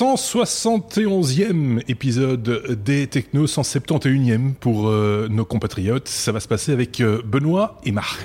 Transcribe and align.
171e 0.00 1.82
épisode 1.86 2.80
des 2.82 3.06
Technos, 3.06 3.48
171e 3.48 4.54
pour 4.54 4.88
euh, 4.88 5.28
nos 5.28 5.44
compatriotes. 5.44 6.08
Ça 6.08 6.32
va 6.32 6.40
se 6.40 6.48
passer 6.48 6.72
avec 6.72 7.02
euh, 7.02 7.20
Benoît 7.22 7.76
et 7.84 7.92
Marc. 7.92 8.18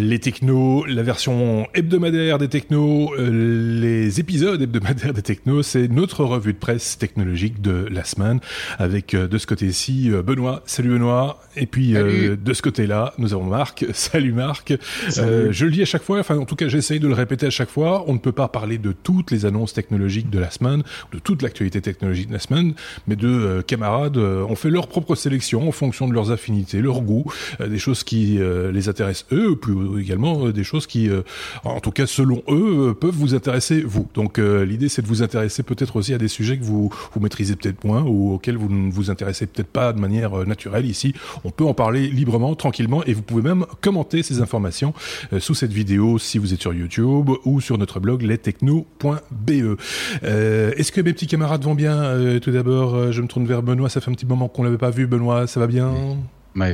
Les 0.00 0.18
technos, 0.18 0.84
la 0.86 1.02
version 1.02 1.66
hebdomadaire 1.74 2.38
des 2.38 2.48
technos, 2.48 3.12
euh, 3.18 3.80
les 3.80 4.18
épisodes 4.18 4.60
hebdomadaires 4.60 5.12
des 5.12 5.22
technos, 5.22 5.62
c'est 5.62 5.88
notre 5.88 6.24
revue 6.24 6.52
de 6.52 6.58
presse 6.58 6.98
technologique 6.98 7.60
de 7.60 7.86
la 7.90 8.04
semaine 8.04 8.40
avec 8.78 9.14
euh, 9.14 9.28
de 9.28 9.38
ce 9.38 9.46
côté-ci 9.46 10.10
euh, 10.10 10.22
Benoît. 10.22 10.62
Salut 10.64 10.90
Benoît. 10.90 11.40
Et 11.56 11.66
puis 11.66 11.92
de 11.92 12.52
ce 12.52 12.62
côté-là, 12.62 13.12
nous 13.18 13.34
avons 13.34 13.44
Marc. 13.44 13.84
Salut 13.92 14.32
Marc. 14.32 14.72
je 15.08 15.64
le 15.64 15.70
dis 15.70 15.82
à 15.82 15.84
chaque 15.84 16.02
fois, 16.02 16.20
enfin 16.20 16.38
en 16.38 16.44
tout 16.44 16.56
cas 16.56 16.68
j'essaye 16.68 17.00
de 17.00 17.08
le 17.08 17.14
répéter 17.14 17.46
à 17.46 17.50
chaque 17.50 17.70
fois. 17.70 18.04
On 18.06 18.14
ne 18.14 18.18
peut 18.18 18.32
pas 18.32 18.48
parler 18.48 18.78
de 18.78 18.92
toutes 18.92 19.30
les 19.30 19.44
annonces 19.44 19.74
technologiques 19.74 20.30
de 20.30 20.38
la 20.38 20.50
semaine, 20.50 20.82
de 21.12 21.18
toute 21.18 21.42
l'actualité 21.42 21.80
technologique 21.80 22.28
de 22.28 22.32
la 22.32 22.38
semaine, 22.38 22.74
mais 23.06 23.16
de 23.16 23.62
camarades 23.66 24.16
ont 24.16 24.54
fait 24.54 24.70
leur 24.70 24.86
propre 24.88 25.14
sélection 25.14 25.68
en 25.68 25.72
fonction 25.72 26.08
de 26.08 26.14
leurs 26.14 26.30
affinités, 26.30 26.80
leur 26.80 27.02
goût, 27.02 27.24
des 27.60 27.78
choses 27.78 28.04
qui 28.04 28.38
les 28.72 28.88
intéressent 28.88 29.26
eux, 29.32 29.56
puis 29.60 29.72
également 29.98 30.46
euh, 30.46 30.52
des 30.52 30.64
choses 30.64 30.86
qui, 30.86 31.08
euh, 31.08 31.22
en 31.64 31.80
tout 31.80 31.90
cas 31.90 32.06
selon 32.06 32.42
eux, 32.48 32.90
euh, 32.90 32.94
peuvent 32.94 33.14
vous 33.14 33.34
intéresser 33.34 33.82
vous. 33.82 34.08
Donc 34.14 34.38
l'idée 34.38 34.88
c'est 34.88 35.02
de 35.02 35.06
vous 35.06 35.22
intéresser 35.22 35.62
peut-être 35.62 35.96
aussi 35.96 36.14
à 36.14 36.18
des 36.18 36.28
sujets 36.28 36.58
que 36.58 36.64
vous 36.64 36.90
vous 37.12 37.20
maîtrisez 37.20 37.56
peut-être 37.56 37.84
moins 37.84 38.02
ou 38.02 38.34
auxquels 38.34 38.56
vous 38.56 38.68
ne 38.68 38.90
vous 38.90 39.10
intéressez 39.10 39.46
peut-être 39.46 39.68
pas 39.68 39.92
de 39.92 40.00
manière 40.00 40.46
naturelle. 40.46 40.86
Ici, 40.86 41.14
on 41.44 41.50
peut 41.50 41.64
en 41.64 41.74
parler 41.74 42.08
librement, 42.08 42.54
tranquillement, 42.54 43.04
et 43.04 43.12
vous 43.12 43.22
pouvez 43.22 43.42
même 43.42 43.66
commenter 43.80 44.22
ces 44.22 44.40
informations 44.40 44.94
sous 45.38 45.54
cette 45.54 45.72
vidéo 45.72 46.18
si 46.18 46.38
vous 46.38 46.54
êtes 46.54 46.60
sur 46.60 46.72
YouTube 46.72 47.30
ou 47.44 47.60
sur 47.60 47.78
notre 47.78 48.00
blog 48.00 48.22
lestechno.be. 48.22 49.50
Est-ce 50.22 50.92
que 50.92 51.00
mes 51.00 51.12
petits 51.12 51.26
camarades 51.26 51.64
vont 51.64 51.74
bien 51.74 52.38
Tout 52.40 52.50
d'abord, 52.50 53.12
je 53.12 53.22
me 53.22 53.26
tourne 53.26 53.46
vers 53.46 53.62
Benoît. 53.62 53.88
Ça 53.88 54.00
fait 54.00 54.10
un 54.10 54.14
petit 54.14 54.26
moment 54.26 54.48
qu'on 54.48 54.62
l'avait 54.62 54.78
pas 54.78 54.90
vu. 54.90 55.06
Benoît, 55.06 55.46
ça 55.46 55.60
va 55.60 55.66
bien? 55.66 55.92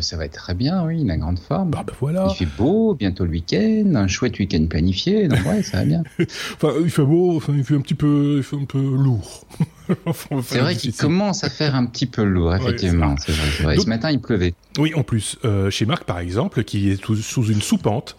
Ça 0.00 0.16
va 0.16 0.24
être 0.24 0.32
très 0.32 0.54
bien, 0.54 0.84
oui, 0.84 1.00
il 1.00 1.10
a 1.10 1.16
grande 1.16 1.38
forme. 1.38 1.70
Bah, 1.70 1.84
bah, 1.86 1.92
voilà. 2.00 2.28
Il 2.30 2.36
fait 2.36 2.56
beau, 2.56 2.94
bientôt 2.94 3.24
le 3.24 3.30
week-end, 3.30 3.94
un 3.94 4.06
chouette 4.06 4.38
week-end 4.38 4.66
planifié, 4.68 5.28
donc 5.28 5.44
ouais, 5.46 5.62
ça 5.62 5.78
va 5.78 5.84
bien. 5.84 6.02
enfin, 6.18 6.72
il 6.82 6.90
fait 6.90 7.04
beau, 7.04 7.36
enfin, 7.36 7.52
il 7.56 7.64
fait 7.64 7.74
un 7.74 7.80
petit 7.80 7.94
peu, 7.94 8.36
il 8.38 8.42
fait 8.42 8.56
un 8.56 8.64
peu 8.64 8.78
lourd. 8.78 9.46
c'est 10.42 10.58
vrai 10.58 10.76
qu'il 10.76 10.94
commence 10.94 11.44
à 11.44 11.50
faire 11.50 11.74
un 11.74 11.86
petit 11.86 12.06
peu 12.06 12.22
lourd, 12.22 12.54
effectivement. 12.54 13.16
c'est 13.18 13.32
vrai, 13.62 13.76
Ce 13.76 13.88
matin, 13.88 14.10
il 14.10 14.20
pleuvait. 14.20 14.54
Oui, 14.78 14.92
en 14.94 15.02
plus, 15.02 15.38
euh, 15.44 15.70
chez 15.70 15.86
Marc, 15.86 16.04
par 16.04 16.18
exemple, 16.18 16.64
qui 16.64 16.90
est 16.90 17.04
sous 17.04 17.46
une 17.46 17.62
soupente, 17.62 18.16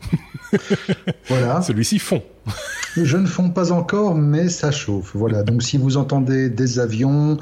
voilà. 1.27 1.61
celui-ci 1.67 1.99
fond. 1.99 2.23
Je 2.95 3.17
ne 3.17 3.27
fonds 3.27 3.49
pas 3.49 3.71
encore, 3.71 4.15
mais 4.15 4.49
ça 4.49 4.71
chauffe. 4.71 5.11
Voilà. 5.13 5.43
Donc, 5.43 5.61
si 5.61 5.77
vous 5.77 5.97
entendez 5.97 6.49
des 6.49 6.79
avions, 6.79 7.38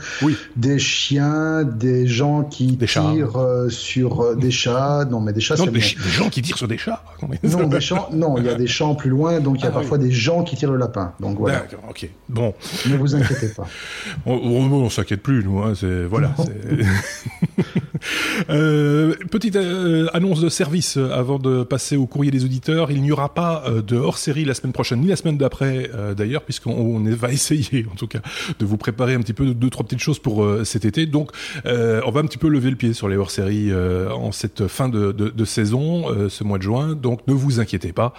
des 0.55 0.79
chiens, 0.79 1.63
des 1.63 2.07
gens 2.07 2.43
qui 2.43 2.77
tirent 2.77 3.37
euh, 3.37 3.69
sur 3.69 4.21
euh, 4.21 4.35
des 4.35 4.51
chats, 4.51 5.05
non, 5.09 5.21
mais 5.21 5.31
des 5.31 5.41
chats, 5.41 5.55
c'est 5.55 5.65
des, 5.67 5.79
des, 5.79 5.79
gens 5.79 6.29
qui 6.29 6.41
tirent 6.41 6.57
sur 6.57 6.67
des 6.67 6.77
chats. 6.77 7.03
Non, 7.43 7.67
des 7.67 7.81
champs. 7.81 8.09
Non, 8.11 8.37
il 8.37 8.45
y 8.45 8.49
a 8.49 8.55
des 8.55 8.67
champs 8.67 8.95
plus 8.95 9.09
loin, 9.09 9.39
donc 9.39 9.59
il 9.59 9.63
y 9.63 9.65
a 9.65 9.69
ah 9.69 9.73
parfois 9.73 9.97
des 9.97 10.11
gens 10.11 10.43
qui 10.43 10.55
tirent 10.55 10.71
le 10.71 10.77
lapin. 10.77 11.13
Donc 11.19 11.37
voilà. 11.37 11.59
D'accord. 11.59 11.83
Ok. 11.89 12.09
Bon. 12.27 12.53
Ne 12.87 12.97
vous 12.97 13.15
inquiétez 13.15 13.49
pas. 13.49 13.67
On, 14.25 14.33
on, 14.33 14.89
s'inquiète 14.89 15.21
plus, 15.21 15.44
nous. 15.44 15.59
Hein, 15.59 15.73
c'est 15.75 16.05
voilà. 16.05 16.35
Euh, 18.49 19.16
petite 19.31 19.55
euh, 19.55 20.08
annonce 20.13 20.41
de 20.41 20.49
service 20.49 20.97
avant 20.97 21.39
de 21.39 21.63
passer 21.63 21.95
au 21.95 22.05
courrier 22.05 22.31
des 22.31 22.43
auditeurs. 22.45 22.91
Il 22.91 23.02
n'y 23.02 23.11
aura 23.11 23.33
pas 23.33 23.63
euh, 23.66 23.81
de 23.81 23.97
hors-série 23.97 24.45
la 24.45 24.53
semaine 24.53 24.73
prochaine 24.73 24.99
ni 25.02 25.08
la 25.08 25.16
semaine 25.16 25.38
d'après 25.38 25.89
d'ailleurs, 26.16 26.43
puisqu'on 26.43 26.99
va 26.99 27.31
essayer 27.31 27.86
en 27.92 27.95
tout 27.95 28.08
cas 28.08 28.20
de 28.59 28.65
vous 28.65 28.77
préparer 28.77 29.15
un 29.15 29.21
petit 29.21 29.33
peu 29.33 29.53
deux 29.53 29.70
trois 29.70 29.86
petites 29.86 29.99
choses 29.99 30.20
pour 30.20 30.45
cet 30.64 30.86
été. 30.86 31.05
Donc 31.05 31.32
on 31.65 32.11
va 32.11 32.20
un 32.20 32.26
petit 32.26 32.37
peu 32.37 32.47
lever 32.47 32.70
le 32.70 32.76
pied 32.76 32.93
sur 32.93 33.08
les 33.08 33.17
hors-séries 33.17 33.71
en 33.73 34.32
cette 34.32 34.67
fin 34.67 34.89
de, 34.89 35.11
de, 35.11 35.30
de 35.30 35.45
saison, 35.45 36.30
ce 36.30 36.43
mois 36.43 36.58
de 36.58 36.64
juin. 36.64 36.95
Donc 36.95 37.27
ne 37.27 37.33
vous 37.33 37.59
inquiétez 37.59 37.93
pas, 37.93 38.14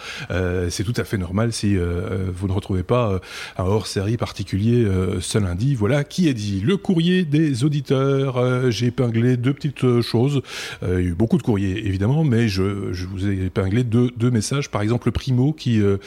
c'est 0.68 0.84
tout 0.84 0.94
à 0.96 1.04
fait 1.04 1.18
normal 1.18 1.52
si 1.52 1.76
vous 1.76 2.48
ne 2.48 2.52
retrouvez 2.52 2.82
pas 2.82 3.20
un 3.58 3.64
hors-série 3.64 4.16
particulier 4.16 4.86
ce 5.20 5.38
lundi. 5.38 5.74
Voilà 5.74 5.85
qui 6.04 6.28
est 6.28 6.34
dit. 6.34 6.60
Le 6.64 6.76
courrier 6.76 7.24
des 7.24 7.64
auditeurs. 7.64 8.70
J'ai 8.70 8.86
épinglé 8.86 9.36
deux 9.36 9.52
petites 9.52 9.84
euh, 9.84 10.02
choses. 10.02 10.42
Euh, 10.82 11.00
il 11.00 11.04
y 11.04 11.08
a 11.08 11.10
eu 11.10 11.14
beaucoup 11.14 11.38
de 11.38 11.42
courriers 11.42 11.86
évidemment, 11.86 12.24
mais 12.24 12.48
je, 12.48 12.62
vous 12.62 13.26
ai 13.26 13.46
épinglé 13.46 13.84
deux, 13.84 14.10
deux, 14.16 14.30
messages. 14.30 14.70
Par 14.70 14.82
exemple, 14.82 15.10
Primo 15.10 15.52
qui 15.52 15.80
euh, 15.80 15.98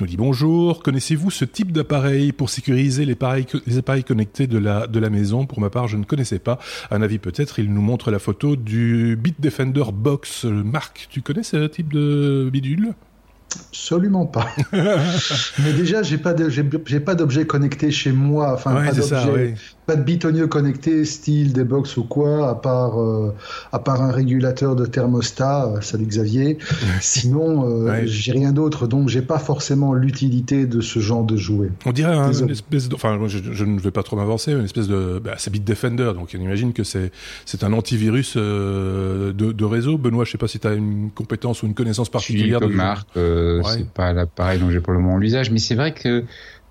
nous 0.00 0.06
dit 0.06 0.16
bonjour. 0.16 0.82
Connaissez-vous 0.82 1.30
ce 1.30 1.44
type 1.44 1.72
d'appareil 1.72 2.32
pour 2.32 2.50
sécuriser 2.50 3.04
les 3.04 3.12
appareils, 3.12 3.46
les 3.66 3.78
appareils 3.78 4.04
connectés 4.04 4.46
de 4.46 4.58
la, 4.58 4.86
de 4.86 4.98
la 4.98 5.10
maison? 5.10 5.46
Pour 5.46 5.60
ma 5.60 5.70
part, 5.70 5.88
je 5.88 5.96
ne 5.96 6.04
connaissais 6.04 6.38
pas. 6.38 6.58
Un 6.90 7.02
avis 7.02 7.18
peut-être. 7.18 7.58
Il 7.58 7.72
nous 7.72 7.82
montre 7.82 8.10
la 8.10 8.18
photo 8.18 8.56
du 8.56 9.16
Bitdefender 9.16 9.84
Box. 9.92 10.44
Marc, 10.44 11.08
tu 11.10 11.22
connais 11.22 11.42
ce 11.42 11.66
type 11.66 11.92
de 11.92 12.48
bidule? 12.52 12.94
Absolument 13.56 14.26
pas. 14.26 14.48
Mais 14.72 15.72
déjà, 15.72 16.02
j'ai 16.02 16.18
pas 16.18 16.34
j'ai 16.46 17.00
pas 17.00 17.14
d'objet 17.14 17.46
connecté 17.46 17.90
chez 17.90 18.12
moi. 18.12 18.52
Enfin, 18.54 18.74
pas 18.74 18.92
d'objet 18.92 19.54
pas 19.88 19.96
de 19.96 20.02
bitonieux 20.02 20.48
connecté 20.48 21.06
style 21.06 21.54
des 21.54 21.64
box 21.64 21.96
ou 21.96 22.04
quoi, 22.04 22.50
à 22.50 22.54
part, 22.54 23.00
euh, 23.00 23.34
à 23.72 23.78
part 23.78 24.02
un 24.02 24.12
régulateur 24.12 24.76
de 24.76 24.84
thermostat, 24.84 25.66
euh, 25.66 25.80
salut 25.80 26.04
Xavier. 26.04 26.58
Sinon, 27.00 27.64
euh, 27.64 28.02
j'ai 28.04 28.32
rien 28.32 28.52
d'autre, 28.52 28.86
donc 28.86 29.08
j'ai 29.08 29.22
pas 29.22 29.38
forcément 29.38 29.94
l'utilité 29.94 30.66
de 30.66 30.82
ce 30.82 30.98
genre 30.98 31.24
de 31.24 31.38
jouet. 31.38 31.70
On 31.86 31.92
dirait 31.92 32.14
une 32.14 32.50
espèce 32.50 32.90
de, 32.90 32.94
enfin, 32.96 33.18
je, 33.28 33.64
ne 33.64 33.80
vais 33.80 33.90
pas 33.90 34.02
trop 34.02 34.16
m'avancer, 34.16 34.52
une 34.52 34.66
espèce 34.66 34.88
de, 34.88 35.22
bah, 35.24 35.36
c'est 35.38 35.50
Bitdefender, 35.50 36.12
donc 36.14 36.36
on 36.36 36.38
imagine 36.38 36.74
que 36.74 36.84
c'est, 36.84 37.10
c'est 37.46 37.64
un 37.64 37.72
antivirus 37.72 38.36
de, 38.36 39.32
de, 39.32 39.64
réseau. 39.64 39.96
Benoît, 39.96 40.26
je 40.26 40.32
sais 40.32 40.38
pas 40.38 40.48
si 40.48 40.60
tu 40.60 40.68
as 40.68 40.74
une 40.74 41.08
compétence 41.14 41.62
ou 41.62 41.66
une 41.66 41.74
connaissance 41.74 42.10
particulière. 42.10 42.60
Je 42.60 42.66
suis 42.66 42.76
comme 42.76 43.62
c'est 43.64 43.88
pas 43.88 44.12
l'appareil 44.12 44.58
dont 44.58 44.70
j'ai 44.70 44.80
pour 44.80 44.92
le 44.92 44.98
moment 44.98 45.16
l'usage, 45.16 45.50
mais 45.50 45.58
c'est 45.58 45.76
vrai 45.76 45.94
que 45.94 46.24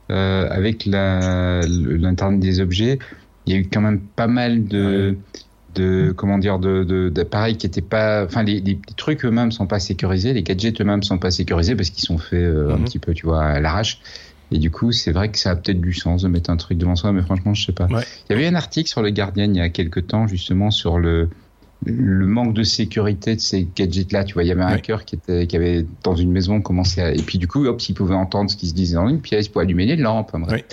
euh, 0.10 0.48
avec 0.50 0.86
l'internet 0.86 2.40
des 2.40 2.60
objets, 2.60 3.00
il 3.46 3.54
y 3.54 3.56
a 3.56 3.60
eu 3.60 3.68
quand 3.72 3.82
même 3.82 4.00
pas 4.00 4.28
mal 4.28 4.66
de, 4.66 5.18
de 5.76 6.14
comment 6.16 6.38
dire, 6.38 6.60
de 6.60 7.10
d'appareils 7.10 7.58
qui 7.58 7.66
étaient 7.66 7.82
pas, 7.82 8.26
enfin 8.26 8.44
les, 8.44 8.60
les, 8.60 8.80
trucs 8.96 9.26
eux-mêmes 9.26 9.52
sont 9.52 9.68
pas 9.68 9.80
sécurisés, 9.80 10.34
les 10.34 10.44
gadgets 10.44 10.80
eux-mêmes 10.82 11.04
sont 11.04 11.18
pas 11.18 11.32
sécurisés 11.32 11.76
parce 11.76 11.90
qu'ils 11.90 12.04
sont 12.04 12.18
faits 12.18 12.40
euh, 12.40 12.74
un 12.74 12.78
mhm. 12.78 12.86
petit 12.86 13.00
peu, 13.00 13.14
tu 13.14 13.26
vois, 13.26 13.44
à 13.44 13.60
l'arrache. 13.60 14.00
Et 14.52 14.60
du 14.60 14.72
coup, 14.72 14.94
c'est 14.94 15.12
vrai 15.12 15.30
que 15.30 15.38
ça 15.38 15.52
a 15.52 15.56
peut-être 15.58 15.82
du 15.82 15.94
sens 15.94 16.22
de 16.22 16.30
mettre 16.30 16.50
un 16.50 16.56
truc 16.56 16.78
devant 16.78 16.96
soi, 16.96 17.12
mais 17.12 17.22
franchement, 17.22 17.54
je 17.54 17.66
sais 17.66 17.74
pas. 17.74 17.88
Il 17.90 17.98
y 18.30 18.34
avait 18.34 18.48
un 18.48 18.56
article 18.56 18.90
sur 18.90 19.02
le 19.02 19.10
Guardian 19.10 19.50
il 19.52 19.58
y 19.58 19.62
a 19.62 19.68
quelques 19.68 20.08
temps 20.08 20.26
justement 20.26 20.72
sur 20.72 21.00
le 21.00 21.30
le 21.86 22.26
manque 22.26 22.54
de 22.54 22.64
sécurité 22.64 23.36
de 23.36 23.40
ces 23.40 23.68
gadgets-là. 23.76 24.24
Tu 24.24 24.34
vois, 24.34 24.44
il 24.44 24.48
y 24.48 24.52
avait 24.52 24.64
un 24.64 24.68
hacker 24.68 25.06
qui 25.06 25.16
était, 25.16 25.48
qui 25.48 25.56
avait 25.56 25.86
dans 26.04 26.16
une 26.16 26.32
maison 26.32 26.62
commencé 26.62 27.02
à, 27.02 27.12
et 27.12 27.22
puis 27.22 27.38
du 27.38 27.48
coup, 27.48 27.66
hop, 27.66 27.82
il 27.82 27.94
pouvait 27.94 28.16
entendre 28.16 28.50
ce 28.50 28.56
qui 28.56 28.68
se 28.68 28.74
disait 28.74 28.96
dans 28.96 29.08
une 29.08 29.22
pièce 29.22 29.48
pour 29.48 29.62
allumer 29.62 29.86
les 29.86 29.96
lampes. 29.96 30.32
Oui. 30.34 30.64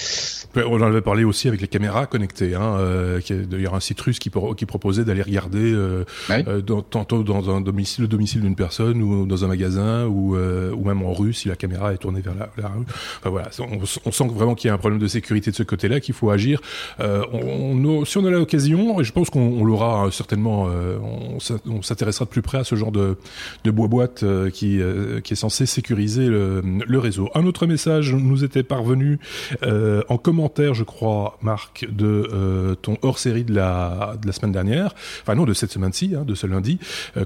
On 0.57 0.81
en 0.81 0.83
avait 0.83 1.01
parlé 1.01 1.25
aussi 1.25 1.49
avec 1.49 1.61
les 1.61 1.69
caméras 1.69 2.07
connectées. 2.07 2.55
Hein, 2.55 2.77
euh, 2.79 3.21
d'ailleurs 3.51 3.75
un 3.75 3.81
site 3.81 4.01
russe 4.01 4.19
qui, 4.19 4.31
qui 4.57 4.67
proposait 4.67 5.05
d'aller 5.05 5.23
regarder 5.23 5.73
euh, 5.73 6.05
euh, 6.31 6.61
dans, 6.61 6.83
tantôt 6.83 7.23
dans 7.23 7.51
un 7.51 7.61
domicile, 7.61 8.03
le 8.03 8.09
domicile 8.09 8.41
d'une 8.41 8.55
personne 8.55 9.03
ou 9.03 9.27
dans 9.27 9.45
un 9.45 9.49
magasin 9.49 10.07
ou, 10.07 10.37
ou 10.37 10.85
même 10.85 11.03
en 11.03 11.13
rue 11.13 11.33
si 11.33 11.49
la 11.49 11.57
caméra 11.57 11.93
est 11.93 11.99
tournée 11.99 12.21
vers 12.21 12.35
la, 12.35 12.51
la 12.57 12.69
rue. 12.69 12.85
Enfin 13.19 13.31
voilà, 13.31 13.49
on, 13.59 13.79
on 14.05 14.13
sent 14.13 14.29
vraiment 14.33 14.55
qu'il 14.55 14.69
y 14.69 14.71
a 14.71 14.75
un 14.75 14.79
problème 14.79 15.01
de 15.01 15.09
sécurité 15.09 15.51
de 15.51 15.57
ce 15.57 15.65
côté-là, 15.65 16.01
qu'il 16.01 16.15
faut 16.15 16.31
agir. 16.31 16.61
On, 17.01 18.05
si 18.05 18.19
on 18.19 18.25
a 18.25 18.31
l'occasion, 18.31 19.01
et 19.01 19.05
je 19.05 19.13
pense 19.13 19.31
qu'on 19.31 19.65
l'aura 19.65 20.09
certainement 20.13 20.69
on, 21.03 21.83
s'intéressera 21.83 22.25
de 22.25 22.31
plus 22.31 22.43
près 22.43 22.59
à 22.59 22.65
ce 22.65 22.75
genre 22.75 22.93
de, 22.93 23.17
de 23.65 23.71
boîte 23.71 24.23
euh, 24.23 24.51
qui, 24.51 24.81
euh, 24.81 25.21
qui 25.21 25.35
est 25.35 25.37
censé 25.37 25.67
sécuriser 25.67 26.27
le, 26.27 26.99
réseau. 26.99 27.29
Un 27.35 27.45
autre 27.45 27.67
message 27.67 28.15
nous 28.15 28.45
était 28.45 28.63
parvenu 28.63 29.19
euh, 29.63 30.03
en 30.09 30.17
commentaire, 30.17 30.75
je 30.75 30.85
crois, 30.85 31.39
Marc, 31.43 31.87
de 31.91 32.77
ton 32.83 32.97
hors-série 33.03 33.45
de 33.45 33.55
la, 33.55 34.17
de 34.21 34.27
la 34.27 34.33
semaine 34.33 34.53
dernière, 34.53 34.95
enfin 35.23 35.35
non, 35.35 35.45
de 35.45 35.53
cette 35.53 35.73
semaine-ci, 35.73 36.15
hein, 36.17 36.25
de 36.25 36.35
ce 36.35 36.47
lundi, 36.47 36.79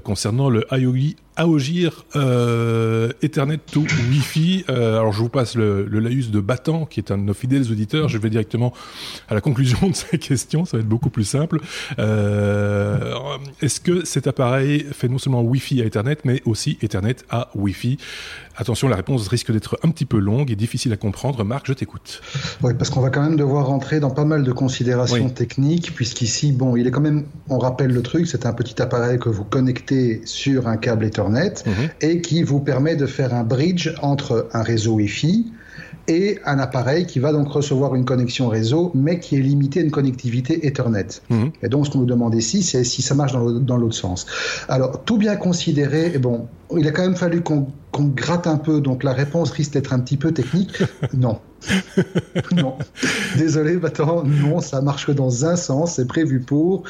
concernant 0.03 0.49
le 0.49 0.65
IOI 0.71 1.15
Aogir 1.39 2.03
euh, 2.17 3.11
Ethernet 3.21 3.59
to 3.71 3.79
Wi-Fi. 4.09 4.65
Euh, 4.69 4.99
alors 4.99 5.13
je 5.13 5.19
vous 5.19 5.29
passe 5.29 5.55
le, 5.55 5.85
le, 5.85 5.99
laïus 5.99 6.31
de 6.31 6.41
Battant, 6.41 6.85
qui 6.85 6.99
est 6.99 7.11
un 7.11 7.17
de 7.17 7.23
nos 7.23 7.33
fidèles 7.33 7.71
auditeurs. 7.71 8.09
Je 8.09 8.17
vais 8.17 8.29
directement 8.29 8.73
à 9.29 9.35
la 9.35 9.41
conclusion 9.41 9.77
de 9.89 9.95
sa 9.95 10.17
question, 10.17 10.65
ça 10.65 10.75
va 10.75 10.81
être 10.81 10.89
beaucoup 10.89 11.09
plus 11.09 11.23
simple. 11.23 11.61
Euh, 11.97 13.15
Est-ce 13.61 13.81
que 13.81 14.05
cet 14.05 14.27
appareil 14.27 14.85
fait 14.91 15.09
non 15.09 15.17
seulement 15.17 15.41
Wi-Fi 15.41 15.81
à 15.81 15.85
Ethernet, 15.85 16.17
mais 16.23 16.41
aussi 16.45 16.77
Ethernet 16.81 17.17
à 17.29 17.49
Wi-Fi? 17.55 17.97
Attention, 18.55 18.87
la 18.87 18.95
réponse 18.95 19.27
risque 19.27 19.51
d'être 19.51 19.79
un 19.83 19.89
petit 19.89 20.05
peu 20.05 20.17
longue 20.17 20.51
et 20.51 20.55
difficile 20.55 20.93
à 20.93 20.97
comprendre. 20.97 21.43
Marc, 21.43 21.67
je 21.67 21.73
t'écoute. 21.73 22.21
Oui, 22.61 22.73
parce 22.77 22.89
qu'on 22.89 23.01
va 23.01 23.09
quand 23.09 23.21
même 23.21 23.35
devoir 23.35 23.67
rentrer 23.67 23.99
dans 23.99 24.11
pas 24.11 24.25
mal 24.25 24.43
de 24.43 24.51
considérations 24.51 25.29
techniques, 25.29 25.93
puisqu'ici, 25.93 26.51
bon, 26.51 26.75
il 26.75 26.87
est 26.87 26.91
quand 26.91 27.01
même, 27.01 27.25
on 27.49 27.57
rappelle 27.57 27.91
le 27.91 28.01
truc, 28.01 28.27
c'est 28.27 28.45
un 28.45 28.53
petit 28.53 28.81
appareil 28.81 29.19
que 29.19 29.29
vous 29.29 29.43
connectez 29.43 30.21
sur 30.25 30.67
un 30.67 30.77
câble 30.77 31.05
Ethernet 31.05 31.63
mhm. 31.65 31.73
et 32.01 32.21
qui 32.21 32.43
vous 32.43 32.59
permet 32.59 32.95
de 32.95 33.05
faire 33.05 33.33
un 33.33 33.43
bridge 33.43 33.89
entre 34.01 34.49
un 34.53 34.63
réseau 34.63 34.93
Wi-Fi 34.93 35.51
et 36.09 36.39
un 36.45 36.59
appareil 36.59 37.05
qui 37.05 37.19
va 37.19 37.31
donc 37.31 37.47
recevoir 37.47 37.95
une 37.95 38.03
connexion 38.03 38.49
réseau, 38.49 38.91
mais 38.95 39.19
qui 39.19 39.35
est 39.35 39.41
limité 39.41 39.79
à 39.79 39.83
une 39.83 39.91
connectivité 39.91 40.65
Ethernet. 40.65 41.21
Mhm. 41.29 41.51
Et 41.61 41.69
donc, 41.69 41.85
ce 41.85 41.91
qu'on 41.91 41.99
nous 41.99 42.05
demande 42.05 42.35
ici, 42.35 42.63
c'est 42.63 42.83
si 42.83 43.01
ça 43.01 43.15
marche 43.15 43.33
dans 43.33 43.77
l'autre 43.77 43.95
sens. 43.95 44.25
Alors, 44.67 45.03
tout 45.03 45.17
bien 45.17 45.35
considéré, 45.35 46.11
et 46.15 46.17
bon, 46.17 46.47
il 46.75 46.87
a 46.87 46.91
quand 46.91 47.03
même 47.03 47.15
fallu 47.15 47.41
qu'on 47.41 47.67
gratte 47.93 48.47
un 48.47 48.57
peu, 48.57 48.81
donc 48.81 49.03
la 49.03 49.13
réponse 49.13 49.51
risque 49.51 49.73
d'être 49.73 49.93
un 49.93 49.99
petit 49.99 50.17
peu 50.17 50.31
technique. 50.31 50.83
Non. 51.13 51.39
Non. 52.51 52.77
Désolé, 53.37 53.77
Batan, 53.77 54.23
non, 54.23 54.59
ça 54.61 54.81
marche 54.81 55.05
que 55.05 55.11
dans 55.11 55.45
un 55.45 55.55
sens, 55.55 55.95
c'est 55.95 56.07
prévu 56.07 56.39
pour. 56.39 56.83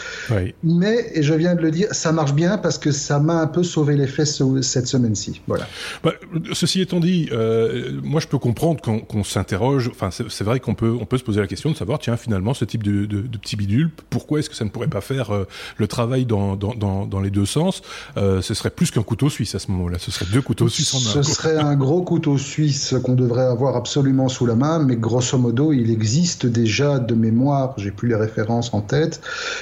Mais, 0.64 1.12
et 1.14 1.24
je 1.24 1.34
viens 1.34 1.56
de 1.56 1.62
le 1.62 1.72
dire, 1.72 1.88
ça 1.92 2.12
marche 2.12 2.34
bien 2.34 2.58
parce 2.58 2.78
que 2.78 2.92
ça 2.92 3.20
m'a 3.20 3.42
un 3.42 3.48
peu 3.48 3.64
sauvé 3.64 3.96
les 3.96 4.08
fesses 4.08 4.42
cette 4.62 4.88
semaine-ci. 4.88 5.42
Voilà. 5.48 5.68
Bah, 6.04 6.14
ceci 6.54 6.82
étant 6.82 7.00
dit, 7.00 7.30
euh, 7.32 8.00
moi 8.04 8.20
je 8.20 8.28
peux 8.28 8.38
comprendre 8.38 8.82
qu'on 8.82 9.24
s'interroge, 9.24 9.90
enfin 9.90 10.10
c'est 10.12 10.44
vrai 10.44 10.60
qu'on 10.60 10.76
peut, 10.76 10.96
on 11.00 11.06
peut 11.06 11.18
se 11.18 11.24
poser 11.24 11.42
la 11.42 11.48
question 11.48 11.72
de 11.72 11.76
savoir, 11.76 12.00
tiens, 12.00 12.18
finalement, 12.18 12.54
ce 12.54 12.66
type 12.66 12.84
de, 12.84 13.06
de, 13.06 13.22
de 13.22 13.38
petit 13.38 13.56
bidule, 13.56 13.90
pourquoi 14.10 14.40
est-ce 14.40 14.50
que 14.50 14.56
ça 14.56 14.66
ne 14.66 14.70
pourrait 14.70 14.88
pas 14.88 15.02
faire 15.02 15.32
euh, 15.32 15.46
le 15.78 15.88
travail 15.88 16.26
dans, 16.26 16.56
dans, 16.56 16.74
dans, 16.74 17.06
dans, 17.06 17.20
les 17.20 17.30
deux 17.30 17.46
sens? 17.46 17.82
Euh, 18.18 18.42
Ce 18.42 18.54
serait 18.54 18.70
plus 18.70 18.92
qu'un 18.92 19.04
couteau 19.04 19.30
suisse 19.30 19.56
à 19.56 19.60
ce 19.60 19.72
moment-là, 19.72 19.98
ce 20.00 20.12
serait 20.12 20.28
deux 20.32 20.42
couteaux 20.42 20.70
suisses 20.70 20.94
en 20.94 20.98
un. 20.98 21.02
Ce 21.02 21.24
serait 21.24 21.58
un 21.58 21.76
gros 21.76 22.02
couteau 22.02 22.38
suisse 22.38 22.96
qu'on 23.04 23.16
devrait 23.16 23.46
avoir 23.46 23.76
absolument 23.76 24.30
sous 24.30 24.46
la 24.46 24.56
main, 24.60 24.80
mais 24.80 24.98
grosso 24.98 25.38
modo, 25.38 25.74
il 25.74 25.90
existe 25.90 26.46
déjà 26.46 27.00
de 27.00 27.16
mémoire, 27.16 27.74
j'ai 27.78 27.92
plus 27.92 28.08
les 28.10 28.16
références 28.16 28.74
en 28.74 28.82
tête, 28.82 29.22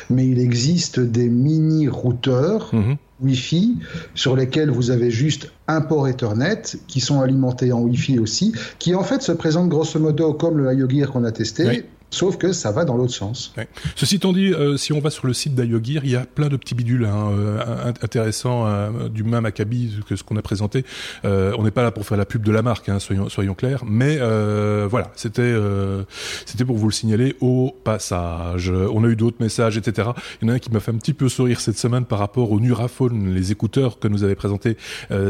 mais 0.10 0.28
il 0.28 0.40
existe 0.40 1.00
des 1.00 1.30
mini 1.30 1.88
routeurs. 1.88 2.70
Mhm. 2.74 2.98
Wi-Fi 3.20 3.80
sur 4.14 4.36
lesquels 4.36 4.70
vous 4.70 4.92
avez 4.92 5.10
juste 5.10 5.52
un 5.68 5.82
port 5.82 6.08
Ethernet 6.08 6.62
qui 6.88 7.00
sont 7.00 7.20
alimentés 7.20 7.72
en 7.72 7.82
Wi-Fi 7.82 8.20
aussi, 8.20 8.54
qui 8.78 8.94
en 8.94 9.04
fait 9.04 9.24
se 9.24 9.32
présentent 9.32 9.70
grosso 9.70 10.00
modo 10.00 10.34
comme 10.34 10.60
le 10.60 10.72
IoGear 10.72 11.12
qu'on 11.12 11.24
a 11.24 11.32
testé, 11.32 11.84
Sauf 12.10 12.38
que 12.38 12.54
ça 12.54 12.72
va 12.72 12.86
dans 12.86 12.96
l'autre 12.96 13.14
sens. 13.14 13.54
Ceci 13.96 14.16
étant 14.16 14.32
dit, 14.32 14.54
euh, 14.54 14.78
si 14.78 14.94
on 14.94 15.00
va 15.00 15.10
sur 15.10 15.28
le 15.28 15.34
site 15.34 15.56
d'IoGear, 15.56 16.06
il 16.06 16.12
y 16.12 16.16
a 16.16 16.26
plein 16.26 16.48
de 16.48 16.56
petits 16.56 16.74
bidules 16.74 17.06
hein, 17.06 17.32
euh, 17.32 17.92
intéressants 18.02 18.66
euh, 18.66 19.10
du 19.10 19.24
même 19.24 19.46
acabit 19.46 20.00
que 20.08 20.16
ce 20.16 20.24
qu'on 20.24 20.38
a 20.38 20.42
présenté. 20.42 20.86
on 21.24 21.64
n'est 21.64 21.72
pas 21.72 21.84
là 21.84 21.92
pour 21.92 22.06
faire 22.06 22.18
la 22.18 22.26
pub 22.26 22.44
de 22.44 22.52
la 22.52 22.62
marque, 22.62 22.88
hein, 22.88 23.00
soyons, 23.00 23.28
soyons 23.30 23.54
clairs. 23.56 23.84
Mais 23.86 24.18
voilà, 24.88 25.12
c'était 25.16 25.56
c'était 26.46 26.66
pour 26.66 26.78
vous 26.78 26.88
le 26.88 26.94
signaler 26.94 27.36
au 27.42 27.76
passage. 27.84 28.72
On 28.72 29.04
a 29.04 29.08
eu 29.08 29.16
d'autres 29.16 29.38
messages, 29.42 29.78
etc. 29.78 30.10
Il 30.42 30.48
y 30.48 30.50
en 30.50 30.54
a 30.54 30.56
un 30.56 30.60
qui 30.60 30.72
m'a 30.72 30.80
fait 30.80 30.92
un 30.92 30.98
petit 30.98 31.14
peu 31.14 31.28
sourire 31.28 31.60
cette 31.60 31.78
semaine 31.78 32.06
par 32.06 32.20
rapport 32.20 32.52
au 32.52 32.60
Nuraphone, 32.60 33.34
les 33.34 33.52
écouteurs 33.52 34.00
que 34.00 34.08
nous 34.08 34.24
avait 34.24 34.36
présenté 34.36 34.78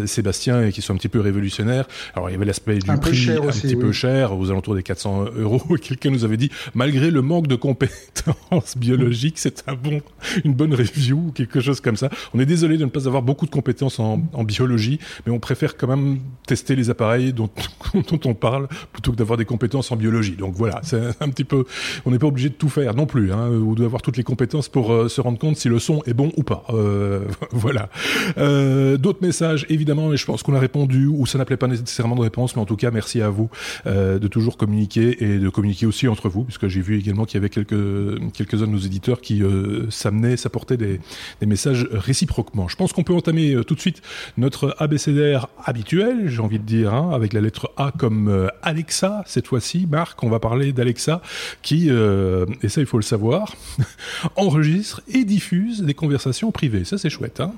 Sébastien 0.06 0.63
et 0.63 0.71
qui 0.71 0.81
sont 0.81 0.94
un 0.94 0.97
petit 0.97 1.09
peu 1.09 1.21
révolutionnaires. 1.21 1.88
Alors 2.13 2.30
il 2.30 2.33
y 2.33 2.35
avait 2.35 2.45
l'aspect 2.45 2.77
du 2.77 2.85
prix 2.97 3.30
un 3.31 3.51
petit 3.51 3.75
peu 3.75 3.91
cher, 3.91 4.38
aux 4.38 4.51
alentours 4.51 4.75
des 4.75 4.83
400 4.83 5.25
euros. 5.38 5.62
Quelqu'un 5.81 6.12
nous 6.12 6.23
avait 6.23 6.38
dit 6.38 6.51
malgré 6.75 7.11
le 7.11 7.21
manque 7.21 7.47
de 7.47 7.55
compétences 7.55 8.77
biologiques, 8.77 9.37
c'est 9.37 9.63
un 9.67 9.75
bon, 9.75 10.01
une 10.43 10.53
bonne 10.53 10.73
review 10.73 11.27
ou 11.27 11.31
quelque 11.31 11.59
chose 11.59 11.81
comme 11.81 11.97
ça. 11.97 12.09
On 12.33 12.39
est 12.39 12.45
désolé 12.45 12.77
de 12.77 12.85
ne 12.85 12.89
pas 12.89 13.07
avoir 13.07 13.21
beaucoup 13.21 13.45
de 13.45 13.51
compétences 13.51 13.99
en, 13.99 14.17
biologie, 14.43 14.99
mais 15.25 15.31
on 15.31 15.39
préfère 15.39 15.75
quand 15.75 15.87
même 15.87 16.19
tester 16.45 16.75
les 16.75 16.89
appareils 16.89 17.33
dont, 17.33 17.49
dont 17.93 18.19
on 18.25 18.33
parle 18.33 18.67
plutôt 18.93 19.11
que 19.11 19.17
d'avoir 19.17 19.37
des 19.37 19.45
compétences 19.45 19.91
en 19.91 19.95
biologie. 19.95 20.35
Donc 20.35 20.55
voilà, 20.55 20.79
c'est 20.83 21.01
un 21.21 21.29
petit 21.29 21.43
peu, 21.43 21.65
on 22.05 22.11
n'est 22.11 22.19
pas 22.19 22.27
obligé 22.27 22.49
de 22.49 22.53
tout 22.53 22.69
faire 22.69 22.95
non 22.95 23.05
plus, 23.05 23.31
hein, 23.33 23.49
ou 23.49 23.75
d'avoir 23.75 24.01
toutes 24.01 24.17
les 24.17 24.23
compétences 24.23 24.69
pour 24.69 24.93
euh, 24.93 25.09
se 25.09 25.21
rendre 25.21 25.37
compte 25.37 25.57
si 25.57 25.69
le 25.69 25.79
son 25.79 26.01
est 26.05 26.13
bon 26.13 26.31
ou 26.37 26.43
pas. 26.43 26.63
Euh, 26.69 27.25
voilà. 27.51 27.89
Euh, 28.37 28.97
D'autres 28.97 29.21
messages, 29.21 29.65
évidemment, 29.69 30.13
et 30.13 30.17
je 30.17 30.25
pense 30.25 30.43
qu'on 30.43 30.55
a 30.55 30.59
répondu, 30.59 31.07
ou 31.07 31.25
ça 31.25 31.37
n'appelait 31.37 31.57
pas 31.57 31.67
nécessairement 31.67 32.15
de 32.15 32.21
réponse, 32.21 32.55
mais 32.55 32.61
en 32.61 32.65
tout 32.65 32.75
cas, 32.75 32.91
merci 32.91 33.21
à 33.21 33.29
vous 33.29 33.49
euh, 33.85 34.19
de 34.19 34.27
toujours 34.27 34.57
communiquer 34.57 35.23
et 35.23 35.39
de 35.39 35.49
communiquer 35.49 35.85
aussi 35.85 36.07
entre 36.07 36.29
vous, 36.29 36.45
que 36.59 36.68
j'ai 36.68 36.81
vu 36.81 36.98
également 36.98 37.25
qu'il 37.25 37.36
y 37.36 37.38
avait 37.38 37.50
quelques 37.50 38.31
quelques-uns 38.33 38.68
de 38.68 38.71
nos 38.71 38.77
éditeurs 38.80 39.21
qui 39.21 39.44
euh, 39.44 39.89
s'amenaient, 39.89 40.38
s'apportaient 40.38 40.77
des, 40.77 41.00
des 41.39 41.45
messages 41.45 41.88
réciproquement. 41.92 42.68
Je 42.68 42.75
pense 42.75 42.94
qu'on 42.94 43.04
peut 43.04 43.13
entamer 43.13 43.54
euh, 43.54 43.63
tout 43.63 43.75
de 43.75 43.80
suite 43.80 44.01
notre 44.38 44.75
abécédaire 44.80 45.48
habituel, 45.63 46.30
j'ai 46.30 46.42
envie 46.42 46.59
de 46.59 46.65
dire, 46.65 46.94
hein, 46.94 47.12
avec 47.13 47.33
la 47.33 47.42
lettre 47.42 47.71
A 47.77 47.92
comme 47.98 48.27
euh, 48.27 48.48
Alexa. 48.62 49.24
Cette 49.25 49.48
fois-ci, 49.48 49.88
Marc, 49.89 50.24
on 50.24 50.30
va 50.30 50.39
parler 50.39 50.74
d'Alexa 50.74 51.21
qui, 51.62 51.89
et 51.89 52.69
ça 52.69 52.81
il 52.81 52.88
faut 52.88 52.98
le 52.98 53.04
savoir, 53.04 53.56
enregistre 54.36 55.01
et 55.07 55.24
diffuse 55.24 55.81
des 55.81 55.94
conversations 55.94 56.51
privées. 56.51 56.86
Ça 56.86 56.98
c'est 56.98 57.09
chouette, 57.09 57.39
hein 57.39 57.54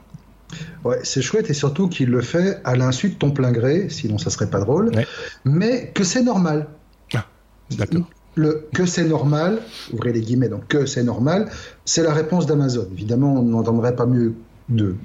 Ouais, 0.83 0.99
c'est 1.03 1.21
chouette 1.21 1.49
et 1.49 1.53
surtout 1.53 1.89
qu'il 1.89 2.09
le 2.09 2.21
fait 2.21 2.59
à 2.63 2.75
l'insu 2.75 3.09
de 3.09 3.15
ton 3.15 3.31
plein 3.31 3.51
gré, 3.51 3.89
sinon 3.89 4.17
ça 4.17 4.29
serait 4.29 4.49
pas 4.49 4.59
drôle, 4.59 4.91
mais 5.45 5.91
que 5.93 6.03
c'est 6.03 6.23
normal. 6.23 6.67
Ah, 7.13 7.25
d'accord 7.71 8.09
le 8.39 8.67
que 8.73 8.85
c'est 8.85 9.05
normal, 9.05 9.59
ouvrez 9.93 10.13
les 10.13 10.21
guillemets, 10.21 10.49
donc 10.49 10.67
que 10.67 10.85
c'est 10.85 11.03
normal, 11.03 11.49
c'est 11.85 12.03
la 12.03 12.13
réponse 12.13 12.45
d'Amazon. 12.45 12.87
Évidemment, 12.93 13.33
on 13.33 13.43
n'entendrait 13.43 13.95
pas 13.95 14.05
mieux 14.05 14.33
d'eux. 14.69 14.95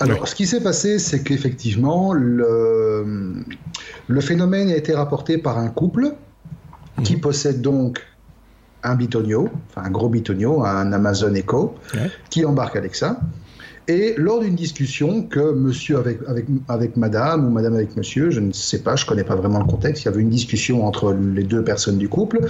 Alors, 0.00 0.28
ce 0.28 0.34
qui 0.34 0.46
s'est 0.46 0.62
passé, 0.62 0.98
c'est 0.98 1.22
qu'effectivement, 1.22 2.12
le, 2.12 3.44
le 4.06 4.20
phénomène 4.20 4.70
a 4.70 4.76
été 4.76 4.94
rapporté 4.94 5.38
par 5.38 5.58
un 5.58 5.68
couple 5.68 6.14
qui 7.02 7.16
mhm. 7.16 7.20
possède 7.20 7.60
donc 7.60 8.00
un 8.82 8.94
bitonio, 8.94 9.48
enfin 9.68 9.86
un 9.86 9.90
gros 9.90 10.08
bitonio, 10.08 10.64
un 10.64 10.92
Amazon 10.92 11.34
Echo, 11.34 11.74
qui 12.30 12.44
embarque 12.44 12.76
Alexa. 12.76 13.20
Et 13.88 14.14
lors 14.16 14.40
d'une 14.40 14.54
discussion 14.54 15.22
que 15.22 15.52
monsieur 15.52 15.98
avec, 15.98 16.20
avec, 16.28 16.46
avec 16.68 16.96
madame 16.96 17.46
ou 17.46 17.50
madame 17.50 17.74
avec 17.74 17.96
monsieur, 17.96 18.30
je 18.30 18.40
ne 18.40 18.52
sais 18.52 18.82
pas, 18.82 18.94
je 18.96 19.04
connais 19.04 19.24
pas 19.24 19.34
vraiment 19.34 19.58
le 19.58 19.66
contexte, 19.66 20.04
il 20.04 20.06
y 20.06 20.08
avait 20.08 20.20
une 20.20 20.30
discussion 20.30 20.86
entre 20.86 21.12
les 21.12 21.42
deux 21.42 21.64
personnes 21.64 21.98
du 21.98 22.08
couple, 22.08 22.40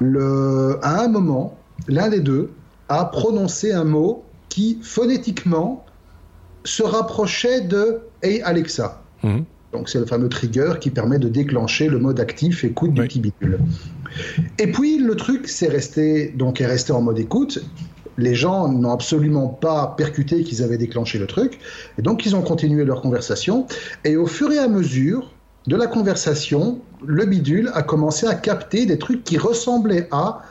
le, 0.00 0.78
à 0.82 1.02
un 1.02 1.08
moment, 1.08 1.58
l'un 1.88 2.08
des 2.08 2.20
deux 2.20 2.50
a 2.88 3.06
prononcé 3.06 3.72
un 3.72 3.84
mot 3.84 4.24
qui 4.48 4.78
phonétiquement 4.82 5.84
se 6.64 6.82
rapprochait 6.82 7.62
de 7.62 8.00
Hey 8.22 8.42
Alexa. 8.42 9.02
Mhm. 9.22 9.44
Donc 9.72 9.88
c'est 9.88 9.98
le 9.98 10.06
fameux 10.06 10.28
trigger 10.28 10.74
qui 10.80 10.90
permet 10.90 11.18
de 11.18 11.28
déclencher 11.28 11.88
le 11.88 11.98
mode 11.98 12.20
actif 12.20 12.62
écoute 12.62 12.92
du 12.94 13.02
petit 13.02 13.20
bidule. 13.20 13.58
Et 14.58 14.70
puis 14.70 14.98
le 14.98 15.16
truc 15.16 15.48
c'est 15.48 15.66
resté 15.66 16.28
donc 16.28 16.60
est 16.60 16.66
resté 16.66 16.92
en 16.92 17.02
mode 17.02 17.18
écoute 17.18 17.58
les 18.18 18.34
gens 18.34 18.68
n'ont 18.68 18.92
absolument 18.92 19.48
pas 19.48 19.94
percuté 19.96 20.42
qu'ils 20.42 20.62
avaient 20.62 20.78
déclenché 20.78 21.18
le 21.18 21.26
truc, 21.26 21.58
et 21.98 22.02
donc 22.02 22.26
ils 22.26 22.36
ont 22.36 22.42
continué 22.42 22.84
leur 22.84 23.00
conversation, 23.00 23.66
et 24.04 24.16
au 24.16 24.26
fur 24.26 24.52
et 24.52 24.58
à 24.58 24.68
mesure 24.68 25.30
de 25.66 25.76
la 25.76 25.86
conversation, 25.86 26.80
le 27.04 27.24
bidule 27.24 27.70
a 27.74 27.82
commencé 27.82 28.26
à 28.26 28.34
capter 28.34 28.86
des 28.86 28.98
trucs 28.98 29.24
qui 29.24 29.38
ressemblaient 29.38 30.08
à 30.10 30.42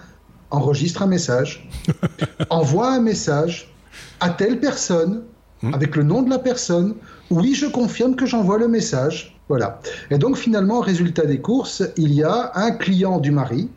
enregistre 0.50 1.03
un 1.03 1.08
message, 1.08 1.70
envoie 2.50 2.91
un 2.91 3.00
message 3.00 3.74
à 4.20 4.29
telle 4.29 4.60
personne, 4.60 5.24
hmm. 5.62 5.74
avec 5.74 5.96
le 5.96 6.03
nom 6.03 6.22
de 6.22 6.29
la 6.29 6.39
personne, 6.39 6.96
oui, 7.29 7.53
je 7.53 7.65
confirme 7.65 8.15
que 8.15 8.25
j'envoie 8.25 8.58
le 8.58 8.67
message. 8.67 9.38
Voilà. 9.50 9.82
Et 10.10 10.17
donc 10.17 10.38
finalement, 10.38 10.79
résultat 10.79 11.25
des 11.25 11.41
courses, 11.41 11.84
il 11.98 12.13
y 12.13 12.24
a 12.24 12.51
un 12.55 12.72
client 12.72 13.20
du 13.20 13.32
mari 13.32 13.70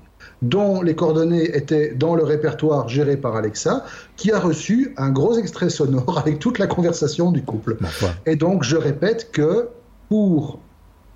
dont 0.43 0.83
les 0.83 0.95
coordonnées 0.95 1.57
étaient 1.57 1.95
dans 1.95 2.14
le 2.14 2.23
répertoire 2.23 2.88
géré 2.88 3.16
par 3.16 3.37
Alexa, 3.37 3.85
qui 4.16 4.33
a 4.33 4.38
reçu 4.38 4.95
un 4.97 5.11
gros 5.11 5.38
extrait 5.38 5.71
sonore 5.71 6.19
avec 6.25 6.38
toute 6.38 6.59
la 6.59 6.66
conversation 6.66 7.33
du 7.33 7.43
couple. 7.43 7.76
Et 8.26 8.37
donc, 8.37 8.62
je 8.62 8.76
répète 8.76 9.31
que 9.33 9.69
pour 10.09 10.61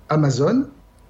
Amazon, 0.09 0.65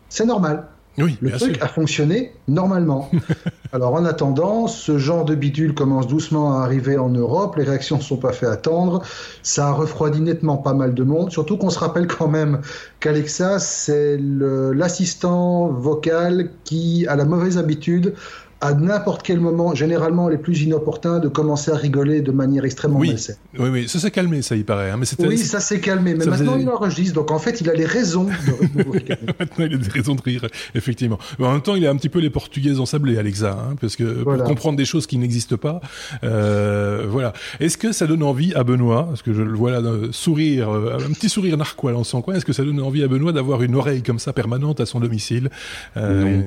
c'est 0.09 0.25
normal. 0.25 0.67
Oui, 0.97 1.17
le 1.21 1.31
truc 1.31 1.61
a 1.61 1.67
fonctionné 1.67 2.33
normalement. 2.47 3.09
Alors 3.73 3.93
en 3.93 4.03
attendant, 4.03 4.67
ce 4.67 4.97
genre 4.97 5.23
de 5.23 5.33
bidule 5.33 5.73
commence 5.73 6.05
doucement 6.05 6.59
à 6.59 6.63
arriver 6.63 6.97
en 6.97 7.07
Europe, 7.07 7.55
les 7.55 7.63
réactions 7.63 7.97
ne 7.97 8.01
sont 8.01 8.17
pas 8.17 8.33
fait 8.33 8.45
attendre, 8.45 9.01
ça 9.43 9.67
a 9.67 9.71
refroidi 9.71 10.19
nettement 10.19 10.57
pas 10.57 10.73
mal 10.73 10.93
de 10.93 11.03
monde, 11.03 11.31
surtout 11.31 11.55
qu'on 11.55 11.69
se 11.69 11.79
rappelle 11.79 12.05
quand 12.05 12.27
même 12.27 12.59
qu'Alexa, 12.99 13.59
c'est 13.59 14.17
l'assistant 14.19 15.67
vocal 15.69 16.49
qui 16.65 17.07
a 17.07 17.15
la 17.15 17.23
mauvaise 17.23 17.57
habitude 17.57 18.13
à 18.61 18.73
n'importe 18.75 19.23
quel 19.23 19.39
moment, 19.39 19.73
généralement 19.73 20.29
les 20.29 20.37
plus 20.37 20.61
inopportuns, 20.61 21.19
de 21.19 21.27
commencer 21.27 21.71
à 21.71 21.75
rigoler 21.75 22.21
de 22.21 22.31
manière 22.31 22.63
extrêmement 22.63 22.99
oui. 22.99 23.09
malsaine. 23.09 23.35
Oui, 23.57 23.69
oui, 23.69 23.89
ça 23.89 23.99
s'est 23.99 24.11
calmé, 24.11 24.43
ça 24.43 24.55
y 24.55 24.63
paraît. 24.63 24.91
Hein, 24.91 24.97
mais 24.99 25.07
oui, 25.25 25.37
ça 25.39 25.59
s'est 25.59 25.79
calmé, 25.79 26.13
mais 26.13 26.25
maintenant 26.25 26.57
il 26.57 26.69
enregistre, 26.69 27.15
donc 27.15 27.31
en 27.31 27.39
fait 27.39 27.59
il 27.59 27.69
a 27.69 27.73
les 27.73 27.85
raisons 27.85 28.25
de 28.25 28.83
Maintenant 29.39 29.65
il 29.65 29.73
a 29.73 29.77
des 29.77 29.89
raisons 29.89 30.13
de 30.13 30.21
rire, 30.21 30.45
effectivement. 30.75 31.17
Mais 31.39 31.47
en 31.47 31.53
même 31.53 31.61
temps, 31.61 31.75
il 31.75 31.85
a 31.87 31.89
un 31.89 31.95
petit 31.95 32.09
peu 32.09 32.19
les 32.19 32.29
portugaises 32.29 32.79
ensablées, 32.79 33.17
Alexa, 33.17 33.51
hein, 33.51 33.75
parce 33.81 33.95
que 33.95 34.23
pour 34.23 34.43
comprendre 34.43 34.77
des 34.77 34.85
choses 34.85 35.07
qui 35.07 35.17
n'existent 35.17 35.57
pas, 35.57 35.81
euh, 36.23 37.07
voilà. 37.09 37.33
Est-ce 37.59 37.77
que 37.77 37.91
ça 37.91 38.05
donne 38.05 38.21
envie 38.21 38.53
à 38.53 38.63
Benoît, 38.63 39.05
parce 39.07 39.23
que 39.23 39.33
je 39.33 39.41
le 39.41 39.53
vois 39.53 39.71
là 39.71 39.81
sourire, 40.11 40.69
euh, 40.69 40.97
un 40.99 41.13
petit 41.13 41.29
sourire 41.29 41.57
narquois 41.57 41.93
dans 41.93 42.03
son 42.03 42.21
coin, 42.21 42.35
est-ce 42.35 42.45
que 42.45 42.53
ça 42.53 42.63
donne 42.63 42.79
envie 42.79 43.03
à 43.03 43.07
Benoît 43.07 43.31
d'avoir 43.31 43.63
une 43.63 43.75
oreille 43.75 44.03
comme 44.03 44.19
ça 44.19 44.33
permanente 44.33 44.79
à 44.79 44.85
son 44.85 44.99
domicile 44.99 45.49
euh, 45.97 46.41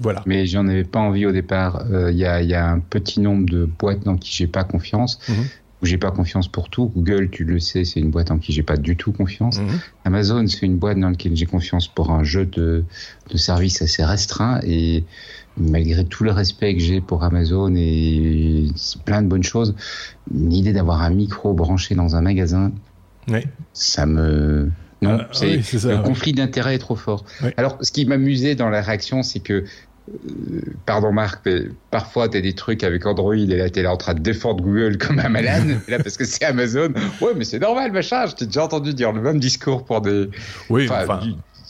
Voilà. 0.00 0.22
Mais 0.24 0.46
j'en 0.46 0.68
avais 0.68 0.84
pas 0.84 1.00
envie 1.00 1.26
au 1.26 1.32
départ 1.32 1.47
il 1.50 1.92
euh, 1.92 2.12
y, 2.12 2.54
a, 2.54 2.70
un 2.70 2.80
petit 2.80 3.20
nombre 3.20 3.48
de 3.48 3.64
boîtes 3.64 4.04
dans 4.04 4.16
qui 4.16 4.34
j'ai 4.34 4.46
pas 4.46 4.64
confiance. 4.64 5.18
Mhm. 5.28 5.44
où 5.80 5.86
j'ai 5.86 5.96
pas 5.96 6.10
confiance 6.10 6.48
pour 6.48 6.70
tout. 6.70 6.90
Google, 6.96 7.30
tu 7.30 7.44
le 7.44 7.60
sais, 7.60 7.84
c'est 7.84 8.00
une 8.00 8.10
boîte 8.10 8.32
en 8.32 8.38
qui 8.38 8.52
j'ai 8.52 8.64
pas 8.64 8.76
du 8.76 8.96
tout 8.96 9.12
confiance. 9.12 9.60
Mhm. 9.60 9.78
Amazon, 10.04 10.46
c'est 10.48 10.66
une 10.66 10.76
boîte 10.76 10.98
dans 10.98 11.10
laquelle 11.10 11.36
j'ai 11.36 11.46
confiance 11.46 11.86
pour 11.86 12.10
un 12.10 12.24
jeu 12.24 12.46
de, 12.46 12.84
de 13.30 13.36
service 13.36 13.80
assez 13.80 14.04
restreint 14.04 14.58
et 14.64 15.04
malgré 15.56 16.04
tout 16.04 16.24
le 16.24 16.32
respect 16.32 16.74
que 16.74 16.80
j'ai 16.80 17.00
pour 17.00 17.22
Amazon 17.22 17.72
et 17.76 18.66
plein 19.04 19.22
de 19.22 19.28
bonnes 19.28 19.44
choses, 19.44 19.76
l'idée 20.34 20.72
d'avoir 20.72 21.02
un 21.02 21.10
micro 21.10 21.54
branché 21.54 21.94
dans 21.94 22.16
un 22.16 22.22
magasin, 22.22 22.72
ça 23.72 24.06
me 24.06 24.70
non, 25.00 25.18
ah, 25.20 25.28
c'est 25.32 25.56
le 25.56 26.02
conflit 26.02 26.32
d'intérêt 26.32 26.74
est 26.74 26.78
trop 26.78 26.96
fort. 26.96 27.24
Alors, 27.56 27.78
ce 27.80 27.92
qui 27.92 28.04
m'amusait 28.04 28.56
dans 28.56 28.68
la 28.68 28.82
réaction, 28.82 29.22
c'est 29.22 29.38
que 29.38 29.64
pardon 30.86 31.12
Marc, 31.12 31.40
mais 31.44 31.62
parfois 31.90 32.28
tu 32.28 32.36
as 32.36 32.40
des 32.40 32.54
trucs 32.54 32.84
avec 32.84 33.06
Android 33.06 33.34
et 33.34 33.46
là 33.46 33.70
tu 33.70 33.80
es 33.80 33.82
là 33.82 33.92
en 33.92 33.96
train 33.96 34.14
de 34.14 34.20
défendre 34.20 34.62
Google 34.62 34.98
comme 35.06 35.18
un 35.18 35.28
malade, 35.28 35.80
là 35.88 35.98
parce 35.98 36.16
que 36.16 36.24
c'est 36.24 36.44
Amazon. 36.44 36.92
Ouais, 37.20 37.32
mais 37.36 37.44
c'est 37.44 37.58
normal, 37.58 37.92
machin. 37.92 38.26
Je 38.26 38.34
t'ai 38.34 38.46
déjà 38.46 38.64
entendu 38.64 38.94
dire 38.94 39.12
le 39.12 39.20
même 39.20 39.38
discours 39.38 39.84
pour 39.84 40.00
des. 40.00 40.28
Oui, 40.70 40.88
enfin, 40.90 41.20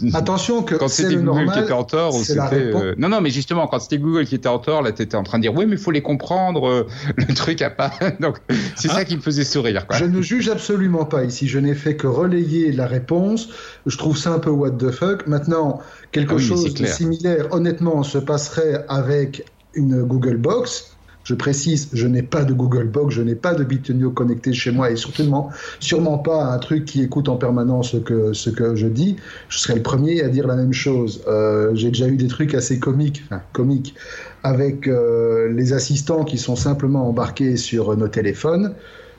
Attention 0.15 0.63
que 0.63 0.75
quand 0.75 0.89
c'était 0.89 1.17
Google 1.17 1.51
qui 1.53 1.59
était 1.59 1.73
en 1.73 1.85
tort 1.85 2.15
ou 2.15 2.23
c'était 2.23 2.41
euh, 2.55 2.95
non 2.99 3.09
non 3.09 3.21
mais 3.21 3.31
justement 3.31 3.67
quand 3.67 3.81
c'était 3.81 3.99
Google 3.99 4.27
qui 4.27 4.35
était 4.35 4.49
en 4.49 4.59
tort 4.59 4.83
là 4.83 4.93
t'étais 4.93 5.17
en 5.17 5.23
train 5.23 5.39
de 5.39 5.43
dire 5.43 5.55
oui 5.55 5.67
mais 5.67 5.77
il 5.77 5.79
faut 5.79 5.91
les 5.91 6.03
comprendre 6.03 6.69
euh, 6.69 6.87
le 7.17 7.35
truc 7.35 7.63
a 7.63 7.71
pas 7.71 7.93
donc 8.21 8.39
c'est 8.77 8.89
ça 8.89 8.99
ah. 8.99 9.05
qui 9.05 9.17
me 9.17 9.21
faisait 9.23 9.45
sourire 9.45 9.87
Je 9.93 10.05
ne 10.05 10.23
juge 10.23 10.49
absolument 10.49 11.05
pas 11.05 11.25
ici. 11.25 11.49
Je 11.49 11.59
n'ai 11.59 11.75
fait 11.75 11.97
que 11.97 12.07
relayer 12.07 12.73
la 12.73 12.87
réponse. 12.87 13.49
Je 13.87 13.97
trouve 13.97 14.17
ça 14.17 14.33
un 14.33 14.39
peu 14.39 14.51
what 14.51 14.73
the 14.73 14.91
fuck. 14.91 15.27
Maintenant 15.27 15.81
quelque 16.13 16.35
ah 16.37 16.39
chose 16.39 16.75
de 16.75 16.87
similaire 16.87 17.49
honnêtement 17.53 18.03
se 18.03 18.19
passerait 18.19 18.85
avec 18.89 19.45
une 19.75 20.03
Google 20.03 20.37
Box 20.37 20.98
je 21.29 21.35
précise, 21.35 21.91
je 21.93 22.07
n'ai 22.07 22.23
pas 22.23 22.43
de 22.47 22.55
Google 22.55 22.87
Box, 22.87 23.15
je 23.15 23.21
n'ai 23.21 23.35
pas 23.35 23.53
de 23.53 23.63
Bitonio 23.63 24.11
connecté 24.11 24.55
chez 24.55 24.71
moi 24.71 24.91
et 24.91 24.97
sûrement 24.97 26.19
pas 26.19 26.43
un 26.43 26.57
truc 26.57 26.87
qui 26.87 27.03
écoute 27.03 27.29
en 27.29 27.37
permanence 27.37 27.93
ce 27.93 27.99
que, 27.99 28.33
ce 28.33 28.49
que 28.49 28.75
je 28.75 28.87
dis. 28.87 29.17
Je 29.51 29.59
serais 29.59 29.75
le 29.75 29.83
premier 29.83 30.23
à 30.23 30.29
dire 30.29 30.47
la 30.47 30.57
même 30.57 30.73
chose. 30.73 31.23
Euh, 31.29 31.73
j'ai 31.75 31.89
déjà 31.89 32.09
eu 32.09 32.17
des 32.17 32.29
trucs 32.29 32.55
assez 32.55 32.79
comiques, 32.79 33.25
enfin, 33.27 33.43
comiques 33.53 33.95
avec 34.43 34.89
euh, 34.89 35.53
les 35.53 35.75
assistants 35.75 36.25
qui 36.25 36.39
sont 36.39 36.57
simplement 36.57 37.07
embarqués 37.07 37.59
sur 37.59 37.95
nos 37.95 38.09
téléphones. 38.09 38.73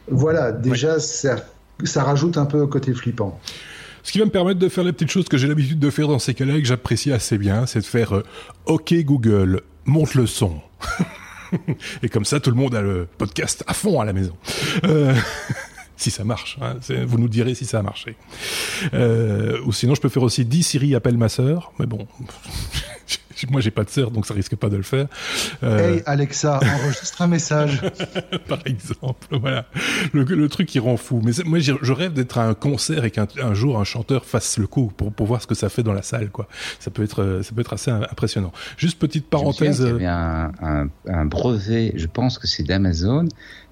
Voilà, 0.09 0.51
déjà, 0.51 0.99
ça, 0.99 1.35
ça 1.83 2.01
rajoute 2.01 2.39
un 2.39 2.47
peu 2.47 2.65
côté 2.65 2.91
flippant. 2.95 3.39
Ce 4.01 4.11
qui 4.11 4.17
va 4.17 4.25
me 4.25 4.31
permettre 4.31 4.59
de 4.59 4.67
faire 4.67 4.83
les 4.83 4.93
petites 4.93 5.11
choses 5.11 5.29
que 5.29 5.37
j'ai 5.37 5.47
l'habitude 5.47 5.77
de 5.77 5.89
faire 5.91 6.07
dans 6.07 6.17
ces 6.17 6.33
cas-là 6.33 6.55
et 6.55 6.61
que 6.63 6.67
j'apprécie 6.67 7.11
assez 7.11 7.37
bien, 7.37 7.67
c'est 7.67 7.81
de 7.81 7.85
faire 7.85 8.15
euh, 8.15 8.23
OK 8.65 8.95
Google, 9.03 9.61
monte 9.85 10.15
le 10.15 10.25
son. 10.25 10.55
et 12.03 12.09
comme 12.09 12.25
ça, 12.25 12.39
tout 12.39 12.49
le 12.49 12.55
monde 12.55 12.75
a 12.75 12.81
le 12.81 13.07
podcast 13.17 13.63
à 13.67 13.73
fond 13.73 13.99
à 13.99 14.05
la 14.05 14.13
maison. 14.13 14.35
Euh, 14.85 15.13
si 15.97 16.11
ça 16.11 16.23
marche, 16.23 16.57
hein, 16.61 16.75
vous 17.05 17.17
nous 17.17 17.27
direz 17.27 17.55
si 17.55 17.65
ça 17.65 17.79
a 17.79 17.81
marché. 17.81 18.15
Euh, 18.93 19.59
ou 19.65 19.71
sinon, 19.71 19.95
je 19.95 20.01
peux 20.01 20.09
faire 20.09 20.23
aussi 20.23 20.45
10 20.45 20.63
Siri 20.63 20.95
appelle 20.95 21.17
ma 21.17 21.29
sœur, 21.29 21.73
mais 21.79 21.85
bon, 21.85 22.07
moi 23.49 23.61
j'ai 23.61 23.71
pas 23.71 23.83
de 23.83 23.89
sœur 23.89 24.11
donc 24.11 24.25
ça 24.25 24.33
risque 24.33 24.55
pas 24.55 24.69
de 24.69 24.77
le 24.77 24.83
faire. 24.83 25.07
Euh... 25.63 25.95
Hey 25.95 26.03
Alexa, 26.05 26.59
enregistre 26.61 27.21
un 27.21 27.27
message. 27.27 27.81
Par 28.47 28.59
exemple, 28.65 29.27
voilà. 29.39 29.65
Le, 30.13 30.49
truc 30.49 30.67
qui 30.67 30.79
rend 30.79 30.97
fou. 30.97 31.21
Mais 31.23 31.31
moi 31.45 31.59
je 31.59 31.93
rêve 31.93 32.13
d'être 32.13 32.37
à 32.37 32.47
un 32.47 32.53
concert 32.53 33.05
et 33.05 33.11
qu'un 33.11 33.53
jour 33.53 33.79
un 33.79 33.83
chanteur 33.83 34.25
fasse 34.25 34.57
le 34.57 34.67
coup 34.67 34.91
pour, 34.95 35.11
pour 35.11 35.27
voir 35.27 35.41
ce 35.41 35.47
que 35.47 35.55
ça 35.55 35.69
fait 35.69 35.83
dans 35.83 35.93
la 35.93 36.01
salle 36.01 36.29
quoi. 36.29 36.47
Ça 36.79 36.91
peut 36.91 37.03
être 37.03 37.23
euh, 37.23 37.43
ça 37.43 37.53
peut 37.53 37.61
être 37.61 37.73
assez 37.73 37.91
impressionnant. 37.91 38.51
Juste 38.77 38.99
petite 38.99 39.27
parenthèse. 39.27 39.79
Il 39.79 39.85
y 39.85 39.89
avait 39.89 40.05
un, 40.05 40.89
un, 41.07 41.25
brevet, 41.25 41.93
je 41.95 42.07
pense 42.07 42.37
que 42.37 42.47
c'est 42.47 42.63
d'Amazon 42.63 43.27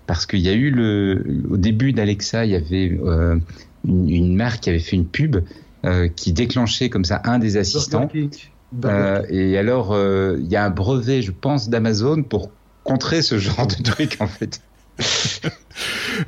parce 0.06 0.26
qu'il 0.26 0.40
y 0.40 0.50
a 0.50 0.54
eu 0.54 0.72
le 0.72 1.24
au 1.50 1.58
début 1.58 1.94
d'Alexa, 1.94 2.46
il 2.46 2.52
y 2.52 2.56
avait 2.56 2.98
euh, 3.04 3.38
une, 3.86 4.10
une, 4.10 4.36
marque 4.36 4.62
qui 4.62 4.70
avait 4.70 4.80
fait 4.80 4.96
une 4.96 5.08
pub 5.08 5.38
euh, 5.86 6.08
qui 6.08 6.34
déclenchait 6.34 6.90
comme 6.90 7.06
ça 7.06 7.22
un 7.24 7.40
des 7.40 7.56
assistants. 7.56 8.10
Euh, 8.86 9.24
et 9.30 9.58
alors, 9.58 9.94
euh, 9.94 10.38
il 10.40 10.48
y 10.48 10.56
a 10.56 10.64
un 10.64 10.70
brevet, 10.70 11.22
je 11.22 11.32
pense, 11.32 11.70
d'Amazon 11.70 12.24
pour 12.24 12.52
contrer 12.84 13.22
ce 13.22 13.38
genre 13.38 13.68
de 13.68 13.82
truc, 13.82 14.18
en 14.20 14.28
fait. 14.28 14.62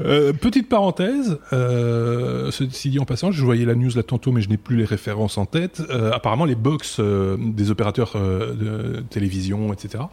Euh, 0.02 0.34
petite 0.34 0.70
parenthèse, 0.70 1.40
ceci 1.50 2.92
dit 2.92 3.00
en 3.00 3.06
passant, 3.06 3.32
je 3.32 3.44
voyais 3.44 3.66
la 3.66 3.74
news 3.74 3.90
là 3.96 4.04
tantôt, 4.04 4.32
mais 4.32 4.42
je 4.42 4.50
n'ai 4.50 4.58
plus 4.58 4.78
les 4.78 4.86
références 4.86 5.40
en 5.40 5.48
tête. 5.48 5.82
Apparemment, 6.14 6.46
les 6.46 6.54
box 6.54 7.00
des 7.00 7.72
opérateurs 7.72 8.14
de 8.16 9.04
télévision, 9.10 9.74
etc., 9.74 10.04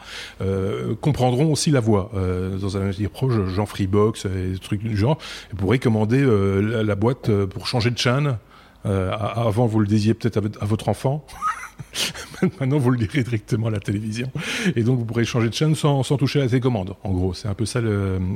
comprendront 1.02 1.52
aussi 1.52 1.70
la 1.70 1.80
voix. 1.80 2.10
dans 2.58 2.76
un 2.78 2.88
avenir 2.88 3.10
proche, 3.10 3.34
genre 3.48 3.68
Freebox 3.68 4.24
et 4.24 4.52
des 4.52 4.58
trucs 4.58 4.82
du 4.82 4.96
genre, 4.96 5.18
et 5.52 5.56
pourraient 5.56 5.78
commander 5.78 6.24
la, 6.24 6.82
la, 6.82 6.94
boîte 6.94 7.30
pour 7.44 7.66
changer 7.66 7.90
de 7.90 7.98
chaîne. 7.98 8.38
avant, 8.84 9.66
vous 9.66 9.80
le 9.80 9.86
disiez 9.86 10.14
peut-être 10.14 10.38
à, 10.58 10.64
votre 10.64 10.88
enfant. 10.88 11.26
Maintenant, 12.60 12.78
vous 12.78 12.90
le 12.90 12.98
direz 12.98 13.22
directement 13.22 13.68
à 13.68 13.70
la 13.70 13.80
télévision. 13.80 14.30
Et 14.74 14.82
donc, 14.82 14.98
vous 14.98 15.04
pourrez 15.04 15.24
changer 15.24 15.48
de 15.48 15.54
chaîne 15.54 15.74
sans, 15.74 16.02
sans 16.02 16.16
toucher 16.16 16.40
à 16.40 16.44
la 16.44 16.48
télécommande. 16.48 16.94
En 17.02 17.12
gros, 17.12 17.34
c'est 17.34 17.48
un 17.48 17.54
peu 17.54 17.64
ça 17.64 17.80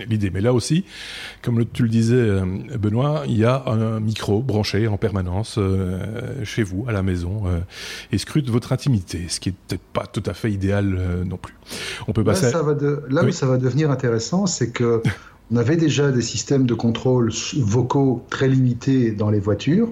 l'idée. 0.09 0.31
Mais 0.31 0.41
là 0.41 0.53
aussi, 0.53 0.85
comme 1.43 1.65
tu 1.67 1.83
le 1.83 1.89
disais, 1.89 2.15
euh, 2.15 2.45
Benoît, 2.79 3.25
il 3.27 3.37
y 3.37 3.45
a 3.45 3.65
un 3.67 4.01
micro 4.01 4.41
branché 4.41 4.89
en 4.89 4.97
permanence 4.97 5.57
euh, 5.59 6.45
chez 6.45 6.63
vous, 6.63 6.85
à 6.89 6.93
la 6.93 7.03
maison, 7.03 7.43
euh, 7.47 7.61
et 8.13 8.19
scrute 8.19 8.49
votre 8.49 8.73
intimité, 8.73 9.27
ce 9.29 9.41
qui 9.41 9.51
est 9.51 9.55
peut-être 9.69 9.83
pas 9.93 10.07
tout 10.07 10.23
à 10.27 10.35
fait 10.35 10.51
idéal 10.51 10.99
non 11.27 11.37
plus. 11.37 11.55
On 12.09 12.13
peut 12.13 12.25
passer. 12.25 12.47
Là, 12.47 12.53
ça 12.53 12.63
va 12.63 12.75
de... 12.75 13.03
là 13.09 13.25
où 13.25 13.31
ça 13.31 13.47
va 13.47 13.57
devenir 13.57 13.91
intéressant, 13.91 14.47
c'est 14.47 14.71
que 14.71 15.03
On 15.53 15.57
avait 15.57 15.77
déjà 15.77 16.13
des 16.13 16.23
systèmes 16.23 16.65
de 16.65 16.75
contrôle 16.75 17.33
vocaux 17.59 18.25
très 18.31 18.47
limités 18.47 19.11
dans 19.11 19.31
les 19.31 19.41
voitures. 19.41 19.89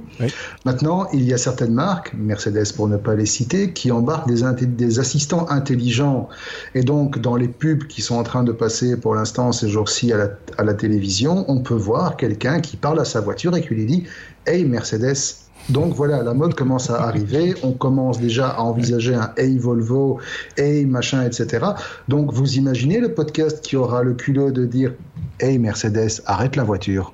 Maintenant, 0.65 1.09
il 1.13 1.25
y 1.25 1.33
a 1.35 1.39
certaines 1.39 1.75
marques, 1.75 2.15
Mercedes 2.15 2.73
pour 2.77 2.87
ne 2.87 2.97
pas 2.97 3.17
les 3.17 3.27
citer, 3.27 3.73
qui 3.73 3.91
embarquent 3.91 4.29
des, 4.29 4.67
des, 4.67 5.01
assistants 5.01 5.49
intelligents. 5.49 6.29
Et 6.77 6.83
donc, 6.83 7.19
dans 7.19 7.35
les 7.35 7.49
pubs 7.49 7.85
qui 7.89 8.03
sont 8.03 8.15
en 8.15 8.23
train 8.23 8.45
de 8.45 8.53
passer 8.53 8.97
pour 8.97 9.17
l'instant 9.17 9.51
ces 9.51 9.69
jours-ci 9.69 10.13
à 10.13 10.17
la, 10.17 10.31
à 10.59 10.63
la 10.63 10.75
télévision, 10.75 11.45
on 11.49 11.61
peut 11.61 11.75
voir 11.75 12.17
quelqu'un 12.17 12.61
qui 12.61 12.77
parle 12.77 13.01
à 13.01 13.05
sa 13.05 13.21
voiture 13.21 13.57
et 13.57 13.61
qui 13.61 13.75
lui 13.75 13.87
dit 13.87 14.05
Hey 14.47 14.65
Mercedes, 14.65 15.48
donc 15.69 15.95
voilà, 15.95 16.23
la 16.23 16.35
mode 16.35 16.55
commence 16.55 16.91
à 16.91 17.03
arriver. 17.03 17.55
On 17.63 17.73
commence 17.73 18.21
déjà 18.21 18.49
à 18.49 18.61
envisager 18.61 19.15
un 19.15 19.33
Hey 19.37 19.59
Volvo, 19.59 20.19
Hey 20.57 20.87
machin, 20.87 21.25
etc. 21.25 21.67
Donc 22.09 22.33
vous 22.33 22.55
imaginez 22.57 23.01
le 23.01 23.13
podcast 23.13 23.61
qui 23.63 23.77
aura 23.77 24.03
le 24.03 24.15
culot 24.15 24.51
de 24.51 24.65
dire 24.65 24.93
Hey 25.41 25.59
Mercedes, 25.59 26.23
arrête 26.27 26.57
la 26.57 26.65
voiture. 26.65 27.13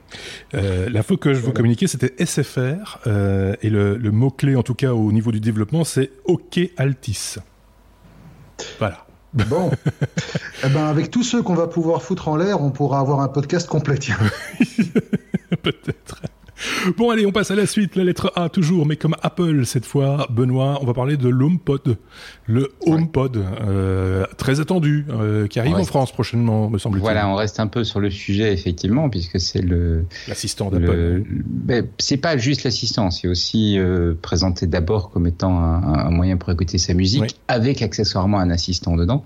Euh, 0.55 0.89
L'info 0.89 1.17
que 1.17 1.35
je 1.35 1.41
vous 1.41 1.53
communiquais, 1.53 1.89
c'était 1.89 2.15
SFR. 2.25 3.01
Euh, 3.07 3.55
et 3.63 3.71
le, 3.71 3.99
mot-clé, 4.11 4.55
en 4.57 4.63
tout 4.63 4.75
cas 4.75 4.93
au 4.93 5.11
niveau 5.11 5.33
du 5.33 5.41
développement, 5.41 5.85
c'est 5.85 6.11
OK 6.25 6.61
Altis. 6.77 7.37
Voilà. 8.79 9.05
Bon. 9.33 9.73
eh 10.65 10.69
ben, 10.69 10.85
avec 10.85 11.11
tous 11.11 11.25
ceux 11.25 11.43
qu'on 11.43 11.55
va 11.55 11.67
pouvoir 11.67 12.03
foutre 12.03 12.29
en 12.29 12.37
l'air, 12.37 12.63
on 12.63 12.71
pourra 12.71 13.01
avoir 13.01 13.21
un 13.21 13.29
podcast 13.29 13.69
complet. 13.69 13.99
Peut-être. 15.63 16.23
Bon, 16.97 17.11
allez, 17.11 17.27
on 17.27 17.33
passe 17.33 17.51
à 17.51 17.55
la 17.55 17.67
suite. 17.67 17.97
La 17.97 18.05
lettre 18.05 18.33
A, 18.37 18.49
toujours, 18.49 18.87
mais 18.87 18.97
comme 18.97 19.17
Apple 19.23 19.65
cette 19.67 19.87
fois. 19.87 20.27
Benoît, 20.31 20.79
on 20.81 20.87
va 20.87 20.95
parler 20.95 21.17
de 21.17 21.29
l'HomePod. 21.29 21.97
Le 22.47 22.73
HomePod, 22.87 23.37
euh, 23.37 24.27
très 24.37 24.61
attendu, 24.61 25.07
euh, 25.11 25.47
qui 25.47 25.59
arrive 25.59 25.77
en 25.77 25.85
France 25.85 26.13
prochainement, 26.13 26.69
me 26.69 26.79
semble-t-il. 26.79 27.03
Voilà, 27.03 27.29
on 27.29 27.35
reste 27.35 27.61
un 27.61 27.67
peu 27.67 27.85
sur 27.85 28.01
le 28.01 28.11
sujet, 28.11 28.53
effectivement, 28.53 29.09
puisque 29.09 29.41
c'est 29.41 29.63
le... 29.63 30.05
L'assistant 30.29 30.71
d'Apple. 30.71 31.23
Ben, 31.47 31.87
c'est 31.99 32.17
pas 32.17 32.37
juste 32.37 32.65
l'assistant, 32.65 33.11
c'est 33.11 33.29
aussi 33.29 33.79
euh, 33.79 34.15
présenté 34.21 34.67
d'abord 34.67 35.11
comme 35.11 35.27
étant 35.27 35.59
un, 35.59 36.11
moyen 36.11 36.37
pour 36.37 36.51
écouter 36.51 36.79
sa 36.79 36.95
musique, 36.95 37.37
avec 37.49 37.83
accessoirement 37.83 38.39
un 38.39 38.51
assistant 38.51 38.97
dedans. 38.97 39.25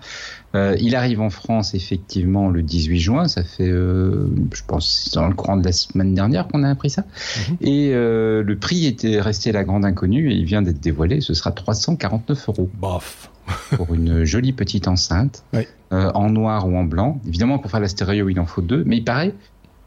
Euh, 0.55 0.77
il 0.81 0.97
arrive 0.97 1.21
en 1.21 1.31
France 1.31 1.75
effectivement 1.75 2.49
le 2.49 2.63
18 2.63 2.99
juin, 2.99 3.29
ça 3.29 3.45
fait, 3.45 3.69
euh, 3.69 4.29
je 4.55 4.63
pense, 4.67 5.11
dans 5.13 5.29
le 5.29 5.35
courant 5.35 5.57
de 5.57 5.65
la 5.65 5.73
semaine 5.73 6.15
dernière 6.15 6.49
qu'on 6.49 6.63
a 6.63 6.71
appris 6.71 6.91
ça. 6.91 7.05
Mhm. 7.51 7.57
Et 7.61 7.91
euh, 7.93 8.43
le 8.43 8.57
prix 8.57 8.87
était 8.87 9.21
resté 9.21 9.53
la 9.53 9.65
grande 9.65 9.85
inconnue 9.85 10.31
et 10.31 10.35
il 10.35 10.45
vient 10.45 10.63
d'être 10.63 10.81
dévoilé, 10.81 11.21
ce 11.21 11.35
sera 11.35 11.53
349 11.53 12.49
euros. 12.49 12.71
Bof. 12.81 13.31
pour 13.77 13.95
une 13.95 14.25
jolie 14.25 14.53
petite 14.53 14.89
enceinte. 14.89 15.43
en 15.91 16.31
noir 16.31 16.69
ou 16.69 16.77
en 16.77 16.85
blanc. 16.85 17.19
Évidemment, 17.27 17.59
pour 17.59 17.71
faire 17.71 17.81
la 17.81 17.89
stéréo, 17.89 18.29
il 18.29 18.39
en 18.41 18.45
faut 18.45 18.61
deux, 18.61 18.85
mais 18.85 18.99
il 18.99 19.05
paraît 19.05 19.35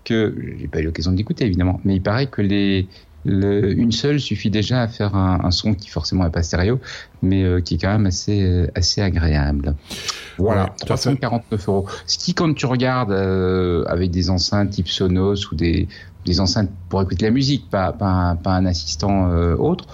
que, 0.04 0.36
j'ai 0.60 0.68
pas 0.68 0.80
eu 0.80 0.86
l'occasion 0.86 1.12
d'écouter 1.12 1.46
évidemment, 1.46 1.80
mais 1.84 1.96
il 1.96 2.02
paraît 2.02 2.26
que 2.26 2.42
les, 2.42 2.88
une 3.26 3.92
seule 3.92 4.20
suffit 4.20 4.50
déjà 4.50 4.82
à 4.82 4.88
faire 4.88 5.16
un, 5.16 5.52
son 5.52 5.74
qui 5.74 5.90
forcément 5.90 6.24
n'est 6.24 6.32
pas 6.32 6.44
stéréo, 6.44 6.80
mais 7.22 7.44
euh, 7.44 7.62
qui 7.62 7.76
est 7.76 7.78
quand 7.78 7.92
même 7.92 8.06
assez, 8.06 8.42
euh, 8.44 8.68
assez 8.76 9.02
agréable. 9.02 9.76
Voilà, 10.38 10.74
349 10.86 11.70
euros. 11.70 11.86
Ce 12.08 12.18
qui, 12.18 12.34
quand 12.34 12.54
tu 12.54 12.66
regardes 12.66 13.12
euh, 13.12 13.84
avec 13.88 14.12
des 14.12 14.30
enceintes 14.30 14.72
type 14.72 14.88
Sonos 14.88 15.52
ou 15.52 15.56
des, 15.56 15.88
des 16.26 16.40
enceintes 16.40 16.70
pour 16.90 17.02
écouter 17.02 17.26
la 17.26 17.32
musique, 17.32 17.70
pas, 17.70 17.92
pas, 17.92 18.38
pas 18.42 18.54
un 18.54 18.66
assistant 18.66 19.30
autre, 19.58 19.86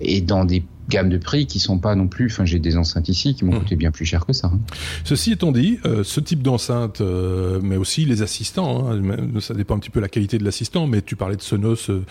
et 0.00 0.20
dans 0.20 0.44
des 0.44 0.64
gamme 0.88 1.08
de 1.08 1.18
prix 1.18 1.46
qui 1.46 1.58
sont 1.58 1.78
pas 1.78 1.94
non 1.94 2.08
plus. 2.08 2.26
Enfin, 2.26 2.44
j'ai 2.44 2.58
des 2.58 2.76
enceintes 2.76 3.08
ici 3.08 3.34
qui 3.34 3.44
m'ont 3.44 3.52
hmm. 3.52 3.60
coûté 3.60 3.76
bien 3.76 3.90
plus 3.90 4.04
cher 4.04 4.26
que 4.26 4.32
ça. 4.32 4.48
Hein. 4.48 4.60
Ceci 5.04 5.32
étant 5.32 5.52
dit, 5.52 5.78
euh, 5.86 6.04
ce 6.04 6.20
type 6.20 6.42
d'enceinte, 6.42 7.00
euh, 7.00 7.60
mais 7.62 7.76
aussi 7.76 8.04
les 8.04 8.22
assistants, 8.22 8.90
hein, 8.90 9.00
ça 9.40 9.54
dépend 9.54 9.76
un 9.76 9.78
petit 9.78 9.90
peu 9.90 10.00
de 10.00 10.04
la 10.04 10.08
qualité 10.08 10.38
de 10.38 10.44
l'assistant. 10.44 10.86
Mais 10.86 11.02
tu 11.02 11.16
parlais 11.16 11.36
de 11.36 11.42
Sonos 11.42 11.90
euh, 11.90 12.04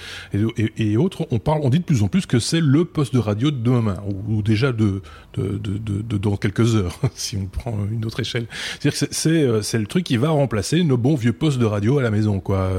et, 0.77 0.97
autres. 0.97 1.27
On 1.31 1.39
parle, 1.39 1.61
on 1.63 1.69
dit 1.69 1.79
de 1.79 1.83
plus 1.83 2.03
en 2.03 2.07
plus 2.07 2.25
que 2.25 2.39
c'est 2.39 2.61
le 2.61 2.85
poste 2.85 3.13
de 3.13 3.19
radio 3.19 3.51
de 3.51 3.57
demain, 3.57 3.97
ou, 4.27 4.41
déjà 4.41 4.71
de 4.71 5.01
de, 5.35 5.57
de, 5.57 5.77
de, 5.77 6.17
dans 6.17 6.35
quelques 6.35 6.75
heures, 6.75 6.99
si 7.15 7.37
on 7.37 7.45
prend 7.45 7.77
une 7.89 8.03
autre 8.05 8.19
échelle. 8.19 8.47
C'est-à-dire 8.79 8.99
que 8.99 9.07
c'est 9.11 9.61
c'est 9.61 9.77
le 9.77 9.85
truc 9.85 10.03
qui 10.03 10.17
va 10.17 10.29
remplacer 10.29 10.83
nos 10.83 10.97
bons 10.97 11.15
vieux 11.15 11.33
postes 11.33 11.57
de 11.57 11.65
radio 11.65 11.99
à 11.99 12.01
la 12.01 12.11
maison, 12.11 12.39
quoi. 12.39 12.69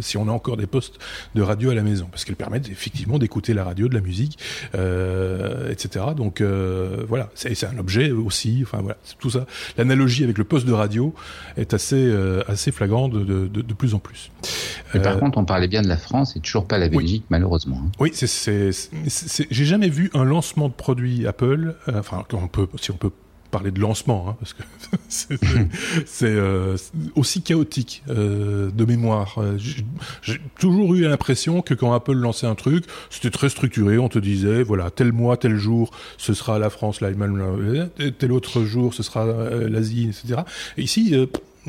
si 0.00 0.16
on 0.16 0.28
a 0.28 0.30
encore 0.30 0.56
des 0.56 0.66
postes 0.66 0.98
de 1.34 1.42
radio 1.42 1.70
à 1.70 1.74
la 1.74 1.82
maison, 1.82 2.06
parce 2.10 2.24
qu'elles 2.24 2.36
permettent 2.36 2.68
effectivement 2.68 3.18
d'écouter 3.18 3.54
la 3.54 3.64
radio, 3.64 3.88
de 3.88 3.94
la 3.94 4.00
musique. 4.00 4.38
Euh, 4.74 5.35
euh, 5.40 5.70
etc. 5.70 6.06
Donc 6.16 6.40
euh, 6.40 7.04
voilà, 7.08 7.30
c'est 7.34 7.64
un 7.64 7.78
objet 7.78 8.10
aussi. 8.10 8.60
Enfin 8.62 8.78
voilà, 8.80 8.96
tout 9.18 9.30
ça. 9.30 9.46
L'analogie 9.76 10.24
avec 10.24 10.38
le 10.38 10.44
poste 10.44 10.66
de 10.66 10.72
radio 10.72 11.14
est 11.56 11.74
assez 11.74 11.96
euh, 11.96 12.42
assez 12.48 12.72
flagrante 12.72 13.12
de, 13.12 13.46
de, 13.46 13.74
plus 13.74 13.94
en 13.94 13.98
plus. 13.98 14.30
Mais 14.94 15.00
par 15.00 15.18
contre, 15.18 15.38
on 15.38 15.44
parlait 15.44 15.68
bien 15.68 15.82
de 15.82 15.88
la 15.88 15.96
France 15.96 16.36
et 16.36 16.40
toujours 16.40 16.66
pas 16.66 16.78
la 16.78 16.88
Belgique, 16.88 17.24
malheureusement. 17.30 17.82
Hein. 17.84 17.90
Oui, 18.00 18.10
c'est 18.14 18.70
j'ai 19.50 19.64
jamais 19.64 19.88
vu 19.88 20.10
un 20.14 20.24
lancement 20.24 20.68
de 20.68 20.74
produit 20.74 21.26
Apple. 21.26 21.74
enfin, 21.94 22.24
on 22.32 22.48
peut, 22.48 22.66
si 22.80 22.90
on 22.90 22.96
peut 22.96 23.10
parler 23.48 23.70
de 23.70 23.80
lancement, 23.80 24.26
hein, 24.28 24.36
parce 24.38 24.52
que 24.52 24.62
c'est 26.06 26.26
euh, 26.26 26.76
aussi 27.14 27.42
chaotique 27.42 28.02
euh, 28.08 28.70
de 28.70 28.84
mémoire. 28.84 29.36
Euh, 29.38 29.56
j'ai 29.58 30.40
toujours 30.58 30.94
eu 30.94 31.02
l'impression 31.02 31.62
que 31.62 31.74
quand 31.74 31.92
Apple 31.92 32.14
lançait 32.14 32.46
un 32.46 32.54
truc, 32.54 32.84
c'était 33.10 33.30
très 33.30 33.48
structuré. 33.48 33.98
On 33.98 34.08
te 34.08 34.18
disait, 34.18 34.62
voilà, 34.62 34.90
tel 34.90 35.12
mois, 35.12 35.36
tel 35.36 35.56
jour, 35.56 35.90
ce 36.18 36.34
sera 36.34 36.58
la 36.58 36.70
France, 36.70 37.00
l'Allemagne, 37.00 37.88
tel 38.18 38.32
autre 38.32 38.62
jour, 38.62 38.94
ce 38.94 39.02
sera 39.02 39.26
l'Asie, 39.68 40.08
etc. 40.08 40.42
Et 40.76 40.82
ici, 40.82 41.14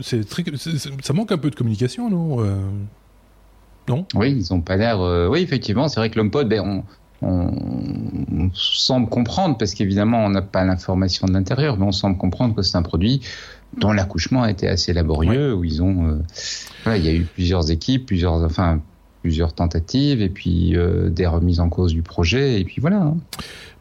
c'est 0.02 0.24
ça 0.30 1.14
manque 1.14 1.32
un 1.32 1.38
peu 1.38 1.50
de 1.50 1.56
communication, 1.56 2.10
non 2.10 2.46
non? 3.88 4.06
Oui, 4.16 4.36
ils 4.38 4.54
ont 4.54 4.60
pas 4.60 4.76
l'air. 4.76 5.00
oui, 5.30 5.40
effectivement, 5.40 5.88
c'est 5.88 6.02
vrai 6.02 6.10
que 6.10 6.18
l'HomePod, 6.18 6.50
ben, 6.50 6.60
on, 6.60 6.84
on, 7.22 8.50
semble 8.54 9.10
comprendre, 9.10 9.58
parce 9.58 9.74
qu'évidemment 9.74 10.26
on 10.26 10.30
n'a 10.30 10.42
pas 10.42 10.64
l'information 10.64 11.28
de 11.28 11.34
l'intérieur, 11.34 11.78
mais 11.78 11.86
on 11.86 11.92
semble 11.92 12.18
comprendre 12.18 12.56
que 12.56 12.62
c'est 12.62 12.78
un 12.78 12.84
produit 12.84 13.22
dont 13.78 13.92
l'accouchement 13.92 14.44
a 14.44 14.52
été 14.52 14.68
assez 14.68 14.94
laborieux, 14.94 15.54
où 15.54 15.64
ils 15.64 15.82
ont, 15.82 16.22
euh, 16.86 16.98
il 16.98 17.06
y 17.06 17.10
a 17.10 17.14
eu 17.14 17.24
plusieurs 17.24 17.70
équipes, 17.72 18.06
plusieurs, 18.06 18.44
enfin 18.44 18.80
plusieurs 19.22 19.54
tentatives, 19.54 20.22
et 20.22 20.30
puis 20.30 20.76
euh, 20.76 21.10
des 21.10 21.26
remises 21.26 21.60
en 21.60 21.70
cause 21.70 21.94
du 21.94 22.02
projet, 22.02 22.62
et 22.62 22.64
puis 22.64 22.80
voilà. 22.80 23.14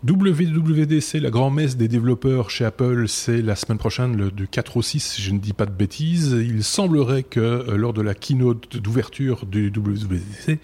WWDC, 0.07 1.15
la 1.21 1.31
grand-messe 1.31 1.77
des 1.77 1.89
développeurs 1.89 2.49
chez 2.49 2.65
Apple, 2.65 3.09
c'est 3.09 3.43
la 3.43 3.57
semaine 3.57 3.79
prochaine, 3.79 4.17
le, 4.17 4.31
du 4.31 4.47
4 4.47 4.77
au 4.77 4.83
6, 4.83 5.21
je 5.21 5.33
ne 5.33 5.39
dis 5.39 5.53
pas 5.53 5.67
de 5.67 5.73
bêtises. 5.73 6.37
Il 6.39 6.63
semblerait 6.63 7.25
que 7.25 7.41
euh, 7.41 7.77
lors 7.77 7.93
de 7.93 8.03
la 8.03 8.15
keynote 8.15 8.77
d'ouverture 8.77 9.47
du 9.47 9.73
WWDC, 9.75 10.59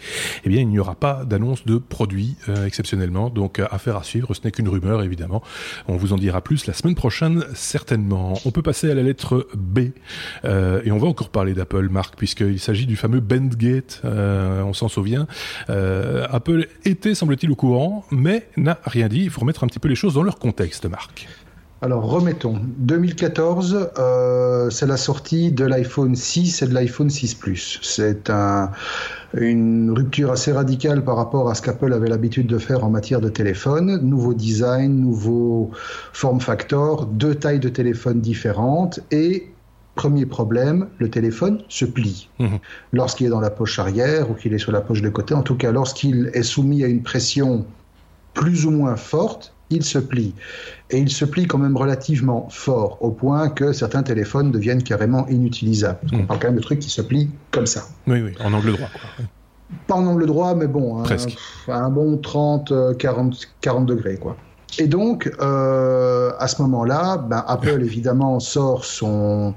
eh 0.45 0.49
bien, 0.49 0.61
il 0.61 0.69
n'y 0.69 0.79
aura 0.79 0.95
pas 0.95 1.25
d'annonce 1.25 1.67
de 1.67 1.79
produits 1.79 2.37
euh, 2.49 2.67
exceptionnellement. 2.67 3.31
Donc, 3.31 3.59
euh, 3.59 3.67
affaire 3.73 3.97
à 3.97 4.05
suivre, 4.05 4.33
ce 4.33 4.43
n'est 4.45 4.53
qu'une 4.53 4.69
rumeur, 4.69 5.03
évidemment. 5.03 5.43
On 5.89 5.97
vous 5.97 6.13
en 6.13 6.19
dira 6.19 6.41
plus 6.41 6.67
la 6.67 6.73
semaine 6.73 6.95
prochaine, 6.95 7.45
certainement. 7.53 8.35
On 8.45 8.53
peut 8.53 8.63
passer 8.63 8.93
à 8.93 8.95
la 8.95 9.03
lettre 9.03 9.49
B, 9.57 9.79
et 10.45 10.93
on 10.93 10.99
va 10.99 11.09
encore 11.09 11.31
parler 11.31 11.55
d'Apple, 11.55 11.89
Marc, 11.89 12.15
puisqu'il 12.17 12.61
s'agit 12.61 12.87
du 12.87 12.95
fameux 12.95 13.21
Bandgate, 13.21 14.03
on 14.05 14.73
s'en 14.73 14.89
souvient. 14.89 15.27
Apple 15.69 16.69
était, 16.85 17.15
semble-t-il, 17.15 17.51
au 17.51 17.57
courant, 17.57 18.05
mais 18.11 18.47
n'a 18.57 18.79
rien 18.85 19.09
dit 19.09 19.31
faut 19.33 19.41
remettre 19.41 19.65
un 19.65 19.67
petit 19.67 19.79
peu 19.79 19.89
les 19.89 19.95
choses 19.95 20.15
dans 20.15 20.23
leur 20.23 20.39
contexte, 20.39 20.87
Marc. 20.87 21.29
Alors 21.83 22.05
remettons. 22.05 22.61
2014, 22.79 23.91
euh, 23.99 24.71
c'est 24.71 24.87
la 24.87 24.97
sortie 24.97 25.51
de 25.51 25.65
l'iPhone 25.65 26.15
6 26.15 26.63
et 26.63 26.67
de 26.69 26.75
l'iPhone 26.75 27.11
6 27.11 27.35
Plus. 27.35 27.81
C'est 27.83 28.31
une 29.35 29.91
rupture 29.91 30.31
assez 30.31 30.53
radicale 30.53 31.03
par 31.03 31.17
rapport 31.17 31.51
à 31.51 31.57
ce 31.57 31.63
qu'Apple 31.63 31.93
avait 31.93 32.09
l'habitude 32.09 32.47
de 32.47 32.59
faire 32.59 32.85
en 32.85 32.91
matière 32.91 33.21
de 33.21 33.29
téléphone. 33.29 33.99
Nouveau 34.01 34.33
design, 34.33 35.01
nouveau 35.01 35.73
form 36.13 36.41
factor, 36.41 37.07
deux 37.07 37.35
tailles 37.35 37.59
de 37.59 37.69
téléphone 37.69 38.21
différentes 38.21 39.01
et 39.11 39.49
Premier 39.95 40.25
problème, 40.25 40.89
le 40.99 41.11
téléphone 41.11 41.63
se 41.69 41.85
plie. 41.85 42.31
Mhm. 42.39 42.59
Lorsqu'il 42.93 43.27
est 43.27 43.31
dans 43.31 43.41
la 43.41 43.51
poche 43.51 43.79
arrière 43.79 44.31
ou 44.31 44.35
qu'il 44.35 44.55
est 44.55 44.59
sur 44.59 44.73
la 44.73 44.81
poche 44.81 45.03
de 45.03 45.11
côté, 45.11 45.35
en 45.35 45.43
tout 45.43 45.57
cas 45.57 45.71
lorsqu'il 45.71 46.31
est 46.33 46.43
soumis 46.43 46.83
à 46.83 46.87
une 46.87 47.03
pression 47.03 47.67
plus 48.35 48.67
ou 48.67 48.71
moins 48.71 48.97
forte, 48.97 49.55
il 49.71 49.85
se 49.85 49.99
plie. 49.99 50.35
Et 50.91 50.99
il 50.99 51.11
se 51.11 51.25
plie 51.25 51.47
quand 51.47 51.59
même 51.59 51.77
relativement 51.77 52.49
fort, 52.51 52.99
au 53.01 53.11
point 53.11 53.49
que 53.49 53.73
certains 53.73 54.03
téléphones 54.03 54.51
deviennent 54.51 54.83
carrément 54.83 55.27
inutilisables. 55.29 56.01
On 56.13 56.19
hmm. 56.19 56.27
parle 56.27 56.41
quand 56.41 56.49
même 56.49 56.57
de 56.57 56.63
trucs 56.63 56.81
qui 56.81 56.91
se 56.91 57.03
plient 57.03 57.31
comme 57.51 57.67
ça. 57.67 57.85
Oui, 58.07 58.21
oui, 58.21 58.33
en 58.45 58.53
angle 58.53 58.73
droit. 58.73 58.89
Pas 59.87 59.95
en 59.95 60.07
angle 60.07 60.27
droit, 60.27 60.55
mais 60.55 60.67
bon, 60.67 61.03
Presque. 61.03 61.37
Un, 61.69 61.85
un 61.85 61.91
bon 61.91 62.19
30, 62.19 62.97
40, 62.99 63.49
40 63.63 63.87
degrés, 63.87 64.17
quoi. 64.17 64.37
Et 64.79 64.87
donc, 64.87 65.31
euh, 65.41 66.31
à 66.39 66.49
ce 66.49 66.63
moment-là, 66.63 67.19
ben, 67.19 67.45
Apple 67.47 67.83
évidemment 67.83 68.41
sort 68.41 68.87
son 68.87 69.55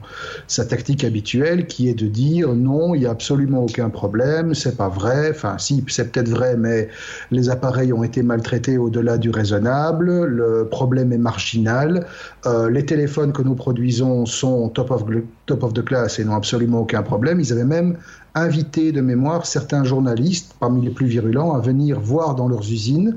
sa 0.47 0.65
tactique 0.65 1.05
habituelle, 1.05 1.67
qui 1.67 1.87
est 1.87 1.93
de 1.93 2.07
dire 2.07 2.53
non, 2.53 2.93
il 2.95 2.99
n'y 2.99 3.05
a 3.05 3.11
absolument 3.11 3.63
aucun 3.63 3.89
problème, 3.89 4.53
c'est 4.53 4.75
pas 4.75 4.89
vrai. 4.89 5.29
Enfin, 5.31 5.57
si, 5.57 5.83
c'est 5.87 6.11
peut-être 6.11 6.27
vrai, 6.27 6.57
mais 6.57 6.89
les 7.31 7.49
appareils 7.49 7.93
ont 7.93 8.03
été 8.03 8.23
maltraités 8.23 8.77
au-delà 8.77 9.17
du 9.17 9.29
raisonnable. 9.29 10.25
Le 10.25 10.67
problème 10.69 11.13
est 11.13 11.17
marginal. 11.17 12.05
Euh, 12.45 12.69
les 12.69 12.85
téléphones 12.85 13.31
que 13.31 13.41
nous 13.41 13.55
produisons 13.55 14.25
sont 14.25 14.67
top 14.67 14.91
of 14.91 15.05
top 15.45 15.63
of 15.63 15.73
the 15.73 15.85
class 15.85 16.19
et 16.19 16.25
n'ont 16.25 16.35
absolument 16.35 16.81
aucun 16.81 17.03
problème. 17.03 17.39
Ils 17.39 17.53
avaient 17.53 17.63
même 17.63 17.95
invité 18.33 18.91
de 18.91 18.99
mémoire 18.99 19.45
certains 19.45 19.85
journalistes, 19.85 20.55
parmi 20.59 20.83
les 20.83 20.91
plus 20.91 21.07
virulents, 21.07 21.53
à 21.53 21.61
venir 21.61 22.01
voir 22.01 22.35
dans 22.35 22.49
leurs 22.49 22.69
usines 22.69 23.15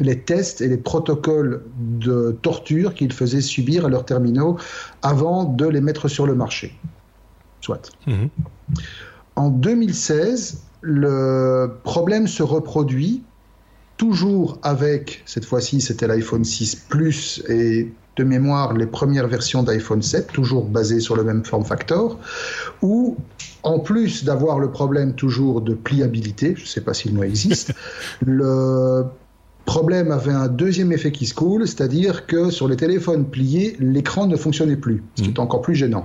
les 0.00 0.18
tests 0.20 0.60
et 0.60 0.68
les 0.68 0.76
protocoles 0.76 1.62
de 1.78 2.36
torture 2.42 2.94
qu'ils 2.94 3.12
faisaient 3.12 3.40
subir 3.40 3.86
à 3.86 3.88
leurs 3.88 4.04
terminaux 4.04 4.58
avant 5.02 5.44
de 5.44 5.66
les 5.66 5.80
mettre 5.80 6.08
sur 6.08 6.26
le 6.26 6.34
marché. 6.34 6.74
Soit. 7.60 7.90
Mhm. 8.06 8.28
En 9.36 9.50
2016, 9.50 10.58
le 10.80 11.72
problème 11.82 12.26
se 12.26 12.42
reproduit, 12.42 13.22
toujours 13.96 14.58
avec, 14.62 15.22
cette 15.24 15.44
fois-ci 15.44 15.80
c'était 15.80 16.06
l'iPhone 16.06 16.44
6 16.44 16.76
Plus 16.88 17.42
et 17.48 17.92
de 18.16 18.24
mémoire 18.24 18.74
les 18.74 18.86
premières 18.86 19.26
versions 19.26 19.62
d'iPhone 19.62 20.02
7, 20.02 20.28
toujours 20.28 20.66
basées 20.66 21.00
sur 21.00 21.16
le 21.16 21.24
même 21.24 21.44
form 21.44 21.64
factor, 21.64 22.18
où 22.82 23.16
en 23.62 23.80
plus 23.80 24.24
d'avoir 24.24 24.58
le 24.60 24.70
problème 24.70 25.14
toujours 25.14 25.60
de 25.62 25.74
pliabilité, 25.74 26.54
je 26.56 26.62
ne 26.62 26.66
sais 26.66 26.80
pas 26.80 26.94
si 26.94 27.08
le 27.08 27.14
mot 27.14 27.24
existe, 27.24 27.72
le 28.26 29.04
problème 29.64 30.10
avait 30.10 30.32
un 30.32 30.48
deuxième 30.48 30.92
effet 30.92 31.12
qui 31.12 31.26
se 31.26 31.34
coule, 31.34 31.66
c'est-à-dire 31.66 32.26
que 32.26 32.50
sur 32.50 32.68
les 32.68 32.76
téléphones 32.76 33.24
pliés, 33.24 33.76
l'écran 33.80 34.26
ne 34.26 34.36
fonctionnait 34.36 34.76
plus, 34.76 35.02
ce 35.16 35.22
qui 35.22 35.30
est 35.30 35.38
mm. 35.38 35.42
encore 35.42 35.62
plus 35.62 35.74
gênant. 35.74 36.04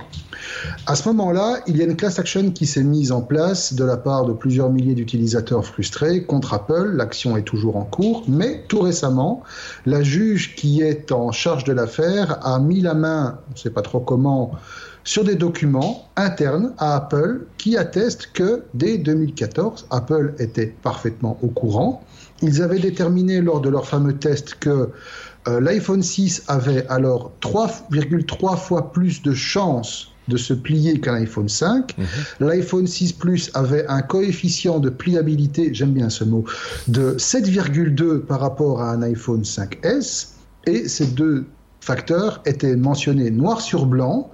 À 0.86 0.95
ce 0.95 1.08
moment-là, 1.10 1.60
il 1.67 1.78
y 1.78 1.82
a 1.82 1.86
une 1.86 1.95
class 1.95 2.19
action 2.19 2.52
qui 2.52 2.65
s'est 2.65 2.84
mise 2.84 3.12
en 3.12 3.22
place 3.22 3.74
de 3.74 3.84
la 3.84 3.98
part 3.98 4.26
de 4.26 4.34
plusieurs 4.34 4.69
milliers 4.69 4.95
d'utilisateurs 4.95 5.65
frustrés 5.65 6.24
contre 6.24 6.54
Apple. 6.54 6.91
L'action 6.95 7.38
est 7.38 7.43
toujours 7.43 7.78
en 7.78 7.84
cours, 7.84 8.24
mais 8.28 8.63
tout 8.67 8.80
récemment, 8.80 9.43
la 9.86 10.04
juge 10.04 10.56
qui 10.56 10.82
est 10.82 11.12
en 11.12 11.32
charge 11.32 11.63
de 11.63 11.74
l'affaire 11.74 12.45
a 12.45 12.60
mis 12.60 12.82
la 12.82 12.93
main, 12.93 13.39
on 13.50 13.54
ne 13.54 13.58
sait 13.58 13.69
pas 13.69 13.82
trop 13.82 14.00
comment, 14.00 14.52
sur 15.04 15.24
des 15.24 15.36
documents 15.36 16.06
internes 16.15 16.74
à 16.78 16.95
Apple 16.95 17.48
qui 17.58 17.78
attestent 17.78 18.30
que 18.34 18.63
dès 18.74 18.98
2014, 18.98 19.88
Apple 19.89 20.36
était 20.39 20.67
parfaitement 20.67 21.38
au 21.41 21.48
courant 21.48 22.04
ils 22.41 22.62
avaient 22.62 22.80
déterminé 22.80 23.41
lors 23.41 23.62
de 23.62 23.69
leur 23.69 23.88
fameux 23.88 24.17
test 24.17 24.56
que 24.60 24.89
euh, 25.47 25.60
l'iPhone 25.60 26.04
6 26.04 26.43
avait 26.47 26.86
alors 26.88 27.32
3,3 27.41 28.58
fois 28.58 28.91
plus 28.91 29.21
de 29.21 29.34
chances 29.34 30.12
de 30.28 30.38
se 30.38 30.54
plier 30.54 30.99
qu'un 30.99 31.15
iPhone 31.15 31.49
5. 31.49 31.97
Mhm. 31.97 32.06
L'iPhone 32.47 32.88
6 32.88 33.13
Plus 33.13 33.52
avait 33.56 33.88
un 33.88 34.02
coefficient 34.02 34.80
de 34.80 34.89
pliabilité, 34.89 35.73
j'aime 35.73 35.93
bien 35.93 36.10
ce 36.10 36.23
mot, 36.23 36.45
de 36.88 37.15
7,2 37.17 38.19
par 38.19 38.39
rapport 38.39 38.82
à 38.82 38.91
un 38.91 39.02
iPhone 39.02 39.41
5S. 39.41 40.30
Et 40.67 40.88
ces 40.88 41.08
deux 41.08 41.45
facteurs 41.82 42.41
étaient 42.45 42.75
mentionnés 42.75 43.32
noir 43.32 43.62
sur 43.62 43.86
blanc 43.86 44.30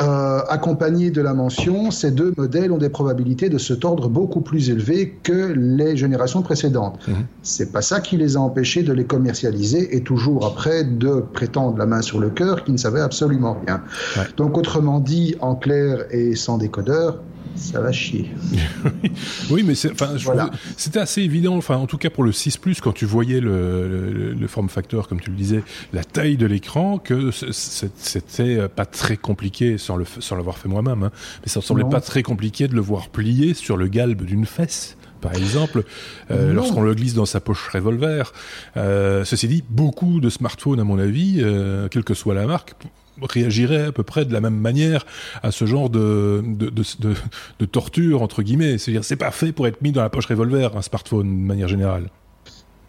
euh, 0.00 0.40
accompagné 0.48 1.10
de 1.10 1.22
la 1.22 1.32
mention, 1.32 1.90
ces 1.90 2.10
deux 2.10 2.34
modèles 2.36 2.70
ont 2.70 2.78
des 2.78 2.90
probabilités 2.90 3.48
de 3.48 3.56
se 3.56 3.72
tordre 3.72 4.10
beaucoup 4.10 4.42
plus 4.42 4.68
élevées 4.68 5.18
que 5.22 5.54
les 5.56 5.96
générations 5.96 6.42
précédentes. 6.42 6.98
Mhm. 7.08 7.14
C'est 7.42 7.72
pas 7.72 7.80
ça 7.80 8.00
qui 8.00 8.18
les 8.18 8.36
a 8.36 8.40
empêchés 8.40 8.82
de 8.82 8.92
les 8.92 9.04
commercialiser 9.04 9.96
et 9.96 10.02
toujours 10.02 10.44
après 10.44 10.84
de 10.84 11.24
prétendre 11.32 11.78
la 11.78 11.86
main 11.86 12.02
sur 12.02 12.20
le 12.20 12.28
cœur 12.28 12.64
qu'ils 12.64 12.74
ne 12.74 12.78
savaient 12.78 13.00
absolument 13.00 13.56
rien. 13.66 13.82
Donc 14.36 14.58
autrement 14.58 15.00
dit, 15.00 15.34
en 15.40 15.54
clair 15.54 16.04
et 16.10 16.34
sans 16.34 16.58
décodeur, 16.58 17.22
ça 17.56 17.80
va 17.80 17.92
chier. 17.92 18.30
oui, 19.50 19.62
mais 19.64 19.74
c'était 19.74 20.98
assez 20.98 21.22
évident, 21.22 21.56
enfin, 21.56 21.76
en 21.76 21.86
tout 21.86 21.98
cas 21.98 22.10
pour 22.10 22.24
le 22.24 22.32
6 22.32 22.56
Plus, 22.58 22.80
quand 22.80 22.92
tu 22.92 23.06
voyais 23.06 23.40
le, 23.40 24.34
le, 24.34 24.46
form 24.48 24.68
factor, 24.68 25.08
comme 25.08 25.20
tu 25.20 25.30
le 25.30 25.36
disais, 25.36 25.62
la 25.92 26.04
taille 26.04 26.36
de 26.36 26.46
l'écran, 26.46 26.98
que 26.98 27.30
c'était 27.30 28.68
pas 28.68 28.86
très 28.86 29.16
compliqué, 29.16 29.76
sans 29.78 29.96
l'avoir 30.36 30.58
fait 30.58 30.68
moi-même, 30.68 31.02
hein, 31.02 31.10
mais 31.42 31.48
ça 31.48 31.60
ne 31.60 31.64
semblait 31.64 31.84
pas 31.84 32.00
très 32.00 32.22
compliqué 32.22 32.68
de 32.68 32.74
le 32.74 32.80
voir 32.80 33.08
plier 33.08 33.54
sur 33.54 33.76
le 33.76 33.88
galbe 33.88 34.22
d'une 34.22 34.46
fesse 34.46 34.95
par 35.20 35.34
exemple, 35.34 35.84
euh, 36.30 36.52
lorsqu'on 36.52 36.82
le 36.82 36.94
glisse 36.94 37.14
dans 37.14 37.26
sa 37.26 37.40
poche 37.40 37.68
revolver. 37.68 38.32
Euh, 38.76 39.24
ceci 39.24 39.48
dit, 39.48 39.64
beaucoup 39.68 40.20
de 40.20 40.30
smartphones, 40.30 40.80
à 40.80 40.84
mon 40.84 40.98
avis, 40.98 41.38
euh, 41.40 41.88
quelle 41.88 42.04
que 42.04 42.14
soit 42.14 42.34
la 42.34 42.46
marque, 42.46 42.74
réagirait 43.22 43.86
à 43.86 43.92
peu 43.92 44.02
près 44.02 44.24
de 44.24 44.32
la 44.32 44.40
même 44.40 44.56
manière 44.56 45.06
à 45.42 45.50
ce 45.50 45.64
genre 45.64 45.88
de, 45.88 46.42
de, 46.44 46.68
de, 46.68 47.14
de, 47.58 47.64
torture, 47.64 48.22
entre 48.22 48.42
guillemets. 48.42 48.78
C'est-à-dire, 48.78 49.04
c'est 49.04 49.16
pas 49.16 49.30
fait 49.30 49.52
pour 49.52 49.66
être 49.66 49.80
mis 49.82 49.92
dans 49.92 50.02
la 50.02 50.10
poche 50.10 50.26
revolver, 50.26 50.76
un 50.76 50.82
smartphone, 50.82 51.26
de 51.26 51.46
manière 51.46 51.68
générale. 51.68 52.08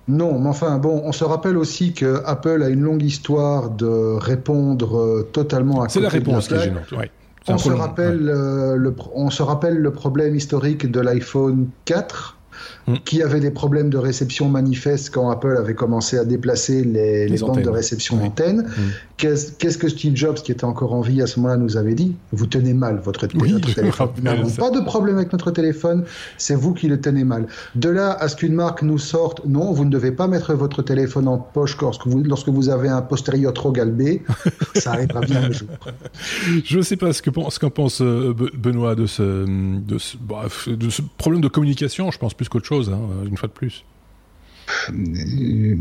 Non, 0.09 0.39
mais 0.39 0.49
enfin, 0.49 0.77
bon, 0.77 1.01
on 1.03 1.11
se 1.11 1.25
rappelle 1.25 1.57
aussi 1.57 1.93
que 1.93 2.21
Apple 2.25 2.63
a 2.63 2.69
une 2.69 2.81
longue 2.81 3.03
histoire 3.03 3.69
de 3.69 4.15
répondre 4.17 5.27
totalement 5.33 5.81
à 5.81 5.89
C'est 5.89 5.99
la 5.99 6.09
réponse 6.09 6.47
qui 6.47 6.53
est 6.53 6.63
gênante, 6.63 6.93
On 7.49 7.57
se, 7.57 7.69
rappelle, 7.69 8.29
euh, 8.29 8.75
le, 8.75 8.93
on 9.13 9.29
se 9.29 9.41
rappelle 9.41 9.77
le 9.77 9.91
problème 9.91 10.35
historique 10.35 10.89
de 10.91 10.99
l'iPhone 10.99 11.69
4 11.85 12.37
Mm. 12.87 12.95
qui 13.05 13.21
avait 13.21 13.39
des 13.39 13.51
problèmes 13.51 13.89
de 13.89 13.97
réception 13.97 14.49
manifestes 14.49 15.09
quand 15.13 15.29
Apple 15.29 15.55
avait 15.57 15.75
commencé 15.75 16.17
à 16.17 16.23
déplacer 16.23 16.83
les, 16.83 17.27
bandes 17.37 17.61
de 17.61 17.69
réception 17.69 18.17
d'antenne. 18.17 18.61
Mm. 18.61 18.81
Qu'est-ce 19.17 19.79
que 19.79 19.89
Steve 19.89 20.15
Jobs, 20.15 20.35
qui 20.35 20.51
était 20.51 20.63
encore 20.63 20.93
en 20.93 21.01
vie 21.01 21.23
à 21.23 21.27
ce 21.27 21.39
moment-là, 21.39 21.57
nous 21.57 21.75
avait 21.75 21.95
dit? 21.95 22.15
Vous 22.31 22.45
tenez 22.45 22.75
mal 22.75 23.01
votre, 23.03 23.25
téléphone. 23.25 24.09
Nous 24.17 24.23
n'avons 24.23 24.49
pas 24.51 24.69
de 24.69 24.79
problème 24.79 25.17
avec 25.17 25.33
notre 25.33 25.49
téléphone, 25.49 26.05
c'est 26.37 26.53
vous 26.53 26.75
qui 26.75 26.87
le 26.87 27.01
tenez 27.01 27.23
mal. 27.23 27.47
De 27.73 27.89
là 27.89 28.11
à 28.11 28.27
ce 28.27 28.35
qu'une 28.35 28.53
marque 28.53 28.83
nous 28.83 28.99
sorte 28.99 29.43
Non, 29.45 29.71
vous 29.73 29.85
ne 29.85 29.89
devez 29.89 30.11
pas 30.11 30.27
mettre 30.27 30.53
votre 30.53 30.83
téléphone 30.83 31.27
en 31.27 31.39
poche 31.39 31.75
lorsque 31.81 32.05
vous, 32.05 32.21
lorsque 32.21 32.49
vous 32.49 32.69
avez 32.69 32.89
un 32.89 33.01
postérieur 33.01 33.53
trop 33.53 33.71
galbé, 33.71 34.21
ça 34.75 34.91
arrivera 34.91 35.21
bien 35.21 35.45
un 35.45 35.51
jour. 35.51 35.69
Je 36.63 36.77
ne 36.77 36.83
sais 36.83 36.95
pas 36.95 37.11
ce 37.11 37.23
qu'en 37.23 37.31
pense, 37.31 37.59
pense 37.69 38.01
euh, 38.01 38.35
Benoît 38.53 38.93
de 38.93 39.07
ce, 39.07 39.45
de, 39.79 39.97
ce, 39.97 40.69
de 40.69 40.89
ce 40.91 41.01
problème 41.17 41.41
de 41.41 41.47
communication, 41.47 42.11
je 42.11 42.19
pense 42.19 42.35
plus 42.35 42.49
qu'autre 42.49 42.67
chose. 42.67 42.89
Hein, 42.89 42.99
une 43.25 43.37
fois 43.37 43.47
de 43.47 43.53
plus. 43.53 43.83
Euh, 44.89 45.75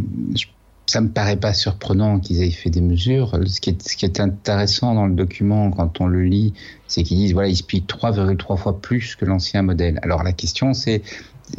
ça 0.86 1.00
me 1.00 1.08
paraît 1.08 1.36
pas 1.36 1.52
surprenant 1.52 2.20
qu'ils 2.20 2.42
aient 2.42 2.50
fait 2.50 2.70
des 2.70 2.80
mesures. 2.80 3.38
Ce 3.46 3.60
qui, 3.60 3.70
est, 3.70 4.20
intéressant 4.20 4.94
dans 4.94 5.06
le 5.06 5.14
document, 5.14 5.70
quand 5.70 6.00
on 6.00 6.06
le 6.06 6.22
lit, 6.22 6.54
c'est 6.86 7.02
qu'ils 7.02 7.18
disent 7.18 7.32
voilà, 7.32 7.48
il 7.48 7.56
se 7.56 7.64
plie 7.64 7.84
3,3 7.86 8.56
fois 8.56 8.80
plus 8.80 9.16
que 9.16 9.24
l'ancien 9.24 9.62
modèle. 9.62 9.98
Alors 10.02 10.22
la 10.22 10.32
question, 10.32 10.74
c'est 10.74 11.02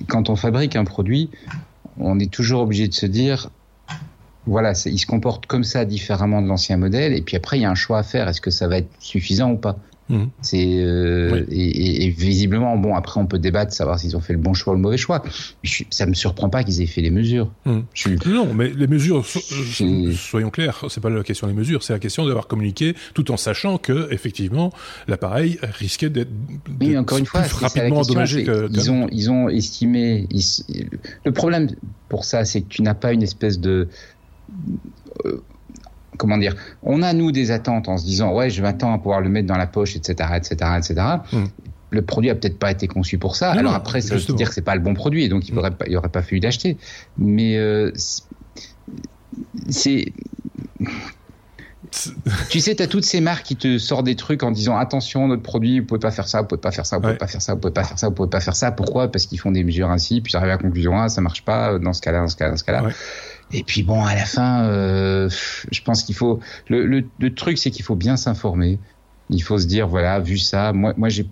quand 0.07 0.29
on 0.29 0.35
fabrique 0.35 0.75
un 0.75 0.85
produit, 0.85 1.29
on 1.99 2.19
est 2.19 2.31
toujours 2.31 2.61
obligé 2.61 2.87
de 2.87 2.93
se 2.93 3.05
dire 3.05 3.49
voilà, 4.45 4.71
il 4.85 4.97
se 4.97 5.05
comporte 5.05 5.45
comme 5.45 5.65
ça 5.65 5.83
différemment 5.83 6.41
de 6.41 6.47
l'ancien 6.47 6.77
modèle, 6.77 7.13
et 7.13 7.21
puis 7.21 7.35
après 7.35 7.57
il 7.59 7.63
y 7.63 7.65
a 7.65 7.69
un 7.69 7.75
choix 7.75 7.99
à 7.99 8.03
faire. 8.03 8.29
Est-ce 8.29 8.39
que 8.39 8.51
ça 8.51 8.69
va 8.69 8.77
être 8.77 8.89
suffisant 8.99 9.51
ou 9.51 9.57
pas? 9.57 9.77
Mhm. 10.09 10.29
C'est 10.41 10.79
euh, 10.79 11.45
et, 11.49 12.09
visiblement 12.09 12.77
bon 12.77 12.95
après 12.95 13.19
on 13.19 13.25
peut 13.25 13.39
débattre 13.39 13.73
savoir 13.73 13.99
s'ils 13.99 14.15
ont 14.15 14.21
fait 14.21 14.33
le 14.33 14.39
bon 14.39 14.53
choix 14.53 14.73
ou 14.73 14.75
le 14.75 14.81
mauvais 14.81 14.97
choix. 14.97 15.21
Je, 15.63 15.83
ça 15.89 16.05
me 16.05 16.13
surprend 16.13 16.49
pas 16.49 16.63
qu'ils 16.63 16.81
aient 16.81 16.87
fait 16.87 17.01
les 17.01 17.11
mesures. 17.11 17.51
Mhm. 17.65 17.83
Non, 18.27 18.53
mais 18.53 18.69
les 18.69 18.87
mesures, 18.87 19.25
soyons 19.25 20.49
clairs, 20.49 20.85
c'est 20.89 21.01
pas 21.01 21.09
la 21.09 21.23
question 21.23 21.47
des 21.47 21.53
mesures, 21.53 21.83
c'est 21.83 21.93
la 21.93 21.99
question 21.99 22.25
d'avoir 22.25 22.47
communiqué 22.47 22.95
tout 23.13 23.31
en 23.31 23.37
sachant 23.37 23.77
que 23.77 24.07
effectivement 24.11 24.71
l'appareil 25.07 25.59
risquait 25.61 26.09
d'être 26.09 26.31
oui, 26.79 26.97
encore 26.97 27.17
une 27.17 27.25
fois, 27.25 27.41
plus 27.41 27.55
rapidement 27.55 27.99
endommagé 27.99 28.43
que, 28.43 28.69
ils 28.71 28.91
ont 28.91 29.07
ils 29.11 29.29
ont 29.29 29.49
estimé. 29.49 30.27
le 31.25 31.31
problème 31.31 31.69
pour 32.09 32.23
ça, 32.25 32.45
c'est 32.45 32.61
que 32.61 32.67
tu 32.67 32.81
n'as 32.81 32.93
pas 32.93 33.13
une 33.13 33.23
espèce 33.23 33.59
de 33.59 33.89
euh, 35.25 35.41
comment 36.17 36.37
dire, 36.37 36.55
on 36.83 37.01
a 37.01 37.13
nous 37.13 37.31
des 37.31 37.51
attentes 37.51 37.87
en 37.87 37.97
se 37.97 38.05
disant 38.05 38.33
ouais, 38.33 38.49
je 38.49 38.61
m'attends 38.61 38.93
à 38.93 38.97
pouvoir 38.97 39.21
le 39.21 39.29
mettre 39.29 39.47
dans 39.47 39.57
la 39.57 39.67
poche, 39.67 39.95
etc., 39.95 40.29
etc., 40.35 40.71
etc. 40.77 40.95
Le 41.89 42.01
produit 42.01 42.29
a 42.29 42.35
peut-être 42.35 42.59
pas 42.59 42.71
été 42.71 42.87
conçu 42.87 43.17
pour 43.17 43.35
ça. 43.35 43.51
Alors 43.51 43.73
après, 43.73 44.01
ça 44.01 44.15
veut 44.15 44.33
dire 44.33 44.49
que 44.49 44.53
c'est 44.53 44.61
pas 44.61 44.75
le 44.75 44.81
bon 44.81 44.93
produit 44.93 45.23
et 45.23 45.29
donc 45.29 45.47
il 45.47 45.57
aurait 45.57 45.71
pas, 45.71 45.85
il 45.87 45.95
aurait 45.95 46.09
pas 46.09 46.21
fallu 46.21 46.39
d'acheter. 46.39 46.77
Mais 47.17 47.57
euh, 47.57 47.91
c'est 49.69 50.11
tu 52.49 52.59
sais, 52.59 52.75
tu 52.75 52.83
as 52.83 52.87
toutes 52.87 53.05
ces 53.05 53.21
marques 53.21 53.45
qui 53.45 53.55
te 53.55 53.77
sortent 53.77 54.05
des 54.05 54.15
trucs 54.15 54.43
en 54.43 54.51
disant 54.51 54.77
attention, 54.77 55.27
notre 55.27 55.43
produit, 55.43 55.79
vous 55.79 55.85
pouvez 55.85 55.99
pas 55.99 56.11
faire 56.11 56.27
ça, 56.27 56.41
vous 56.41 56.47
pouvez 56.47 56.61
pas 56.61 56.71
faire 56.71 56.85
ça, 56.85 56.97
vous 56.97 57.03
pouvez 57.03 57.17
pas 57.17 57.27
faire 57.27 57.41
ça, 57.41 57.53
vous 57.53 57.59
pouvez 57.59 57.73
pas 57.73 57.83
faire 57.83 57.99
ça, 57.99 58.07
vous 58.07 58.13
pouvez 58.13 58.29
pas 58.29 58.39
faire 58.39 58.55
ça. 58.55 58.71
Pourquoi? 58.71 59.11
Parce 59.11 59.25
qu'ils 59.25 59.39
font 59.39 59.51
des 59.51 59.63
mesures 59.63 59.89
ainsi, 59.89 60.21
puis 60.21 60.35
arrivent 60.35 60.49
à 60.49 60.53
la 60.53 60.57
conclusion 60.57 60.99
ah, 60.99 61.09
ça 61.09 61.21
marche 61.21 61.43
pas 61.43 61.79
dans 61.79 61.93
ce 61.93 62.01
cas-là, 62.01 62.21
dans 62.21 62.27
ce 62.27 62.35
cas-là, 62.35 62.51
dans 62.51 62.57
ce 62.57 62.63
cas-là. 62.63 62.89
Et 63.53 63.63
puis 63.63 63.83
bon, 63.83 64.03
à 64.03 64.15
la 64.15 64.25
fin, 64.25 64.63
euh, 64.65 65.29
je 65.71 65.81
pense 65.81 66.03
qu'il 66.03 66.15
faut. 66.15 66.39
Le, 66.67 66.85
le, 66.85 67.05
le 67.19 67.33
truc, 67.33 67.57
c'est 67.57 67.71
qu'il 67.71 67.85
faut 67.85 67.95
bien 67.95 68.17
s'informer. 68.17 68.79
Il 69.29 69.41
faut 69.41 69.57
se 69.57 69.67
dire, 69.67 69.87
voilà, 69.87 70.19
vu 70.19 70.37
ça, 70.37 70.73
moi, 70.73 70.93
moi 70.97 71.09
j'ai 71.09 71.27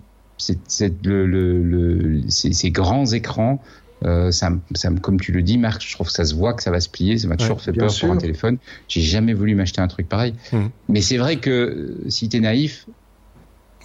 le, 1.04 1.26
le, 1.26 1.62
le, 1.62 2.22
ces, 2.28 2.70
grands 2.70 3.06
écrans. 3.06 3.62
Euh, 4.04 4.30
ça, 4.30 4.52
ça, 4.74 4.90
comme 5.00 5.18
tu 5.18 5.32
le 5.32 5.42
dis, 5.42 5.56
Marc, 5.56 5.82
je 5.82 5.92
trouve 5.94 6.08
que 6.08 6.12
ça 6.12 6.24
se 6.24 6.34
voit 6.34 6.52
que 6.52 6.62
ça 6.62 6.70
va 6.70 6.80
se 6.80 6.88
plier. 6.88 7.18
Ça 7.18 7.28
m'a 7.28 7.36
toujours 7.36 7.60
fait 7.60 7.72
peur 7.72 7.92
pour 7.98 8.10
un 8.10 8.16
téléphone. 8.16 8.58
J'ai 8.88 9.00
jamais 9.00 9.32
voulu 9.32 9.54
m'acheter 9.54 9.80
un 9.80 9.88
truc 9.88 10.08
pareil. 10.08 10.34
Mmh. 10.52 10.66
Mais 10.88 11.00
c'est 11.00 11.16
vrai 11.16 11.36
que 11.36 11.96
si 12.08 12.28
tu 12.28 12.36
es 12.36 12.40
naïf, 12.40 12.86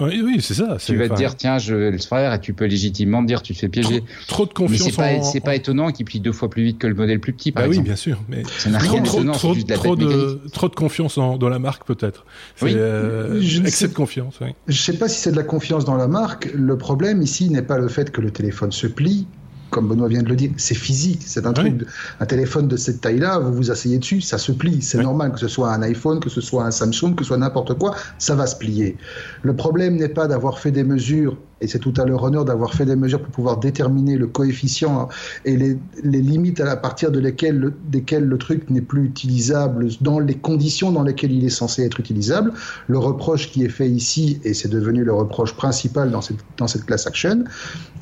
oui, 0.07 0.21
oui, 0.23 0.37
c'est 0.41 0.53
ça. 0.53 0.77
Tu 0.83 0.95
vas 0.95 1.09
te 1.09 1.15
dire, 1.15 1.35
tiens, 1.35 1.57
je 1.57 1.75
vais 1.75 1.91
le 1.91 1.97
faire, 1.97 2.33
et 2.33 2.39
tu 2.39 2.53
peux 2.53 2.65
légitimement 2.65 3.21
te 3.21 3.27
dire, 3.27 3.41
tu 3.41 3.53
te 3.53 3.59
fais 3.59 3.69
piéger. 3.69 4.03
Trop, 4.27 4.45
de 4.45 4.53
confiance. 4.53 4.97
Mais 4.97 5.21
c'est 5.23 5.39
pas, 5.39 5.45
pas 5.47 5.55
étonnant 5.55 5.91
qu'il 5.91 6.05
plie 6.05 6.19
deux 6.19 6.31
fois 6.31 6.49
plus 6.49 6.63
vite 6.63 6.79
que 6.79 6.87
le 6.87 6.95
modèle 6.95 7.19
plus 7.19 7.33
petit, 7.33 7.51
par 7.51 7.63
bah 7.63 7.67
exemple. 7.67 7.85
Oui, 7.85 7.89
bien 7.89 7.95
sûr. 7.95 8.21
Mais 8.29 8.43
ça 8.57 8.69
n'a 8.69 8.79
rien 8.79 9.01
d'étonnant, 9.01 9.33
trop, 9.33 9.55
de, 9.55 9.73
trop 9.73 9.95
de, 9.95 10.41
trop 10.51 10.69
de 10.69 10.75
confiance 10.75 11.15
dans, 11.15 11.37
dans 11.37 11.49
la 11.49 11.59
marque, 11.59 11.85
peut-être. 11.85 12.25
Oui. 12.61 12.73
Euh, 12.75 13.41
excès 13.65 13.87
de 13.87 13.93
confiance. 13.93 14.35
Oui. 14.41 14.49
Je 14.67 14.81
sais 14.81 14.97
pas 14.97 15.07
si 15.07 15.19
c'est 15.19 15.31
de 15.31 15.37
la 15.37 15.43
confiance 15.43 15.85
dans 15.85 15.97
la 15.97 16.07
marque. 16.07 16.49
Le 16.53 16.77
problème 16.77 17.21
ici 17.21 17.49
n'est 17.49 17.61
pas 17.61 17.77
le 17.77 17.87
fait 17.87 18.11
que 18.11 18.21
le 18.21 18.31
téléphone 18.31 18.71
se 18.71 18.87
plie, 18.87 19.27
comme 19.71 19.87
Benoît 19.87 20.09
vient 20.09 20.21
de 20.21 20.29
le 20.29 20.35
dire, 20.35 20.51
c'est 20.57 20.75
physique. 20.75 21.23
C'est 21.25 21.47
un 21.47 21.53
truc, 21.53 21.85
un 22.19 22.25
téléphone 22.25 22.67
de 22.67 22.77
cette 22.77 23.01
taille-là, 23.01 23.39
vous 23.39 23.53
vous 23.53 23.71
asseyez 23.71 23.97
dessus, 23.97 24.21
ça 24.21 24.37
se 24.37 24.51
plie. 24.51 24.81
C'est 24.81 25.01
normal 25.01 25.31
que 25.31 25.39
ce 25.39 25.47
soit 25.47 25.73
un 25.73 25.81
iPhone, 25.81 26.19
que 26.19 26.29
ce 26.29 26.41
soit 26.41 26.65
un 26.65 26.71
Samsung, 26.71 27.15
que 27.15 27.23
ce 27.23 27.29
soit 27.29 27.37
n'importe 27.37 27.73
quoi, 27.79 27.95
ça 28.19 28.35
va 28.35 28.45
se 28.45 28.55
plier. 28.55 28.97
Le 29.41 29.55
problème 29.55 29.95
n'est 29.95 30.09
pas 30.09 30.27
d'avoir 30.27 30.59
fait 30.59 30.71
des 30.71 30.83
mesures 30.83 31.37
et 31.61 31.67
c'est 31.67 31.79
tout 31.79 31.93
à 31.97 32.05
leur 32.05 32.23
honneur 32.23 32.43
d'avoir 32.43 32.73
fait 32.73 32.85
des 32.85 32.95
mesures 32.95 33.21
pour 33.21 33.31
pouvoir 33.31 33.57
déterminer 33.57 34.17
le 34.17 34.27
coefficient 34.27 35.07
et 35.45 35.55
les, 35.55 35.77
limites 36.03 36.59
à 36.59 36.75
partir 36.75 37.11
de 37.11 37.19
lesquelles 37.19 37.57
le, 37.57 37.73
desquelles 37.87 38.25
le 38.25 38.37
truc 38.37 38.69
n'est 38.69 38.81
plus 38.81 39.05
utilisable 39.05 39.87
dans 40.01 40.19
les 40.19 40.35
conditions 40.35 40.91
dans 40.91 41.03
lesquelles 41.03 41.31
il 41.31 41.45
est 41.45 41.49
censé 41.49 41.83
être 41.83 41.99
utilisable. 41.99 42.53
Le 42.87 42.97
reproche 42.97 43.51
qui 43.51 43.63
est 43.63 43.69
fait 43.69 43.89
ici, 43.89 44.39
et 44.43 44.53
c'est 44.53 44.69
devenu 44.69 45.03
le 45.03 45.13
reproche 45.13 45.53
principal 45.55 46.11
dans 46.11 46.21
cette, 46.21 46.37
dans 46.57 46.67
cette 46.67 46.85
class 46.85 47.07
action, 47.07 47.43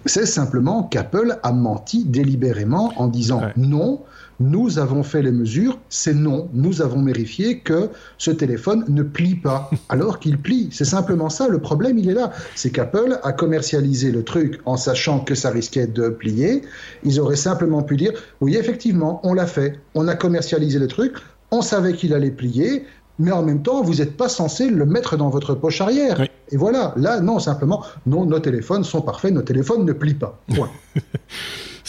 c'est 0.05 0.25
simplement 0.25 0.83
qu'Apple 0.83 1.37
a 1.43 1.51
menti 1.51 2.05
délibérément 2.05 2.93
en 2.95 3.07
disant 3.07 3.41
non, 3.57 4.01
nous 4.39 4.79
avons 4.79 5.03
fait 5.03 5.21
les 5.21 5.31
mesures, 5.31 5.79
c'est 5.89 6.13
non. 6.13 6.49
Nous 6.53 6.81
avons 6.81 7.03
vérifié 7.03 7.59
que 7.59 7.89
ce 8.17 8.31
téléphone 8.31 8.85
ne 8.87 9.03
plie 9.03 9.35
pas, 9.35 9.69
alors 9.89 10.19
qu'il 10.19 10.37
plie. 10.37 10.69
C'est 10.71 10.85
simplement 10.85 11.29
ça. 11.29 11.47
Le 11.47 11.59
problème, 11.59 11.97
il 11.97 12.09
est 12.09 12.13
là. 12.13 12.31
C'est 12.55 12.69
qu'Apple 12.69 13.19
a 13.23 13.33
commercialisé 13.33 14.11
le 14.11 14.23
truc 14.23 14.59
en 14.65 14.77
sachant 14.77 15.19
que 15.19 15.35
ça 15.35 15.49
risquait 15.49 15.87
de 15.87 16.09
plier. 16.09 16.61
Ils 17.03 17.19
auraient 17.19 17.35
simplement 17.35 17.83
pu 17.83 17.97
dire, 17.97 18.13
oui, 18.41 18.55
effectivement, 18.55 19.19
on 19.23 19.33
l'a 19.33 19.47
fait. 19.47 19.79
On 19.93 20.07
a 20.07 20.15
commercialisé 20.15 20.79
le 20.79 20.87
truc. 20.87 21.15
On 21.51 21.61
savait 21.61 21.93
qu'il 21.93 22.13
allait 22.13 22.31
plier 22.31 22.85
mais 23.21 23.31
en 23.33 23.43
même 23.43 23.61
temps, 23.61 23.83
vous 23.83 23.95
n'êtes 23.95 24.15
pas 24.15 24.29
censé 24.29 24.69
le 24.69 24.85
mettre 24.85 25.17
dans 25.17 25.29
votre 25.29 25.53
poche 25.53 25.81
arrière. 25.81 26.21
Et 26.51 26.55
voilà, 26.55 26.93
là, 26.95 27.19
non, 27.19 27.37
simplement, 27.37 27.83
non, 28.05 28.25
nos 28.25 28.39
téléphones 28.39 28.85
sont 28.85 29.01
parfaits, 29.01 29.33
nos 29.33 29.41
téléphones 29.41 29.83
ne 29.85 29.91
plient 29.91 30.13
pas. 30.13 30.39
Point. 30.55 30.71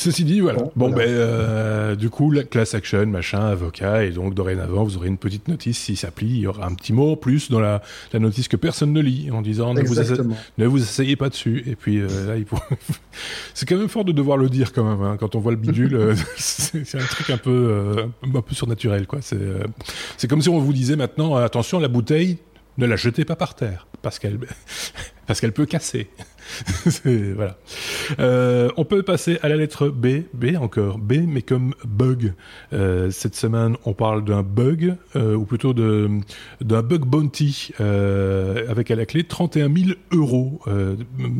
Ceci 0.01 0.25
dit, 0.25 0.41
voilà. 0.41 0.63
Bon, 0.77 0.89
ben, 0.89 1.07
euh, 1.07 1.95
du 1.95 2.09
coup, 2.09 2.31
la 2.31 2.43
class 2.43 2.73
action, 2.73 3.05
machin, 3.05 3.41
avocat, 3.41 4.03
et 4.05 4.13
donc 4.13 4.33
dorénavant, 4.33 4.83
vous 4.83 4.97
aurez 4.97 5.09
une 5.09 5.19
petite 5.19 5.47
notice 5.47 5.77
si 5.77 5.95
ça 5.95 6.11
plie. 6.11 6.27
Il 6.27 6.39
y 6.39 6.47
aura 6.47 6.67
un 6.67 6.73
petit 6.73 6.95
mot 6.95 7.17
plus 7.17 7.51
dans 7.51 7.61
la, 7.61 7.83
la 8.15 8.19
notice 8.19 8.49
que 8.49 8.57
personne 8.57 8.95
ne 8.95 9.01
lit 9.03 9.31
en 9.31 9.43
disant 9.43 9.75
ne 9.75 9.83
vous, 9.83 9.97
ne 10.57 10.67
vous, 10.67 10.83
asseyez 10.83 11.17
pas 11.17 11.29
dessus. 11.29 11.65
Et 11.67 11.77
puis 11.77 11.99
euh, 11.99 12.29
là, 12.29 12.39
il 12.39 12.47
faut... 12.47 12.57
c'est 13.55 13.69
quand 13.69 13.77
même 13.77 13.91
fort 13.91 14.07
de 14.07 14.13
devoir 14.13 14.39
le 14.39 14.49
dire 14.49 14.73
quand 14.73 14.85
même. 14.85 15.03
Hein. 15.03 15.19
Quand 15.21 15.35
on 15.35 15.39
voit 15.39 15.53
le 15.53 15.59
bidule, 15.59 15.95
euh, 15.95 16.15
c'est 16.39 16.95
un 16.95 17.05
truc 17.05 17.29
un 17.29 17.37
peu, 17.37 17.95
un 18.23 18.41
peu 18.41 18.55
surnaturel, 18.55 19.07
quoi. 19.07 19.19
C'est, 19.21 19.37
c'est 20.17 20.29
comme 20.29 20.41
si 20.41 20.49
on 20.49 20.61
vous 20.61 20.73
disait 20.73 20.97
maintenant, 20.97 21.37
attention, 21.37 21.79
la 21.79 21.89
bouteille 21.89 22.39
Ne 22.79 22.87
la 22.87 22.97
jetez 22.97 23.27
pas 23.27 23.37
par 23.37 23.55
terre, 23.55 23.87
parce 24.01 24.19
qu'elle 24.19 24.39
parce 25.27 25.43
qu'elle 25.43 25.53
peut 25.53 25.67
casser. 25.67 26.09
Euh, 28.19 28.71
on 28.77 28.85
peut 28.85 29.03
passer 29.03 29.39
à 29.43 29.49
la 29.49 29.57
lettre 29.57 29.89
B, 29.89 30.25
B 30.35 30.57
encore, 30.61 30.99
B, 30.99 31.15
mais 31.27 31.43
comme 31.43 31.75
bug. 31.85 32.35
Euh, 32.73 33.11
cette 33.11 33.37
semaine, 33.37 33.77
on 33.85 33.95
parle 33.95 34.25
d'un 34.25 34.43
bug, 34.43 34.97
euh, 35.17 35.37
ou 35.37 35.45
plutôt 35.45 35.73
d'un 35.73 36.83
bug 36.83 37.05
bounty, 37.05 37.73
avec 37.79 38.91
à 38.91 38.97
la 38.97 39.07
clé 39.07 39.25
31 39.25 39.73
000 39.73 39.91
euros. 40.13 40.61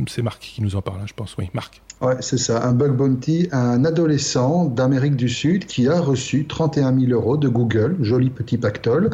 c'est 0.09 0.23
Marc 0.23 0.41
qui 0.41 0.63
nous 0.63 0.77
en 0.77 0.83
parle, 0.83 1.01
hein, 1.01 1.07
je 1.07 1.15
pense. 1.15 1.37
Oui, 1.39 1.51
Marc. 1.55 1.83
Ouais, 2.01 2.17
c'est 2.21 2.39
ça. 2.39 2.65
Un 2.65 2.73
bug 2.73 2.97
bounty, 2.97 3.49
un 3.53 3.85
adolescent 3.85 4.67
d'Amérique 4.67 5.17
du 5.17 5.29
Sud 5.29 5.67
qui 5.67 5.89
a 5.89 6.01
reçu 6.01 6.47
31 6.47 6.99
000 6.99 7.13
euros 7.13 7.37
de 7.37 7.49
Google, 7.49 7.97
joli 8.01 8.31
petit 8.31 8.59
pactole, 8.59 9.11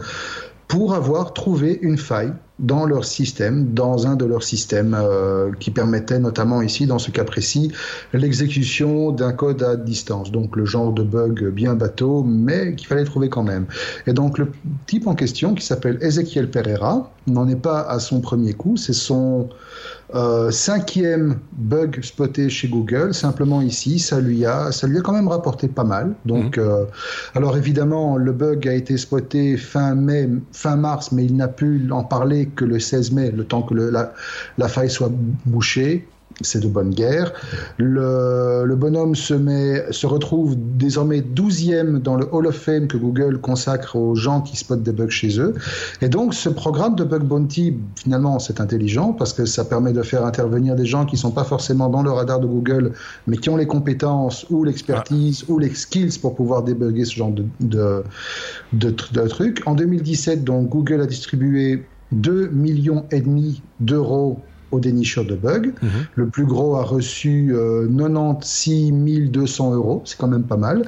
pour 0.69 0.95
avoir 0.95 1.33
trouvé 1.33 1.79
une 1.83 1.99
faille 1.99 2.33
dans 2.59 2.87
leur 2.87 3.05
système, 3.05 3.73
dans 3.75 4.07
un 4.07 4.17
de 4.17 4.25
leurs 4.25 4.43
systèmes 4.43 4.97
euh, 4.99 5.51
qui 5.61 5.71
permettait 5.71 6.19
notamment 6.19 6.63
ici, 6.63 6.87
dans 6.87 6.99
ce 6.99 7.11
cas 7.11 7.25
précis, 7.25 7.71
l'exécution 8.13 9.13
d'un 9.13 9.33
code 9.33 9.63
à 9.63 9.77
distance. 9.77 10.33
Donc 10.33 10.57
le 10.57 10.65
genre 10.65 10.93
de 10.93 11.03
bug 11.03 11.49
bien 11.51 11.75
bateau, 11.75 12.23
mais 12.23 12.75
qu'il 12.75 12.87
fallait 12.87 13.05
trouver 13.05 13.29
quand 13.29 13.43
même. 13.43 13.67
Et 14.07 14.13
donc 14.13 14.39
le 14.39 14.51
type 14.87 15.07
en 15.07 15.15
question, 15.15 15.55
qui 15.55 15.65
s'appelle 15.67 15.99
Ezequiel 16.01 16.51
Pereira, 16.51 17.13
n'en 17.27 17.47
est 17.49 17.61
pas 17.61 17.83
à 17.83 17.99
son 17.99 18.21
premier 18.21 18.55
coup, 18.55 18.77
c'est 18.77 18.95
son 18.95 19.49
euh, 20.15 20.51
cinquième 20.51 21.39
bug 21.53 22.03
spoté 22.03 22.49
chez 22.49 22.69
Google, 22.69 23.13
simplement 23.13 23.61
ici, 23.61 23.99
ça 23.99 24.21
lui 24.21 24.45
a, 24.45 24.73
ça 24.73 24.87
lui 24.87 24.99
a 24.99 25.01
quand 25.01 25.13
même 25.13 25.29
rapporté 25.29 25.69
pas 25.69 25.85
mal. 25.85 26.15
Donc, 26.25 26.57
mhm. 26.57 26.65
euh, 26.65 26.85
alors 27.35 27.57
évidemment, 27.57 28.17
le 28.17 28.33
bug 28.33 28.67
a 28.69 28.73
été 28.73 28.97
spoté 28.97 29.57
fin 29.57 29.95
mai, 29.95 30.29
fin 30.53 30.77
mars, 30.77 31.13
mais 31.13 31.25
il 31.25 31.37
n'a 31.37 31.49
pu 31.49 31.87
en 31.91 32.05
parler 32.05 32.47
que 32.47 32.65
le 32.65 32.79
16 32.79 33.13
mai, 33.13 33.31
le 33.31 33.45
temps 33.45 33.63
que 33.63 33.75
la, 33.75 34.13
la 34.59 34.69
faille 34.69 34.91
soit 34.91 35.11
bouchée 35.45 36.07
c'est 36.43 36.61
de 36.61 36.69
bonne 36.69 36.91
guerre. 36.91 37.33
Le, 37.79 38.75
bonhomme 38.75 39.15
se, 39.15 39.35
met, 39.35 39.91
se 39.91 40.07
retrouve 40.07 40.55
désormais 40.57 41.21
12e 41.21 42.01
dans 42.01 42.17
le 42.17 42.27
Hall 42.31 42.47
of 42.47 42.57
Fame 42.57 42.89
que 42.89 42.97
Google 42.97 43.39
consacre 43.41 43.97
aux 43.97 44.15
gens 44.15 44.43
qui 44.43 44.57
spotent 44.57 44.83
des 44.83 44.93
bugs 44.93 45.09
chez 45.09 45.41
eux. 45.41 45.55
Et 46.03 46.09
donc, 46.09 46.35
ce 46.35 46.49
programme 46.49 46.95
de 46.95 47.05
Bug 47.05 47.23
Bounty, 47.23 47.79
finalement, 47.97 48.39
c'est 48.39 48.61
intelligent 48.61 49.13
parce 49.13 49.33
que 49.33 49.47
ça 49.47 49.65
permet 49.65 49.93
de 49.93 50.03
faire 50.03 50.25
intervenir 50.25 50.77
des 50.77 50.87
gens 50.87 51.07
qui 51.07 51.15
ne 51.15 51.21
sont 51.21 51.31
pas 51.31 51.45
forcément 51.45 51.89
dans 51.89 52.03
le 52.03 52.11
radar 52.11 52.41
de 52.41 52.47
Google, 52.47 52.93
mais 53.27 53.39
qui 53.39 53.49
ont 53.49 53.57
les 53.57 53.67
compétences 53.67 54.47
ou 54.51 54.65
l'expertise 54.65 55.45
ou 55.49 55.59
les 55.59 55.75
skills 55.75 56.19
pour 56.21 56.35
pouvoir 56.35 56.63
débugger 56.63 57.05
ce 57.05 57.15
genre 57.15 57.33
de, 57.61 58.05
trucs. 59.29 59.67
En 59.67 59.75
2017, 59.75 60.45
donc, 60.45 60.69
Google 60.69 61.01
a 61.01 61.07
distribué 61.07 61.85
2 62.13 62.49
millions 62.49 63.07
et 63.11 63.21
demi 63.21 63.63
d'euros 63.81 64.39
au 64.71 64.81
dénicheur 64.81 65.25
de 65.25 65.35
bugs. 65.35 65.73
Mhm. 65.83 65.91
Le 66.15 66.29
plus 66.29 66.45
gros 66.45 66.77
a 66.77 66.83
reçu 66.83 67.55
96 67.55 68.93
euh, 68.93 69.29
200 69.29 69.75
euros, 69.75 70.03
c'est 70.05 70.19
quand 70.19 70.29
même 70.29 70.45
pas 70.45 70.57
mal. 70.57 70.85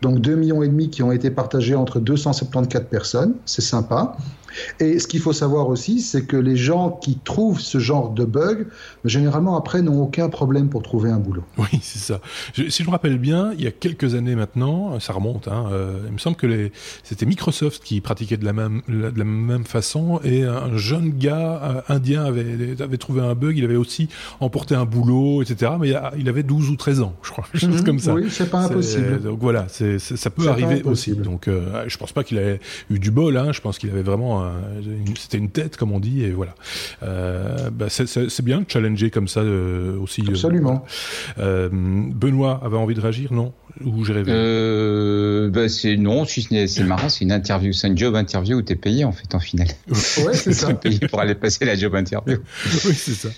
Donc 0.00 0.20
2 0.20 0.36
millions 0.36 0.62
et 0.62 0.68
demi 0.68 0.90
qui 0.90 1.02
ont 1.02 1.12
été 1.12 1.30
partagés 1.30 1.74
entre 1.74 2.00
274 2.00 2.86
personnes, 2.88 3.34
c'est 3.44 3.62
sympa. 3.62 4.16
Et 4.80 4.98
ce 4.98 5.06
qu'il 5.06 5.20
faut 5.20 5.32
savoir 5.32 5.68
aussi, 5.68 6.00
c'est 6.00 6.26
que 6.26 6.36
les 6.36 6.56
gens 6.56 6.90
qui 6.90 7.18
trouvent 7.24 7.60
ce 7.60 7.78
genre 7.78 8.10
de 8.10 8.24
bug, 8.24 8.66
généralement 9.04 9.56
après, 9.56 9.82
n'ont 9.82 10.02
aucun 10.02 10.28
problème 10.28 10.68
pour 10.68 10.82
trouver 10.82 11.10
un 11.10 11.18
boulot. 11.18 11.44
Oui, 11.58 11.68
c'est 11.82 11.98
ça. 11.98 12.20
si 12.54 12.82
je 12.82 12.86
me 12.86 12.90
rappelle 12.90 13.18
bien, 13.18 13.52
il 13.56 13.64
y 13.64 13.66
a 13.66 13.72
quelques 13.72 14.14
années 14.14 14.34
maintenant, 14.34 14.98
ça 15.00 15.12
remonte, 15.12 15.48
hein, 15.48 15.66
euh, 15.72 15.98
il 16.06 16.12
me 16.12 16.18
semble 16.18 16.36
que 16.36 16.70
c'était 17.02 17.26
Microsoft 17.26 17.82
qui 17.82 18.00
pratiquait 18.00 18.36
de 18.36 18.44
la, 18.44 18.52
même, 18.52 18.82
de 18.88 19.12
la 19.16 19.24
même 19.24 19.64
façon, 19.64 20.20
et 20.24 20.44
un 20.44 20.76
jeune 20.76 21.10
gars 21.10 21.82
euh, 21.88 21.94
indien 21.94 22.24
avait, 22.24 22.80
avait 22.80 22.98
trouvé 22.98 23.20
un 23.20 23.34
bug, 23.34 23.56
il 23.56 23.64
avait 23.64 23.76
aussi 23.76 24.08
emporté 24.40 24.74
un 24.74 24.84
boulot, 24.84 25.42
etc., 25.42 25.72
mais 25.80 25.94
il 26.18 26.28
avait 26.28 26.42
12 26.42 26.70
ou 26.70 26.76
13 26.76 27.02
ans, 27.02 27.14
je 27.22 27.30
crois, 27.30 27.44
quelque 27.52 27.60
chose 27.66 27.80
mhm. 27.80 27.84
comme 27.84 27.98
ça. 27.98 28.14
Oui, 28.14 28.26
c'est 28.30 28.50
pas 28.50 28.60
impossible. 28.60 29.20
Donc 29.22 29.40
voilà, 29.40 29.66
ça 29.68 30.30
peut 30.30 30.48
arriver 30.48 30.82
aussi. 30.82 31.14
Donc 31.14 31.48
euh, 31.48 31.84
je 31.86 31.96
pense 31.98 32.12
pas 32.12 32.24
qu'il 32.24 32.38
ait 32.38 32.60
eu 32.90 32.98
du 32.98 33.10
bol, 33.10 33.36
hein, 33.36 33.52
je 33.52 33.60
pense 33.60 33.78
qu'il 33.78 33.90
avait 33.90 34.02
vraiment 34.02 34.41
c'était 35.16 35.38
une 35.38 35.50
tête, 35.50 35.76
comme 35.76 35.92
on 35.92 36.00
dit, 36.00 36.24
et 36.24 36.30
voilà. 36.30 36.54
Euh, 37.02 37.70
bah, 37.70 37.86
c'est 37.88 38.44
bien 38.44 38.60
de 38.60 38.66
challenger 38.68 39.10
comme 39.10 39.28
ça 39.28 39.40
euh, 39.40 39.98
aussi. 39.98 40.22
Euh, 40.22 40.30
Absolument. 40.30 40.84
Benoît 41.36 42.60
avait 42.62 42.76
envie 42.76 42.94
de 42.94 43.00
réagir, 43.00 43.32
non 43.32 43.52
Ou 43.84 44.04
j'ai 44.04 44.12
rêvé 44.12 45.50
bah, 45.50 45.68
C'est 45.68 45.96
non, 45.96 46.24
c'est 46.26 46.84
marrant, 46.84 47.08
c'est 47.08 47.24
une 47.24 47.32
interview, 47.32 47.72
c'est 47.72 47.88
une 47.88 47.98
job 47.98 48.14
interview 48.14 48.58
où 48.58 48.62
tu 48.62 48.72
es 48.72 48.76
payé 48.76 49.04
en 49.04 49.12
fait 49.12 49.34
en 49.34 49.40
finale. 49.40 49.68
ouais, 49.88 50.34
c'est 50.34 50.52
ça. 50.52 50.74
payé 50.74 51.00
pour 51.08 51.20
aller 51.20 51.34
passer 51.34 51.64
la 51.64 51.74
job 51.74 51.94
interview. 51.94 52.38
oui, 52.84 52.94
c'est 52.94 53.14
ça. 53.14 53.28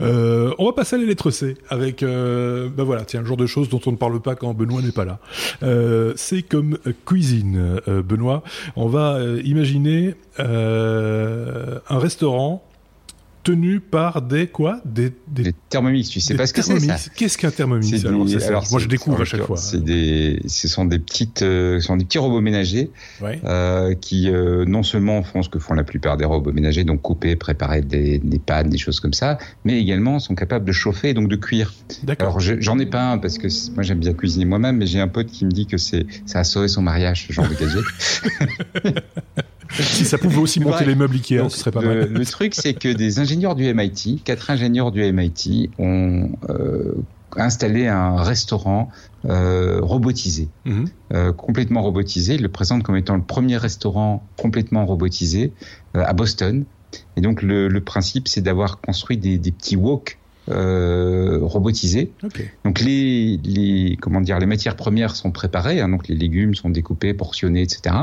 on 0.00 0.64
va 0.66 0.72
passer 0.72 0.96
à 0.96 0.98
la 0.98 1.04
lettre 1.06 1.30
C 1.30 1.56
avec, 1.68 2.02
bah 2.02 2.84
voilà, 2.84 3.04
tiens, 3.04 3.20
un 3.20 3.24
genre 3.24 3.36
de 3.36 3.46
choses 3.46 3.68
dont 3.68 3.80
on 3.86 3.92
ne 3.92 3.96
parle 3.96 4.20
pas 4.20 4.34
quand 4.34 4.52
Benoît 4.54 4.82
n'est 4.82 4.92
pas 4.92 5.04
là. 5.04 5.20
c'est 6.16 6.42
comme 6.42 6.78
cuisine, 7.04 7.80
Benoît. 7.86 8.42
On 8.76 8.88
va 8.88 9.18
imaginer 9.44 10.14
euh, 10.40 11.78
un 11.88 11.98
restaurant 11.98 12.64
tenu 13.44 13.78
par 13.78 14.22
des 14.22 14.46
quoi? 14.46 14.80
Des, 14.84 15.12
des, 15.28 15.54
Thermomix. 15.68 16.08
Tu 16.08 16.20
sais 16.20 16.34
pas 16.34 16.46
ce 16.46 16.54
que 16.54 16.62
c'est 16.62 16.80
ça 16.80 16.96
Qu'est-ce 17.14 17.38
qu'un 17.38 17.50
Thermomix 17.50 18.04
alors, 18.04 18.64
Moi, 18.70 18.80
je 18.80 18.88
découvre 18.88 19.20
à 19.20 19.24
chaque 19.24 19.42
fois. 19.42 19.56
C'est 19.56 19.84
des, 19.84 20.40
ce 20.46 20.66
sont 20.66 20.86
des 20.86 20.98
petites, 20.98 21.42
euh, 21.42 21.78
ce 21.78 21.86
sont 21.86 21.96
des 21.96 22.04
petits 22.04 22.18
robots 22.18 22.40
ménagers 22.40 22.90
euh, 23.22 23.94
qui 23.94 24.30
euh, 24.30 24.64
non 24.64 24.82
seulement 24.82 25.22
font 25.22 25.42
ce 25.42 25.48
que 25.48 25.58
font 25.58 25.74
la 25.74 25.84
plupart 25.84 26.16
des 26.16 26.24
robots 26.24 26.52
ménagers, 26.52 26.84
donc 26.84 27.02
couper, 27.02 27.36
préparer 27.36 27.82
des, 27.82 28.18
des 28.18 28.38
pannes, 28.38 28.70
des 28.70 28.78
choses 28.78 28.98
comme 28.98 29.12
ça, 29.12 29.38
mais 29.64 29.78
également 29.78 30.18
sont 30.18 30.34
capables 30.34 30.64
de 30.64 30.72
chauffer 30.72 31.10
et 31.10 31.14
donc 31.14 31.28
de 31.28 31.36
cuire. 31.36 31.72
Alors, 32.18 32.40
j'en 32.40 32.78
ai 32.78 32.86
pas 32.86 33.12
un 33.12 33.18
parce 33.18 33.38
que 33.38 33.48
moi 33.74 33.82
j'aime 33.82 33.98
bien 33.98 34.14
cuisiner 34.14 34.46
moi-même, 34.46 34.78
mais 34.78 34.86
j'ai 34.86 35.00
un 35.00 35.08
pote 35.08 35.26
qui 35.26 35.44
me 35.44 35.50
dit 35.50 35.66
que 35.66 35.76
c'est 35.76 36.06
ça 36.24 36.40
a 36.40 36.44
sauvé 36.44 36.68
son 36.68 36.82
mariage, 36.82 37.26
ce 37.28 37.32
genre 37.32 37.48
de 37.48 37.54
gadget. 37.54 37.84
si 39.82 40.04
ça 40.04 40.18
pouvait 40.18 40.38
aussi 40.38 40.60
monter 40.60 40.84
les 40.84 40.94
meubles 40.94 41.16
Ikea, 41.16 41.48
ce 41.48 41.58
serait 41.58 41.70
pas 41.70 41.80
mal. 41.80 42.08
Le 42.10 42.26
truc, 42.26 42.54
c'est 42.54 42.74
que 42.74 42.88
des 42.88 43.18
ingénieurs 43.18 43.54
du 43.54 43.72
MIT, 43.72 44.22
quatre 44.24 44.50
ingénieurs 44.50 44.92
du 44.92 45.00
MIT, 45.12 45.70
ont 45.78 46.30
euh, 46.48 46.94
installé 47.36 47.88
un 47.88 48.22
restaurant 48.22 48.90
euh, 49.24 49.80
robotisé, 49.80 50.48
mhm. 50.64 50.86
euh, 51.12 51.32
complètement 51.32 51.82
robotisé. 51.82 52.34
Ils 52.34 52.42
le 52.42 52.48
présentent 52.48 52.82
comme 52.82 52.96
étant 52.96 53.16
le 53.16 53.22
premier 53.22 53.56
restaurant 53.56 54.24
complètement 54.36 54.86
robotisé 54.86 55.52
à 55.94 56.12
Boston. 56.12 56.64
Et 57.16 57.20
donc 57.20 57.42
le, 57.42 57.80
principe, 57.80 58.28
c'est 58.28 58.40
d'avoir 58.40 58.80
construit 58.80 59.16
des, 59.16 59.38
petits 59.38 59.76
wok 59.76 60.18
robotisés. 60.46 62.12
Donc 62.64 62.80
les, 62.80 63.40
les 63.42 63.96
comment 64.00 64.20
dire 64.20 64.38
les 64.38 64.46
matières 64.46 64.76
premières 64.76 65.16
sont 65.16 65.32
préparées, 65.32 65.80
hein, 65.80 65.88
donc 65.88 66.06
les 66.06 66.14
légumes 66.14 66.54
sont 66.54 66.70
découpés, 66.70 67.14
portionnés, 67.14 67.62
etc. 67.62 67.96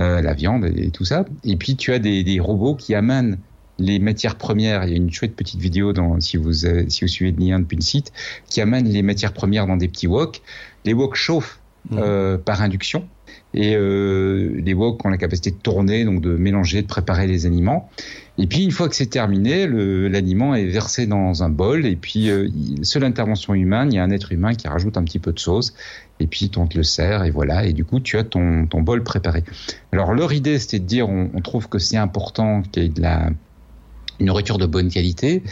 Euh, 0.00 0.22
la 0.22 0.32
viande 0.32 0.64
et 0.64 0.90
tout 0.90 1.04
ça. 1.04 1.26
Et 1.44 1.56
puis 1.56 1.76
tu 1.76 1.92
as 1.92 1.98
des, 1.98 2.40
robots 2.40 2.74
qui 2.74 2.94
amènent 2.94 3.38
les 3.78 3.98
matières 3.98 4.36
premières. 4.36 4.84
Il 4.84 4.90
y 4.90 4.94
a 4.94 4.96
une 4.96 5.12
chouette 5.12 5.36
petite 5.36 5.60
vidéo 5.60 5.92
dans, 5.92 6.18
si 6.20 6.38
vous 6.38 6.52
si 6.52 7.00
vous 7.02 7.08
suivez 7.08 7.32
le 7.32 7.44
lien 7.44 7.58
depuis 7.58 7.76
le 7.76 7.82
site, 7.82 8.10
qui 8.48 8.62
amène 8.62 8.88
les 8.88 9.02
matières 9.02 9.34
premières 9.34 9.66
dans 9.66 9.76
des 9.76 9.88
petits 9.88 10.06
woks. 10.06 10.40
Les 10.86 10.94
woks 10.94 11.16
chauffent 11.16 11.60
mmh. 11.90 11.98
euh, 11.98 12.38
par 12.38 12.62
induction 12.62 13.06
et 13.52 13.74
euh, 13.74 14.60
les 14.64 14.74
woks 14.74 15.04
ont 15.04 15.08
la 15.08 15.18
capacité 15.18 15.50
de 15.50 15.56
tourner, 15.56 16.04
donc 16.04 16.20
de 16.20 16.36
mélanger, 16.36 16.82
de 16.82 16.86
préparer 16.86 17.26
les 17.26 17.46
aliments. 17.46 17.90
Et 18.38 18.46
puis 18.46 18.62
une 18.64 18.70
fois 18.70 18.88
que 18.88 18.94
c'est 18.94 19.06
terminé, 19.06 19.66
l'aliment 20.08 20.54
est 20.54 20.66
versé 20.66 21.06
dans 21.06 21.42
un 21.42 21.50
bol 21.50 21.84
et 21.84 21.96
puis 21.96 22.30
euh, 22.30 22.48
seule 22.82 23.04
intervention 23.04 23.54
humaine, 23.54 23.92
il 23.92 23.96
y 23.96 23.98
a 23.98 24.04
un 24.04 24.10
être 24.10 24.32
humain 24.32 24.54
qui 24.54 24.68
rajoute 24.68 24.96
un 24.96 25.04
petit 25.04 25.18
peu 25.18 25.32
de 25.32 25.38
sauce 25.38 25.74
et 26.20 26.26
puis 26.26 26.50
on 26.56 26.66
te 26.66 26.76
le 26.76 26.82
sert 26.82 27.24
et 27.24 27.30
voilà 27.30 27.66
et 27.66 27.72
du 27.72 27.84
coup 27.84 28.00
tu 28.00 28.16
as 28.18 28.24
ton, 28.24 28.66
ton 28.66 28.80
bol 28.80 29.02
préparé. 29.02 29.44
Alors 29.92 30.14
leur 30.14 30.32
idée 30.32 30.58
c'était 30.58 30.78
de 30.78 30.86
dire 30.86 31.08
on, 31.08 31.30
on 31.34 31.40
trouve 31.40 31.68
que 31.68 31.78
c'est 31.78 31.96
important 31.96 32.62
qu'il 32.62 32.82
y 32.82 32.86
ait 32.86 32.88
de 32.88 33.02
la 33.02 33.30
une 34.20 34.26
nourriture 34.26 34.58
de 34.58 34.66
bonne 34.66 34.88
qualité. 34.88 35.42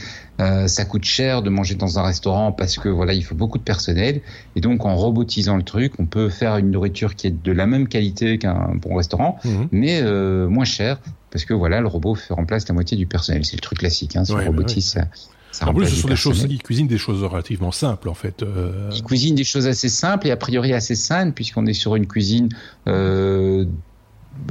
Euh, 0.41 0.69
ça 0.69 0.85
coûte 0.85 1.05
cher 1.05 1.43
de 1.43 1.51
manger 1.51 1.75
dans 1.75 1.99
un 1.99 2.03
restaurant 2.03 2.53
parce 2.53 2.77
que 2.77 2.89
voilà, 2.89 3.13
il 3.13 3.25
faut 3.25 3.35
beaucoup 3.35 3.59
de 3.59 3.65
personnel. 3.65 4.21
Et 4.55 4.61
donc, 4.61 4.85
en 4.85 4.95
robotisant 4.95 5.57
le 5.57 5.65
truc, 5.65 5.95
on 5.99 6.07
peut 6.07 6.29
faire 6.29 6.57
une 6.59 6.71
nourriture 6.71 7.17
qui 7.17 7.27
est 7.27 7.43
de 7.45 7.53
la 7.53 7.67
même 7.67 7.89
qualité 7.89 8.39
qu'un 8.39 8.73
bon 8.77 8.95
restaurant, 8.95 9.39
mhm. 9.45 9.69
mais 9.73 10.01
euh, 10.03 10.49
moins 10.49 10.65
cher 10.65 11.01
parce 11.31 11.45
que 11.45 11.55
voilà, 11.55 11.81
le 11.81 11.89
robot 11.89 12.15
fait 12.15 12.33
remplace 12.33 12.67
la 12.69 12.75
moitié 12.75 12.97
du 12.97 13.07
personnel. 13.07 13.45
C'est 13.45 13.57
le 13.57 13.61
truc 13.61 13.79
classique. 13.79 14.17
Hein, 14.17 14.25
si 14.25 14.33
on 14.33 14.45
robotise, 14.45 14.89
ça, 14.89 15.09
ça 15.51 15.69
en 15.69 15.75
plus, 15.75 15.87
ce 15.87 15.97
sont 15.97 16.09
des 16.09 16.17
choses, 16.17 16.47
ils 16.49 16.63
cuisinent 16.63 16.87
des 16.87 16.99
choses 16.99 17.23
relativement 17.25 17.73
simples, 17.73 18.09
en 18.09 18.15
fait. 18.15 18.43
Euh... 18.43 18.91
Ils 18.95 19.03
cuisinent 19.03 19.35
des 19.35 19.45
choses 19.45 19.67
assez 19.67 19.89
simples 19.89 20.27
et 20.29 20.31
a 20.31 20.37
priori 20.37 20.73
assez 20.73 20.95
saines, 20.95 21.33
puisqu'on 21.33 21.67
est 21.67 21.75
sur 21.75 21.97
une 21.97 22.07
cuisine 22.07 22.49
euh, 22.87 23.67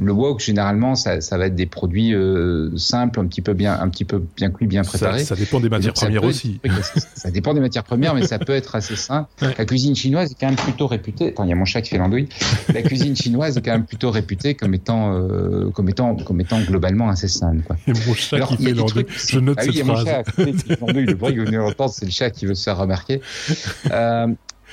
le 0.02 0.12
wok 0.12 0.40
généralement 0.40 0.94
ça, 0.94 1.20
ça, 1.20 1.38
va 1.38 1.46
être 1.46 1.54
des 1.54 1.66
produits 1.66 2.14
euh, 2.14 2.76
simples, 2.76 3.20
un 3.20 3.26
petit 3.26 3.42
peu 3.42 3.54
bien, 3.54 3.78
un 3.80 3.88
petit 3.88 4.04
peu 4.04 4.22
bien 4.36 4.50
cuits, 4.50 4.66
bien 4.66 4.82
préparés. 4.82 5.24
Ça, 5.24 5.34
dépend 5.34 5.60
des 5.60 5.68
matières 5.68 5.94
premières 5.94 6.24
aussi. 6.24 6.60
ça 7.14 7.30
dépend 7.30 7.54
des 7.54 7.60
matières 7.60 7.84
premières, 7.84 8.14
mais 8.14 8.26
ça 8.26 8.38
peut 8.38 8.54
être 8.54 8.74
assez 8.76 8.96
sain. 8.96 9.26
La 9.58 9.64
cuisine 9.64 9.96
chinoise 9.96 10.30
est 10.30 10.36
quand 10.38 10.46
même 10.46 10.56
plutôt 10.56 10.86
réputée. 10.86 11.28
Attends, 11.28 11.44
il 11.44 11.50
y 11.50 11.52
a 11.52 11.56
mon 11.56 11.64
chat 11.64 11.82
qui 11.82 11.90
fait 11.90 11.98
l'andouille. 11.98 12.28
La 12.72 12.82
cuisine 12.82 13.16
chinoise 13.16 13.56
est 13.56 13.62
quand 13.62 13.72
même 13.72 13.86
plutôt 13.86 14.10
réputée 14.10 14.54
comme 14.54 14.74
étant, 14.74 15.14
euh, 15.14 15.70
comme 15.70 15.88
étant, 15.88 16.14
comme 16.16 16.40
étant 16.40 16.60
globalement 16.60 17.08
assez 17.08 17.28
saine. 17.28 17.62
Quoi. 17.66 17.76
Et 17.86 17.92
mon 18.06 18.14
chat 18.14 18.40
qui 18.40 18.56
fait 18.64 18.72
l'andouille. 18.72 19.06
Je 19.28 19.38
note 19.38 19.58
ah 19.60 19.64
cette 19.64 19.84
phrase. 19.84 19.86
Mon 19.86 20.04
chat 20.04 20.22
le 20.92 21.14
bruit 21.14 21.34
que 21.34 21.40
vous 21.40 21.46
venez 21.46 21.56
d'entendre, 21.56 21.92
c'est 21.92 22.04
le 22.04 22.10
chat 22.10 22.30
qui 22.30 22.46
veut 22.46 22.54
se 22.54 22.64
faire 22.64 22.78
remarquer. 22.78 23.20
Euh, 23.90 24.26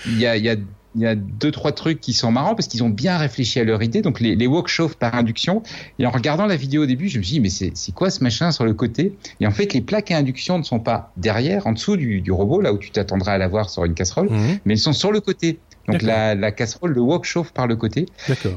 il 0.07 0.19
y 0.19 0.27
a, 0.27 0.37
y 0.37 0.49
a 0.49 0.55
il 0.95 1.01
y 1.01 1.05
a 1.05 1.15
deux 1.15 1.51
trois 1.51 1.71
trucs 1.71 1.99
qui 1.99 2.13
sont 2.13 2.31
marrants 2.31 2.55
parce 2.55 2.67
qu'ils 2.67 2.83
ont 2.83 2.89
bien 2.89 3.17
réfléchi 3.17 3.59
à 3.59 3.63
leur 3.63 3.83
idée. 3.83 4.01
Donc 4.01 4.19
les, 4.19 4.35
les 4.35 4.47
wok 4.47 4.67
chauffent 4.67 4.95
par 4.95 5.15
induction. 5.15 5.61
Et 5.99 6.05
en 6.05 6.11
regardant 6.11 6.45
la 6.45 6.55
vidéo 6.55 6.83
au 6.83 6.85
début, 6.85 7.09
je 7.09 7.17
me 7.17 7.23
suis 7.23 7.33
dit 7.33 7.39
mais 7.39 7.49
c'est 7.49 7.91
quoi 7.93 8.09
ce 8.09 8.23
machin 8.23 8.51
sur 8.51 8.65
le 8.65 8.73
côté? 8.73 9.15
Et 9.39 9.47
en 9.47 9.51
fait, 9.51 9.73
les 9.73 9.81
plaques 9.81 10.11
à 10.11 10.17
induction 10.17 10.57
ne 10.57 10.63
sont 10.63 10.79
pas 10.79 11.11
derrière, 11.17 11.67
en 11.67 11.73
dessous 11.73 11.97
du, 11.97 12.21
du 12.21 12.31
robot, 12.31 12.61
là 12.61 12.73
où 12.73 12.77
tu 12.77 12.91
t'attendrais 12.91 13.33
à 13.33 13.37
l'avoir 13.37 13.69
sur 13.69 13.85
une 13.85 13.93
casserole, 13.93 14.29
mhm. 14.29 14.59
mais 14.65 14.73
elles 14.73 14.79
sont 14.79 14.93
sur 14.93 15.11
le 15.11 15.19
côté. 15.19 15.59
Donc 15.87 16.01
la, 16.01 16.33
la, 16.33 16.51
casserole, 16.51 16.93
le 16.93 17.01
wok 17.01 17.25
chauffe 17.25 17.51
par 17.51 17.67
le 17.67 17.75
côté. 17.75 18.07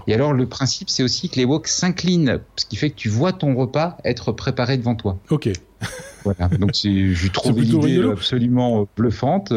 Et 0.06 0.14
alors 0.14 0.32
le 0.32 0.46
principe, 0.46 0.88
c'est 0.88 1.02
aussi 1.02 1.28
que 1.28 1.36
les 1.36 1.44
woks 1.44 1.68
s'inclinent, 1.68 2.40
ce 2.56 2.64
qui 2.64 2.76
fait 2.76 2.88
que 2.88 2.96
tu 2.96 3.10
vois 3.10 3.32
ton 3.32 3.54
repas 3.54 3.98
être 4.04 4.32
préparé 4.32 4.78
devant 4.78 4.94
toi. 4.94 5.18
Ok. 5.28 5.50
Voilà. 6.24 6.48
Donc 6.48 6.72
je 6.74 7.28
trouve 7.28 7.60
l'idée 7.60 8.02
absolument 8.02 8.86
bluffante. 8.96 9.52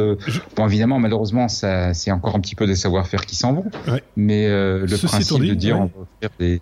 Bon, 0.56 0.68
évidemment, 0.68 1.00
malheureusement, 1.00 1.48
ça, 1.48 1.94
c'est 1.94 2.12
encore 2.12 2.36
un 2.36 2.40
petit 2.40 2.56
peu 2.56 2.68
des 2.68 2.76
savoir-faire 2.76 3.26
qui 3.26 3.36
s'en 3.36 3.54
vont. 3.54 3.66
Mais 4.16 4.48
euh, 4.48 4.86
le 4.86 4.98
principe 4.98 5.42
de 5.42 5.54
dire 5.54 5.80
on 5.80 5.86
va 5.86 6.08
faire 6.22 6.30
des, 6.40 6.62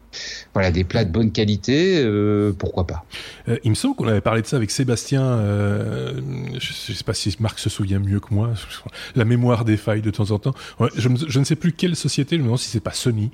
voilà, 0.53 0.71
des 0.71 0.83
plats 0.83 1.05
de 1.05 1.11
bonne 1.11 1.31
qualité, 1.31 2.01
euh, 2.03 2.53
pourquoi 2.57 2.87
pas. 2.87 3.05
Euh, 3.47 3.57
il 3.63 3.71
me 3.71 3.75
semble 3.75 3.95
qu'on 3.95 4.07
avait 4.07 4.21
parlé 4.21 4.41
de 4.41 4.47
ça 4.47 4.57
avec 4.57 4.71
Sébastien. 4.71 5.37
je 5.39 6.21
ne 6.53 6.59
sais 6.59 7.03
pas 7.03 7.13
si 7.13 7.35
Marc 7.39 7.59
se 7.59 7.69
souvient 7.69 7.99
mieux 7.99 8.19
que 8.19 8.33
moi. 8.33 8.51
La 9.15 9.25
mémoire 9.25 9.65
des 9.65 9.77
failles 9.77 10.01
de 10.01 10.11
temps 10.11 10.31
en 10.31 10.39
temps. 10.39 10.53
Je, 10.95 11.09
je, 11.27 11.39
ne 11.39 11.43
sais 11.43 11.55
plus 11.55 11.73
quelle 11.73 11.95
société, 11.95 12.35
je 12.35 12.41
me 12.41 12.45
demande 12.45 12.59
si 12.59 12.69
c'est 12.69 12.79
pas 12.79 12.93
Sony, 12.93 13.31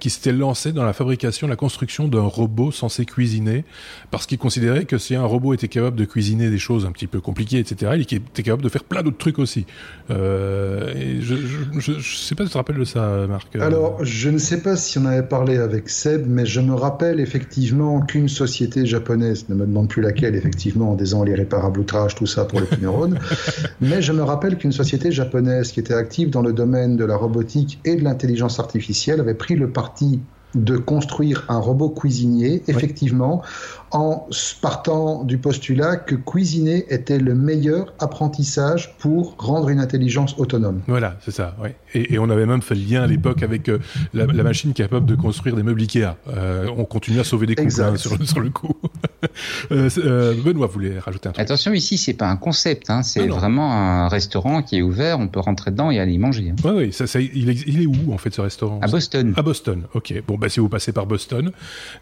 qui 0.00 0.10
s'était 0.10 0.32
lancé 0.32 0.72
dans 0.72 0.84
la 0.84 0.92
fabrication, 0.92 1.46
la 1.46 1.56
construction 1.56 2.08
d'un 2.08 2.22
robot 2.22 2.72
censé 2.72 3.04
cuisiner, 3.04 3.64
parce 4.10 4.26
qu'il 4.26 4.38
considérait 4.38 4.84
que 4.84 4.98
si 4.98 5.14
un 5.14 5.24
robot 5.24 5.49
était 5.52 5.68
capable 5.68 5.96
de 5.96 6.04
cuisiner 6.04 6.50
des 6.50 6.58
choses 6.58 6.86
un 6.86 6.92
petit 6.92 7.06
peu 7.06 7.20
compliquées, 7.20 7.58
etc., 7.58 7.92
et 7.98 8.04
qui 8.04 8.16
était 8.16 8.42
capable 8.42 8.62
de 8.62 8.68
faire 8.68 8.84
plein 8.84 9.02
d'autres 9.02 9.18
trucs 9.18 9.38
aussi. 9.38 9.66
Euh, 10.10 10.92
et 10.94 11.20
je, 11.20 11.36
je, 11.78 12.16
sais 12.16 12.34
pas 12.34 12.44
si 12.44 12.48
tu 12.48 12.52
te 12.52 12.58
rappelles 12.58 12.78
de 12.78 12.84
ça, 12.84 13.26
Marc. 13.28 13.54
Euh. 13.56 13.60
Alors, 13.60 14.04
je 14.04 14.30
ne 14.30 14.38
sais 14.38 14.62
pas 14.62 14.76
si 14.76 14.98
on 14.98 15.06
avait 15.06 15.26
parlé 15.26 15.58
avec 15.58 15.88
Seb, 15.88 16.26
mais 16.26 16.46
je 16.46 16.60
me 16.60 16.74
rappelle 16.74 17.20
effectivement 17.20 18.00
qu'une 18.00 18.28
société 18.28 18.86
japonaise, 18.86 19.48
ne 19.48 19.54
me 19.54 19.66
demande 19.66 19.88
plus 19.88 20.02
laquelle, 20.02 20.34
effectivement, 20.34 20.92
en 20.92 20.94
disant 20.94 21.24
les 21.24 21.34
réparables 21.34 21.80
outrages, 21.80 22.14
tout 22.14 22.26
ça 22.26 22.44
pour 22.44 22.60
les 22.60 22.66
neurones, 22.80 23.18
mais 23.80 24.02
je 24.02 24.12
me 24.12 24.22
rappelle 24.22 24.56
qu'une 24.56 24.72
société 24.72 25.12
japonaise 25.12 25.72
qui 25.72 25.80
était 25.80 25.94
active 25.94 26.30
dans 26.30 26.42
le 26.42 26.52
domaine 26.52 26.96
de 26.96 27.04
la 27.04 27.16
robotique 27.16 27.80
et 27.84 27.96
de 27.96 28.04
l'intelligence 28.04 28.58
artificielle 28.58 29.20
avait 29.20 29.34
pris 29.34 29.56
le 29.56 29.70
parti 29.70 30.20
de 30.54 30.76
construire 30.76 31.44
un 31.48 31.58
robot 31.58 31.90
cuisinier, 31.90 32.62
effectivement, 32.66 33.42
en 33.90 34.28
partant 34.60 35.24
du 35.24 35.38
postulat 35.38 35.96
que 35.96 36.14
cuisiner 36.14 36.84
était 36.88 37.18
le 37.18 37.34
meilleur 37.34 37.92
apprentissage 37.98 38.96
pour 38.98 39.34
rendre 39.38 39.68
une 39.68 39.80
intelligence 39.80 40.34
autonome. 40.38 40.82
Voilà, 40.86 41.16
c'est 41.24 41.30
ça. 41.30 41.56
Ouais. 41.62 41.74
Et, 41.94 42.18
on 42.18 42.30
avait 42.30 42.46
même 42.46 42.62
fait 42.62 42.74
le 42.74 42.82
lien 42.82 43.02
à 43.02 43.06
l'époque 43.06 43.42
avec 43.42 43.68
euh, 43.68 43.78
la, 44.14 44.26
machine 44.26 44.72
capable 44.72 45.06
de 45.06 45.14
construire 45.14 45.56
des 45.56 45.62
meubles 45.62 45.80
Ikea. 45.80 46.16
Euh, 46.28 46.68
on 46.76 46.84
continue 46.84 47.20
à 47.20 47.24
sauver 47.24 47.46
des 47.46 47.54
coups 47.54 47.80
hein, 47.80 47.96
sur, 47.96 48.40
le 48.40 48.50
coup. 48.50 48.76
euh, 49.72 50.34
Benoît 50.44 50.66
voulait 50.66 50.98
rajouter 50.98 51.28
un 51.28 51.32
truc. 51.32 51.42
Attention, 51.42 51.72
ici, 51.72 51.98
c'est 51.98 52.14
pas 52.14 52.28
un 52.28 52.36
concept. 52.36 52.90
Hein, 52.90 53.02
c'est 53.02 53.26
vraiment 53.26 53.72
un 53.72 54.08
restaurant 54.08 54.62
qui 54.62 54.78
est 54.78 54.82
ouvert. 54.82 55.18
On 55.18 55.28
peut 55.28 55.40
rentrer 55.40 55.70
dedans 55.70 55.90
et 55.90 55.98
aller 55.98 56.18
manger. 56.18 56.52
Hein. 56.52 56.56
Oui, 56.64 56.72
oui. 56.76 56.92
Ça, 56.92 57.06
ça, 57.06 57.20
il, 57.20 57.48
est, 57.50 57.66
il, 57.66 57.82
est, 57.82 57.86
où 57.86 58.12
en 58.12 58.18
fait 58.18 58.32
ce 58.32 58.40
restaurant? 58.40 58.78
À 58.82 58.88
Boston. 58.88 59.34
À 59.36 59.42
Boston. 59.42 59.84
Ok. 59.94 60.14
Bon, 60.26 60.36
bah 60.36 60.48
si 60.48 60.60
vous 60.60 60.68
passez 60.68 60.92
par 60.92 61.06
Boston, 61.06 61.52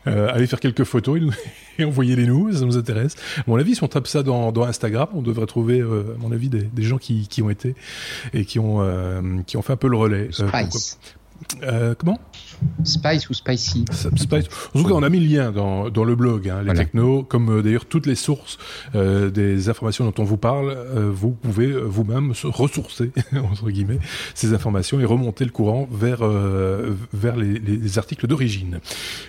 euh, 0.07 0.31
allez 0.33 0.47
faire 0.47 0.61
quelques 0.61 0.85
photos 0.85 1.21
et 1.83 1.85
envoyez-les 1.85 2.27
nous, 2.27 2.53
ça 2.53 2.65
nous 2.65 2.77
intéresse. 2.77 3.15
À 3.39 3.45
mon 3.47 3.57
avis, 3.57 3.75
si 3.75 3.83
on 3.83 3.89
tape 3.89 4.07
ça 4.07 4.23
dans, 4.23 4.53
dans 4.53 4.65
Instagram, 4.65 5.09
on 5.15 5.23
devrait 5.23 5.47
trouver, 5.47 5.81
euh, 5.81 6.17
à 6.17 6.23
mon 6.23 6.33
avis, 6.33 6.49
des, 6.49 6.63
des 6.63 6.83
gens 6.83 6.99
qui, 6.99 7.29
qui, 7.29 7.43
ont 7.43 7.51
été 7.51 7.75
et 8.33 8.45
qui 8.45 8.59
ont, 8.59 8.83
euh, 8.83 9.21
qui 9.47 9.57
ont 9.57 9.63
fait 9.63 9.73
un 9.73 9.77
peu 9.77 9.89
le 9.89 9.97
relais. 9.97 10.31
Euh, 11.63 11.95
comment? 11.97 12.19
Spice 12.85 13.29
ou 13.31 13.35
Spicy 13.35 13.85
Spice. 13.93 14.47
En 14.75 14.83
tout 14.83 14.89
cas, 14.89 14.95
on 14.95 15.03
a 15.03 15.09
mis 15.09 15.21
le 15.21 15.37
lien 15.37 15.53
dans, 15.53 15.91
dans 15.91 16.05
le 16.05 16.15
blog, 16.15 16.49
hein, 16.49 16.63
les 16.63 16.75
technos, 16.75 17.23
comme 17.23 17.59
euh, 17.59 17.63
d'ailleurs 17.63 17.87
toutes 17.87 18.07
les 18.07 18.15
sources 18.15 18.59
euh, 18.95 19.31
des 19.31 19.69
informations 19.69 20.05
dont 20.05 20.15
on 20.23 20.25
vous 20.25 20.37
parle, 20.37 20.71
euh, 20.71 21.11
vous 21.13 21.31
pouvez 21.31 21.73
vous-même 21.73 22.33
ressourcer, 22.45 23.11
entre 23.37 23.71
guillemets, 23.71 23.99
ces 24.35 24.55
informations 24.55 25.01
et 25.01 25.05
remonter 25.05 25.45
le 25.45 25.51
courant 25.51 25.89
vers, 25.91 26.27
vers 27.13 27.37
les, 27.37 27.59
les, 27.59 27.99
articles 27.99 28.27
d'origine. 28.27 28.81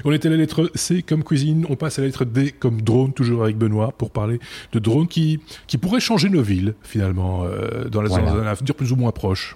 On 0.05 0.11
était 0.11 0.27
à 0.27 0.31
la 0.31 0.37
lettre 0.37 0.71
C 0.75 1.01
comme 1.01 1.23
cuisine, 1.23 1.65
on 1.69 1.75
passe 1.75 1.99
à 1.99 2.01
la 2.01 2.07
lettre 2.07 2.25
D 2.25 2.51
comme 2.51 2.81
drone, 2.81 3.13
toujours 3.13 3.43
avec 3.43 3.57
Benoît, 3.57 3.91
pour 3.97 4.11
parler 4.11 4.39
de 4.73 4.79
drones 4.79 5.07
qui, 5.07 5.39
qui 5.67 5.77
pourraient 5.77 5.99
changer 5.99 6.29
nos 6.29 6.41
villes, 6.41 6.75
finalement, 6.83 7.45
dans, 7.89 8.01
la, 8.01 8.09
dans 8.09 8.17
un 8.17 8.47
avenir 8.47 8.75
plus 8.75 8.91
ou 8.91 8.95
moins 8.95 9.11
proche. 9.11 9.55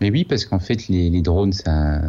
Mais 0.00 0.10
oui, 0.10 0.24
parce 0.24 0.44
qu'en 0.44 0.58
fait, 0.58 0.88
les, 0.88 1.10
les, 1.10 1.22
drones, 1.22 1.52
ça, 1.52 2.00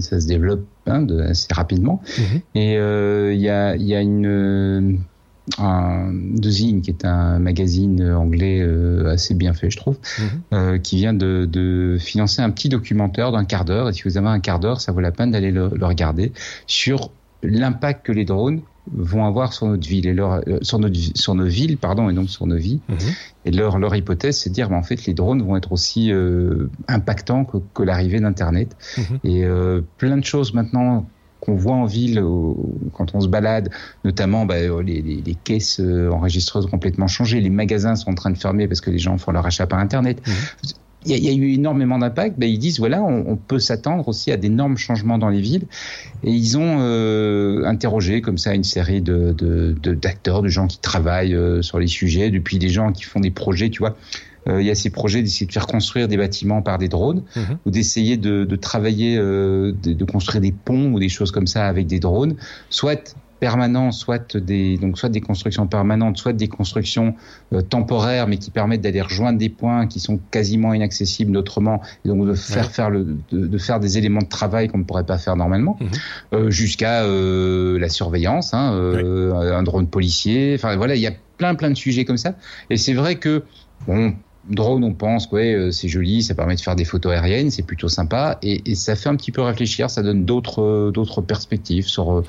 ça 0.00 0.20
se 0.20 0.26
développe 0.26 0.66
hein, 0.86 1.02
de, 1.02 1.20
assez 1.20 1.48
rapidement. 1.52 2.02
Mhm. 2.18 2.40
Et 2.54 2.76
euh, 2.76 3.32
il 3.32 3.40
y, 3.40 3.48
a, 3.48 3.76
y, 3.76 3.94
a, 3.94 4.00
une 4.00 5.00
un 5.58 6.12
Zine, 6.44 6.82
qui 6.82 6.90
est 6.90 7.04
un 7.04 7.38
magazine 7.38 8.12
anglais 8.12 8.60
euh, 8.60 9.12
assez 9.12 9.34
bien 9.34 9.54
fait, 9.54 9.70
je 9.70 9.76
trouve, 9.76 9.98
mhm. 10.18 10.26
euh, 10.52 10.78
qui 10.78 10.96
vient 10.96 11.14
de, 11.14 11.48
de, 11.50 11.96
financer 11.98 12.42
un 12.42 12.50
petit 12.50 12.68
documentaire 12.68 13.32
d'un 13.32 13.44
quart 13.44 13.64
d'heure. 13.64 13.88
Et 13.88 13.92
si 13.92 14.02
vous 14.04 14.18
avez 14.18 14.28
un 14.28 14.40
quart 14.40 14.60
d'heure, 14.60 14.80
ça 14.80 14.92
vaut 14.92 15.00
la 15.00 15.10
peine 15.10 15.30
d'aller 15.30 15.50
le, 15.50 15.70
le 15.74 15.86
regarder 15.86 16.32
sur 16.66 17.10
l'impact 17.42 18.06
que 18.06 18.12
les 18.12 18.24
drones 18.24 18.60
vont 18.90 19.24
avoir 19.24 19.52
sur 19.52 19.66
notre 19.66 19.86
ville 19.86 20.06
et 20.06 20.12
leur, 20.12 20.40
euh, 20.48 20.58
sur, 20.62 20.78
notre, 20.78 20.96
sur 21.14 21.34
nos 21.34 21.46
villes 21.46 21.78
pardon 21.78 22.10
et 22.10 22.14
donc 22.14 22.28
sur 22.28 22.46
nos 22.46 22.56
vies 22.56 22.80
mhm. 22.88 22.96
et 23.44 23.50
leur 23.52 23.78
leur 23.78 23.94
hypothèse 23.94 24.38
c'est 24.38 24.50
de 24.50 24.54
dire 24.54 24.68
bah, 24.68 24.76
en 24.76 24.82
fait 24.82 25.06
les 25.06 25.14
drones 25.14 25.42
vont 25.42 25.56
être 25.56 25.72
aussi 25.72 26.12
euh, 26.12 26.68
impactants 26.88 27.44
que, 27.44 27.58
que 27.74 27.82
l'arrivée 27.82 28.20
d'internet 28.20 28.76
mhm. 28.98 29.18
et 29.24 29.44
euh, 29.44 29.82
plein 29.98 30.16
de 30.16 30.24
choses 30.24 30.52
maintenant 30.52 31.06
qu'on 31.40 31.54
voit 31.56 31.74
en 31.74 31.86
ville 31.86 32.24
quand 32.92 33.16
on 33.16 33.20
se 33.20 33.26
balade, 33.26 33.68
notamment 34.04 34.46
bah, 34.46 34.60
les, 34.60 35.02
les, 35.02 35.20
les, 35.26 35.34
caisses 35.34 35.80
enregistreuses 35.80 36.66
complètement 36.66 37.08
changées, 37.08 37.40
les 37.40 37.50
magasins 37.50 37.96
sont 37.96 38.12
en 38.12 38.14
train 38.14 38.30
de 38.30 38.38
fermer 38.38 38.68
parce 38.68 38.80
que 38.80 38.90
les 38.90 39.00
gens 39.00 39.18
font 39.18 39.32
leur 39.32 39.44
achat 39.44 39.66
par 39.66 39.80
Internet. 39.80 40.22
Mhm 40.24 40.34
il 41.04 41.16
y, 41.16 41.28
a 41.28 41.32
eu 41.32 41.52
énormément 41.52 41.98
d'impact. 41.98 42.38
Ben, 42.38 42.48
ils 42.48 42.58
disent 42.58 42.78
voilà, 42.78 43.02
on, 43.02 43.24
on 43.26 43.36
peut 43.36 43.58
s'attendre 43.58 44.06
aussi 44.08 44.30
à 44.30 44.36
d'énormes 44.36 44.76
changements 44.76 45.18
dans 45.18 45.28
les 45.28 45.40
villes. 45.40 45.66
Et 46.24 46.30
ils 46.30 46.58
ont 46.58 46.78
euh, 46.80 47.64
interrogé 47.64 48.20
comme 48.20 48.38
ça 48.38 48.54
une 48.54 48.64
série 48.64 49.02
de 49.02 49.32
d'acteurs, 49.94 50.42
de, 50.42 50.46
de, 50.46 50.48
gens 50.48 50.66
qui 50.66 50.78
travaillent 50.78 51.34
euh, 51.34 51.62
sur 51.62 51.78
les 51.78 51.86
sujets, 51.86 52.30
depuis 52.30 52.58
des 52.58 52.68
gens 52.68 52.92
qui 52.92 53.04
font 53.04 53.20
des 53.20 53.30
projets, 53.30 53.70
tu 53.70 53.80
vois. 53.80 53.96
Euh, 54.48 54.60
il 54.60 54.66
y 54.66 54.70
a 54.70 54.74
ces 54.74 54.90
projets 54.90 55.22
d'essayer 55.22 55.46
de 55.46 55.52
faire 55.52 55.66
construire 55.66 56.08
des 56.08 56.16
bâtiments 56.16 56.62
par 56.62 56.78
des 56.78 56.88
drones 56.88 57.22
mhm. 57.36 57.58
ou 57.64 57.70
d'essayer 57.70 58.16
de, 58.16 58.44
de, 58.44 58.56
travailler, 58.56 59.16
euh, 59.16 59.72
de, 59.82 59.92
de, 59.92 60.04
construire 60.04 60.40
des 60.40 60.52
ponts 60.52 60.92
ou 60.92 60.98
des 60.98 61.08
choses 61.08 61.30
comme 61.30 61.46
ça 61.46 61.68
avec 61.68 61.86
des 61.86 62.00
drones, 62.00 62.34
soit 62.68 63.16
permanents, 63.42 63.90
soit 63.90 64.36
des 64.36 64.78
donc 64.78 64.96
soit 64.96 65.08
des 65.08 65.20
constructions 65.20 65.66
permanentes, 65.66 66.16
soit 66.16 66.32
des 66.32 66.46
constructions 66.46 67.16
euh, 67.52 67.60
temporaires, 67.60 68.28
mais 68.28 68.36
qui 68.36 68.52
permettent 68.52 68.82
d'aller 68.82 69.02
rejoindre 69.02 69.36
des 69.36 69.48
points 69.48 69.88
qui 69.88 69.98
sont 69.98 70.20
quasiment 70.30 70.74
inaccessibles 70.74 71.36
autrement, 71.36 71.82
et 72.04 72.08
donc 72.08 72.24
de 72.24 72.34
faire 72.34 72.70
faire 72.70 72.88
le 72.88 73.16
de, 73.32 73.58
faire 73.58 73.80
des 73.80 73.98
éléments 73.98 74.20
de 74.20 74.28
travail 74.28 74.68
qu'on 74.68 74.78
ne 74.78 74.84
pourrait 74.84 75.06
pas 75.06 75.18
faire 75.18 75.34
normalement, 75.34 75.76
mhm. 75.80 75.88
euh, 76.34 76.50
jusqu'à 76.50 77.02
euh, 77.02 77.80
la 77.80 77.88
surveillance, 77.88 78.54
hein, 78.54 78.70
un 78.72 79.62
drone 79.64 79.88
policier. 79.88 80.54
Enfin 80.54 80.76
voilà, 80.76 80.94
il 80.94 81.00
y 81.00 81.08
a 81.08 81.12
plein 81.36 81.56
plein 81.56 81.70
de 81.70 81.74
sujets 81.76 82.04
comme 82.04 82.18
ça. 82.18 82.36
Et 82.70 82.76
c'est 82.76 82.94
vrai 82.94 83.16
que 83.16 83.42
bon 83.88 84.14
drone, 84.48 84.82
on 84.84 84.92
pense 84.92 85.30
ouais, 85.30 85.54
euh, 85.54 85.70
c'est 85.70 85.88
joli, 85.88 86.22
ça 86.22 86.34
permet 86.34 86.56
de 86.56 86.60
faire 86.60 86.74
des 86.74 86.84
photos 86.84 87.12
aériennes, 87.12 87.50
c'est 87.50 87.62
plutôt 87.62 87.88
sympa, 87.88 88.38
et, 88.42 88.70
et, 88.70 88.74
ça 88.74 88.96
fait 88.96 89.08
un 89.08 89.16
petit 89.16 89.30
peu 89.30 89.42
réfléchir, 89.42 89.88
ça 89.90 90.02
donne 90.02 90.24
d'autres 90.24 90.62
euh, 90.62 90.90
d'autres 90.90 91.20
perspectives 91.20 91.86
sur 91.86 92.12
euh, 92.12 92.24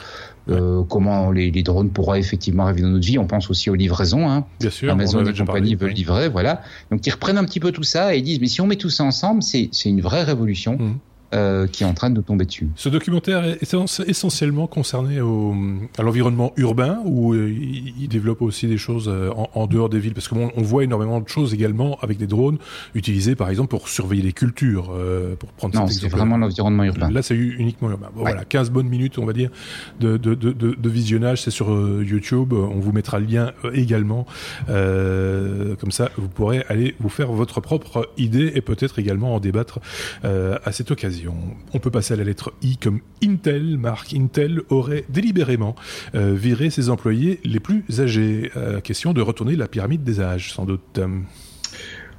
euh, 0.49 0.83
comment 0.83 1.31
les, 1.31 1.51
les, 1.51 1.63
drones 1.63 1.89
pourraient 1.89 2.19
effectivement 2.19 2.63
arriver 2.63 2.81
dans 2.81 2.89
notre 2.89 3.05
vie. 3.05 3.17
On 3.17 3.27
pense 3.27 3.49
aussi 3.49 3.69
aux 3.69 3.75
livraisons, 3.75 4.29
hein. 4.29 4.45
Bien 4.59 4.69
sûr, 4.69 4.91
Amazon 4.91 5.25
et 5.25 5.33
compagnie 5.33 5.75
veulent 5.75 5.93
livrer, 5.93 6.29
voilà. 6.29 6.61
Donc 6.91 7.05
ils 7.07 7.11
reprennent 7.11 7.37
un 7.37 7.45
petit 7.45 7.59
peu 7.59 7.71
tout 7.71 7.83
ça 7.83 8.15
et 8.15 8.19
ils 8.19 8.23
disent 8.23 8.39
mais 8.41 8.47
si 8.47 8.61
on 8.61 8.67
met 8.67 8.75
tout 8.75 8.89
ça 8.89 9.03
ensemble, 9.03 9.41
c'est 9.41 9.69
c'est 9.71 9.89
une 9.89 10.01
vraie 10.01 10.23
révolution. 10.23 10.77
Mmh. 10.77 10.99
Euh, 11.33 11.65
qui 11.65 11.83
est 11.83 11.87
en 11.87 11.93
train 11.95 12.11
de 12.11 12.21
tomber 12.21 12.45
dessus. 12.45 12.67
Ce 12.75 12.89
documentaire 12.89 13.43
est 13.43 13.75
essentiellement 14.07 14.67
concerné 14.67 15.19
au, 15.19 15.55
à 15.97 16.03
l'environnement 16.03 16.53
urbain 16.57 16.99
ou 17.05 17.33
euh, 17.33 17.49
il 17.49 18.07
développe 18.07 18.43
aussi 18.43 18.67
des 18.67 18.77
choses 18.77 19.07
euh, 19.07 19.31
en, 19.55 19.65
dehors 19.65 19.89
des 19.89 19.99
villes 19.99 20.13
Parce 20.13 20.27
qu'on 20.27 20.51
on 20.55 20.61
voit 20.61 20.83
énormément 20.83 21.19
de 21.21 21.27
choses 21.27 21.53
également 21.53 21.97
avec 22.01 22.17
des 22.17 22.27
drones 22.27 22.57
utilisés 22.93 23.35
par 23.35 23.49
exemple 23.49 23.69
pour 23.69 23.87
surveiller 23.87 24.21
les 24.21 24.33
cultures, 24.33 24.93
pour 25.39 25.49
prendre 25.53 25.75
Non, 25.75 25.87
c'est 25.87 26.07
vraiment 26.07 26.37
l'environnement 26.37 26.83
urbain. 26.83 27.09
Là, 27.09 27.23
c'est 27.23 27.35
uniquement 27.35 27.89
urbain. 27.89 28.09
Voilà, 28.13 28.45
15 28.45 28.69
bonnes 28.69 28.87
minutes, 28.87 29.17
on 29.17 29.25
va 29.25 29.33
dire, 29.33 29.49
de, 29.99 30.17
de, 30.17 30.35
de, 30.35 30.51
de 30.51 30.89
visionnage. 30.89 31.41
C'est 31.41 31.51
sur 31.51 31.69
YouTube. 32.01 32.53
On 32.53 32.79
vous 32.79 32.91
mettra 32.91 33.19
le 33.19 33.25
lien 33.25 33.51
également. 33.73 34.27
comme 34.67 35.91
ça, 35.91 36.11
vous 36.17 36.27
pourrez 36.27 36.63
aller 36.69 36.95
vous 36.99 37.09
faire 37.09 37.31
votre 37.31 37.59
propre 37.61 38.09
idée 38.17 38.51
et 38.53 38.61
peut-être 38.61 38.99
également 38.99 39.33
en 39.33 39.39
débattre 39.39 39.79
à 40.23 40.71
cette 40.71 40.91
occasion. 40.91 41.22
On 41.73 41.79
peut 41.79 41.91
passer 41.91 42.13
à 42.13 42.17
la 42.17 42.23
lettre 42.23 42.53
I 42.61 42.77
comme 42.77 42.99
Intel. 43.23 43.77
Marc 43.77 44.13
Intel 44.13 44.61
aurait 44.69 45.05
délibérément 45.09 45.75
euh, 46.15 46.33
viré 46.33 46.69
ses 46.69 46.89
employés 46.89 47.39
les 47.43 47.59
plus 47.59 47.83
âgés. 47.99 48.51
Euh, 48.57 48.79
question 48.81 49.13
de 49.13 49.21
retourner 49.21 49.55
la 49.55 49.67
pyramide 49.67 50.03
des 50.03 50.19
âges, 50.21 50.53
sans 50.53 50.65
doute. 50.65 50.99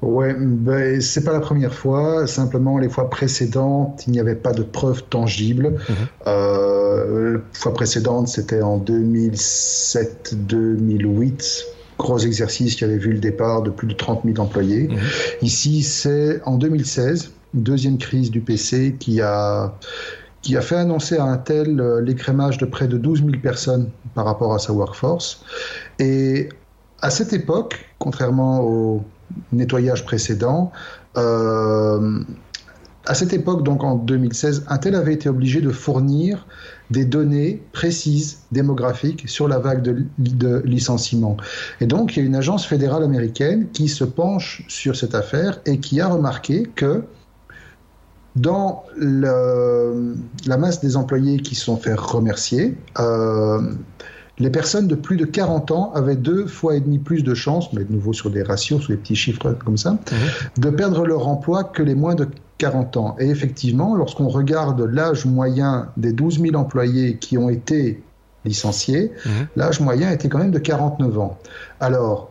Ouais, 0.02 0.34
ben, 0.38 1.00
c'est 1.00 1.24
pas 1.24 1.32
la 1.32 1.40
première 1.40 1.74
fois. 1.74 2.26
Simplement, 2.26 2.76
les 2.78 2.90
fois 2.90 3.08
précédentes, 3.08 4.04
il 4.06 4.12
n'y 4.12 4.20
avait 4.20 4.34
pas 4.34 4.52
de 4.52 4.62
preuves 4.62 5.02
tangibles. 5.04 5.78
Mhm. 5.88 5.94
Euh, 6.26 7.32
la 7.34 7.40
fois 7.52 7.72
précédente, 7.72 8.26
c'était 8.28 8.62
en 8.62 8.78
2007-2008 8.78 11.64
gros 11.96 12.18
exercice 12.18 12.74
qui 12.74 12.82
avait 12.84 12.98
vu 12.98 13.12
le 13.12 13.20
départ 13.20 13.62
de 13.62 13.70
plus 13.70 13.86
de 13.86 13.94
30 13.94 14.22
000 14.24 14.40
employés. 14.40 14.88
Mhm. 14.88 14.98
Ici, 15.42 15.82
c'est 15.82 16.42
en 16.44 16.56
2016 16.56 17.30
deuxième 17.54 17.98
crise 17.98 18.30
du 18.30 18.40
PC 18.40 18.96
qui 18.98 19.20
a, 19.20 19.74
qui 20.42 20.56
a 20.56 20.60
fait 20.60 20.76
annoncer 20.76 21.16
à 21.16 21.24
Intel 21.24 21.80
euh, 21.80 22.00
l'écrémage 22.00 22.58
de 22.58 22.66
près 22.66 22.86
de 22.86 22.98
12 22.98 23.20
000 23.20 23.30
personnes 23.42 23.88
par 24.14 24.26
rapport 24.26 24.52
à 24.54 24.58
sa 24.58 24.72
workforce. 24.72 25.42
Et 25.98 26.48
à 27.00 27.10
cette 27.10 27.32
époque, 27.32 27.86
contrairement 27.98 28.60
au 28.60 29.02
nettoyage 29.52 30.04
précédent, 30.04 30.70
euh, 31.16 32.20
à 33.06 33.14
cette 33.14 33.34
époque, 33.34 33.62
donc 33.62 33.84
en 33.84 33.96
2016, 33.96 34.64
Intel 34.68 34.94
avait 34.94 35.12
été 35.12 35.28
obligé 35.28 35.60
de 35.60 35.70
fournir 35.70 36.46
des 36.90 37.04
données 37.04 37.62
précises 37.72 38.38
démographiques 38.50 39.28
sur 39.28 39.46
la 39.46 39.58
vague 39.58 39.82
de, 39.82 40.06
de 40.18 40.62
licenciements. 40.64 41.36
Et 41.80 41.86
donc, 41.86 42.16
il 42.16 42.20
y 42.20 42.22
a 42.22 42.26
une 42.26 42.36
agence 42.36 42.66
fédérale 42.66 43.02
américaine 43.02 43.68
qui 43.72 43.88
se 43.88 44.04
penche 44.04 44.64
sur 44.68 44.96
cette 44.96 45.14
affaire 45.14 45.60
et 45.66 45.80
qui 45.80 46.00
a 46.00 46.08
remarqué 46.08 46.64
que 46.74 47.02
dans 48.36 48.84
la 48.96 50.56
masse 50.56 50.80
des 50.80 50.96
employés 50.96 51.38
qui 51.38 51.54
sont 51.54 51.76
fait 51.76 51.94
remercier, 51.94 52.76
euh, 52.98 53.60
les 54.38 54.50
personnes 54.50 54.88
de 54.88 54.96
plus 54.96 55.16
de 55.16 55.24
40 55.24 55.70
ans 55.70 55.92
avaient 55.94 56.16
deux 56.16 56.46
fois 56.46 56.74
et 56.74 56.80
demi 56.80 56.98
plus 56.98 57.22
de 57.22 57.34
chances, 57.34 57.72
mais 57.72 57.84
de 57.84 57.92
nouveau 57.92 58.12
sur 58.12 58.30
des 58.30 58.42
ratios, 58.42 58.80
sur 58.82 58.90
des 58.90 58.96
petits 58.96 59.14
chiffres 59.14 59.56
comme 59.64 59.76
ça, 59.76 59.92
mhm. 59.92 59.98
de 60.58 60.70
perdre 60.70 61.06
leur 61.06 61.28
emploi 61.28 61.64
que 61.64 61.82
les 61.82 61.94
moins 61.94 62.16
de 62.16 62.26
40 62.58 62.96
ans. 62.96 63.16
Et 63.20 63.28
effectivement, 63.28 63.94
lorsqu'on 63.94 64.28
regarde 64.28 64.80
l'âge 64.80 65.24
moyen 65.24 65.88
des 65.96 66.12
12 66.12 66.40
000 66.40 66.56
employés 66.56 67.16
qui 67.18 67.38
ont 67.38 67.48
été 67.48 68.02
licenciés, 68.44 69.12
mhm. 69.24 69.32
l'âge 69.54 69.80
moyen 69.80 70.10
était 70.10 70.28
quand 70.28 70.38
même 70.38 70.50
de 70.50 70.58
49 70.58 71.18
ans. 71.18 71.38
Alors, 71.78 72.30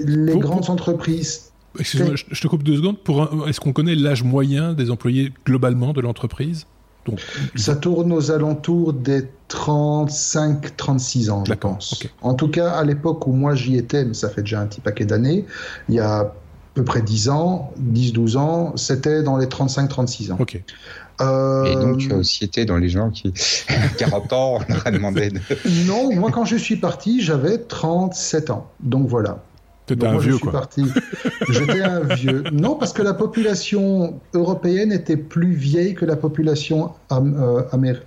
les 0.00 0.36
grandes 0.38 0.70
entreprises 0.70 1.51
Excuse-moi, 1.78 2.14
je 2.30 2.40
te 2.40 2.48
coupe 2.48 2.62
deux 2.62 2.76
secondes. 2.76 2.98
Pour 2.98 3.48
est-ce 3.48 3.60
qu'on 3.60 3.72
connaît 3.72 3.94
l'âge 3.94 4.22
moyen 4.22 4.74
des 4.74 4.90
employés 4.90 5.32
globalement 5.46 5.92
de 5.92 6.00
l'entreprise? 6.00 6.66
Donc, 7.04 7.20
ça 7.56 7.74
tourne 7.74 8.12
aux 8.12 8.30
alentours 8.30 8.92
des 8.92 9.26
35-36 9.48 11.30
ans, 11.30 11.44
je 11.44 11.54
pense. 11.54 12.00
En 12.20 12.34
tout 12.34 12.48
cas, 12.48 12.70
à 12.70 12.84
l'époque 12.84 13.26
où 13.26 13.32
moi 13.32 13.54
j'y 13.54 13.76
étais, 13.76 14.04
mais 14.04 14.14
ça 14.14 14.28
fait 14.28 14.42
déjà 14.42 14.60
un 14.60 14.66
petit 14.66 14.80
paquet 14.80 15.04
d'années, 15.04 15.44
il 15.88 15.96
y 15.96 16.00
a 16.00 16.18
à 16.20 16.32
peu 16.74 16.84
près 16.84 17.02
10 17.02 17.28
ans, 17.28 17.72
10-12 17.92 18.36
ans, 18.36 18.76
c'était 18.76 19.22
dans 19.22 19.36
les 19.36 19.46
35-36 19.46 20.32
ans. 20.32 20.36
Ok. 20.38 20.62
Euh, 21.20 21.64
Et 21.66 21.74
donc, 21.74 21.98
tu 21.98 22.12
as 22.12 22.16
aussi 22.16 22.44
été 22.44 22.64
dans 22.64 22.78
les 22.78 22.88
gens 22.88 23.10
qui, 23.10 23.32
40 23.98 24.32
ans, 24.32 24.58
on 24.68 24.72
leur 24.72 24.86
a 24.86 24.90
demandé 24.90 25.30
de... 25.30 25.40
Non, 25.86 26.14
moi, 26.14 26.30
quand 26.30 26.44
je 26.44 26.56
suis 26.56 26.76
parti, 26.76 27.20
j'avais 27.20 27.58
37 27.58 28.50
ans. 28.50 28.70
Donc 28.80 29.08
voilà. 29.08 29.42
T'étais 29.94 30.06
un 30.06 30.18
vieux, 30.18 30.38
quoi. 30.38 30.68
J'étais 31.48 31.82
un 31.82 32.00
vieux. 32.00 32.44
Non, 32.52 32.74
parce 32.74 32.92
que 32.92 33.02
la 33.02 33.14
population 33.14 34.20
européenne 34.34 34.92
était 34.92 35.16
plus 35.16 35.52
vieille 35.52 35.94
que 35.94 36.04
la 36.04 36.16
population 36.16 36.92
euh, 37.10 37.62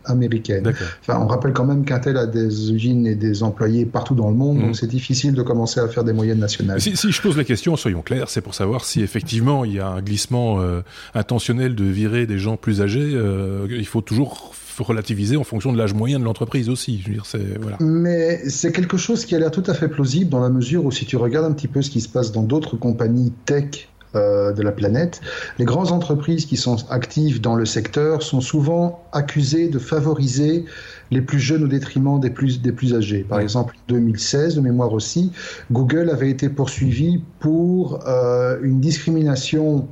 américaine. 0.06 0.74
Enfin, 1.02 1.20
on 1.22 1.28
rappelle 1.28 1.54
quand 1.54 1.66
même 1.66 1.86
qu'Intel 1.86 2.18
a 2.18 2.26
des 2.26 2.72
usines 2.72 3.06
et 3.08 3.16
des 3.16 3.44
employés 3.44 3.86
partout 3.86 4.16
dans 4.16 4.30
le 4.30 4.36
monde, 4.36 4.60
donc 4.60 4.72
mm. 4.72 4.74
c'est 4.74 4.88
difficile 4.88 5.34
de 5.34 5.42
commencer 5.42 5.80
à 5.80 5.88
faire 5.88 6.04
des 6.04 6.14
moyennes 6.14 6.40
nationales. 6.40 6.82
Si, 6.82 6.96
je 6.96 7.22
pose 7.22 7.38
la 7.38 7.44
question, 7.44 7.76
soyons 7.76 8.02
clairs, 8.02 8.30
c'est 8.30 8.42
pour 8.42 8.56
savoir 8.56 8.86
si 8.86 9.02
effectivement 9.02 9.66
il 9.66 9.74
y 9.74 9.80
a 9.80 9.88
un 9.88 10.02
glissement 10.02 10.60
euh, 10.60 10.82
intentionnel 11.14 11.76
de 11.76 11.86
virer 11.86 12.26
des 12.26 12.40
gens 12.40 12.58
plus 12.58 12.82
âgés. 12.82 13.12
Euh, 13.14 13.68
il 13.70 13.86
faut 13.86 14.02
toujours 14.02 14.54
relativiser 14.84 15.38
en 15.38 15.44
fonction 15.44 15.74
de 15.74 15.78
l'âge 15.78 15.94
moyen 15.94 16.20
de 16.20 16.24
l'entreprise 16.24 16.70
aussi. 16.70 17.02
Je 17.02 17.08
veux 17.08 17.14
dire, 17.14 17.26
c'est, 17.26 17.60
voilà. 17.60 17.78
Mais 17.80 18.48
c'est 18.50 18.72
quelque 18.72 18.98
chose 18.98 19.26
qui 19.26 19.36
a 19.36 19.40
l'air 19.40 19.52
tout 19.52 19.64
à 19.68 19.74
fait 19.74 19.88
plausible 19.88 20.30
dans 20.30 20.42
la 20.42 20.50
mesure 20.50 20.86
où 20.86 20.92
si 20.92 21.06
tu 21.06 21.18
regardes 21.18 21.46
un 21.46 21.54
petit 21.54 21.68
peu 21.68 21.82
ce 21.82 21.90
qui 21.90 22.02
se 22.02 22.10
passe 22.10 22.32
dans 22.32 22.44
d'autres 22.44 22.78
compagnies 22.78 23.34
tech 23.46 23.88
euh, 24.16 24.54
de 24.54 24.62
la 24.62 24.72
planète. 24.72 25.20
Les 25.60 25.66
grandes 25.66 25.92
entreprises 25.92 26.46
qui 26.46 26.56
sont 26.56 26.78
actives 26.90 27.42
dans 27.42 27.56
le 27.56 27.66
secteur 27.66 28.24
sont 28.24 28.40
souvent 28.40 29.04
accusées 29.12 29.68
de 29.68 29.78
favoriser 29.78 30.64
les 31.12 31.22
plus 31.22 31.40
jeunes 31.40 31.66
au 31.66 31.68
détriment 31.68 32.18
des 32.20 32.30
plus, 32.30 32.62
des 32.62 32.72
plus 32.72 32.96
âgés. 32.96 33.26
Par 33.28 33.42
exemple, 33.42 33.76
en 33.76 33.94
2016, 33.94 34.56
de 34.56 34.62
mémoire 34.62 34.94
aussi, 34.94 35.34
Google 35.70 36.10
avait 36.10 36.30
été 36.30 36.48
poursuivi 36.48 37.24
pour 37.40 38.08
euh, 38.08 38.58
une 38.62 38.80
discrimination 38.80 39.86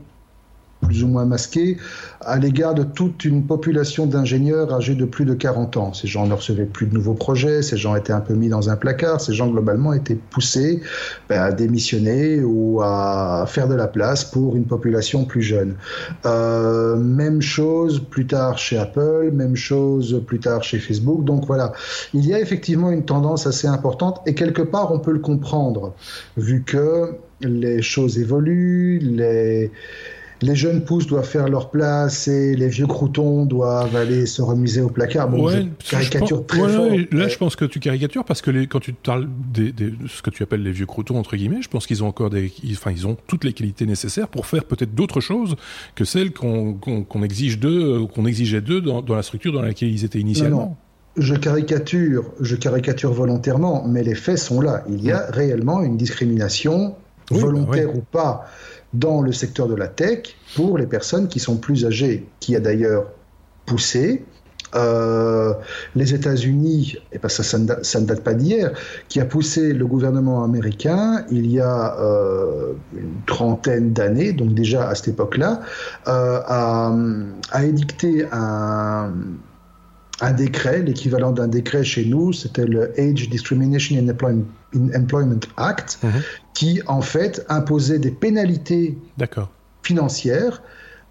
plus 0.94 1.04
ou 1.04 1.08
moins 1.08 1.26
masqué 1.26 1.78
à 2.22 2.38
l'égard 2.38 2.76
de 2.76 2.84
toute 2.84 3.26
une 3.26 3.48
population 3.48 4.06
d'ingénieurs 4.06 4.72
âgés 4.72 4.94
de 4.94 5.06
plus 5.06 5.26
de 5.26 5.34
40 5.34 5.78
ans. 5.78 5.94
Ces 5.94 6.08
gens 6.08 6.28
ne 6.28 6.34
recevaient 6.34 6.68
plus 6.68 6.86
de 6.86 6.94
nouveaux 6.94 7.16
projets, 7.16 7.64
ces 7.64 7.78
gens 7.78 7.96
étaient 7.96 8.14
un 8.14 8.22
peu 8.22 8.36
mis 8.36 8.48
dans 8.48 8.70
un 8.70 8.76
placard, 8.76 9.20
ces 9.20 9.34
gens 9.34 9.48
globalement 9.48 9.94
étaient 9.94 10.20
poussés 10.30 10.82
ben, 11.30 11.42
à 11.42 11.52
démissionner 11.52 12.42
ou 12.42 12.82
à 12.84 13.46
faire 13.48 13.68
de 13.68 13.74
la 13.74 13.88
place 13.88 14.24
pour 14.24 14.56
une 14.56 14.66
population 14.66 15.26
plus 15.26 15.42
jeune. 15.42 15.76
Euh, 16.28 16.96
même 16.96 17.42
chose 17.42 18.00
plus 18.00 18.28
tard 18.28 18.60
chez 18.60 18.78
Apple, 18.78 19.32
même 19.34 19.56
chose 19.56 20.22
plus 20.28 20.40
tard 20.40 20.64
chez 20.64 20.78
Facebook. 20.78 21.24
Donc 21.24 21.48
voilà, 21.48 21.74
il 22.14 22.24
y 22.24 22.36
a 22.36 22.40
effectivement 22.40 22.92
une 22.92 23.04
tendance 23.04 23.48
assez 23.48 23.68
importante 23.68 24.22
et 24.28 24.36
quelque 24.36 24.62
part 24.62 24.92
on 24.92 25.00
peut 25.00 25.12
le 25.12 25.20
comprendre 25.20 25.96
vu 26.38 26.62
que 26.64 27.16
les 27.42 27.82
choses 27.82 28.20
évoluent, 28.20 29.00
les 29.00 29.72
les 30.44 30.56
jeunes 30.56 30.84
pousses 30.84 31.08
doivent 31.08 31.28
faire 31.28 31.48
leur 31.48 31.70
place 31.70 32.28
et 32.28 32.56
les 32.56 32.68
vieux 32.68 32.88
croutons 32.88 33.46
doivent 33.46 33.96
aller 33.96 34.26
se 34.26 34.42
remiser 34.42 34.82
au 34.82 34.90
placard. 34.90 35.30
Bon, 35.30 35.46
ouais, 35.46 35.68
caricature 35.90 36.46
très 36.46 36.70
fort. 36.70 36.90
Là, 37.12 37.28
je 37.28 37.38
pense 37.38 37.56
que 37.56 37.66
tu 37.66 37.80
caricatures 37.80 38.26
parce 38.26 38.42
que 38.42 38.52
les, 38.52 38.68
quand 38.68 38.80
tu 38.80 38.94
parles 38.94 39.28
de 39.54 39.94
ce 40.08 40.22
que 40.22 40.30
tu 40.30 40.44
appelles 40.44 40.64
les 40.64 40.72
vieux 40.72 40.86
croutons 40.86 41.18
entre 41.18 41.36
guillemets, 41.36 41.62
je 41.62 41.70
pense 41.70 41.88
qu'ils 41.88 42.04
ont 42.04 42.08
encore 42.08 42.30
des, 42.30 42.52
enfin, 42.72 42.92
ils 42.92 43.08
ont 43.08 43.18
toutes 43.28 43.44
les 43.44 43.54
qualités 43.54 43.86
nécessaires 43.86 44.28
pour 44.28 44.46
faire 44.46 44.66
peut-être 44.66 44.94
d'autres 44.94 45.22
choses 45.22 45.56
que 45.96 46.04
celles 46.04 46.34
qu'on 46.34 47.24
exige 47.24 47.60
d'eux, 47.60 48.06
qu'on 48.14 48.26
exigeait 48.26 48.62
d'eux 48.62 48.82
dans, 48.82 49.16
la 49.16 49.24
structure 49.24 49.54
dans 49.54 49.62
laquelle 49.62 49.90
ils 49.90 50.04
étaient 50.04 50.20
initialement. 50.20 50.78
je 51.18 51.36
caricature, 51.36 52.26
je 52.42 52.56
caricature 52.56 53.14
volontairement, 53.14 53.86
mais 53.88 54.04
les 54.04 54.16
faits 54.16 54.40
sont 54.40 54.60
là. 54.60 54.84
Il 54.90 55.04
y 55.04 55.12
a 55.12 55.26
réellement 55.30 55.82
une 55.82 55.96
discrimination, 55.96 56.96
bah 57.32 57.38
volontaire 57.38 57.96
ou 57.96 58.02
pas, 58.02 58.46
dans 58.94 59.22
le 59.22 59.32
secteur 59.32 59.68
de 59.68 59.76
la 59.76 59.88
tech 59.88 60.36
pour 60.56 60.78
les 60.78 60.86
personnes 60.86 61.28
qui 61.28 61.40
sont 61.40 61.58
plus 61.58 61.86
âgées, 61.86 62.28
qui 62.40 62.56
a 62.56 62.60
d'ailleurs 62.60 63.06
poussé. 63.66 64.24
Euh, 64.76 65.54
les 65.96 66.16
États-Unis, 66.16 66.98
et 67.12 67.20
pas 67.20 67.30
ça, 67.30 67.44
ça 67.44 67.60
ne, 67.60 68.06
date, 68.06 68.24
pas 68.24 68.34
d'hier, 68.34 68.72
qui 69.08 69.20
a 69.20 69.26
poussé 69.26 69.72
le 69.72 69.86
gouvernement 69.86 70.44
américain 70.44 71.26
il 71.30 71.52
y 71.52 71.60
a 71.60 71.96
euh, 72.00 72.74
une 72.96 73.22
trentaine 73.28 73.94
d'années, 73.94 74.34
donc 74.34 74.56
déjà 74.56 74.90
à 74.90 74.96
cette 74.96 75.10
époque-là, 75.10 75.62
euh, 76.08 76.40
à, 76.48 76.92
à, 77.52 77.66
édicter 77.66 78.26
un, 78.32 79.12
un 80.22 80.32
décret, 80.32 80.82
l'équivalent 80.84 81.32
d'un 81.32 81.48
décret 81.48 81.84
chez 81.84 82.06
nous, 82.06 82.34
c'était 82.34 82.66
le 82.66 82.92
Age 83.00 83.30
Discrimination 83.30 83.98
in 83.98 84.10
Employment, 84.10 85.40
Act, 85.58 86.00
mhm. 86.04 86.12
qui 86.54 86.82
en 86.88 87.02
fait 87.02 87.46
imposait 87.50 88.00
des 88.00 88.12
pénalités 88.12 88.98
financières 89.82 90.62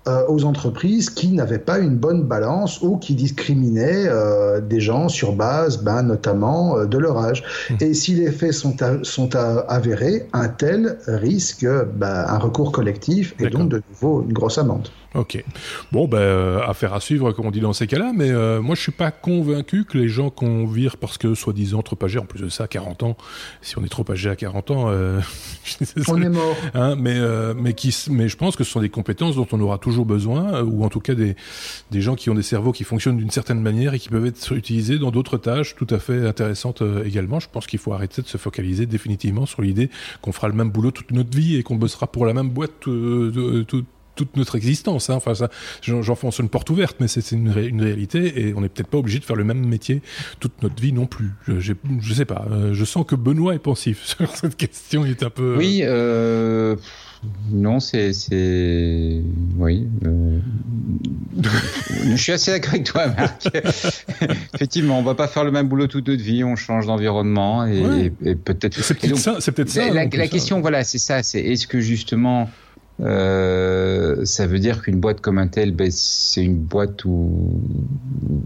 euh, 0.08 0.24
aux 0.26 0.44
entreprises 0.44 1.10
qui 1.10 1.28
n'avaient 1.28 1.60
pas 1.60 1.78
une 1.78 1.96
bonne 1.96 2.24
balance 2.24 2.82
ou 2.82 2.96
qui 2.96 3.14
discriminaient 3.14 4.08
euh, 4.08 4.60
des 4.60 4.80
gens 4.80 5.08
sur 5.08 5.32
base, 5.32 5.78
ben, 5.78 6.02
notamment, 6.02 6.76
euh, 6.76 6.86
de 6.86 6.98
leur 6.98 7.18
âge. 7.18 7.44
Mhm. 7.70 7.76
Et 7.80 7.94
si 7.94 8.14
les 8.14 8.32
faits 8.32 8.52
sont, 8.52 8.74
sont 9.02 9.36
avérés, 9.36 10.28
un 10.32 10.48
tel 10.48 10.98
risque 11.06 11.66
ben, 11.96 12.24
un 12.26 12.38
recours 12.38 12.72
collectif 12.72 13.34
et 13.38 13.48
donc 13.48 13.68
de 13.68 13.82
nouveau 13.90 14.22
une 14.22 14.32
grosse 14.32 14.58
amende. 14.58 14.88
Ok. 15.14 15.44
Bon, 15.90 16.08
ben, 16.08 16.18
euh, 16.18 16.60
affaire 16.66 16.94
à 16.94 17.00
suivre, 17.00 17.32
comme 17.32 17.46
on 17.46 17.50
dit 17.50 17.60
dans 17.60 17.74
ces 17.74 17.86
cas-là, 17.86 18.12
mais 18.16 18.30
euh, 18.30 18.62
moi, 18.62 18.74
je 18.74 18.80
suis 18.80 18.92
pas 18.92 19.10
convaincu 19.10 19.84
que 19.84 19.98
les 19.98 20.08
gens 20.08 20.30
qu'on 20.30 20.66
vire 20.66 20.96
parce 20.96 21.18
que, 21.18 21.34
soi-disant, 21.34 21.82
trop 21.82 21.98
âgés, 22.02 22.18
en 22.18 22.24
plus 22.24 22.40
de 22.40 22.48
ça, 22.48 22.66
40 22.66 23.02
ans, 23.02 23.16
si 23.60 23.78
on 23.78 23.84
est 23.84 23.88
trop 23.88 24.10
âgé 24.10 24.30
à 24.30 24.36
40 24.36 24.70
ans... 24.70 24.86
Euh, 24.88 25.20
on 26.08 26.22
est 26.22 26.30
mort. 26.30 26.56
Hein, 26.74 26.96
mais, 26.96 27.18
mais, 27.54 27.74
qui, 27.74 27.94
mais 28.10 28.28
je 28.28 28.36
pense 28.36 28.56
que 28.56 28.64
ce 28.64 28.70
sont 28.70 28.80
des 28.80 28.88
compétences 28.88 29.36
dont 29.36 29.46
on 29.52 29.60
aura 29.60 29.78
toujours 29.78 30.06
besoin, 30.06 30.62
ou 30.62 30.84
en 30.84 30.88
tout 30.88 31.00
cas 31.00 31.14
des, 31.14 31.36
des 31.90 32.00
gens 32.00 32.14
qui 32.14 32.30
ont 32.30 32.34
des 32.34 32.42
cerveaux 32.42 32.72
qui 32.72 32.84
fonctionnent 32.84 33.18
d'une 33.18 33.30
certaine 33.30 33.60
manière 33.60 33.94
et 33.94 33.98
qui 33.98 34.08
peuvent 34.08 34.26
être 34.26 34.52
utilisés 34.52 34.98
dans 34.98 35.10
d'autres 35.10 35.36
tâches 35.36 35.76
tout 35.76 35.86
à 35.90 35.98
fait 35.98 36.26
intéressantes 36.26 36.82
également. 37.04 37.38
Je 37.38 37.48
pense 37.50 37.66
qu'il 37.66 37.78
faut 37.78 37.92
arrêter 37.92 38.22
de 38.22 38.28
se 38.28 38.38
focaliser 38.38 38.86
définitivement 38.86 39.46
sur 39.46 39.62
l'idée 39.62 39.90
qu'on 40.20 40.32
fera 40.32 40.48
le 40.48 40.54
même 40.54 40.70
boulot 40.70 40.90
toute 40.90 41.10
notre 41.10 41.36
vie 41.36 41.56
et 41.56 41.62
qu'on 41.62 41.76
bossera 41.76 42.06
pour 42.06 42.26
la 42.26 42.32
même 42.32 42.48
boîte 42.48 42.80
toute 42.80 43.86
toute 44.14 44.36
notre 44.36 44.56
existence. 44.56 45.10
Hein. 45.10 45.14
Enfin, 45.14 45.34
ça, 45.34 45.50
j'enfonce 45.82 46.38
une 46.38 46.48
porte 46.48 46.70
ouverte, 46.70 46.96
mais 47.00 47.08
c'est 47.08 47.32
une, 47.32 47.52
une, 47.56 47.82
réalité 47.82 48.48
et 48.48 48.54
on 48.54 48.60
n'est 48.60 48.68
peut-être 48.68 48.88
pas 48.88 48.98
obligé 48.98 49.18
de 49.18 49.24
faire 49.24 49.36
le 49.36 49.44
même 49.44 49.66
métier 49.66 50.02
toute 50.40 50.62
notre 50.62 50.80
vie 50.80 50.92
non 50.92 51.06
plus. 51.06 51.30
Je, 51.46 51.72
je 52.00 52.14
sais 52.14 52.24
pas. 52.24 52.46
Euh, 52.50 52.74
je 52.74 52.84
sens 52.84 53.04
que 53.06 53.14
Benoît 53.14 53.54
est 53.54 53.58
pensif 53.58 54.02
sur 54.04 54.34
cette 54.36 54.56
question. 54.56 55.04
Il 55.04 55.12
est 55.12 55.22
un 55.22 55.30
peu. 55.30 55.56
Oui. 55.56 55.80
Euh... 55.82 56.76
Non, 57.52 57.78
c'est, 57.78 58.10
oui. 59.56 59.86
Euh... 60.04 60.38
je 62.10 62.16
suis 62.16 62.32
assez 62.32 62.50
d'accord 62.50 62.70
avec 62.70 62.84
toi, 62.84 63.06
Marc. 63.06 63.48
Effectivement, 64.54 64.98
on 64.98 65.04
va 65.04 65.14
pas 65.14 65.28
faire 65.28 65.44
le 65.44 65.52
même 65.52 65.68
boulot 65.68 65.86
toute 65.86 66.08
notre 66.08 66.22
vie. 66.22 66.42
On 66.42 66.56
change 66.56 66.86
d'environnement 66.86 67.64
et, 67.64 68.12
et, 68.24 68.34
peut-être. 68.34 68.82
C'est 68.82 68.94
peut-être 68.94 69.18
ça. 69.18 69.40
Ça. 69.40 69.90
La, 69.90 70.06
la 70.06 70.26
question, 70.26 70.60
voilà, 70.60 70.82
c'est 70.82 70.98
ça. 70.98 71.22
C'est 71.22 71.40
est-ce 71.40 71.68
que 71.68 71.80
justement 71.80 72.50
euh, 73.02 74.24
ça 74.24 74.46
veut 74.46 74.58
dire 74.58 74.82
qu'une 74.82 75.00
boîte 75.00 75.20
comme 75.20 75.38
Intel, 75.38 75.74
ben, 75.74 75.90
c'est 75.90 76.42
une 76.42 76.58
boîte 76.58 77.04
où, 77.04 77.60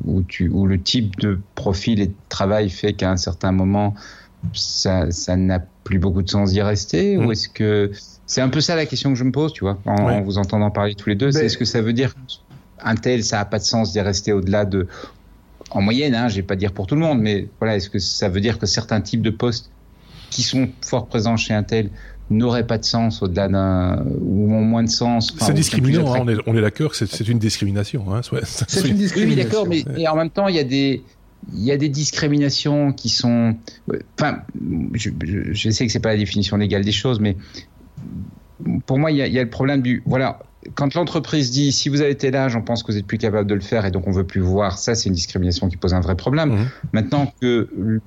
où, 0.06 0.22
tu, 0.22 0.48
où 0.48 0.66
le 0.66 0.80
type 0.80 1.18
de 1.18 1.38
profil 1.54 2.00
et 2.00 2.06
de 2.06 2.14
travail 2.28 2.70
fait 2.70 2.94
qu'à 2.94 3.10
un 3.10 3.16
certain 3.16 3.52
moment, 3.52 3.94
ça, 4.54 5.10
ça 5.10 5.36
n'a 5.36 5.60
plus 5.84 5.98
beaucoup 5.98 6.22
de 6.22 6.30
sens 6.30 6.52
d'y 6.52 6.62
rester 6.62 7.18
Ou 7.18 7.28
mm. 7.28 7.32
est-ce 7.32 7.48
que. 7.48 7.90
C'est 8.26 8.40
un 8.40 8.48
peu 8.48 8.60
ça 8.60 8.74
la 8.74 8.86
question 8.86 9.12
que 9.12 9.18
je 9.18 9.24
me 9.24 9.30
pose, 9.30 9.52
tu 9.52 9.62
vois, 9.62 9.78
en, 9.84 10.20
vous 10.22 10.38
entendant 10.38 10.70
parler 10.70 10.94
tous 10.94 11.08
les 11.08 11.14
deux. 11.14 11.30
C'est 11.30 11.46
est-ce 11.46 11.58
que 11.58 11.64
ça 11.64 11.80
veut 11.80 11.92
dire 11.92 12.14
qu'Intel, 12.82 13.22
ça 13.22 13.36
n'a 13.36 13.44
pas 13.44 13.58
de 13.58 13.64
sens 13.64 13.92
d'y 13.92 14.00
rester 14.00 14.32
au-delà 14.32 14.64
de. 14.64 14.88
En 15.70 15.80
moyenne, 15.80 16.14
hein, 16.14 16.28
je 16.28 16.36
vais 16.36 16.42
pas 16.42 16.56
dire 16.56 16.72
pour 16.72 16.86
tout 16.86 16.94
le 16.94 17.00
monde, 17.00 17.20
mais 17.20 17.48
voilà, 17.58 17.76
est-ce 17.76 17.90
que 17.90 17.98
ça 17.98 18.28
veut 18.28 18.40
dire 18.40 18.58
que 18.58 18.66
certains 18.66 19.00
types 19.00 19.22
de 19.22 19.30
postes 19.30 19.70
qui 20.30 20.42
sont 20.42 20.68
fort 20.84 21.06
présents 21.06 21.36
chez 21.36 21.54
Intel 21.54 21.90
n'aurait 22.28 22.66
pas 22.66 22.78
de 22.78 22.84
sens 22.84 23.22
au-delà 23.22 23.48
d'un 23.48 24.04
ou 24.20 24.52
ont 24.52 24.62
moins 24.62 24.82
de 24.82 24.88
sens. 24.88 25.34
c'est 25.38 25.52
discriminant, 25.52 26.12
hein, 26.12 26.18
on 26.22 26.28
est, 26.28 26.36
on 26.46 26.56
est 26.56 26.60
d'accord 26.60 26.90
que 26.90 27.06
c'est 27.06 27.28
une 27.28 27.38
discrimination. 27.38 28.12
Hein, 28.12 28.20
c'est 28.66 28.88
une 28.88 28.96
discrimination. 28.96 29.62
Oui, 29.64 29.84
d'accord, 29.84 29.94
mais 29.96 30.08
en 30.08 30.16
même 30.16 30.30
temps, 30.30 30.48
il 30.48 30.56
y 30.56 30.58
a 30.58 30.64
des 30.64 31.02
il 31.52 31.62
y 31.62 31.70
a 31.70 31.76
des 31.76 31.88
discriminations 31.88 32.92
qui 32.92 33.08
sont. 33.08 33.56
Enfin, 34.18 34.38
je, 34.94 35.10
je, 35.52 35.70
sais 35.70 35.86
que 35.86 35.92
c'est 35.92 36.00
pas 36.00 36.10
la 36.10 36.16
définition 36.16 36.56
légale 36.56 36.84
des 36.84 36.92
choses, 36.92 37.20
mais 37.20 37.36
pour 38.86 38.98
moi, 38.98 39.10
il 39.10 39.18
y 39.18 39.22
a, 39.22 39.26
il 39.26 39.32
y 39.32 39.38
a 39.38 39.42
le 39.42 39.50
problème 39.50 39.82
du 39.82 40.02
voilà. 40.06 40.40
Quand 40.74 40.94
l'entreprise 40.94 41.52
dit 41.52 41.70
si 41.70 41.88
vous 41.88 42.00
avez 42.00 42.16
tel 42.16 42.34
âge, 42.34 42.56
on 42.56 42.62
pense 42.62 42.82
que 42.82 42.90
vous 42.90 42.98
êtes 42.98 43.06
plus 43.06 43.18
capable 43.18 43.48
de 43.48 43.54
le 43.54 43.60
faire 43.60 43.86
et 43.86 43.92
donc 43.92 44.08
on 44.08 44.10
veut 44.10 44.26
plus 44.26 44.40
voir, 44.40 44.78
ça 44.78 44.96
c'est 44.96 45.08
une 45.08 45.14
discrimination 45.14 45.68
qui 45.68 45.76
pose 45.76 45.94
un 45.94 46.00
vrai 46.00 46.16
problème. 46.16 46.50
Mmh. 46.50 46.68
Maintenant 46.92 47.32
que 47.40 48.00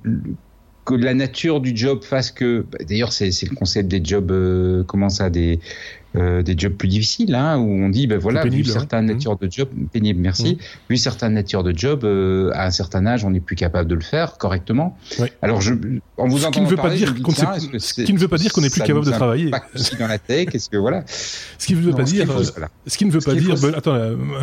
que 0.90 0.94
la 0.94 1.14
nature 1.14 1.60
du 1.60 1.76
job 1.76 2.02
fasse 2.02 2.30
que. 2.30 2.64
Bah, 2.70 2.78
d'ailleurs, 2.86 3.12
c'est 3.12 3.30
le 3.42 3.54
concept 3.54 3.88
des 3.88 4.00
jobs, 4.04 4.30
euh, 4.30 4.84
comment 4.84 5.08
ça, 5.08 5.30
des 5.30 5.60
euh, 6.16 6.42
des 6.42 6.58
jobs 6.58 6.72
plus 6.72 6.88
difficiles, 6.88 7.36
hein, 7.36 7.56
où 7.56 7.70
on 7.70 7.88
dit, 7.88 8.08
ben 8.08 8.18
voilà, 8.18 8.44
vu 8.44 8.62
hein. 8.62 8.64
certaines 8.72 9.04
mmh. 9.04 9.12
natures 9.12 9.38
de 9.38 9.48
job 9.48 9.68
pénibles, 9.92 10.20
merci, 10.20 10.54
mmh. 10.54 10.90
vu 10.90 10.96
certaines 10.96 11.34
natures 11.34 11.62
de 11.62 11.72
job, 11.76 12.02
euh, 12.02 12.50
à 12.54 12.66
un 12.66 12.70
certain 12.72 13.06
âge, 13.06 13.24
on 13.24 13.30
n'est 13.30 13.38
plus 13.38 13.54
capable 13.54 13.88
de 13.88 13.94
le 13.94 14.00
faire 14.00 14.36
correctement. 14.36 14.98
Oui. 15.20 15.28
Alors, 15.40 15.60
je, 15.60 15.72
en 16.16 16.26
vous 16.26 16.44
entendant 16.46 16.66
ne 16.66 16.70
veut 16.70 16.76
pas 16.76 16.90
dire 16.90 17.14
qu'on 17.22 17.30
ce 17.30 18.02
qui 18.02 18.12
ne 18.12 18.18
veut 18.18 18.26
pas 18.26 18.38
dire 18.38 18.52
qu'on 18.52 18.60
n'est 18.60 18.70
plus 18.70 18.80
capable 18.80 19.06
de 19.06 19.12
travailler. 19.12 19.52
Dans 20.00 20.08
la 20.08 20.18
tech, 20.18 20.48
est-ce 20.52 20.68
que 20.68 20.76
voilà. 20.76 21.04
Ce 21.06 21.66
qui 21.66 21.76
ne 21.76 21.80
veut 21.80 21.92
pas 21.92 22.02
dire, 22.02 22.26
ce 22.86 22.98
qui 22.98 23.04
ne 23.04 23.12
veut 23.12 23.20
pas 23.20 23.34
dire, 23.36 23.54
attends, 23.76 23.96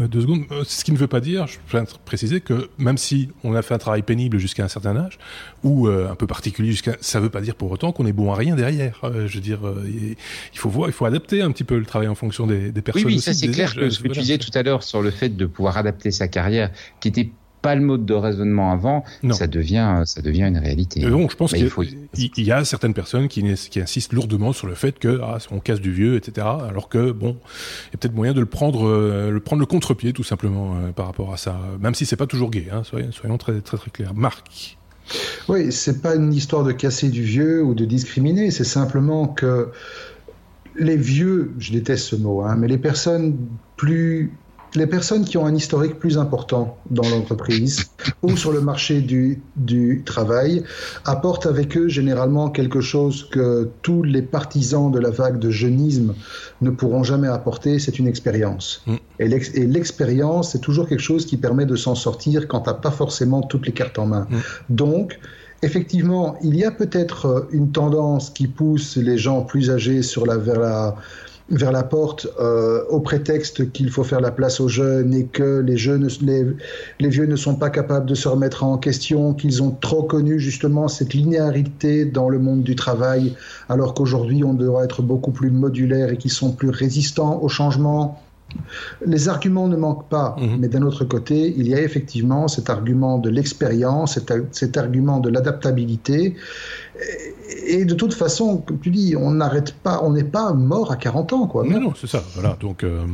deux 0.09 0.21
secondes, 0.21 0.45
ce 0.63 0.85
qui 0.85 0.93
ne 0.93 0.97
veut 0.97 1.07
pas 1.07 1.19
dire, 1.19 1.47
je 1.47 1.57
peux 1.69 1.83
préciser 2.05 2.39
que 2.39 2.69
même 2.77 2.97
si 2.97 3.27
on 3.43 3.53
a 3.55 3.61
fait 3.61 3.73
un 3.73 3.77
travail 3.77 4.03
pénible 4.03 4.37
jusqu'à 4.37 4.63
un 4.63 4.69
certain 4.69 4.95
âge, 4.95 5.19
ou 5.63 5.87
un 5.87 6.15
peu 6.15 6.27
particulier 6.27 6.71
jusqu'à, 6.71 6.95
ça 7.01 7.19
veut 7.19 7.29
pas 7.29 7.41
dire 7.41 7.55
pour 7.55 7.69
autant 7.71 7.91
qu'on 7.91 8.05
est 8.05 8.13
bon 8.13 8.31
à 8.31 8.35
rien 8.35 8.55
derrière. 8.55 9.01
je 9.03 9.33
veux 9.33 9.41
dire, 9.41 9.59
il 9.85 10.59
faut 10.59 10.69
voir, 10.69 10.87
il 10.87 10.93
faut 10.93 11.05
adapter 11.05 11.41
un 11.41 11.51
petit 11.57 11.63
peu 11.63 11.77
le 11.77 11.85
travail 11.85 12.07
en 12.07 12.15
fonction 12.15 12.45
des, 12.45 12.71
des 12.71 12.81
personnes. 12.81 13.05
Oui, 13.05 13.15
oui 13.15 13.21
ça 13.21 13.33
c'est 13.33 13.47
clair 13.47 13.73
que 13.73 13.89
ce 13.89 13.99
que 13.99 14.07
tu 14.09 14.19
disais 14.19 14.37
tout 14.37 14.51
à 14.53 14.63
l'heure 14.63 14.83
sur 14.83 15.01
le 15.01 15.11
fait 15.11 15.29
de 15.29 15.45
pouvoir 15.45 15.77
adapter 15.77 16.11
sa 16.11 16.27
carrière, 16.27 16.71
qui 16.99 17.07
était 17.07 17.31
pas 17.61 17.73
le 17.73 17.81
mode 17.81 18.05
de 18.05 18.13
raisonnement 18.13 18.71
avant, 18.71 19.03
ça 19.31 19.47
devient, 19.47 20.03
ça 20.05 20.21
devient 20.21 20.43
une 20.43 20.59
réalité. 20.59 21.01
Donc, 21.01 21.31
je 21.31 21.35
pense 21.35 21.53
bah, 21.53 21.57
qu'il 22.13 22.43
y 22.43 22.51
a 22.51 22.63
certaines 22.63 22.93
personnes 22.93 23.27
qui, 23.27 23.43
qui, 23.55 23.81
insistent 23.81 24.13
lourdement 24.13 24.53
sur 24.53 24.67
le 24.67 24.75
fait 24.75 24.99
que 24.99 25.19
ah, 25.23 25.39
on 25.51 25.59
casse 25.59 25.81
du 25.81 25.91
vieux, 25.91 26.15
etc. 26.15 26.45
Alors 26.69 26.87
que 26.87 27.11
bon, 27.11 27.37
il 27.87 27.93
y 27.93 27.95
a 27.95 27.97
peut-être 27.97 28.13
moyen 28.13 28.33
de 28.33 28.39
le 28.39 28.45
prendre, 28.45 28.87
euh, 28.87 29.31
le 29.31 29.39
prendre 29.39 29.59
le 29.59 29.65
contre-pied 29.65 30.13
tout 30.13 30.23
simplement 30.23 30.75
euh, 30.75 30.91
par 30.91 31.07
rapport 31.07 31.33
à 31.33 31.37
ça, 31.37 31.59
même 31.81 31.95
si 31.95 32.05
c'est 32.05 32.15
pas 32.15 32.27
toujours 32.27 32.51
gay. 32.51 32.67
Hein, 32.71 32.83
soyons, 32.83 33.11
soyons, 33.11 33.37
très 33.37 33.59
très 33.61 33.77
très 33.77 33.89
clairs. 33.89 34.13
Marc. 34.13 34.77
Oui, 35.47 35.71
c'est 35.71 36.01
pas 36.01 36.15
une 36.15 36.33
histoire 36.33 36.63
de 36.63 36.73
casser 36.73 37.09
du 37.09 37.23
vieux 37.23 37.63
ou 37.63 37.73
de 37.73 37.85
discriminer, 37.85 38.51
c'est 38.51 38.65
simplement 38.65 39.27
que 39.27 39.71
les 40.77 40.97
vieux, 40.97 41.51
je 41.59 41.71
déteste 41.71 42.05
ce 42.05 42.15
mot, 42.15 42.41
hein, 42.41 42.55
mais 42.57 42.67
les 42.67 42.77
personnes 42.77 43.37
plus 43.75 44.31
les 44.75 44.87
personnes 44.87 45.25
qui 45.25 45.37
ont 45.37 45.45
un 45.45 45.55
historique 45.55 45.97
plus 45.97 46.17
important 46.17 46.77
dans 46.89 47.07
l'entreprise 47.09 47.91
ou 48.21 48.35
sur 48.35 48.51
le 48.51 48.61
marché 48.61 49.01
du, 49.01 49.41
du, 49.55 50.03
travail 50.05 50.63
apportent 51.05 51.45
avec 51.45 51.77
eux 51.77 51.87
généralement 51.87 52.49
quelque 52.49 52.81
chose 52.81 53.27
que 53.31 53.69
tous 53.81 54.03
les 54.03 54.21
partisans 54.21 54.91
de 54.91 54.99
la 54.99 55.09
vague 55.09 55.39
de 55.39 55.49
jeunisme 55.49 56.13
ne 56.61 56.69
pourront 56.69 57.03
jamais 57.03 57.27
apporter, 57.27 57.79
c'est 57.79 57.97
une 57.99 58.07
expérience. 58.07 58.83
Mm. 58.85 58.95
Et 59.19 59.65
l'expérience, 59.65 60.51
c'est 60.51 60.61
toujours 60.61 60.87
quelque 60.87 61.01
chose 61.01 61.25
qui 61.25 61.37
permet 61.37 61.65
de 61.65 61.75
s'en 61.75 61.95
sortir 61.95 62.47
quand 62.47 62.61
tu 62.61 62.69
n'as 62.69 62.75
pas 62.75 62.91
forcément 62.91 63.41
toutes 63.41 63.65
les 63.65 63.73
cartes 63.73 63.99
en 63.99 64.05
main. 64.05 64.27
Mm. 64.29 64.37
Donc, 64.69 65.19
effectivement, 65.61 66.37
il 66.43 66.55
y 66.55 66.63
a 66.63 66.71
peut-être 66.71 67.25
euh, 67.25 67.49
une 67.51 67.71
tendance 67.71 68.29
qui 68.29 68.47
pousse 68.47 68.97
les 68.97 69.17
gens 69.17 69.41
plus 69.41 69.69
âgés 69.71 70.01
vers, 71.49 71.71
la, 71.71 71.83
porte 71.83 72.27
euh, 72.39 72.83
au 72.89 72.99
prétexte 72.99 73.71
qu'il 73.71 73.89
faut 73.89 74.03
faire 74.03 74.19
la 74.19 74.31
place 74.31 74.59
aux 74.59 74.67
jeunes 74.67 75.13
et 75.13 75.25
que 75.25 75.59
les, 75.59 75.77
jeunes, 75.77 76.09
les, 76.21 77.09
vieux 77.09 77.25
ne 77.25 77.35
sont 77.35 77.55
pas 77.55 77.69
capables 77.69 78.05
de 78.05 78.15
se 78.15 78.27
remettre 78.27 78.63
en 78.63 78.77
question, 78.77 79.33
qu'ils 79.33 79.63
ont 79.63 79.71
trop 79.71 80.03
connu 80.03 80.39
justement 80.39 80.87
cette 80.87 81.13
linéarité 81.13 82.05
dans 82.05 82.29
le 82.29 82.39
monde 82.39 82.63
du 82.63 82.75
travail, 82.75 83.33
alors 83.69 83.93
qu'aujourd'hui 83.93 84.43
on 84.43 84.53
doit 84.53 84.83
être 84.83 85.01
beaucoup 85.01 85.31
plus 85.31 85.49
modulaire 85.49 86.11
et 86.11 86.17
qu'ils 86.17 86.31
sont 86.31 86.51
plus 86.51 86.69
résistants 86.69 87.39
au 87.41 87.47
changement 87.47 88.21
les 89.05 89.29
arguments 89.29 89.67
ne 89.67 89.75
manquent 89.75 90.09
pas, 90.09 90.35
mhm. 90.39 90.57
mais 90.59 90.67
d'un 90.67 90.83
autre 90.83 91.05
côté, 91.05 91.53
il 91.57 91.67
y 91.67 91.73
a 91.73 91.81
effectivement 91.81 92.47
cet 92.47 92.69
argument 92.69 93.17
de 93.17 93.29
l'expérience, 93.29 94.19
cet, 94.51 94.77
argument 94.77 95.19
de 95.19 95.29
l'adaptabilité. 95.29 96.35
Et 97.67 97.83
de 97.83 97.93
toute 97.93 98.13
façon, 98.13 98.57
comme 98.57 98.79
tu 98.79 98.91
dis, 98.91 99.15
on 99.17 99.31
n'arrête 99.31 99.73
pas, 99.73 100.01
on 100.03 100.11
n'est 100.11 100.23
pas 100.23 100.53
mort 100.53 100.91
à 100.91 100.95
40 100.95 101.33
ans, 101.33 101.47
quoi. 101.47 101.65
Non, 101.65 101.81
non, 101.81 101.93
c'est 101.99 102.07
ça. 102.07 102.23
Voilà. 102.33 102.57
Donc, 102.61 102.83
euh, 102.83 103.05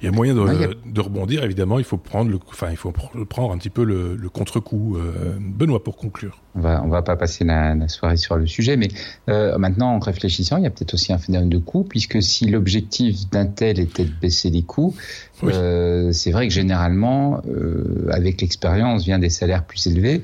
il 0.00 0.04
y 0.04 0.08
a 0.08 0.12
moyen 0.12 0.34
de, 0.34 1.00
rebondir. 1.00 1.42
Évidemment, 1.42 1.78
il 1.78 1.84
faut 1.84 1.96
prendre 1.96 2.30
le, 2.30 2.38
enfin, 2.50 2.68
il 2.70 2.76
faut 2.76 2.92
prendre 2.92 3.52
un 3.52 3.58
petit 3.58 3.70
peu 3.70 3.84
le, 3.84 4.28
contre-coup. 4.28 4.96
Euh, 4.96 5.38
Benoît, 5.40 5.82
pour 5.82 5.96
conclure. 5.96 6.42
On 6.54 6.60
va, 6.60 6.82
on 6.84 6.88
va 6.88 7.02
pas 7.02 7.16
passer 7.16 7.44
la, 7.44 7.88
soirée 7.88 8.16
sur 8.16 8.36
le 8.36 8.46
sujet, 8.46 8.76
mais 8.76 8.88
euh, 9.30 9.56
maintenant, 9.56 9.94
en 9.94 9.98
réfléchissant, 9.98 10.58
il 10.58 10.64
y 10.64 10.66
a 10.66 10.70
peut-être 10.70 10.94
aussi 10.94 11.12
un 11.12 11.18
phénomène 11.18 11.48
de 11.48 11.58
coût, 11.58 11.84
puisque 11.84 12.22
si 12.22 12.46
l'objectif 12.46 13.30
d'un 13.30 13.46
tel 13.46 13.80
était 13.80 14.04
de 14.04 14.12
baisser 14.20 14.50
les 14.50 14.62
coûts, 14.62 14.94
c'est 15.40 16.30
vrai 16.30 16.48
que 16.48 16.52
généralement, 16.52 17.40
avec 18.10 18.40
l'expérience, 18.42 19.04
vient 19.04 19.18
des 19.18 19.30
salaires 19.30 19.64
plus 19.64 19.86
élevés 19.86 20.22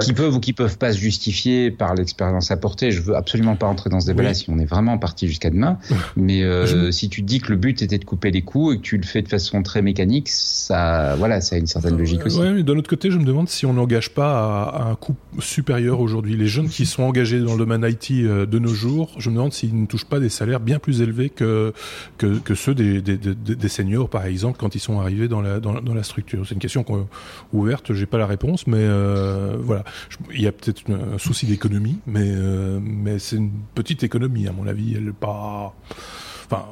qui 0.00 0.12
peuvent 0.12 0.34
ou 0.34 0.40
qui 0.40 0.52
peuvent 0.52 0.78
pas 0.78 0.92
se 0.92 0.98
justifier 0.98 1.70
par 1.70 1.94
l'expérience 1.94 2.50
apportée. 2.50 2.90
Je 2.90 3.00
veux 3.00 3.16
absolument 3.16 3.56
pas 3.56 3.66
rentrer 3.66 3.90
dans 3.90 4.00
ce 4.00 4.06
débat-là 4.06 4.34
si 4.34 4.50
on 4.50 4.58
est 4.58 4.64
vraiment 4.64 4.98
parti 4.98 5.28
jusqu'à 5.28 5.50
demain. 5.50 5.78
Mais 6.16 6.42
euh, 6.42 6.90
si 6.90 7.08
tu 7.08 7.22
dis 7.22 7.40
que 7.40 7.50
le 7.50 7.56
but 7.56 7.82
était 7.82 7.98
de 7.98 8.04
couper 8.04 8.30
les 8.30 8.42
coûts 8.42 8.72
et 8.72 8.78
que 8.78 8.82
tu 8.82 8.96
le 8.96 9.04
fais 9.04 9.22
de 9.22 9.28
façon 9.28 9.62
très 9.62 9.82
mécanique, 9.82 10.28
ça, 10.28 11.14
voilà, 11.16 11.40
ça 11.40 11.56
a 11.56 11.58
une 11.58 11.66
certaine 11.66 11.98
logique 11.98 12.24
aussi. 12.24 12.38
Ouais, 12.38 12.52
mais 12.52 12.62
d'un 12.62 12.76
autre 12.76 12.88
côté, 12.88 13.10
je 13.10 13.18
me 13.18 13.24
demande 13.24 13.48
si 13.48 13.66
on 13.66 13.74
n'engage 13.74 14.10
pas 14.10 14.64
à, 14.64 14.90
un 14.90 14.94
coût 14.94 15.16
supérieur 15.38 16.00
aujourd'hui. 16.00 16.36
Les 16.36 16.46
jeunes 16.46 16.68
qui 16.68 16.86
sont 16.86 17.02
engagés 17.02 17.40
dans 17.40 17.52
le 17.52 17.58
domaine 17.58 17.84
IT 17.88 18.10
euh, 18.10 18.46
de 18.46 18.58
nos 18.58 18.74
jours, 18.74 19.14
je 19.18 19.30
me 19.30 19.34
demande 19.36 19.52
s'ils 19.52 19.78
ne 19.78 19.86
touchent 19.86 20.06
pas 20.06 20.20
des 20.20 20.28
salaires 20.28 20.60
bien 20.60 20.78
plus 20.78 21.02
élevés 21.02 21.30
que 21.30 21.72
que, 22.16 22.38
que 22.38 22.54
ceux 22.54 22.74
des, 22.74 23.00
des, 23.00 23.16
des, 23.16 23.68
seniors, 23.68 24.08
par 24.08 24.26
exemple, 24.26 24.58
quand 24.58 24.74
ils 24.74 24.80
sont 24.80 25.00
arrivés 25.00 25.28
dans 25.28 25.40
la 25.40 25.60
dans, 25.60 25.80
dans 25.80 25.94
la 25.94 26.02
structure. 26.02 26.44
C'est 26.46 26.54
une 26.54 26.60
question 26.60 26.84
ouverte. 27.52 27.92
J'ai 27.92 28.06
pas 28.06 28.18
la 28.18 28.26
réponse, 28.26 28.66
mais 28.66 28.78
euh, 28.78 29.57
voilà. 29.62 29.84
Il 30.32 30.40
y 30.40 30.46
a 30.46 30.52
peut-être 30.52 30.82
un 30.90 31.18
souci 31.18 31.46
d'économie, 31.46 31.98
mais, 32.06 32.26
euh, 32.26 32.80
mais 32.82 33.18
c'est 33.18 33.36
une 33.36 33.52
petite 33.74 34.02
économie, 34.02 34.46
à 34.48 34.52
mon 34.52 34.66
avis. 34.66 34.94
Elle 34.94 35.12
pas. 35.12 35.74
Enfin, 36.46 36.66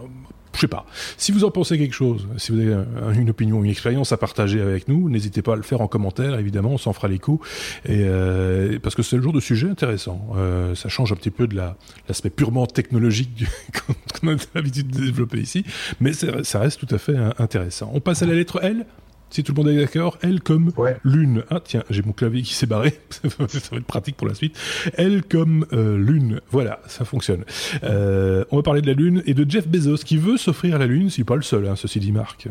je 0.57 0.63
sais 0.63 0.69
pas. 0.69 0.87
Si 1.19 1.33
vous 1.33 1.45
en 1.45 1.51
pensez 1.51 1.77
quelque 1.77 1.95
chose, 1.95 2.27
si 2.39 2.51
vous 2.51 2.59
avez 2.61 2.83
une 3.15 3.29
opinion, 3.29 3.63
une 3.63 3.71
expérience 3.71 4.13
à 4.13 4.17
partager 4.17 4.61
avec 4.63 4.89
nous, 4.89 5.11
n'hésitez 5.11 5.43
pas 5.43 5.53
à 5.53 5.57
le 5.57 5.63
faire 5.63 5.83
en 5.83 5.87
commentaire. 5.87 6.39
Évidemment, 6.39 6.71
on 6.71 6.79
s'en 6.79 6.95
fera 6.95 7.09
les 7.09 7.19
coups. 7.19 7.47
Euh, 7.91 8.79
parce 8.83 8.95
que 8.95 9.03
c'est 9.03 9.17
le 9.17 9.23
genre 9.23 9.35
de 9.35 9.41
sujet 9.41 9.69
intéressant. 9.69 10.27
Euh, 10.37 10.75
ça 10.75 10.89
change 10.89 11.13
un 11.13 11.17
petit 11.17 11.31
peu 11.31 11.47
de 11.47 11.57
l'aspect 11.57 12.31
purement 12.31 12.67
technologique 12.67 13.45
qu'on 14.23 14.29
a 14.29 14.37
l'habitude 14.55 14.89
de 14.89 15.05
développer 15.05 15.41
ici, 15.41 15.63
mais 16.01 16.13
ça 16.15 16.59
reste 16.59 16.81
tout 16.81 16.95
à 16.95 16.99
fait 16.99 17.17
intéressant. 17.39 17.91
On 17.93 18.01
passe 18.01 18.23
à 18.23 18.27
la 18.27 18.35
lettre 18.35 18.61
L. 18.63 18.87
Si 19.31 19.43
tout 19.43 19.53
le 19.53 19.63
monde 19.63 19.73
est 19.73 19.77
d'accord, 19.77 20.19
L 20.23 20.41
comme 20.41 20.73
lune. 21.05 21.43
Ah 21.51 21.61
tiens, 21.63 21.83
j'ai 21.91 22.03
mon 22.03 22.13
clavier 22.13 22.43
qui 22.43 22.55
s'est 22.55 22.67
barré, 22.67 22.99
ça 23.11 23.29
va 23.39 23.79
être 23.79 23.85
pratique 23.85 24.17
pour 24.17 24.29
la 24.29 24.35
suite. 24.35 24.57
L 24.97 25.23
comme 25.29 25.67
euh, 25.73 25.99
lune. 25.99 26.41
Voilà, 26.51 26.81
ça 26.87 27.05
fonctionne. 27.05 27.45
Euh, 27.83 28.45
on 28.51 28.57
va 28.57 28.63
parler 28.63 28.83
de 28.83 28.87
la 28.87 28.93
lune 28.93 29.23
et 29.27 29.35
de 29.35 29.49
Jeff 29.49 29.67
Bezos 29.67 29.99
qui 30.05 30.17
veut 30.17 30.37
s'offrir 30.37 30.79
la 30.79 30.87
lune, 30.87 31.11
c'est 31.11 31.25
pas 31.25 31.37
le 31.37 31.43
seul, 31.43 31.67
hein, 31.67 31.75
ceci 31.77 31.99
dit 31.99 32.13
Marc. 32.13 32.49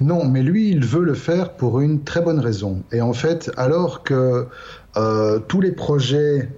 Non, 0.00 0.24
mais 0.24 0.42
lui, 0.42 0.70
il 0.70 0.84
veut 0.84 1.04
le 1.04 1.14
faire 1.14 1.52
pour 1.52 1.80
une 1.80 2.02
très 2.02 2.22
bonne 2.22 2.40
raison. 2.40 2.82
Et 2.92 3.00
en 3.00 3.12
fait, 3.12 3.50
alors 3.56 4.02
que 4.02 4.46
euh, 4.96 5.38
tous 5.40 5.60
les 5.60 5.72
projets 5.72 6.50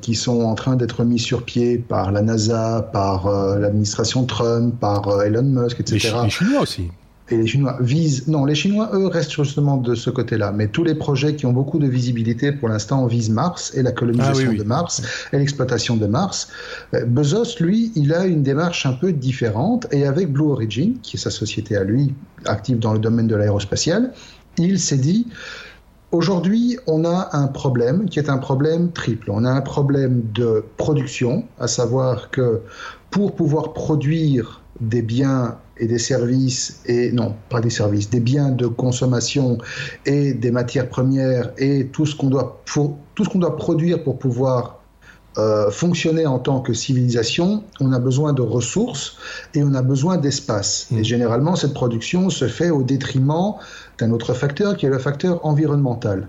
qui 0.00 0.14
sont 0.14 0.42
en 0.42 0.54
train 0.54 0.74
d'être 0.74 1.04
mis 1.04 1.18
sur 1.18 1.44
pied 1.44 1.78
par 1.78 2.12
la 2.12 2.22
NASA, 2.22 2.88
par 2.92 3.28
l'administration 3.58 4.24
Trump, 4.24 4.80
par 4.80 5.22
Elon 5.22 5.42
Musk, 5.42 5.80
etc. 5.80 6.14
les 6.24 6.30
Chinois 6.30 6.62
aussi 6.62 6.90
et 7.30 7.36
les 7.36 7.46
Chinois 7.46 7.78
visent. 7.80 8.28
Non, 8.28 8.44
les 8.44 8.54
Chinois, 8.54 8.90
eux, 8.92 9.06
restent 9.06 9.32
justement 9.32 9.78
de 9.78 9.94
ce 9.94 10.10
côté-là. 10.10 10.52
Mais 10.52 10.68
tous 10.68 10.84
les 10.84 10.94
projets 10.94 11.34
qui 11.36 11.46
ont 11.46 11.52
beaucoup 11.52 11.78
de 11.78 11.86
visibilité 11.86 12.52
pour 12.52 12.68
l'instant 12.68 13.06
visent 13.06 13.30
Mars 13.30 13.72
et 13.74 13.82
la 13.82 13.92
colonisation 13.92 14.50
ah 14.52 14.58
de 14.58 14.62
Mars 14.62 15.02
et 15.32 15.38
l'exploitation 15.38 15.96
de 15.96 16.06
Mars. 16.06 16.48
Euh, 16.92 17.06
Bezos, 17.06 17.60
lui, 17.60 17.92
il 17.94 18.12
a 18.12 18.26
une 18.26 18.42
démarche 18.42 18.84
un 18.84 18.92
peu 18.92 19.12
différente. 19.12 19.86
Et 19.90 20.04
avec 20.06 20.30
Blue 20.30 20.50
Origin, 20.50 20.96
qui 21.02 21.16
est 21.16 21.20
sa 21.20 21.30
société 21.30 21.76
à 21.76 21.84
lui, 21.84 22.14
active 22.44 22.78
dans 22.78 22.92
le 22.92 22.98
domaine 22.98 23.26
de 23.26 23.36
l'aérospatial, 23.36 24.12
il 24.58 24.78
s'est 24.78 24.98
dit. 24.98 25.26
Aujourd'hui, 26.12 26.78
on 26.86 27.04
a 27.04 27.30
un 27.32 27.48
problème 27.48 28.08
qui 28.08 28.20
est 28.20 28.30
un 28.30 28.38
problème 28.38 28.92
triple. 28.92 29.30
On 29.32 29.44
a 29.44 29.50
un 29.50 29.62
problème 29.62 30.22
de 30.32 30.64
production, 30.76 31.44
à 31.58 31.66
savoir 31.66 32.30
que 32.30 32.60
pour 33.10 33.34
pouvoir 33.34 33.72
produire 33.72 34.62
des 34.80 35.02
biens 35.02 35.56
et 35.78 35.86
des 35.86 35.98
services, 35.98 36.80
et 36.86 37.10
non, 37.12 37.34
pas 37.48 37.60
des 37.60 37.70
services, 37.70 38.10
des 38.10 38.20
biens 38.20 38.50
de 38.50 38.66
consommation 38.66 39.58
et 40.06 40.32
des 40.32 40.50
matières 40.50 40.88
premières 40.88 41.52
et 41.58 41.86
tout 41.86 42.06
ce 42.06 42.14
qu'on 42.14 42.28
doit, 42.28 42.62
tout 42.66 43.24
ce 43.24 43.28
qu'on 43.28 43.40
doit 43.40 43.56
produire 43.56 44.02
pour 44.04 44.18
pouvoir 44.18 44.80
euh, 45.36 45.68
fonctionner 45.72 46.26
en 46.26 46.38
tant 46.38 46.60
que 46.60 46.72
civilisation, 46.72 47.64
on 47.80 47.92
a 47.92 47.98
besoin 47.98 48.32
de 48.32 48.42
ressources 48.42 49.16
et 49.54 49.64
on 49.64 49.74
a 49.74 49.82
besoin 49.82 50.16
d'espace. 50.16 50.86
Mmh. 50.90 50.98
Et 50.98 51.04
généralement, 51.04 51.56
cette 51.56 51.74
production 51.74 52.30
se 52.30 52.46
fait 52.46 52.70
au 52.70 52.84
détriment 52.84 53.54
d'un 53.98 54.12
autre 54.12 54.32
facteur 54.32 54.76
qui 54.76 54.86
est 54.86 54.90
le 54.90 55.00
facteur 55.00 55.44
environnemental. 55.44 56.28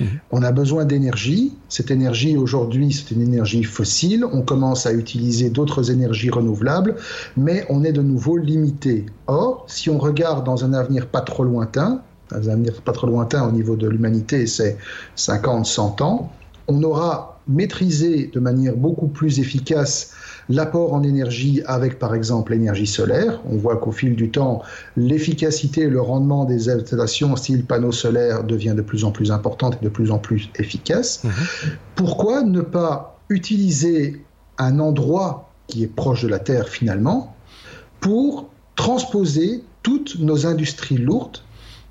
Mhm. 0.00 0.06
On 0.32 0.42
a 0.42 0.52
besoin 0.52 0.84
d'énergie. 0.84 1.56
Cette 1.68 1.90
énergie, 1.90 2.36
aujourd'hui, 2.36 2.92
c'est 2.92 3.14
une 3.14 3.22
énergie 3.22 3.62
fossile. 3.62 4.24
On 4.24 4.42
commence 4.42 4.86
à 4.86 4.92
utiliser 4.92 5.50
d'autres 5.50 5.90
énergies 5.90 6.30
renouvelables, 6.30 6.96
mais 7.36 7.66
on 7.68 7.84
est 7.84 7.92
de 7.92 8.02
nouveau 8.02 8.36
limité. 8.36 9.06
Or, 9.26 9.64
si 9.68 9.90
on 9.90 9.98
regarde 9.98 10.44
dans 10.44 10.64
un 10.64 10.72
avenir 10.72 11.06
pas 11.06 11.20
trop 11.20 11.44
lointain, 11.44 12.02
un 12.32 12.48
avenir 12.48 12.80
pas 12.82 12.92
trop 12.92 13.06
lointain 13.06 13.46
au 13.46 13.52
niveau 13.52 13.76
de 13.76 13.88
l'humanité, 13.88 14.46
c'est 14.46 14.78
50, 15.16 15.66
100 15.66 16.00
ans, 16.00 16.32
on 16.68 16.82
aura 16.82 17.40
maîtrisé 17.48 18.30
de 18.32 18.40
manière 18.40 18.76
beaucoup 18.76 19.08
plus 19.08 19.40
efficace 19.40 20.12
l'apport 20.50 20.92
en 20.92 21.02
énergie 21.02 21.62
avec 21.64 21.98
par 21.98 22.14
exemple 22.14 22.52
l'énergie 22.52 22.86
solaire. 22.86 23.40
On 23.50 23.56
voit 23.56 23.76
qu'au 23.76 23.92
fil 23.92 24.16
du 24.16 24.30
temps, 24.30 24.62
l'efficacité 24.96 25.82
et 25.82 25.88
le 25.88 26.00
rendement 26.00 26.44
des 26.44 26.68
installations 26.68 27.34
style 27.36 27.64
panneaux 27.64 27.92
solaires 27.92 28.44
devient 28.44 28.74
de 28.76 28.82
plus 28.82 29.04
en 29.04 29.12
plus 29.12 29.30
importante 29.30 29.78
et 29.80 29.84
de 29.84 29.88
plus 29.88 30.10
en 30.10 30.18
plus 30.18 30.50
efficace. 30.56 31.22
Mhm. 31.24 31.30
Pourquoi 31.94 32.42
ne 32.42 32.60
pas 32.60 33.18
utiliser 33.28 34.22
un 34.58 34.80
endroit 34.80 35.50
qui 35.68 35.84
est 35.84 35.94
proche 35.94 36.22
de 36.22 36.28
la 36.28 36.40
Terre 36.40 36.68
finalement 36.68 37.34
pour 38.00 38.50
transposer 38.74 39.62
toutes 39.82 40.18
nos 40.18 40.46
industries 40.46 40.98
lourdes 40.98 41.38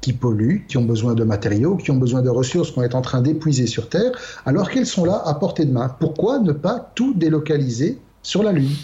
qui 0.02 0.14
polluent, 0.14 0.66
qui 0.68 0.78
ont 0.78 0.86
besoin 0.86 1.14
de 1.14 1.24
matériaux, 1.24 1.76
qui 1.76 1.92
ont 1.92 1.98
besoin 1.98 2.22
de 2.22 2.30
ressources 2.30 2.72
qu'on 2.72 2.84
est 2.84 2.96
en 2.96 3.02
train 3.02 3.22
d'épuiser 3.22 3.68
sur 3.68 3.90
Terre, 3.90 4.12
alors 4.46 4.70
qu'elles 4.70 4.86
sont 4.86 5.06
là 5.06 5.22
à 5.26 5.34
portée 5.34 5.66
de 5.66 5.72
main? 5.72 5.94
Pourquoi 6.00 6.40
ne 6.40 6.52
pas 6.52 6.92
tout 6.96 7.14
délocaliser 7.14 8.00
sur 8.30 8.44
la 8.44 8.52
Lune. 8.52 8.76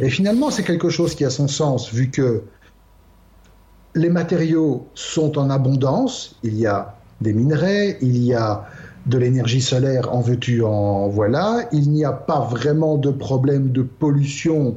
Et 0.00 0.08
finalement, 0.08 0.50
c'est 0.50 0.62
quelque 0.62 0.88
chose 0.88 1.16
qui 1.16 1.24
a 1.24 1.30
son 1.30 1.48
sens, 1.48 1.92
vu 1.92 2.10
que 2.10 2.42
les 3.96 4.08
matériaux 4.08 4.86
sont 4.94 5.36
en 5.36 5.50
abondance, 5.50 6.36
il 6.44 6.56
y 6.56 6.66
a 6.66 6.94
des 7.20 7.32
minerais, 7.32 7.98
il 8.00 8.18
y 8.22 8.34
a 8.34 8.64
de 9.06 9.18
l'énergie 9.18 9.60
solaire 9.60 10.14
en 10.14 10.20
veux-tu, 10.20 10.62
en 10.62 11.08
voilà, 11.08 11.68
il 11.72 11.90
n'y 11.90 12.04
a 12.04 12.12
pas 12.12 12.40
vraiment 12.40 12.96
de 12.96 13.10
problème 13.10 13.72
de 13.72 13.82
pollution, 13.82 14.76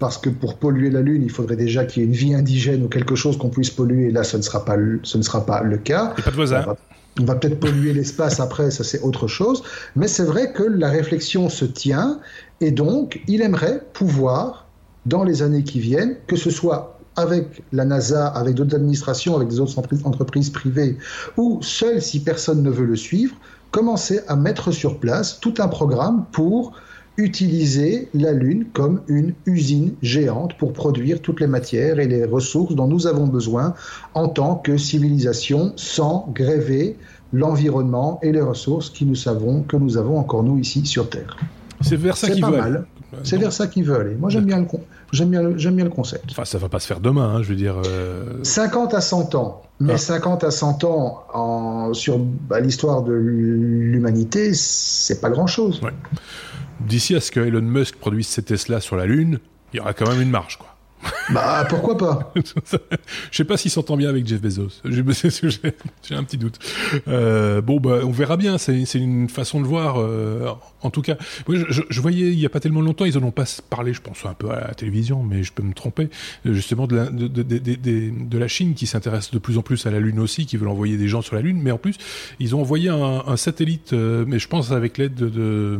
parce 0.00 0.18
que 0.18 0.30
pour 0.30 0.56
polluer 0.56 0.90
la 0.90 1.02
Lune, 1.02 1.22
il 1.22 1.30
faudrait 1.30 1.56
déjà 1.56 1.84
qu'il 1.84 2.02
y 2.02 2.04
ait 2.04 2.08
une 2.08 2.14
vie 2.14 2.34
indigène 2.34 2.82
ou 2.82 2.88
quelque 2.88 3.14
chose 3.14 3.38
qu'on 3.38 3.50
puisse 3.50 3.70
polluer, 3.70 4.08
et 4.08 4.10
là, 4.10 4.24
ce 4.24 4.36
ne 4.36 4.42
sera 4.42 4.64
pas, 4.64 4.76
ce 5.04 5.16
ne 5.16 5.22
sera 5.22 5.46
pas 5.46 5.62
le 5.62 5.78
cas. 5.78 6.12
pas 6.24 6.30
de 6.32 6.36
voisins. 6.36 6.74
On 7.20 7.24
va 7.24 7.36
peut-être 7.36 7.60
polluer 7.60 7.92
l'espace 7.92 8.40
après, 8.40 8.72
ça 8.72 8.82
c'est 8.82 9.00
autre 9.02 9.28
chose. 9.28 9.62
Mais 9.94 10.08
c'est 10.08 10.24
vrai 10.24 10.52
que 10.52 10.64
la 10.64 10.90
réflexion 10.90 11.48
se 11.48 11.64
tient 11.64 12.18
et 12.60 12.70
donc 12.70 13.22
il 13.28 13.42
aimerait 13.42 13.82
pouvoir, 13.92 14.66
dans 15.06 15.24
les 15.24 15.42
années 15.42 15.64
qui 15.64 15.80
viennent, 15.80 16.16
que 16.26 16.36
ce 16.36 16.50
soit 16.50 16.98
avec 17.16 17.62
la 17.72 17.84
NASA, 17.84 18.26
avec 18.28 18.54
d'autres 18.54 18.74
administrations, 18.74 19.36
avec 19.36 19.48
des 19.48 19.60
autres 19.60 19.78
entreprises 20.04 20.50
privées, 20.50 20.96
ou 21.36 21.60
seul 21.62 22.02
si 22.02 22.20
personne 22.20 22.62
ne 22.62 22.70
veut 22.70 22.86
le 22.86 22.96
suivre, 22.96 23.36
commencer 23.70 24.20
à 24.28 24.36
mettre 24.36 24.72
sur 24.72 24.98
place 24.98 25.40
tout 25.40 25.54
un 25.58 25.68
programme 25.68 26.24
pour 26.32 26.72
utiliser 27.16 28.08
la 28.12 28.32
Lune 28.32 28.66
comme 28.72 29.02
une 29.06 29.34
usine 29.46 29.94
géante 30.02 30.58
pour 30.58 30.72
produire 30.72 31.20
toutes 31.20 31.40
les 31.40 31.46
matières 31.46 32.00
et 32.00 32.08
les 32.08 32.24
ressources 32.24 32.74
dont 32.74 32.88
nous 32.88 33.06
avons 33.06 33.28
besoin 33.28 33.74
en 34.14 34.28
tant 34.28 34.56
que 34.56 34.76
civilisation 34.76 35.72
sans 35.76 36.28
gréver 36.34 36.98
l'environnement 37.32 38.18
et 38.22 38.32
les 38.32 38.40
ressources 38.40 38.90
qui 38.90 39.04
nous 39.04 39.14
savons 39.14 39.62
que 39.62 39.76
nous 39.76 39.96
avons 39.96 40.18
encore 40.18 40.42
nous 40.42 40.58
ici 40.58 40.86
sur 40.86 41.08
Terre. 41.08 41.36
C'est 41.84 41.96
vers 41.96 42.16
ça 42.16 42.30
qu'ils 42.30 42.44
veulent. 42.44 42.84
C'est 43.22 43.36
vers 43.36 43.52
ça 43.52 43.66
qu'ils 43.66 43.84
veulent 43.84 44.00
aller. 44.00 44.14
Moi, 44.16 44.30
j'aime 44.30 44.44
bien, 44.44 44.60
le, 44.60 44.66
j'aime, 45.12 45.30
bien 45.30 45.56
j'aime 45.56 45.76
bien 45.76 45.84
le 45.84 45.90
concept. 45.90 46.24
Enfin, 46.30 46.44
ça 46.44 46.58
va 46.58 46.68
pas 46.68 46.80
se 46.80 46.86
faire 46.86 47.00
demain, 47.00 47.36
hein, 47.36 47.42
je 47.42 47.48
veux 47.48 47.56
dire. 47.56 47.76
50 48.42 48.94
euh, 48.94 48.96
à 48.96 49.00
100 49.00 49.34
ans. 49.34 49.62
Mais 49.80 49.98
50 49.98 50.44
ah. 50.44 50.46
à 50.48 50.50
100 50.50 50.84
ans 50.84 51.24
en, 51.32 51.94
sur 51.94 52.18
bah, 52.18 52.60
l'histoire 52.60 53.02
de 53.02 53.12
l'humanité, 53.12 54.52
c'est 54.54 55.20
pas 55.20 55.30
grand-chose. 55.30 55.80
D'ici 56.80 57.14
à 57.14 57.20
ce 57.20 57.30
que 57.30 57.40
Elon 57.40 57.62
Musk 57.62 57.96
produise 57.96 58.26
ses 58.26 58.42
Tesla 58.42 58.80
sur 58.80 58.96
la 58.96 59.06
Lune, 59.06 59.38
il 59.72 59.78
y 59.78 59.80
aura 59.80 59.92
quand 59.92 60.08
même 60.08 60.20
une 60.20 60.30
marge, 60.30 60.58
quoi. 60.58 60.73
Bah 61.30 61.66
pourquoi 61.68 61.96
pas? 61.96 62.32
Je 63.30 63.36
sais 63.36 63.44
pas 63.44 63.56
s'il 63.56 63.70
s'entend 63.70 63.96
bien 63.96 64.08
avec 64.08 64.26
Jeff 64.26 64.40
Bezos. 64.40 64.80
J'ai 64.84 66.14
un 66.14 66.24
petit 66.24 66.38
doute. 66.38 66.58
Euh, 67.08 67.60
bon 67.60 67.80
bah 67.80 68.00
on 68.04 68.10
verra 68.10 68.36
bien. 68.36 68.58
C'est 68.58 68.82
une 68.94 69.28
façon 69.28 69.60
de 69.60 69.66
voir. 69.66 70.00
Euh, 70.00 70.50
en 70.82 70.90
tout 70.90 71.02
cas, 71.02 71.16
je, 71.48 71.82
je, 71.88 72.00
voyais 72.00 72.28
il 72.28 72.38
y 72.38 72.46
a 72.46 72.50
pas 72.50 72.60
tellement 72.60 72.82
longtemps, 72.82 73.04
ils 73.04 73.16
en 73.16 73.22
ont 73.22 73.30
pas 73.30 73.44
parlé. 73.70 73.94
Je 73.94 74.00
pense 74.00 74.24
un 74.26 74.34
peu 74.34 74.50
à 74.50 74.68
la 74.68 74.74
télévision, 74.74 75.22
mais 75.22 75.42
je 75.42 75.52
peux 75.52 75.62
me 75.62 75.72
tromper. 75.74 76.10
Justement 76.44 76.86
de 76.86 78.38
la, 78.38 78.48
Chine 78.48 78.74
qui 78.74 78.86
s'intéresse 78.86 79.30
de 79.30 79.38
plus 79.38 79.58
en 79.58 79.62
plus 79.62 79.86
à 79.86 79.90
la 79.90 80.00
Lune 80.00 80.20
aussi, 80.20 80.46
qui 80.46 80.56
veut 80.56 80.68
envoyer 80.68 80.96
des 80.96 81.08
gens 81.08 81.22
sur 81.22 81.34
la 81.34 81.42
Lune. 81.42 81.60
Mais 81.62 81.70
en 81.70 81.78
plus, 81.78 81.96
ils 82.38 82.54
ont 82.54 82.60
envoyé 82.60 82.90
un, 82.90 83.22
un 83.26 83.36
satellite, 83.36 83.92
euh, 83.92 84.24
mais 84.26 84.38
je 84.38 84.48
pense 84.48 84.70
avec 84.70 84.98
l'aide 84.98 85.14
de 85.14 85.78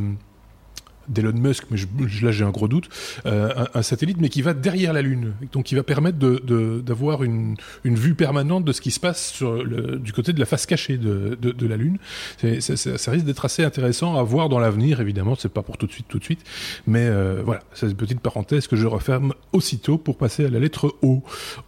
d'Elon 1.09 1.33
Musk, 1.33 1.65
mais 1.71 1.79
là 2.23 2.31
j'ai 2.31 2.45
un 2.45 2.51
gros 2.51 2.69
doute, 2.69 2.89
euh, 3.27 3.67
un, 3.75 3.83
satellite, 3.83 4.19
mais 4.21 4.29
qui 4.29 4.43
va 4.43 4.55
derrière 4.55 4.93
la 4.93 5.03
Lune, 5.03 5.35
donc 5.53 5.65
qui 5.65 5.75
va 5.75 5.83
permettre 5.83 6.19
d'avoir 6.19 7.23
une, 7.23 7.57
vue 7.85 8.15
permanente 8.15 8.65
de 8.65 8.73
ce 8.73 8.81
qui 8.81 8.91
se 8.91 9.01
passe 9.01 9.43
du 9.43 10.13
côté 10.13 10.33
de 10.33 10.41
la 10.41 10.47
face 10.47 10.67
cachée 10.67 10.99
de, 10.99 11.67
la 11.67 11.77
Lune. 11.77 11.99
ça 12.39 13.11
risque 13.11 13.27
d'être 13.27 13.45
assez 13.45 13.65
intéressant 13.65 14.17
à 14.17 14.23
voir 14.23 14.49
dans 14.49 14.59
l'avenir, 14.59 15.01
évidemment, 15.01 15.35
c'est 15.35 15.53
pas 15.53 15.63
pour 15.63 15.79
tout 15.79 15.87
de 15.87 15.93
suite, 15.93 16.07
tout 16.09 16.19
de 16.19 16.25
suite, 16.25 16.41
mais 16.87 17.07
euh, 17.07 17.43
voilà, 17.45 17.63
c'est 17.75 17.87
une 17.87 17.95
petite 17.95 18.21
parenthèse 18.21 18.67
que 18.67 18.77
je 18.77 18.87
referme 18.87 19.35
aussitôt 19.53 19.99
pour 19.99 20.17
passer 20.17 20.45
à 20.45 20.49
la 20.49 20.59
lettre 20.59 20.95
O. 21.03 21.23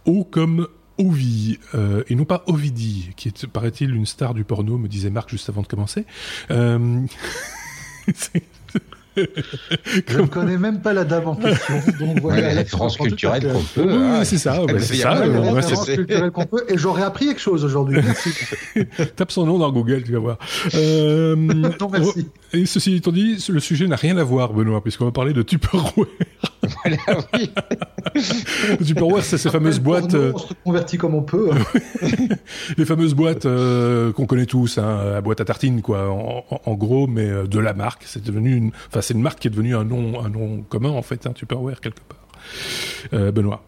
O 0.05 0.23
comme 0.23 0.67
Ovi, 0.97 1.59
euh, 1.75 2.03
et 2.09 2.15
non 2.15 2.25
pas 2.25 2.43
Ovidie, 2.47 3.11
qui 3.15 3.27
est, 3.27 3.47
paraît-il, 3.47 3.93
une 3.93 4.05
star 4.05 4.33
du 4.33 4.43
porno, 4.43 4.77
me 4.77 4.87
disait 4.87 5.09
Marc 5.09 5.29
juste 5.29 5.49
avant 5.49 5.61
de 5.61 5.67
commencer. 5.67 6.05
Je 10.07 10.19
ne 10.19 10.27
connais 10.27 10.57
même 10.57 10.81
pas 10.81 10.93
la 10.93 11.03
dame 11.03 11.27
en 11.27 11.35
question. 11.35 11.75
Donc 11.99 12.21
voilà, 12.21 12.41
la 12.41 12.61
référence 12.61 12.97
culturelle 12.97 13.51
qu'on 13.51 13.81
peut. 13.81 13.87
Oui, 13.87 13.93
hein. 13.93 14.23
c'est 14.23 14.37
ça. 14.37 14.59
c'est 14.79 14.95
ça. 14.95 15.25
La 15.25 15.51
référence 15.51 15.85
culturelle 15.85 16.31
qu'on 16.31 16.45
peut. 16.45 16.63
Et 16.69 16.77
j'aurais 16.77 17.03
appris 17.03 17.27
quelque 17.27 17.41
chose 17.41 17.63
aujourd'hui. 17.65 17.99
Tape 19.15 19.31
son 19.31 19.45
nom 19.45 19.57
dans 19.57 19.71
Google, 19.71 20.03
tu 20.03 20.13
vas 20.13 20.19
voir. 20.19 20.37
Euh, 20.75 21.35
non, 21.35 21.89
merci. 21.91 22.27
Et 22.53 22.65
ceci 22.65 22.95
étant 22.95 23.11
dit, 23.11 23.43
le 23.49 23.59
sujet 23.59 23.87
n'a 23.87 23.97
rien 23.97 24.17
à 24.17 24.23
voir, 24.23 24.53
Benoît, 24.53 24.81
puisqu'on 24.81 25.05
va 25.05 25.11
parler 25.11 25.33
de 25.33 25.41
Tupperware. 25.41 26.07
voilà, 26.83 26.97
oui. 27.33 27.51
Tupperware, 28.85 29.23
c'est 29.23 29.37
ces 29.37 29.49
fameuses 29.49 29.79
boîtes. 29.79 30.13
Euh, 30.13 30.31
on 30.33 30.37
se 30.37 30.53
convertit 30.63 30.97
comme 30.97 31.13
on 31.13 31.23
peut. 31.23 31.49
les 32.77 32.85
fameuses 32.85 33.13
boîtes 33.13 33.45
euh, 33.45 34.13
qu'on 34.13 34.25
connaît 34.25 34.45
tous, 34.45 34.77
hein, 34.77 35.11
la 35.11 35.21
boîte 35.21 35.41
à 35.41 35.45
tartines, 35.45 35.81
quoi, 35.81 36.09
en, 36.09 36.73
gros, 36.75 37.07
mais 37.07 37.27
euh, 37.27 37.47
de 37.47 37.59
la 37.59 37.73
marque. 37.73 38.03
C'est 38.05 38.23
devenu 38.23 38.55
une, 38.55 38.71
enfin, 38.87 39.01
c'est 39.07 39.13
une 39.13 39.21
marque 39.21 39.39
qui 39.39 39.47
est 39.47 39.51
devenue 39.51 39.75
un 39.75 39.83
nom, 39.83 40.23
un 40.23 40.29
nom 40.29 40.61
commun 40.69 40.91
en 40.91 41.01
fait, 41.01 41.25
hein, 41.25 41.31
Tupperware 41.33 41.81
quelque 41.81 42.01
part. 42.01 43.31
Benoît. 43.31 43.63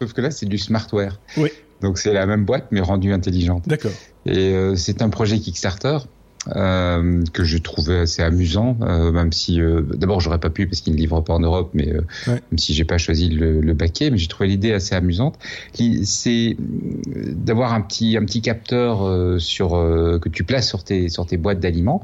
Sauf 0.00 0.12
que 0.12 0.20
là, 0.20 0.30
c'est 0.30 0.46
du 0.46 0.58
smartware. 0.58 1.18
Oui. 1.36 1.50
Donc 1.80 1.98
c'est 1.98 2.12
la 2.12 2.26
même 2.26 2.44
boîte 2.44 2.66
mais 2.70 2.80
rendue 2.80 3.12
intelligente. 3.12 3.68
D'accord. 3.68 3.92
Et 4.26 4.54
c'est 4.76 5.02
un 5.02 5.10
projet 5.10 5.38
Kickstarter 5.38 5.98
euh, 6.54 7.22
que 7.32 7.44
je 7.44 7.58
trouvais 7.58 8.00
assez 8.00 8.22
amusant, 8.22 8.76
euh, 8.82 9.12
même 9.12 9.32
si 9.32 9.60
euh, 9.60 9.82
d'abord 9.82 10.20
j'aurais 10.20 10.38
pas 10.38 10.50
pu 10.50 10.66
parce 10.66 10.80
qu'il 10.80 10.94
ne 10.94 10.98
livre 10.98 11.20
pas 11.20 11.34
en 11.34 11.40
Europe, 11.40 11.70
mais 11.74 11.92
euh, 11.92 12.02
même 12.26 12.58
si 12.58 12.74
j'ai 12.74 12.84
pas 12.84 12.98
choisi 12.98 13.28
le, 13.28 13.60
le 13.60 13.74
baquet, 13.74 14.10
mais 14.10 14.18
j'ai 14.18 14.28
trouvé 14.28 14.48
l'idée 14.48 14.72
assez 14.72 14.94
amusante. 14.94 15.38
C'est 16.04 16.56
d'avoir 16.56 17.72
un 17.74 17.80
petit 17.80 18.16
un 18.16 18.24
petit 18.24 18.40
capteur 18.40 19.40
sur 19.40 19.70
que 19.70 20.28
tu 20.28 20.44
places 20.44 20.68
sur 20.68 20.84
tes 20.84 21.08
sur 21.08 21.26
tes 21.26 21.36
boîtes 21.36 21.60
d'aliments. 21.60 22.02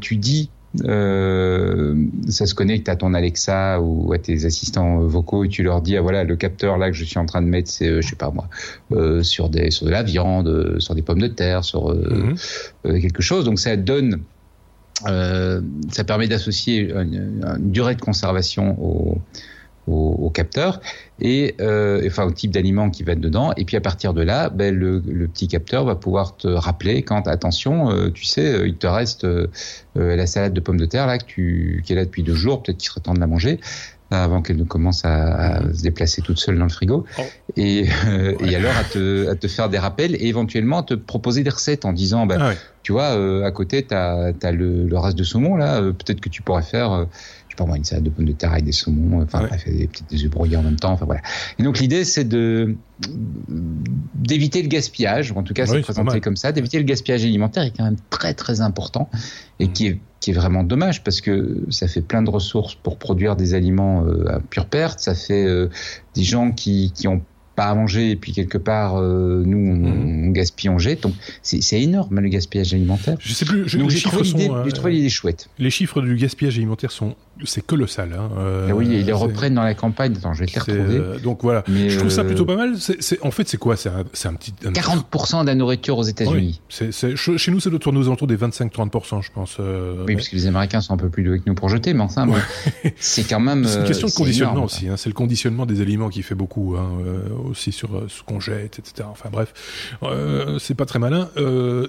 tu 0.00 0.16
dis 0.16 0.50
euh, 0.82 1.94
ça 2.28 2.46
se 2.46 2.54
connecte 2.54 2.88
à 2.88 2.96
ton 2.96 3.14
Alexa 3.14 3.80
ou 3.80 4.12
à 4.12 4.18
tes 4.18 4.44
assistants 4.44 4.98
vocaux 4.98 5.44
et 5.44 5.48
tu 5.48 5.62
leur 5.62 5.80
dis 5.80 5.96
ah 5.96 6.02
voilà 6.02 6.24
le 6.24 6.34
capteur 6.34 6.78
là 6.78 6.90
que 6.90 6.96
je 6.96 7.04
suis 7.04 7.18
en 7.18 7.26
train 7.26 7.42
de 7.42 7.46
mettre 7.46 7.70
c'est 7.70 7.88
euh, 7.88 8.00
je 8.00 8.08
sais 8.08 8.16
pas 8.16 8.30
moi 8.30 8.48
euh, 8.92 9.22
sur 9.22 9.48
des 9.48 9.70
sur 9.70 9.86
de 9.86 9.92
la 9.92 10.02
viande 10.02 10.48
euh, 10.48 10.80
sur 10.80 10.96
des 10.96 11.02
pommes 11.02 11.20
de 11.20 11.28
terre 11.28 11.62
sur 11.64 11.92
euh, 11.92 12.34
mhm. 12.84 13.00
quelque 13.00 13.22
chose 13.22 13.44
donc 13.44 13.60
ça 13.60 13.76
donne 13.76 14.20
ça 15.04 16.04
permet 16.06 16.28
d'associer 16.28 16.78
une, 16.78 17.14
une, 17.58 17.70
durée 17.70 17.94
de 17.94 18.00
conservation 18.00 18.80
au, 18.80 19.18
au, 19.86 20.16
au 20.18 20.30
capteur 20.30 20.80
et 21.20 21.54
euh, 21.60 22.02
enfin 22.06 22.24
au 22.24 22.32
type 22.32 22.50
d'aliment 22.50 22.90
qui 22.90 23.02
va 23.02 23.12
être 23.12 23.20
dedans. 23.20 23.52
Et 23.56 23.64
puis 23.64 23.76
à 23.76 23.80
partir 23.80 24.14
de 24.14 24.22
là, 24.22 24.50
ben, 24.50 24.74
le, 24.74 25.02
le, 25.06 25.28
petit 25.28 25.48
capteur 25.48 25.84
va 25.84 25.94
pouvoir 25.94 26.36
te 26.36 26.48
rappeler 26.48 27.02
quand 27.02 27.26
attention, 27.28 27.90
euh, 27.90 28.10
tu 28.10 28.24
sais, 28.24 28.46
euh, 28.46 28.68
il 28.68 28.76
te 28.76 28.86
reste 28.86 29.24
euh, 29.24 29.46
la 29.94 30.26
salade 30.26 30.52
de 30.52 30.60
pommes 30.60 30.80
de 30.80 30.86
terre 30.86 31.06
là 31.06 31.18
que 31.18 31.24
tu 31.24 31.82
qui 31.84 31.92
est 31.92 31.96
là 31.96 32.04
depuis 32.04 32.22
deux 32.22 32.34
jours, 32.34 32.62
peut-être 32.62 32.78
qu'il 32.78 32.88
serait 32.88 33.00
temps 33.00 33.14
de 33.14 33.20
la 33.20 33.26
manger 33.26 33.60
avant 34.10 34.42
qu'elle 34.42 34.58
ne 34.58 34.64
commence 34.64 35.04
à, 35.04 35.56
à, 35.56 35.72
se 35.72 35.82
déplacer 35.82 36.22
toute 36.22 36.38
seule 36.38 36.56
dans 36.56 36.64
le 36.64 36.70
frigo. 36.70 37.04
Oh. 37.18 37.22
Et, 37.56 37.88
euh, 38.06 38.34
et, 38.44 38.54
alors 38.54 38.76
à 38.76 38.84
te, 38.84 39.28
à 39.28 39.34
te 39.34 39.48
faire 39.48 39.68
des 39.68 39.78
rappels 39.78 40.14
et 40.14 40.28
éventuellement 40.28 40.78
à 40.78 40.82
te 40.84 40.94
proposer 40.94 41.42
des 41.42 41.50
recettes 41.50 41.84
en 41.84 41.92
disant, 41.92 42.24
ben, 42.24 42.38
ah 42.40 42.52
tu 42.84 42.92
vois, 42.92 43.16
à 43.44 43.50
côté, 43.50 43.84
tu 43.84 43.94
as, 43.94 44.32
as, 44.40 44.52
le, 44.52 44.86
le 44.86 44.98
reste 44.98 45.18
de 45.18 45.24
saumon, 45.24 45.56
là, 45.56 45.80
peut-être 45.80 46.20
que 46.20 46.28
tu 46.28 46.42
pourrais 46.42 46.62
faire 46.62 47.06
pas 47.54 47.64
moi, 47.64 47.76
une 47.76 47.84
salade 47.84 48.04
de 48.04 48.10
pommes 48.10 48.24
de 48.24 48.32
terre 48.32 48.52
avec 48.52 48.64
des 48.64 48.72
saumons, 48.72 49.22
enfin 49.22 49.46
bref, 49.46 49.64
des 49.66 49.86
petites 49.86 50.10
des 50.10 50.24
œufs 50.24 50.30
brouillés 50.30 50.56
en 50.56 50.62
même 50.62 50.76
temps, 50.76 50.92
enfin 50.92 51.04
voilà. 51.04 51.20
Et 51.58 51.62
donc 51.62 51.78
l'idée 51.78 52.04
c'est 52.04 52.24
de 52.24 52.76
d'éviter 54.14 54.62
le 54.62 54.68
gaspillage, 54.68 55.32
en 55.32 55.42
tout 55.42 55.54
cas 55.54 55.66
c'est 55.66 55.80
présenté 55.80 56.20
comme 56.20 56.36
ça, 56.36 56.52
d'éviter 56.52 56.78
le 56.78 56.84
gaspillage 56.84 57.24
alimentaire 57.24 57.64
est 57.64 57.76
quand 57.76 57.84
même 57.84 57.96
très 58.10 58.34
très 58.34 58.60
important 58.60 59.08
et 59.58 59.68
qui 59.68 59.86
est 59.86 59.98
qui 60.20 60.30
est 60.30 60.34
vraiment 60.34 60.64
dommage 60.64 61.04
parce 61.04 61.20
que 61.20 61.64
ça 61.68 61.86
fait 61.86 62.00
plein 62.00 62.22
de 62.22 62.30
ressources 62.30 62.74
pour 62.74 62.96
produire 62.96 63.36
des 63.36 63.52
aliments 63.52 64.06
euh, 64.06 64.36
à 64.36 64.40
pure 64.40 64.66
perte, 64.66 65.00
ça 65.00 65.14
fait 65.14 65.44
euh, 65.44 65.68
des 66.14 66.22
gens 66.22 66.50
qui 66.50 66.92
qui 66.94 67.08
ont 67.08 67.20
pas 67.54 67.66
à 67.66 67.74
manger 67.74 68.10
et 68.10 68.16
puis 68.16 68.32
quelque 68.32 68.58
part 68.58 68.96
euh, 68.96 69.42
nous 69.46 69.58
on, 69.58 69.74
mhm. 69.74 70.28
on, 70.28 70.30
gaspille 70.30 70.70
on 70.70 70.78
jette. 70.78 71.02
Donc 71.02 71.14
c'est 71.42 71.80
énorme 71.80 72.20
le 72.20 72.28
gaspillage 72.28 72.74
alimentaire. 72.74 73.16
Je 73.20 73.32
sais 73.32 73.44
plus 73.44 73.68
je, 73.68 73.78
donc 73.78 73.90
j'ai 73.90 74.00
trouvé 74.00 74.92
l'idée 74.92 75.08
chouette. 75.08 75.48
les 75.58 75.70
chiffres 75.70 76.00
du 76.00 76.16
gaspillage 76.16 76.56
alimentaire 76.56 76.90
sont 76.90 77.14
c'est 77.42 77.66
colossal. 77.66 78.14
Hein. 78.16 78.30
Euh, 78.38 78.70
oui, 78.70 78.86
ils 78.88 79.04
les 79.04 79.12
reprennent 79.12 79.54
dans 79.54 79.62
la 79.62 79.74
campagne. 79.74 80.14
Attends, 80.16 80.34
je 80.34 80.40
vais 80.40 80.46
te 80.46 80.54
les 80.54 80.60
retrouver. 80.60 80.98
Euh, 80.98 81.18
donc 81.18 81.42
voilà, 81.42 81.64
Mais 81.68 81.90
je 81.90 81.98
trouve 81.98 82.10
ça 82.10 82.24
plutôt 82.24 82.44
pas 82.44 82.56
mal. 82.56 82.74
En 83.22 83.30
fait, 83.30 83.48
c'est 83.48 83.56
quoi? 83.56 83.76
C'est 83.76 83.88
un, 83.88 84.00
un, 84.00 84.34
petit. 84.34 84.54
40% 84.62 85.42
de 85.42 85.46
la 85.46 85.54
nourriture 85.54 85.98
aux 85.98 86.04
États-Unis. 86.04 86.60
Oui. 86.80 87.36
chez 87.38 87.50
nous, 87.50 87.60
ça 87.60 87.70
doit 87.70 87.78
tourner 87.78 87.98
aux 87.98 88.06
alentours 88.06 88.28
des 88.28 88.36
25-30%, 88.36 89.22
je 89.22 89.32
pense. 89.32 89.56
Euh, 89.58 90.04
oui, 90.06 90.14
parce 90.14 90.28
que 90.28 90.36
les 90.36 90.46
Américains 90.46 90.80
sont 90.80 90.94
un 90.94 90.96
peu 90.96 91.08
plus 91.08 91.24
doués 91.24 91.38
que 91.38 91.44
nous 91.46 91.54
pour 91.54 91.68
jeter, 91.68 91.92
mais 91.92 92.02
enfin, 92.02 92.28
c'est 92.96 93.24
quand 93.24 93.40
même. 93.40 93.64
C'est 93.64 93.80
une 93.80 93.86
question 93.86 94.08
de 94.08 94.12
conditionnement 94.12 94.64
aussi. 94.64 94.88
Hein. 94.88 94.96
C'est 94.96 95.08
le 95.08 95.14
conditionnement 95.14 95.66
des 95.66 95.80
aliments 95.80 96.08
qui 96.08 96.22
fait 96.22 96.34
beaucoup, 96.34 96.76
hein, 96.76 96.88
aussi 97.50 97.72
sur 97.72 98.04
ce 98.08 98.22
qu'on 98.22 98.40
jette, 98.40 98.78
etc. 98.78 99.08
Enfin 99.10 99.28
bref, 99.30 99.52
c'est 100.60 100.74
pas 100.74 100.86
très 100.86 100.98
malin. 100.98 101.28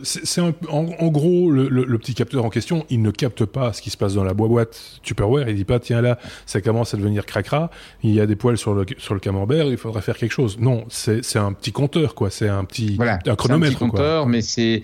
c'est 0.03 0.41
en, 0.41 0.53
en, 0.69 1.07
gros 1.09 1.51
le, 1.51 1.69
le, 1.69 1.85
le, 1.85 1.97
petit 1.99 2.15
capteur 2.15 2.45
en 2.45 2.49
question, 2.49 2.85
il 2.89 3.01
ne 3.01 3.11
capte 3.11 3.45
pas 3.45 3.73
ce 3.73 3.81
qui 3.81 3.89
se 3.89 3.97
passe 3.97 4.15
dans 4.15 4.23
la 4.23 4.33
boîte 4.33 4.99
Tupperware. 5.03 5.34
Il 5.47 5.55
dit 5.55 5.65
pas 5.65 5.79
tiens 5.79 6.01
là, 6.01 6.17
ça 6.45 6.61
commence 6.61 6.93
à 6.93 6.97
devenir 6.97 7.25
cracra, 7.25 7.69
il 8.03 8.11
y 8.11 8.19
a 8.19 8.25
des 8.25 8.35
poils 8.35 8.57
sur 8.57 8.73
le 8.73 8.85
sur 8.97 9.13
le 9.13 9.19
camembert, 9.19 9.65
il 9.65 9.77
faudrait 9.77 10.01
faire 10.01 10.17
quelque 10.17 10.31
chose. 10.31 10.57
Non, 10.59 10.85
c'est 10.89 11.37
un 11.37 11.53
petit 11.53 11.71
compteur 11.71 12.15
quoi, 12.15 12.29
c'est 12.29 12.49
un 12.49 12.63
petit 12.65 12.97
un 12.99 13.35
chronomètre 13.35 13.73
un 13.73 13.75
petit 13.75 13.91
compteur, 13.91 14.27
mais 14.27 14.41
c'est 14.41 14.81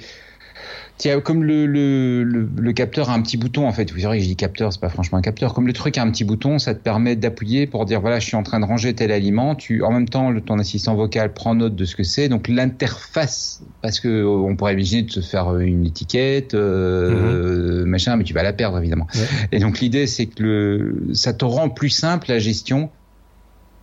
comme 1.23 1.43
le, 1.43 1.65
le, 1.65 2.23
le, 2.23 2.73
capteur 2.73 3.09
a 3.09 3.13
un 3.13 3.21
petit 3.21 3.37
bouton 3.37 3.67
en 3.67 3.71
fait. 3.71 3.91
Vous 3.91 3.97
verrez 3.97 4.17
que 4.17 4.23
je 4.23 4.29
dis 4.29 4.35
capteur, 4.35 4.71
c'est 4.71 4.79
pas 4.79 4.89
franchement 4.89 5.17
un 5.17 5.21
capteur. 5.21 5.53
Comme 5.53 5.67
le 5.67 5.73
truc 5.73 5.97
a 5.97 6.03
un 6.03 6.11
petit 6.11 6.23
bouton, 6.23 6.59
ça 6.59 6.75
te 6.75 6.79
permet 6.79 7.15
d'appuyer 7.15 7.65
pour 7.67 7.85
dire 7.85 8.01
voilà, 8.01 8.19
je 8.19 8.25
suis 8.27 8.35
en 8.35 8.43
train 8.43 8.59
de 8.59 8.65
ranger 8.65 8.93
tel 8.93 9.11
aliment. 9.11 9.55
Tu, 9.55 9.83
en 9.83 9.91
même 9.91 10.07
temps, 10.07 10.31
ton 10.41 10.59
assistant 10.59 10.95
vocal 10.95 11.33
prend 11.33 11.55
note 11.55 11.75
de 11.75 11.85
ce 11.85 11.95
que 11.95 12.03
c'est. 12.03 12.29
Donc 12.29 12.47
l'interface, 12.47 13.63
parce 13.81 13.99
que 13.99 14.23
on 14.25 14.55
pourrait 14.55 14.73
imaginer 14.73 15.03
de 15.03 15.11
se 15.11 15.21
faire 15.21 15.57
une 15.57 15.85
étiquette, 15.85 16.53
euh, 16.53 17.83
mm-hmm. 17.83 17.85
machin, 17.85 18.15
mais 18.15 18.23
tu 18.23 18.33
vas 18.33 18.43
la 18.43 18.53
perdre 18.53 18.77
évidemment. 18.77 19.07
Et 19.51 19.59
donc 19.59 19.79
l'idée, 19.79 20.07
c'est 20.07 20.27
que 20.27 20.43
le, 20.43 21.07
ça 21.13 21.33
te 21.33 21.45
rend 21.45 21.69
plus 21.69 21.89
simple 21.89 22.29
la 22.29 22.39
gestion 22.39 22.89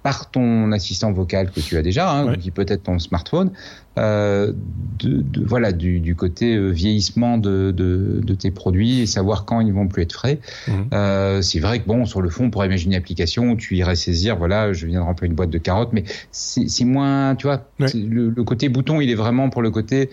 par 0.03 0.31
ton 0.31 0.73
assistant 0.73 1.13
vocal 1.13 1.51
que 1.51 1.61
tu 1.61 1.77
as 1.77 1.83
déjà, 1.83 2.11
hein, 2.11 2.37
qui 2.37 2.51
peut 2.51 2.65
être 2.69 2.85
ton 2.85 2.99
smartphone, 2.99 3.51
euh, 3.99 4.53
de, 4.99 5.23
de, 5.23 5.45
voilà 5.45 5.71
du, 5.71 6.01
du 6.01 6.17
côté 6.17 6.57
euh, 6.57 6.71
vieillissement 6.71 7.39
de, 7.39 7.71
de, 7.71 8.21
de, 8.23 8.35
tes 8.35 8.51
produits 8.51 9.01
et 9.01 9.07
savoir 9.07 9.45
quand 9.45 9.61
ils 9.61 9.73
vont 9.73 9.87
plus 9.87 10.03
être 10.03 10.13
frais. 10.13 10.41
Mmh. 10.67 10.73
Euh, 10.93 11.41
c'est 11.41 11.61
vrai 11.61 11.79
que 11.79 11.87
bon, 11.87 12.05
sur 12.05 12.21
le 12.21 12.31
fond, 12.31 12.47
on 12.47 12.51
pourrait 12.51 12.67
imaginer 12.67 12.97
une 12.97 13.01
application 13.01 13.51
où 13.51 13.57
tu 13.57 13.77
irais 13.77 13.95
saisir, 13.95 14.37
voilà, 14.37 14.73
je 14.73 14.87
viens 14.87 15.01
de 15.01 15.05
remplir 15.05 15.31
une 15.31 15.37
boîte 15.37 15.51
de 15.51 15.59
carottes, 15.59 15.93
mais 15.93 16.03
c'est 16.33 16.85
moins, 16.85 17.37
tu 17.37 17.47
vois, 17.47 17.63
le, 17.79 18.31
le, 18.31 18.45
côté 18.45 18.69
bouton, 18.69 19.01
il 19.01 19.11
est 19.11 19.15
vraiment 19.15 19.51
pour 19.51 19.63
le 19.63 19.71
côté 19.71 20.11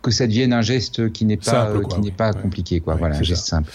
que 0.00 0.10
ça 0.10 0.26
devienne 0.26 0.52
un 0.52 0.62
geste 0.62 1.12
qui 1.12 1.24
n'est 1.26 1.36
pas 1.36 1.70
qui 1.90 2.00
n'est 2.00 2.10
pas 2.10 2.32
compliqué 2.32 2.80
quoi. 2.80 2.94
Voilà 2.94 3.16
un 3.16 3.22
geste 3.22 3.46
simple. 3.46 3.70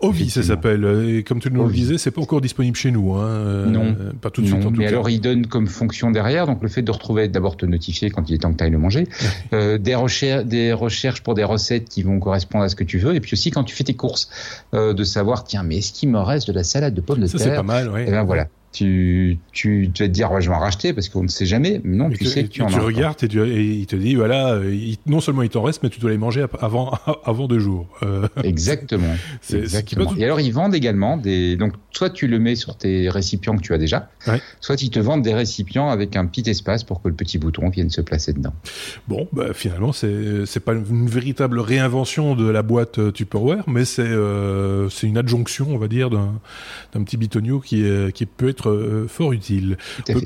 Ovi 0.00 0.28
ça 0.28 0.42
s'appelle 0.42 0.84
et 1.08 1.22
comme 1.22 1.40
tu 1.40 1.50
nous 1.50 1.66
le 1.66 1.72
disais 1.72 1.98
c'est 1.98 2.10
pas 2.10 2.20
encore 2.20 2.40
disponible 2.40 2.76
chez 2.76 2.90
nous 2.90 3.14
hein. 3.14 3.26
Euh, 3.26 3.66
non. 3.66 3.96
pas 4.20 4.30
tout 4.30 4.42
de 4.42 4.46
suite 4.46 4.58
en 4.58 4.70
tout 4.70 4.76
mais 4.76 4.86
alors 4.86 5.08
il 5.08 5.20
donne 5.20 5.46
comme 5.46 5.66
fonction 5.66 6.10
derrière 6.10 6.46
donc 6.46 6.62
le 6.62 6.68
fait 6.68 6.82
de 6.82 6.90
retrouver 6.90 7.28
d'abord 7.28 7.56
te 7.56 7.64
notifier 7.64 8.10
quand 8.10 8.28
il 8.28 8.34
est 8.34 8.38
temps 8.38 8.52
que 8.52 8.58
tu 8.58 8.64
ailles 8.64 8.70
le 8.70 8.78
manger 8.78 9.08
euh, 9.52 9.78
des 9.78 9.94
recherches 9.94 10.44
des 10.44 10.72
recherches 10.72 11.22
pour 11.22 11.34
des 11.34 11.44
recettes 11.44 11.88
qui 11.88 12.02
vont 12.02 12.18
correspondre 12.20 12.64
à 12.64 12.68
ce 12.68 12.76
que 12.76 12.84
tu 12.84 12.98
veux 12.98 13.14
et 13.14 13.20
puis 13.20 13.32
aussi 13.32 13.50
quand 13.50 13.64
tu 13.64 13.74
fais 13.74 13.84
tes 13.84 13.94
courses 13.94 14.28
euh, 14.74 14.92
de 14.92 15.04
savoir 15.04 15.44
tiens 15.44 15.62
mais 15.62 15.78
est-ce 15.78 15.92
qu'il 15.92 16.10
me 16.10 16.18
reste 16.18 16.48
de 16.48 16.52
la 16.52 16.64
salade 16.64 16.94
de 16.94 17.00
pommes 17.00 17.20
de 17.20 17.26
terre 17.26 17.40
ça 17.40 17.44
c'est 17.46 17.56
pas 17.56 17.62
mal 17.62 17.90
oui. 17.90 18.02
et 18.02 18.10
ben 18.10 18.24
voilà 18.24 18.48
tu, 18.76 19.38
tu, 19.52 19.90
tu 19.94 20.02
vas 20.02 20.08
te 20.08 20.12
dire, 20.12 20.30
ouais, 20.30 20.42
je 20.42 20.50
vais 20.50 20.54
en 20.54 20.58
racheter 20.58 20.92
parce 20.92 21.08
qu'on 21.08 21.22
ne 21.22 21.28
sait 21.28 21.46
jamais. 21.46 21.80
Mais 21.82 21.96
non, 21.96 22.10
tu, 22.10 22.26
sais 22.26 22.44
que 22.44 22.48
tu, 22.48 22.60
en 22.60 22.66
tu 22.66 22.78
regardes 22.78 23.16
et, 23.22 23.26
et, 23.26 23.62
il 23.62 23.86
te 23.86 23.96
dit, 23.96 24.14
voilà, 24.14 24.60
non 25.06 25.20
seulement 25.20 25.40
il 25.42 25.48
t'en 25.48 25.62
reste, 25.62 25.82
mais 25.82 25.88
tu 25.88 25.98
dois 25.98 26.10
les 26.10 26.18
manger 26.18 26.44
avant, 26.60 26.92
avant 27.24 27.48
deux 27.48 27.58
jours. 27.58 27.88
Euh, 28.02 28.28
exactement. 28.44 29.14
exactement. 29.50 30.14
Et 30.16 30.24
alors, 30.24 30.40
ils 30.40 30.52
vendent 30.52 30.74
également 30.74 31.16
des. 31.16 31.56
Donc, 31.56 31.72
soit 31.90 32.10
tu 32.10 32.26
le 32.26 32.38
mets 32.38 32.54
sur 32.54 32.76
tes 32.76 33.08
récipients 33.08 33.56
que 33.56 33.62
tu 33.62 33.72
as 33.72 33.78
déjà, 33.78 34.10
ouais. 34.26 34.42
soit 34.60 34.82
ils 34.82 34.90
te 34.90 34.98
vendent 34.98 35.22
des 35.22 35.32
récipients 35.32 35.88
avec 35.88 36.16
un 36.16 36.26
petit 36.26 36.48
espace 36.50 36.84
pour 36.84 37.00
que 37.00 37.08
le 37.08 37.14
petit 37.14 37.38
bouton 37.38 37.70
vienne 37.70 37.88
se 37.88 38.02
placer 38.02 38.34
dedans. 38.34 38.52
Bon, 39.08 39.26
bah, 39.32 39.54
finalement, 39.54 39.92
c'est 39.92 40.44
c'est 40.44 40.60
pas 40.60 40.74
une 40.74 41.08
véritable 41.08 41.60
réinvention 41.60 42.34
de 42.34 42.46
la 42.46 42.62
boîte 42.62 42.98
euh, 42.98 43.10
Tupperware, 43.10 43.64
mais 43.66 43.86
c'est 43.86 44.02
euh, 44.02 44.90
c'est 44.90 45.06
une 45.06 45.16
adjonction, 45.16 45.68
on 45.70 45.78
va 45.78 45.88
dire, 45.88 46.10
d'un 46.10 47.02
petit 47.04 47.16
bitonio 47.16 47.60
qui, 47.60 47.84
est, 47.84 48.12
qui 48.12 48.26
peut 48.26 48.48
être 48.48 48.65
euh, 48.68 49.06
fort 49.08 49.32
utile. 49.32 49.76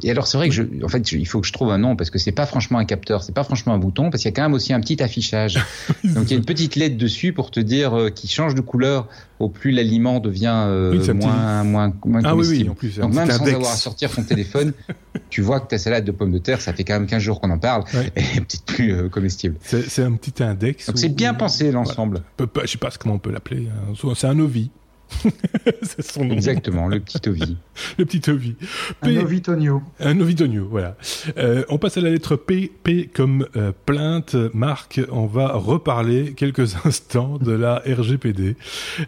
Et 0.03 0.11
alors 0.11 0.27
c'est 0.27 0.37
vrai 0.37 0.49
que 0.49 0.55
je, 0.55 0.63
en 0.83 0.89
fait, 0.89 1.13
il 1.13 1.27
faut 1.27 1.41
que 1.41 1.47
je 1.47 1.53
trouve 1.53 1.71
un 1.71 1.79
nom 1.79 1.97
parce 1.97 2.11
que 2.11 2.19
c'est 2.19 2.33
pas 2.33 2.47
franchement 2.47 2.79
un 2.79 2.85
capteur, 2.85 3.23
c'est 3.23 3.35
pas 3.35 3.45
franchement 3.45 3.75
un 3.75 3.79
bouton 3.79 4.11
parce 4.11 4.23
qu'il 4.23 4.31
y 4.31 4.35
a 4.35 4.37
quand 4.37 4.43
même 4.43 4.55
aussi 4.55 4.73
un 4.73 4.81
petit 4.81 5.03
affichage. 5.03 5.55
Donc 6.05 6.25
il 6.25 6.31
y 6.31 6.35
a 6.35 6.37
une 6.37 6.45
petite 6.45 6.77
lettre 6.77 6.97
dessus 6.97 7.33
pour 7.33 7.51
te 7.51 7.61
dire 7.61 7.95
euh, 7.95 8.11
qui 8.11 8.29
change 8.29 8.55
de 8.55 8.61
couleur 8.61 9.09
au 9.41 9.49
plus 9.49 9.71
l'aliment 9.71 10.21
devient 10.21 10.65
euh, 10.67 11.15
moins, 11.15 11.65
moins, 11.65 11.93
moins 12.05 12.21
ah, 12.25 12.37
Oui, 12.37 12.47
oui, 12.49 12.69
en 12.69 12.75
plus, 12.75 12.99
Donc 12.99 13.15
même 13.15 13.31
sans 13.31 13.47
avoir 13.47 13.73
à 13.73 13.77
sortir 13.77 14.11
ton 14.11 14.23
téléphone, 14.23 14.75
tu 15.31 15.41
vois 15.41 15.61
que 15.61 15.69
ta 15.69 15.79
salade 15.79 16.05
de 16.05 16.13
pommes 16.13 16.31
de 16.31 16.39
terre, 16.39 16.61
ça 16.61 16.75
fait 16.75 16.85
quand 16.85 16.93
même 16.93 17.07
15 17.07 17.23
jours 17.23 17.41
qu'on 17.41 17.51
en 17.51 17.59
parle, 17.59 17.85
ouais. 17.95 18.13
et 18.17 18.21
est 18.21 18.41
peut-être 18.41 18.65
plus 18.67 18.93
euh, 18.93 19.09
comestible. 19.09 19.57
C'est 19.63 20.03
un 20.03 20.13
petit 20.13 20.43
index. 20.43 20.87
Donc 20.87 20.99
c'est 20.99 21.09
bien 21.09 21.33
pensé 21.33 21.73
l'ensemble. 21.73 22.23
Voilà. 22.39 22.53
Je 22.65 22.71
sais 22.71 22.79
pas 22.79 22.91
comment 22.99 23.15
on 23.15 23.19
peut 23.19 23.33
l'appeler. 23.33 23.69
Hein. 23.69 23.95
C'est 24.15 24.27
un 24.27 24.39
OVI. 24.39 24.71
c'est 25.83 26.03
son 26.03 26.25
nom. 26.25 26.35
Exactement, 26.35 26.89
le 26.89 27.01
petit 27.01 27.29
Ovi. 27.29 27.57
le 27.99 28.05
petit 28.05 28.31
Ovi. 28.31 28.57
un 29.03 29.17
Ovitonio. 29.17 29.83
Un 29.99 30.21
Ovitonio, 30.21 30.67
voilà. 30.71 30.97
Euh, 31.37 31.65
on 31.69 31.79
passe 31.79 31.97
à 31.97 32.01
la 32.01 32.11
lettre 32.11 32.37
P. 32.37 32.71
P 32.83 33.09
comme 33.13 33.47
euh, 33.57 33.73
plainte. 33.87 34.37
Marc, 34.55 35.01
on 35.11 35.27
va 35.27 35.53
reparler 35.53 36.35
quelques 36.35 36.75
instants 36.85 37.39
de 37.39 37.53
la 37.53 37.83
RGPD 37.87 38.57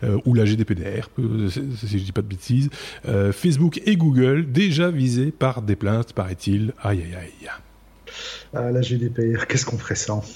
euh, 0.02 0.18
ou 0.24 0.34
la 0.34 0.44
GDPR, 0.44 1.08
si 1.46 1.98
je 1.98 2.04
dis 2.04 2.12
pas 2.12 2.22
de 2.22 2.26
bêtises. 2.26 2.70
Facebook 3.32 3.80
et 3.84 3.96
Google 3.96 4.50
déjà 4.50 4.90
visés 4.90 5.30
par 5.30 5.62
des 5.62 5.76
plaintes, 5.76 6.12
paraît-il. 6.12 6.72
Aïe 6.82 7.02
aïe 7.02 7.14
aïe. 7.14 7.48
Ah, 8.54 8.70
la 8.70 8.80
GDPR, 8.80 9.46
qu'est-ce 9.46 9.64
qu'on 9.64 9.78
ferait 9.78 9.94
sans 9.94 10.22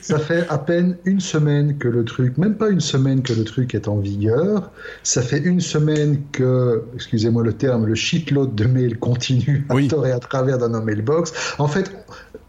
ça 0.00 0.18
fait 0.18 0.46
à 0.48 0.58
peine 0.58 0.96
une 1.04 1.20
semaine 1.20 1.78
que 1.78 1.88
le 1.88 2.04
truc, 2.04 2.38
même 2.38 2.56
pas 2.56 2.70
une 2.70 2.80
semaine 2.80 3.22
que 3.22 3.32
le 3.32 3.44
truc 3.44 3.74
est 3.74 3.88
en 3.88 3.98
vigueur. 3.98 4.70
Ça 5.02 5.22
fait 5.22 5.38
une 5.38 5.60
semaine 5.60 6.22
que, 6.32 6.84
excusez-moi 6.94 7.42
le 7.42 7.52
terme, 7.52 7.86
le 7.86 7.94
shitload 7.94 8.54
de 8.54 8.64
mails 8.64 8.98
continue 8.98 9.66
à 9.68 9.74
oui. 9.74 9.90
à 10.12 10.18
travers 10.18 10.58
dans 10.58 10.68
nos 10.68 10.82
mailbox. 10.82 11.32
En 11.58 11.68
fait, 11.68 11.90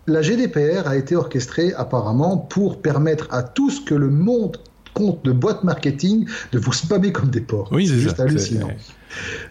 la 0.08 0.22
GDPR 0.22 0.88
a 0.88 0.96
été 0.96 1.16
orchestrée 1.16 1.74
apparemment 1.74 2.38
pour 2.38 2.82
permettre 2.82 3.28
à 3.32 3.44
tout 3.44 3.70
ce 3.70 3.82
que 3.82 3.96
le 3.96 4.10
monde 4.10 4.58
compte 4.94 5.24
de 5.24 5.32
boîte 5.32 5.64
marketing 5.64 6.28
de 6.52 6.60
vous 6.60 6.74
spammer 6.74 7.12
comme 7.12 7.30
des 7.30 7.42
porcs. 7.42 7.70
Oui, 7.72 7.88
c'est 7.88 8.00
juste 8.00 8.20
hallucinant. 8.20 8.72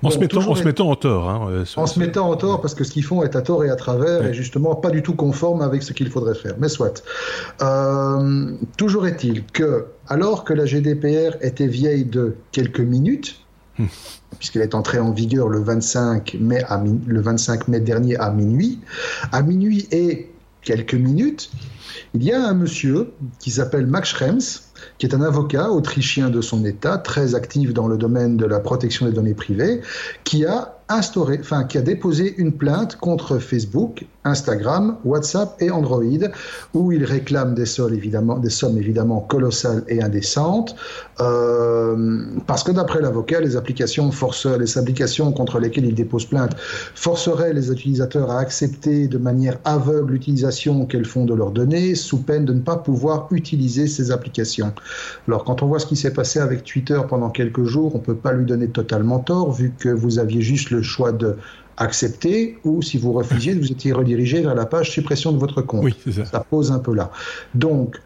En, 0.02 0.10
se 0.10 0.18
mettant, 0.18 0.40
en 0.48 0.54
se 0.54 0.64
mettant 0.64 0.90
en 0.90 0.96
tort. 0.96 1.28
Hein, 1.28 1.48
euh, 1.50 1.64
en 1.76 1.86
se 1.86 1.98
mettant 1.98 2.30
en 2.30 2.36
tort, 2.36 2.60
parce 2.60 2.74
que 2.74 2.84
ce 2.84 2.92
qu'ils 2.92 3.04
font 3.04 3.22
est 3.22 3.36
à 3.36 3.42
tort 3.42 3.64
et 3.64 3.70
à 3.70 3.76
travers, 3.76 4.26
et 4.26 4.34
justement 4.34 4.74
pas 4.74 4.90
du 4.90 5.02
tout 5.02 5.14
conforme 5.14 5.62
avec 5.62 5.82
ce 5.82 5.92
qu'il 5.92 6.10
faudrait 6.10 6.34
faire. 6.34 6.54
Mais 6.58 6.68
soit. 6.68 7.02
Euh, 7.62 8.52
toujours 8.76 9.06
est-il 9.06 9.44
que, 9.44 9.86
alors 10.08 10.44
que 10.44 10.52
la 10.52 10.66
GDPR 10.66 11.36
était 11.40 11.66
vieille 11.66 12.04
de 12.04 12.36
quelques 12.52 12.80
minutes, 12.80 13.40
hmm. 13.78 13.86
puisqu'elle 14.38 14.62
est 14.62 14.74
entrée 14.74 14.98
en 14.98 15.12
vigueur 15.12 15.48
le 15.48 15.60
25 15.60 16.36
mai, 16.40 16.62
à 16.68 16.82
le 17.06 17.20
25 17.20 17.68
mai 17.68 17.80
dernier 17.80 18.16
à 18.16 18.30
minuit, 18.30 18.80
à 19.32 19.42
minuit 19.42 19.88
et 19.90 20.30
quelques 20.62 20.94
minutes, 20.94 21.50
il 22.14 22.22
y 22.22 22.32
a 22.32 22.42
un 22.42 22.54
monsieur 22.54 23.12
qui 23.38 23.50
s'appelle 23.50 23.86
Max 23.86 24.10
Schrems, 24.10 24.40
qui 24.98 25.06
est 25.06 25.14
un 25.14 25.22
avocat 25.22 25.70
autrichien 25.70 26.28
de 26.28 26.40
son 26.40 26.64
État, 26.64 26.98
très 26.98 27.34
actif 27.34 27.72
dans 27.72 27.88
le 27.88 27.96
domaine 27.96 28.36
de 28.36 28.44
la 28.44 28.60
protection 28.60 29.06
des 29.06 29.12
données 29.12 29.34
privées, 29.34 29.80
qui 30.24 30.44
a 30.44 30.78
instauré, 30.88 31.38
enfin, 31.40 31.64
qui 31.64 31.78
a 31.78 31.82
déposé 31.82 32.34
une 32.38 32.52
plainte 32.52 32.96
contre 32.96 33.38
Facebook, 33.38 34.06
Instagram, 34.28 34.96
WhatsApp 35.04 35.56
et 35.60 35.70
Android, 35.70 36.02
où 36.74 36.92
il 36.92 37.04
réclame 37.04 37.54
des, 37.54 37.66
sommes 37.66 37.94
évidemment, 37.94 38.38
des 38.38 38.50
sommes 38.50 38.78
évidemment 38.78 39.20
colossales 39.20 39.84
et 39.88 40.02
indécentes, 40.02 40.76
euh, 41.20 42.24
parce 42.46 42.62
que 42.62 42.72
d'après 42.72 43.00
l'avocat, 43.00 43.40
les 43.40 43.56
applications 43.56 44.10
les 44.58 44.78
applications 44.78 45.32
contre 45.32 45.58
lesquelles 45.58 45.86
il 45.86 45.94
dépose 45.94 46.26
plainte 46.26 46.56
forceraient 46.94 47.52
les 47.52 47.70
utilisateurs 47.70 48.30
à 48.30 48.38
accepter 48.38 49.08
de 49.08 49.18
manière 49.18 49.58
aveugle 49.64 50.12
l'utilisation 50.12 50.86
qu'elles 50.86 51.04
font 51.04 51.24
de 51.24 51.34
leurs 51.34 51.50
données, 51.50 51.94
sous 51.94 52.18
peine 52.18 52.44
de 52.44 52.52
ne 52.52 52.60
pas 52.60 52.76
pouvoir 52.76 53.28
utiliser 53.30 53.86
ces 53.86 54.10
applications. 54.10 54.72
Alors, 55.26 55.44
quand 55.44 55.62
on 55.62 55.66
voit 55.66 55.78
ce 55.78 55.86
qui 55.86 55.96
s'est 55.96 56.12
passé 56.12 56.38
avec 56.38 56.64
Twitter 56.64 57.00
pendant 57.08 57.30
quelques 57.30 57.64
jours, 57.64 57.94
on 57.94 57.98
peut 57.98 58.16
pas 58.16 58.32
lui 58.32 58.44
donner 58.44 58.68
totalement 58.68 59.18
tort, 59.18 59.52
vu 59.52 59.72
que 59.78 59.88
vous 59.88 60.18
aviez 60.18 60.40
juste 60.40 60.70
le 60.70 60.82
choix 60.82 61.12
de 61.12 61.36
accepter 61.78 62.58
ou 62.64 62.82
si 62.82 62.98
vous 62.98 63.12
refusiez, 63.12 63.54
vous 63.54 63.70
étiez 63.70 63.92
redirigé 63.92 64.42
vers 64.42 64.54
la 64.54 64.66
page 64.66 64.90
suppression 64.90 65.32
de 65.32 65.38
votre 65.38 65.62
compte. 65.62 65.84
Oui, 65.84 65.94
ça. 66.12 66.24
ça. 66.24 66.40
pose 66.40 66.72
un 66.72 66.78
peu 66.78 66.94
là. 66.94 67.10
Donc, 67.54 67.96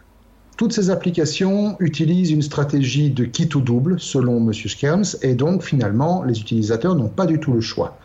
toutes 0.56 0.72
ces 0.72 0.90
applications 0.90 1.76
utilisent 1.80 2.30
une 2.30 2.42
stratégie 2.42 3.10
de 3.10 3.24
kit 3.24 3.48
ou 3.54 3.60
double, 3.60 3.98
selon 3.98 4.36
M. 4.36 4.52
Skerms, 4.52 5.16
et 5.22 5.34
donc 5.34 5.62
finalement, 5.62 6.22
les 6.22 6.38
utilisateurs 6.38 6.94
n'ont 6.94 7.08
pas 7.08 7.26
du 7.26 7.40
tout 7.40 7.52
le 7.52 7.60
choix. 7.60 7.98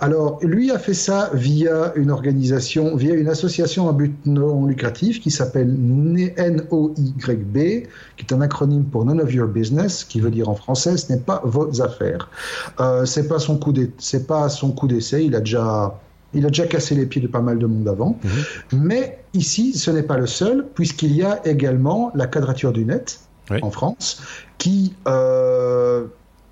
Alors, 0.00 0.38
lui 0.42 0.70
a 0.70 0.78
fait 0.78 0.94
ça 0.94 1.30
via 1.34 1.92
une 1.94 2.10
organisation, 2.10 2.96
via 2.96 3.14
une 3.14 3.28
association 3.28 3.88
à 3.88 3.92
but 3.92 4.14
non 4.26 4.66
lucratif 4.66 5.20
qui 5.20 5.30
s'appelle 5.30 5.72
NOYB, 5.72 7.56
qui 8.16 8.26
est 8.26 8.32
un 8.32 8.40
acronyme 8.40 8.84
pour 8.84 9.04
None 9.04 9.20
of 9.20 9.32
Your 9.32 9.48
Business, 9.48 10.04
qui 10.04 10.20
veut 10.20 10.30
dire 10.30 10.48
en 10.48 10.56
français, 10.56 10.96
ce 10.96 11.12
n'est 11.12 11.20
pas 11.20 11.40
vos 11.44 11.80
affaires. 11.80 12.28
Euh, 12.80 13.04
c'est 13.04 13.28
pas 13.28 13.38
son 13.38 13.56
coup 13.56 13.72
c'est 13.98 14.26
pas 14.26 14.48
son 14.48 14.72
coup 14.72 14.88
d'essai. 14.88 15.24
Il 15.24 15.34
a 15.36 15.40
déjà, 15.40 15.98
il 16.34 16.44
a 16.44 16.48
déjà 16.48 16.66
cassé 16.66 16.94
les 16.94 17.06
pieds 17.06 17.22
de 17.22 17.28
pas 17.28 17.40
mal 17.40 17.58
de 17.58 17.66
monde 17.66 17.88
avant. 17.88 18.18
Mhm. 18.24 18.80
Mais 18.80 19.20
ici, 19.32 19.74
ce 19.74 19.90
n'est 19.90 20.02
pas 20.02 20.18
le 20.18 20.26
seul, 20.26 20.66
puisqu'il 20.74 21.14
y 21.14 21.22
a 21.22 21.46
également 21.46 22.10
la 22.14 22.26
Quadrature 22.26 22.72
du 22.72 22.84
Net 22.84 23.20
en 23.62 23.70
France, 23.70 24.22
qui 24.58 24.94
euh, 25.06 26.06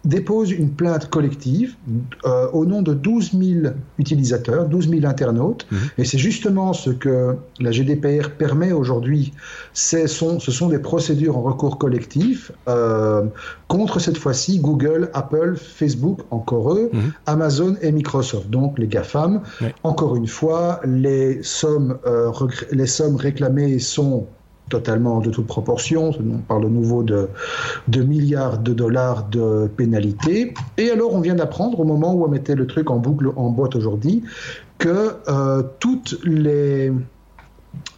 dépose 0.05 0.51
une 0.51 0.71
plainte 0.71 1.09
collective 1.11 1.77
euh, 2.25 2.49
au 2.53 2.67
nom 2.67 2.83
de 2.83 2.93
12 2.93 3.33
000 3.33 3.75
utilisateurs, 3.99 4.67
12 4.67 4.91
000 4.91 5.07
internautes. 5.07 5.67
Mhm. 5.71 5.79
Et 5.99 6.05
c'est 6.05 6.19
justement 6.19 6.73
ce 6.73 6.91
que 6.91 7.37
la 7.61 7.71
GDPR 7.71 8.31
permet 8.31 8.73
aujourd'hui. 8.73 9.33
Ce 9.75 10.07
sont, 10.07 10.41
ce 10.41 10.51
sont 10.51 10.69
des 10.69 10.81
procédures 10.81 11.37
en 11.37 11.43
recours 11.43 11.79
collectif 11.79 12.51
euh, 12.69 13.23
contre 13.69 14.01
cette 14.01 14.19
fois-ci 14.19 14.59
Google, 14.59 15.11
Apple, 15.15 15.55
Facebook, 15.57 16.21
encore 16.31 16.75
eux, 16.75 16.91
mhm. 16.93 17.13
Amazon 17.27 17.77
et 17.81 17.93
Microsoft. 17.93 18.51
Donc 18.51 18.79
les 18.79 18.89
GAFAM. 18.89 19.43
Encore 19.85 20.17
une 20.17 20.27
fois, 20.27 20.81
les 20.85 21.43
sommes, 21.43 21.99
euh, 22.07 22.33
les 22.73 22.87
sommes 22.87 23.17
réclamées 23.17 23.79
sont 23.79 24.27
totalement 24.73 25.21
de 25.21 25.31
toute 25.31 25.47
proportion. 25.47 26.13
On 26.19 26.39
parle 26.39 26.65
de 26.65 26.69
nouveau 26.69 27.03
de, 27.03 27.29
de 27.89 28.03
milliards 28.03 28.59
de 28.59 28.73
dollars 28.73 29.29
de 29.29 29.69
pénalités. 29.77 30.55
Et 30.79 30.91
alors, 30.91 31.13
on 31.13 31.21
vient 31.21 31.35
d'apprendre, 31.35 31.79
au 31.79 31.85
moment 31.85 32.15
où 32.15 32.25
on 32.25 32.29
mettait 32.29 32.55
le 32.55 32.67
truc 32.67 32.91
en 32.91 32.97
boucle 32.97 33.29
en 33.37 33.51
boîte 33.51 33.77
aujourd'hui, 33.77 34.23
que 34.79 35.17
euh, 35.29 35.63
toutes 35.79 36.19
les 36.25 36.91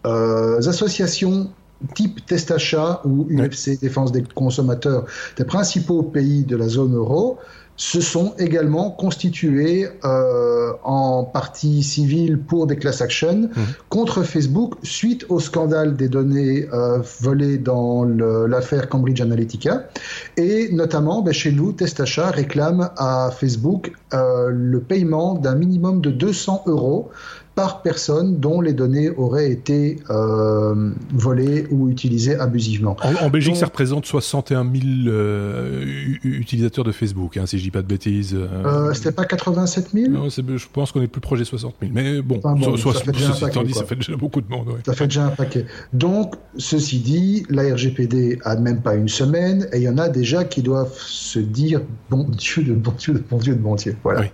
euh, 0.04 0.58
associations 0.58 1.50
type 1.94 2.24
test 2.26 2.50
achat 2.50 3.02
ou 3.04 3.26
UFC 3.30 3.78
Défense 3.80 4.10
des 4.10 4.22
consommateurs 4.22 5.04
des 5.36 5.44
principaux 5.44 6.02
pays 6.02 6.44
de 6.44 6.56
la 6.56 6.68
zone 6.68 6.94
euro 6.94 7.38
se 7.76 8.00
sont 8.00 8.34
également 8.38 8.90
constitués 8.90 9.88
euh, 10.04 10.72
en 10.84 11.24
partie 11.24 11.82
civile 11.82 12.38
pour 12.38 12.66
des 12.66 12.76
class 12.76 13.00
actions 13.00 13.48
mmh. 13.48 13.60
contre 13.88 14.22
Facebook 14.22 14.74
suite 14.82 15.26
au 15.28 15.40
scandale 15.40 15.96
des 15.96 16.08
données 16.08 16.68
euh, 16.72 17.00
volées 17.20 17.58
dans 17.58 18.04
l'affaire 18.04 18.88
Cambridge 18.88 19.20
Analytica. 19.20 19.88
Et 20.36 20.68
notamment, 20.72 21.22
ben, 21.22 21.32
chez 21.32 21.50
nous, 21.50 21.72
Testachat 21.72 22.30
réclame 22.30 22.90
à 22.96 23.30
Facebook 23.36 23.92
euh, 24.12 24.50
le 24.50 24.80
paiement 24.80 25.34
d'un 25.34 25.56
minimum 25.56 26.00
de 26.00 26.10
200 26.10 26.64
euros 26.66 27.10
par 27.54 27.82
personne 27.82 28.40
dont 28.40 28.60
les 28.60 28.72
données 28.72 29.10
auraient 29.10 29.50
été 29.50 29.98
euh, 30.10 30.90
volées 31.12 31.66
ou 31.70 31.88
utilisées 31.88 32.36
abusivement. 32.38 32.96
En, 33.20 33.30
Belgique, 33.30 33.56
ça 33.56 33.66
représente 33.66 34.06
61 34.06 34.64
000 34.64 34.74
euh, 35.06 35.84
utilisateurs 36.24 36.84
de 36.84 36.92
Facebook, 36.92 37.36
hein, 37.36 37.46
si 37.46 37.58
je 37.58 37.62
dis 37.62 37.70
pas 37.70 37.82
de 37.82 37.86
bêtises. 37.86 38.34
Euh, 38.34 38.48
euh 38.64 38.94
C'était 38.94 39.12
pas 39.12 39.24
87 39.24 39.90
000 39.92 40.10
non, 40.10 40.28
Je 40.28 40.66
pense 40.72 40.90
qu'on 40.90 41.02
est 41.02 41.06
plus 41.06 41.20
proche 41.20 41.38
des 41.38 41.44
60 41.44 41.74
000. 41.80 41.92
Mais 41.94 42.22
bon, 42.22 42.40
ça, 42.42 42.54
fait 43.00 43.12
déjà 43.12 43.32
ça 43.34 43.84
fait 43.84 43.96
déjà 43.96 44.16
beaucoup 44.16 44.40
de 44.40 44.48
monde. 44.48 44.78
Ça 44.84 44.94
fait 44.94 45.06
déjà 45.06 45.26
un 45.26 45.30
paquet. 45.30 45.66
Donc, 45.92 46.34
ceci 46.56 46.98
dit, 46.98 47.46
la 47.50 47.74
RGPD 47.74 48.40
a 48.44 48.56
même 48.56 48.82
pas 48.82 48.94
une 48.94 49.08
semaine 49.08 49.68
et 49.72 49.78
il 49.78 49.82
y 49.82 49.88
en 49.88 49.98
a 49.98 50.08
déjà 50.08 50.44
qui 50.44 50.62
doivent 50.62 50.96
se 50.98 51.38
dire 51.38 51.82
bon 52.10 52.26
Dieu 52.30 52.64
de 52.64 52.74
bon 52.74 52.92
Dieu 52.98 53.14
de 53.14 53.22
bon 53.30 53.38
Dieu 53.38 53.54
de 53.54 53.60
bon 53.60 53.74
Dieu. 53.76 53.96
Voilà. 54.02 54.22
Oui. 54.22 54.26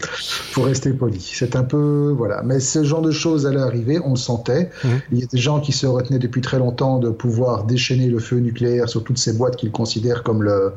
Pour 0.54 0.64
rester 0.64 0.92
poli. 0.92 1.20
C'est 1.20 1.56
un 1.56 1.64
peu 1.64 2.14
voilà. 2.16 2.42
Mais 2.42 2.60
ce 2.60 2.82
genre 2.82 3.02
de 3.02 3.09
choses 3.10 3.46
allaient 3.46 3.60
arriver, 3.60 4.00
on 4.04 4.10
le 4.10 4.16
sentait. 4.16 4.70
Mmh. 4.84 4.88
Il 5.12 5.18
y 5.20 5.22
a 5.22 5.26
des 5.26 5.38
gens 5.38 5.60
qui 5.60 5.72
se 5.72 5.86
retenaient 5.86 6.18
depuis 6.18 6.40
très 6.40 6.58
longtemps 6.58 6.98
de 6.98 7.10
pouvoir 7.10 7.64
déchaîner 7.64 8.08
le 8.08 8.18
feu 8.18 8.36
nucléaire 8.36 8.88
sur 8.88 9.04
toutes 9.04 9.18
ces 9.18 9.32
boîtes 9.32 9.56
qu'ils 9.56 9.70
considèrent 9.70 10.22
comme 10.22 10.42
le, 10.42 10.72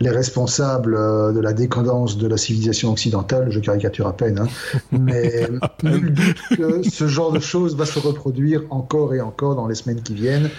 les 0.00 0.10
responsables 0.10 0.94
euh, 0.96 1.32
de 1.32 1.40
la 1.40 1.52
décadence 1.52 2.18
de 2.18 2.26
la 2.26 2.36
civilisation 2.36 2.90
occidentale. 2.92 3.50
Je 3.50 3.60
caricature 3.60 4.06
à 4.06 4.16
peine, 4.16 4.38
hein. 4.38 4.48
mais 4.92 5.48
nul 5.82 6.14
doute 6.14 6.56
que 6.56 6.82
ce 6.88 7.06
genre 7.06 7.32
de 7.32 7.40
choses 7.40 7.76
va 7.76 7.86
se 7.86 7.98
reproduire 7.98 8.62
encore 8.70 9.14
et 9.14 9.20
encore 9.20 9.56
dans 9.56 9.66
les 9.66 9.74
semaines 9.74 10.02
qui 10.02 10.14
viennent. 10.14 10.50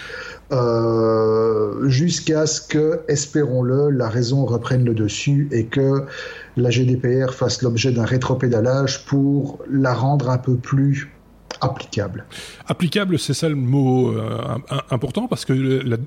Euh, 0.52 1.88
jusqu'à 1.88 2.46
ce 2.46 2.60
que, 2.60 3.00
espérons-le, 3.08 3.88
la 3.88 4.08
raison 4.08 4.44
reprenne 4.44 4.84
le 4.84 4.94
dessus 4.94 5.48
et 5.50 5.64
que 5.64 6.04
la 6.56 6.70
GDPR 6.70 7.32
fasse 7.32 7.62
l'objet 7.62 7.92
d'un 7.92 8.04
rétropédalage 8.04 9.04
pour 9.06 9.58
la 9.70 9.94
rendre 9.94 10.30
un 10.30 10.38
peu 10.38 10.56
plus 10.56 11.10
applicable. 11.62 12.26
Applicable, 12.66 13.18
c'est 13.18 13.34
ça 13.34 13.48
le 13.48 13.54
mot 13.54 14.10
euh, 14.10 14.36
important 14.90 15.28
parce 15.28 15.44
que 15.44 15.52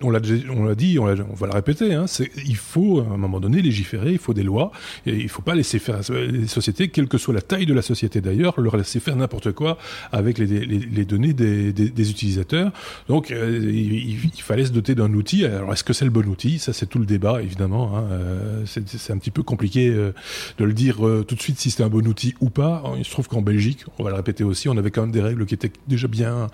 on 0.04 0.10
l'a 0.10 0.20
on 0.52 0.66
l'a 0.66 0.76
dit, 0.76 1.00
on, 1.00 1.06
va 1.06 1.16
le 1.16 1.54
répéter. 1.54 1.94
Hein, 1.94 2.06
il 2.46 2.58
faut 2.58 3.00
à 3.00 3.14
un 3.14 3.18
moment 3.18 3.40
donné 3.40 3.62
légiférer, 3.62 4.12
il 4.12 4.18
faut 4.18 4.34
des 4.34 4.44
lois 4.44 4.72
et 5.06 5.16
il 5.16 5.30
faut 5.30 5.42
pas 5.42 5.56
laisser 5.56 5.80
faire 5.80 6.00
les 6.10 6.48
sociétés, 6.48 6.90
quelle 6.90 7.08
que 7.08 7.18
soit 7.18 7.34
la 7.34 7.42
taille 7.42 7.66
de 7.66 7.74
la 7.74 7.82
société 7.82 8.20
d'ailleurs, 8.20 8.60
leur 8.60 8.76
laisser 8.76 9.00
faire 9.00 9.16
n'importe 9.16 9.54
quoi 9.54 9.78
avec 10.12 10.38
les, 10.38 11.06
données 11.06 11.34
des, 11.34 12.10
utilisateurs. 12.12 12.72
Donc 13.08 13.32
euh, 13.32 13.72
il, 13.72 14.42
fallait 14.42 14.66
se 14.66 14.72
doter 14.72 14.94
d'un 14.94 15.14
outil. 15.14 15.46
Alors 15.46 15.72
est-ce 15.72 15.84
que 15.84 15.94
c'est 15.94 16.06
le 16.06 16.12
bon 16.12 16.28
outil? 16.28 16.60
Ça 16.60 16.74
c'est 16.74 16.86
tout 16.86 17.00
le 17.00 17.06
débat 17.06 17.42
évidemment. 17.42 17.98
Hein, 17.98 18.04
euh, 18.12 18.64
c'est 18.66 19.14
un 19.14 19.18
petit 19.18 19.32
peu 19.32 19.44
compliqué 19.44 19.90
de 19.90 20.66
le 20.66 20.74
dire 20.74 20.98
tout 20.98 21.36
de 21.36 21.42
suite 21.42 21.60
si 21.60 21.72
c'est 21.72 21.84
un 21.84 21.90
bon 21.90 22.06
outil 22.06 22.36
ou 22.42 22.50
pas. 22.50 22.84
Il 22.98 23.06
se 23.06 23.12
trouve 23.12 23.30
qu'en 23.30 23.42
Belgique, 23.42 23.86
on 24.00 24.04
va 24.04 24.10
le 24.10 24.18
répéter 24.18 24.44
aussi, 24.44 24.68
on 24.68 24.78
avait 24.78 24.92
quand 24.92 25.02
même 25.02 25.12
des 25.12 25.22
règles 25.22 25.45
qui 25.46 25.54
étaient 25.54 25.72
déjà 25.88 26.08
bien, 26.08 26.48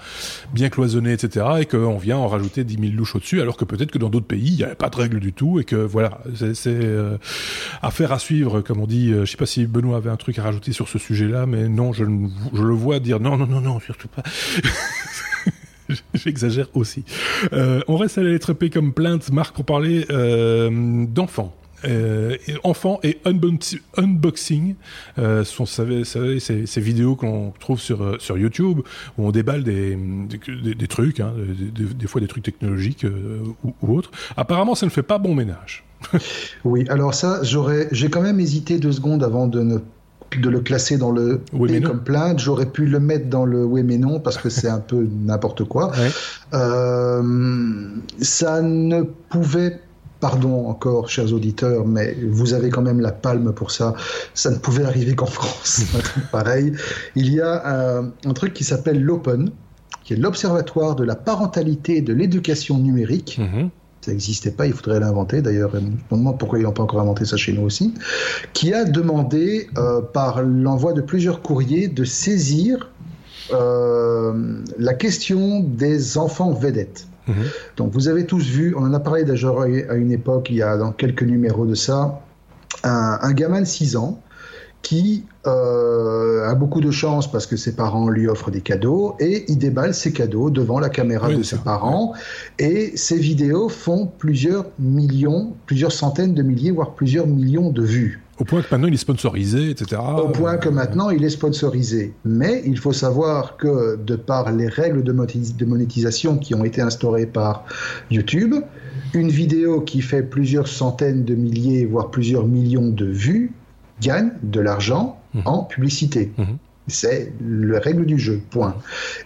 bien 0.53 0.69
cloisonnées, 0.69 1.13
etc. 1.13 1.45
Et 1.61 1.65
qu'on 1.65 1.97
vient 1.97 2.17
en 2.17 2.27
rajouter 2.27 2.63
10 2.63 2.77
000 2.79 2.93
louches 2.93 3.15
au-dessus, 3.15 3.41
alors 3.41 3.57
que 3.57 3.65
peut-être 3.65 3.91
que 3.91 3.97
dans 3.97 4.09
d'autres 4.09 4.27
pays, 4.27 4.49
il 4.51 4.57
n'y 4.57 4.63
avait 4.63 4.75
pas 4.75 4.89
de 4.89 4.95
règles 4.95 5.19
du 5.19 5.33
tout. 5.33 5.59
Et 5.59 5.63
que 5.63 5.75
voilà, 5.75 6.21
c'est 6.53 6.67
euh, 6.67 7.17
affaire 7.81 8.11
à 8.11 8.19
suivre, 8.19 8.61
comme 8.61 8.79
on 8.79 8.87
dit. 8.87 9.11
Euh, 9.11 9.25
je 9.25 9.31
sais 9.31 9.37
pas 9.37 9.45
si 9.45 9.65
Benoît 9.65 9.97
avait 9.97 10.09
un 10.09 10.17
truc 10.17 10.37
à 10.39 10.43
rajouter 10.43 10.71
sur 10.71 10.89
ce 10.89 10.99
sujet-là, 10.99 11.45
mais 11.45 11.67
non, 11.67 11.93
je, 11.93 12.05
je 12.53 12.63
le 12.63 12.73
vois 12.73 12.99
dire 12.99 13.19
non, 13.19 13.37
non, 13.37 13.47
non, 13.47 13.61
non, 13.61 13.79
surtout 13.79 14.07
pas. 14.07 14.23
J'exagère 16.13 16.67
aussi. 16.73 17.03
Euh, 17.53 17.81
on 17.87 17.97
reste 17.97 18.17
à 18.17 18.23
la 18.23 18.31
lettre 18.31 18.53
P 18.53 18.69
comme 18.69 18.93
plainte, 18.93 19.31
Marc, 19.31 19.55
pour 19.55 19.65
parler 19.65 20.05
euh, 20.09 21.05
d'enfants. 21.07 21.55
Euh, 21.85 22.37
enfants 22.63 22.99
et 23.03 23.19
unboxing 23.25 24.75
euh, 25.17 25.43
sont 25.43 25.65
savez, 25.65 26.03
savez, 26.03 26.39
ces, 26.39 26.65
ces 26.65 26.81
vidéos 26.81 27.15
qu'on 27.15 27.53
trouve 27.59 27.79
sur 27.79 28.03
euh, 28.03 28.17
sur 28.19 28.37
YouTube 28.37 28.81
où 29.17 29.27
on 29.27 29.31
déballe 29.31 29.63
des 29.63 29.95
des, 29.95 30.75
des 30.75 30.87
trucs, 30.87 31.19
hein, 31.19 31.33
des, 31.37 31.85
des, 31.85 32.07
fois 32.07 32.21
des 32.21 32.27
trucs 32.27 32.43
technologiques 32.43 33.05
euh, 33.05 33.41
ou, 33.63 33.73
ou, 33.81 33.97
autres. 33.97 34.11
Apparemment, 34.37 34.75
ça 34.75 34.85
ne 34.85 34.91
fait 34.91 35.03
pas 35.03 35.17
bon 35.17 35.33
ménage. 35.33 35.83
oui, 36.63 36.85
alors 36.89 37.13
ça, 37.13 37.41
j'aurais, 37.43 37.87
j'ai 37.91 38.09
quand 38.09 38.21
même 38.21 38.39
hésité 38.39 38.79
deux 38.79 38.91
secondes 38.91 39.23
avant 39.23 39.47
de 39.47 39.61
ne 39.61 39.79
de 40.39 40.49
le 40.49 40.61
classer 40.61 40.97
dans 40.97 41.11
le 41.11 41.41
oui, 41.53 41.81
comme 41.81 42.03
plainte. 42.03 42.39
J'aurais 42.39 42.67
pu 42.67 42.85
le 42.85 42.99
mettre 42.99 43.27
dans 43.27 43.45
le 43.45 43.65
oui 43.65 43.83
mais 43.83 43.97
non 43.97 44.19
parce 44.19 44.37
que 44.37 44.49
c'est 44.49 44.69
un 44.69 44.79
peu 44.87 45.07
n'importe 45.25 45.63
quoi. 45.65 45.91
Ouais. 45.91 46.09
Euh, 46.53 47.89
ça 48.21 48.61
ne 48.61 49.01
pouvait 49.01 49.79
pardon 50.21 50.67
encore, 50.67 51.09
chers 51.09 51.33
auditeurs, 51.33 51.85
mais 51.85 52.15
vous 52.29 52.53
avez 52.53 52.69
quand 52.69 52.83
même 52.83 53.01
la 53.01 53.11
palme 53.11 53.51
pour 53.51 53.71
ça. 53.71 53.95
Ça 54.33 54.49
ne 54.51 54.57
pouvait 54.57 54.85
arriver 54.85 55.15
qu'en 55.15 55.25
France. 55.39 55.81
Pareil. 56.31 56.71
Il 57.15 57.33
y 57.33 57.41
a 57.41 57.53
un, 57.99 58.11
un 58.25 58.33
truc 58.33 58.53
qui 58.53 58.63
s'appelle 58.63 59.01
l'Open, 59.01 59.51
qui 60.05 60.13
est 60.13 60.17
l'Observatoire 60.17 60.95
de 60.95 61.03
la 61.03 61.15
parentalité 61.15 61.97
et 61.97 62.01
de 62.01 62.13
l'éducation 62.13 62.77
numérique. 62.77 63.39
-hmm. 63.41 63.69
Ça 64.01 64.11
n'existait 64.11 64.51
pas, 64.51 64.65
il 64.65 64.73
faudrait 64.73 64.99
l'inventer. 64.99 65.43
D'ailleurs, 65.43 65.71
je 65.75 65.79
me 65.79 65.91
demande 66.17 66.39
pourquoi 66.39 66.57
ils 66.57 66.63
n'ont 66.63 66.71
pas 66.71 66.81
encore 66.83 67.01
inventé 67.01 67.23
ça 67.23 67.37
chez 67.37 67.53
nous 67.53 67.61
aussi. 67.61 67.93
Qui 68.53 68.73
a 68.73 68.83
demandé, 68.83 69.67
euh, 69.77 70.01
par 70.01 70.41
l'envoi 70.41 70.93
de 70.93 71.01
plusieurs 71.01 71.39
courriers, 71.43 71.87
de 71.87 72.03
saisir 72.03 72.89
euh, 73.53 74.33
la 74.79 74.93
question 74.95 75.59
des 75.59 76.17
enfants 76.17 76.51
vedettes. 76.51 77.07
Mmh. 77.27 77.33
Donc 77.77 77.93
vous 77.93 78.07
avez 78.07 78.25
tous 78.25 78.43
vu, 78.43 78.73
on 78.75 78.81
en 78.81 78.93
a 78.93 78.99
parlé 78.99 79.23
déjà 79.23 79.49
à 79.49 79.95
une 79.95 80.11
époque, 80.11 80.49
il 80.49 80.57
y 80.57 80.61
a 80.63 80.77
dans 80.77 80.91
quelques 80.91 81.23
numéros 81.23 81.65
de 81.65 81.75
ça, 81.75 82.21
un, 82.83 83.19
un 83.21 83.33
gamin 83.33 83.61
de 83.61 83.65
6 83.65 83.95
ans 83.95 84.21
qui 84.81 85.25
euh, 85.47 86.47
a 86.47 86.55
beaucoup 86.55 86.81
de 86.81 86.91
chance 86.91 87.31
parce 87.31 87.45
que 87.45 87.55
ses 87.55 87.75
parents 87.75 88.09
lui 88.09 88.27
offrent 88.27 88.51
des 88.51 88.61
cadeaux 88.61 89.15
et 89.19 89.45
il 89.47 89.57
déballe 89.57 89.93
ses 89.93 90.11
cadeaux 90.11 90.49
devant 90.49 90.79
la 90.79 90.89
caméra 90.89 91.29
oui, 91.29 91.37
de 91.37 91.43
ses 91.43 91.57
parents 91.57 92.13
et 92.59 92.95
ces 92.97 93.17
vidéos 93.17 93.69
font 93.69 94.07
plusieurs 94.17 94.65
millions, 94.79 95.53
plusieurs 95.65 95.91
centaines 95.91 96.33
de 96.33 96.43
milliers, 96.43 96.71
voire 96.71 96.93
plusieurs 96.93 97.27
millions 97.27 97.69
de 97.69 97.83
vues. 97.83 98.21
Au 98.41 98.43
point 98.43 98.63
que 98.63 98.71
maintenant 98.71 98.87
il 98.87 98.95
est 98.95 98.97
sponsorisé, 98.97 99.69
etc. 99.69 100.01
Au 100.01 100.29
point 100.29 100.57
que 100.57 100.67
maintenant 100.67 101.11
il 101.11 101.23
est 101.23 101.29
sponsorisé. 101.29 102.15
Mais 102.25 102.63
il 102.65 102.79
faut 102.79 102.91
savoir 102.91 103.55
que 103.55 103.97
de 103.97 104.15
par 104.15 104.51
les 104.51 104.67
règles 104.67 105.03
de 105.03 105.65
monétisation 105.65 106.39
qui 106.39 106.55
ont 106.55 106.65
été 106.65 106.81
instaurées 106.81 107.27
par 107.27 107.65
YouTube, 108.09 108.55
une 109.13 109.29
vidéo 109.29 109.81
qui 109.81 110.01
fait 110.01 110.23
plusieurs 110.23 110.67
centaines 110.67 111.23
de 111.23 111.35
milliers, 111.35 111.85
voire 111.85 112.09
plusieurs 112.09 112.47
millions 112.47 112.89
de 112.89 113.05
vues, 113.05 113.51
gagne 114.01 114.31
de 114.41 114.59
l'argent 114.59 115.21
mmh. 115.35 115.41
en 115.45 115.63
publicité. 115.63 116.31
Mmh. 116.35 116.43
C'est 116.91 117.33
la 117.41 117.79
règle 117.79 118.05
du 118.05 118.19
jeu, 118.19 118.41
point. 118.49 118.75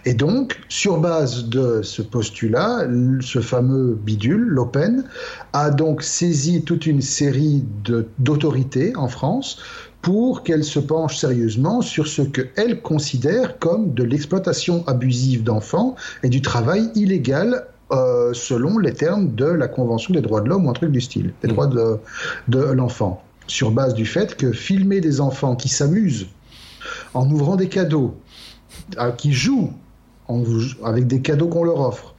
Et 0.04 0.14
donc, 0.14 0.58
sur 0.68 0.98
base 0.98 1.48
de 1.48 1.82
ce 1.82 2.02
postulat, 2.02 2.86
ce 3.20 3.40
fameux 3.40 3.94
bidule, 3.94 4.42
l'Open, 4.42 5.04
a 5.52 5.70
donc 5.70 6.02
saisi 6.02 6.62
toute 6.62 6.86
une 6.86 7.02
série 7.02 7.64
d'autorités 8.18 8.94
en 8.96 9.08
France 9.08 9.58
pour 10.02 10.44
qu'elles 10.44 10.64
se 10.64 10.78
penchent 10.78 11.18
sérieusement 11.18 11.82
sur 11.82 12.06
ce 12.06 12.22
qu'elles 12.22 12.80
considèrent 12.80 13.58
comme 13.58 13.92
de 13.92 14.04
l'exploitation 14.04 14.84
abusive 14.86 15.42
d'enfants 15.42 15.96
et 16.22 16.28
du 16.28 16.40
travail 16.42 16.90
illégal 16.94 17.66
euh, 17.92 18.32
selon 18.32 18.78
les 18.78 18.92
termes 18.92 19.34
de 19.34 19.46
la 19.46 19.68
Convention 19.68 20.14
des 20.14 20.20
droits 20.20 20.40
de 20.40 20.48
l'homme 20.48 20.66
ou 20.66 20.70
un 20.70 20.74
truc 20.74 20.90
du 20.90 21.00
style, 21.00 21.32
des 21.42 21.48
mmh. 21.48 21.52
droits 21.52 21.66
de, 21.66 21.98
de 22.48 22.58
l'enfant 22.58 23.22
sur 23.46 23.70
base 23.70 23.94
du 23.94 24.06
fait 24.06 24.36
que 24.36 24.52
filmer 24.52 25.00
des 25.00 25.20
enfants 25.20 25.56
qui 25.56 25.68
s'amusent 25.68 26.26
en 27.16 27.30
ouvrant 27.30 27.56
des 27.56 27.68
cadeaux, 27.68 28.14
euh, 28.98 29.10
qui 29.12 29.32
jouent 29.32 29.72
en, 30.28 30.42
avec 30.84 31.06
des 31.06 31.22
cadeaux 31.22 31.48
qu'on 31.48 31.64
leur 31.64 31.80
offre, 31.80 32.14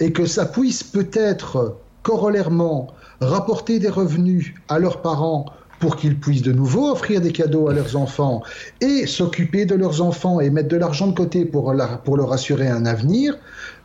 et 0.00 0.12
que 0.12 0.26
ça 0.26 0.46
puisse 0.46 0.82
peut-être 0.82 1.76
corollairement 2.02 2.88
rapporter 3.20 3.80
des 3.80 3.88
revenus 3.88 4.54
à 4.68 4.78
leurs 4.78 5.02
parents 5.02 5.46
pour 5.80 5.96
qu'ils 5.96 6.18
puissent 6.18 6.42
de 6.42 6.52
nouveau 6.52 6.90
offrir 6.90 7.20
des 7.20 7.32
cadeaux 7.32 7.68
à 7.68 7.74
leurs 7.74 7.96
enfants 7.96 8.42
et 8.80 9.06
s'occuper 9.06 9.64
de 9.64 9.74
leurs 9.74 10.02
enfants 10.02 10.40
et 10.40 10.50
mettre 10.50 10.68
de 10.68 10.76
l'argent 10.76 11.08
de 11.08 11.14
côté 11.14 11.44
pour 11.44 11.72
leur 11.72 12.32
assurer 12.32 12.68
un 12.68 12.86
avenir, 12.86 13.36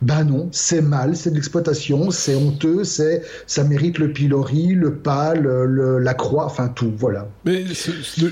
ben 0.02 0.24
non, 0.24 0.48
c'est 0.52 0.82
mal, 0.82 1.16
c'est 1.16 1.30
de 1.30 1.34
l'exploitation, 1.34 2.10
c'est 2.10 2.34
honteux, 2.34 2.84
c'est 2.84 3.22
ça 3.46 3.64
mérite 3.64 3.98
le 3.98 4.12
pilori, 4.12 4.74
le 4.74 4.94
le, 5.34 5.98
la 5.98 6.14
croix, 6.14 6.46
enfin 6.46 6.68
tout, 6.68 6.92
voilà. 6.96 7.28
Mais 7.44 7.64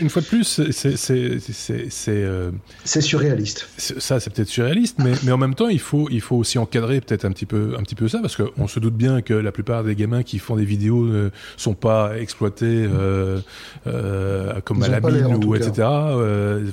une 0.00 0.10
fois 0.10 0.22
de 0.22 0.26
plus, 0.26 0.44
c'est 0.44 0.96
c'est 0.96 2.08
euh... 2.08 2.50
surréaliste. 2.84 3.68
Ça, 3.76 4.20
c'est 4.20 4.32
peut-être 4.32 4.48
surréaliste, 4.48 4.98
mais, 4.98 5.12
mais 5.24 5.32
en 5.32 5.38
même 5.38 5.54
temps, 5.54 5.68
il 5.68 5.80
faut 5.80 6.08
il 6.10 6.20
faut 6.20 6.36
aussi 6.36 6.58
encadrer 6.58 7.00
peut-être 7.00 7.24
un 7.24 7.32
petit 7.32 7.46
peu 7.46 7.74
un 7.78 7.82
petit 7.82 7.94
peu 7.94 8.08
ça, 8.08 8.20
parce 8.20 8.36
qu'on 8.36 8.66
se 8.68 8.80
doute 8.80 8.94
bien 8.94 9.22
que 9.22 9.34
la 9.34 9.52
plupart 9.52 9.84
des 9.84 9.94
gamins 9.94 10.22
qui 10.22 10.38
font 10.38 10.56
des 10.56 10.64
vidéos 10.64 11.06
ne 11.06 11.30
sont 11.56 11.74
pas 11.74 12.18
exploités. 12.18 12.86
Euh, 12.90 13.40
euh, 13.86 14.60
comme 14.64 14.78
Ils 14.78 14.84
à 14.84 15.00
la 15.00 15.00
mine 15.00 15.44
ou 15.44 15.54
etc. 15.54 15.88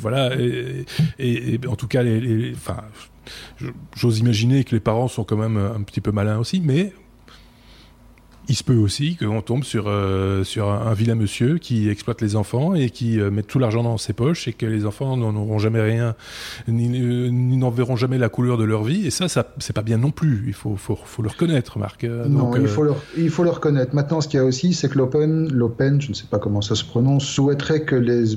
Voilà. 0.02 0.36
Et, 0.40 0.86
et, 1.20 1.54
et, 1.54 1.60
en 1.68 1.76
tout 1.76 1.88
cas, 1.88 2.04
les, 2.04 2.20
les 2.20 2.54
enfin, 2.54 2.78
j'ose 3.96 4.20
imaginer 4.20 4.64
que 4.64 4.76
les 4.76 4.80
parents 4.80 5.08
sont 5.08 5.24
quand 5.24 5.38
même 5.38 5.58
un 5.58 5.82
petit 5.82 6.02
peu 6.02 6.12
malins 6.12 6.38
aussi, 6.38 6.62
mais 6.62 6.94
il 8.50 8.56
se 8.56 8.64
peut 8.64 8.76
aussi 8.76 9.16
qu'on 9.16 9.42
tombe 9.42 9.64
sur, 9.64 9.86
euh, 9.88 10.44
sur 10.44 10.70
un, 10.70 10.88
un, 10.88 10.94
vilain 10.94 11.14
monsieur 11.14 11.60
qui 11.60 11.88
exploite 11.88 12.20
les 12.20 12.36
enfants 12.36 12.74
et 12.74 12.90
qui 12.90 13.20
euh, 13.20 13.30
met 13.30 13.44
tout 13.44 13.60
l'argent 13.60 13.84
dans 13.84 13.98
ses 13.98 14.14
poches 14.14 14.48
et 14.48 14.54
que 14.54 14.66
les 14.66 14.88
enfants 14.88 15.16
n'en 15.16 15.36
auront 15.36 15.60
jamais 15.60 15.82
rien, 15.82 16.16
ni, 16.68 16.90
n'en 17.58 17.70
verront 17.70 17.96
jamais 17.96 18.18
la 18.18 18.28
couleur 18.28 18.58
de 18.58 18.64
leur 18.64 18.84
vie. 18.84 19.06
Et 19.06 19.12
ça, 19.12 19.28
ça 19.28 19.54
c'est 19.60 19.74
pas 19.74 19.84
bien 19.84 19.98
non 19.98 20.10
plus. 20.10 20.46
Il 20.48 20.54
faut, 20.54 20.76
faut, 20.76 20.98
faut 21.02 21.22
le 21.22 21.30
reconnaître, 21.30 21.78
Marc. 21.78 22.04
Non, 22.04 22.56
il, 22.56 22.68
faut 22.68 22.84
le, 22.84 22.94
il 23.18 23.30
faut 23.30 23.44
le 23.44 23.52
reconnaître. 23.52 23.94
Maintenant, 23.94 24.20
ce 24.20 24.28
qu'il 24.28 24.40
y 24.40 24.42
a 24.42 24.46
aussi, 24.46 24.74
c'est 24.74 24.90
que 24.90 24.98
l'Open, 24.98 25.52
l'Open, 25.54 26.02
je 26.02 26.10
ne 26.10 26.16
sais 26.16 26.28
pas 26.30 26.40
comment 26.40 26.62
ça 26.62 26.74
se 26.74 26.84
prononce, 26.84 27.26
souhaiterait 27.26 27.84
que 27.84 27.96
les 27.96 28.36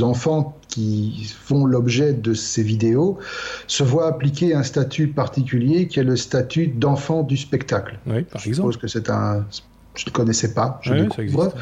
enfants 0.00 0.56
qui 0.68 1.32
font 1.38 1.66
l'objet 1.66 2.12
de 2.12 2.34
ces 2.34 2.62
vidéos 2.62 3.18
se 3.66 3.82
voient 3.82 4.08
appliquer 4.08 4.54
un 4.54 4.62
statut 4.62 5.08
particulier 5.08 5.88
qui 5.88 6.00
est 6.00 6.04
le 6.04 6.16
statut 6.16 6.68
d'enfant 6.68 7.22
du 7.22 7.36
spectacle. 7.36 7.98
Oui, 8.06 8.22
par 8.22 8.40
je 8.40 8.48
exemple. 8.48 8.72
suppose 8.72 8.76
que 8.76 8.88
c'est 8.88 9.10
un 9.10 9.44
je 9.98 10.04
ne 10.06 10.12
connaissais 10.12 10.54
pas, 10.54 10.78
je 10.82 10.94
oui, 10.94 11.08
découvre. 11.16 11.52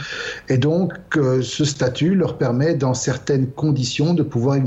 Et 0.49 0.59
donc, 0.59 0.93
euh, 1.17 1.41
ce 1.43 1.65
statut 1.65 2.15
leur 2.15 2.37
permet, 2.37 2.75
dans 2.75 2.95
certaines 2.95 3.47
conditions, 3.47 4.15
de 4.15 4.23
pouvoir 4.23 4.59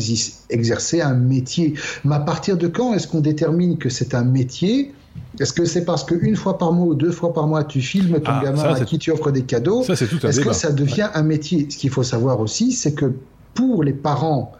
exercer 0.49 1.01
un 1.01 1.13
métier. 1.13 1.75
Mais 2.03 2.15
à 2.15 2.19
partir 2.19 2.57
de 2.57 2.67
quand 2.67 2.93
est-ce 2.93 3.07
qu'on 3.07 3.21
détermine 3.21 3.77
que 3.77 3.89
c'est 3.89 4.15
un 4.15 4.23
métier? 4.23 4.91
Est-ce 5.39 5.53
que 5.53 5.65
c'est 5.65 5.85
parce 5.85 6.03
qu'une 6.03 6.35
fois 6.35 6.57
par 6.57 6.73
mois 6.73 6.87
ou 6.87 6.95
deux 6.95 7.11
fois 7.11 7.33
par 7.33 7.47
mois, 7.47 7.63
tu 7.63 7.81
filmes 7.81 8.19
ton 8.19 8.31
ah, 8.31 8.41
gamin 8.43 8.75
ça, 8.75 8.81
à 8.81 8.85
qui 8.85 8.99
tu 8.99 9.11
offres 9.11 9.31
des 9.31 9.43
cadeaux 9.43 9.83
Est-ce 9.83 10.41
que 10.41 10.53
ça 10.53 10.71
devient 10.71 11.03
ouais. 11.03 11.17
un 11.17 11.23
métier? 11.23 11.67
Ce 11.69 11.77
qu'il 11.77 11.89
faut 11.89 12.03
savoir 12.03 12.39
aussi, 12.39 12.71
c'est 12.71 12.93
que 12.93 13.13
pour 13.53 13.83
les 13.83 13.93
parents 13.93 14.51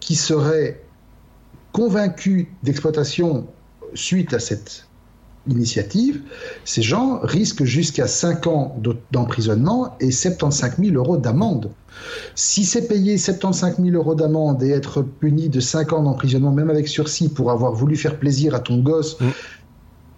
qui 0.00 0.16
seraient 0.16 0.82
convaincus 1.72 2.46
d'exploitation 2.62 3.46
suite 3.94 4.34
à 4.34 4.40
cette 4.40 4.86
initiative, 5.46 6.22
ces 6.64 6.82
gens 6.82 7.20
risquent 7.22 7.64
jusqu'à 7.64 8.06
5 8.06 8.46
ans 8.46 8.76
d'emprisonnement 9.12 9.96
et 10.00 10.10
75 10.10 10.76
000 10.78 10.96
euros 10.96 11.16
d'amende. 11.16 11.70
Si 12.34 12.64
c'est 12.64 12.88
payer 12.88 13.18
75 13.18 13.76
000 13.76 13.90
euros 13.90 14.14
d'amende 14.14 14.62
et 14.62 14.70
être 14.70 15.02
puni 15.02 15.48
de 15.48 15.60
5 15.60 15.92
ans 15.92 16.02
d'emprisonnement, 16.02 16.50
même 16.50 16.70
avec 16.70 16.88
sursis, 16.88 17.28
pour 17.28 17.50
avoir 17.50 17.72
voulu 17.72 17.96
faire 17.96 18.18
plaisir 18.18 18.54
à 18.54 18.60
ton 18.60 18.78
gosse, 18.78 19.20
mm 19.20 19.26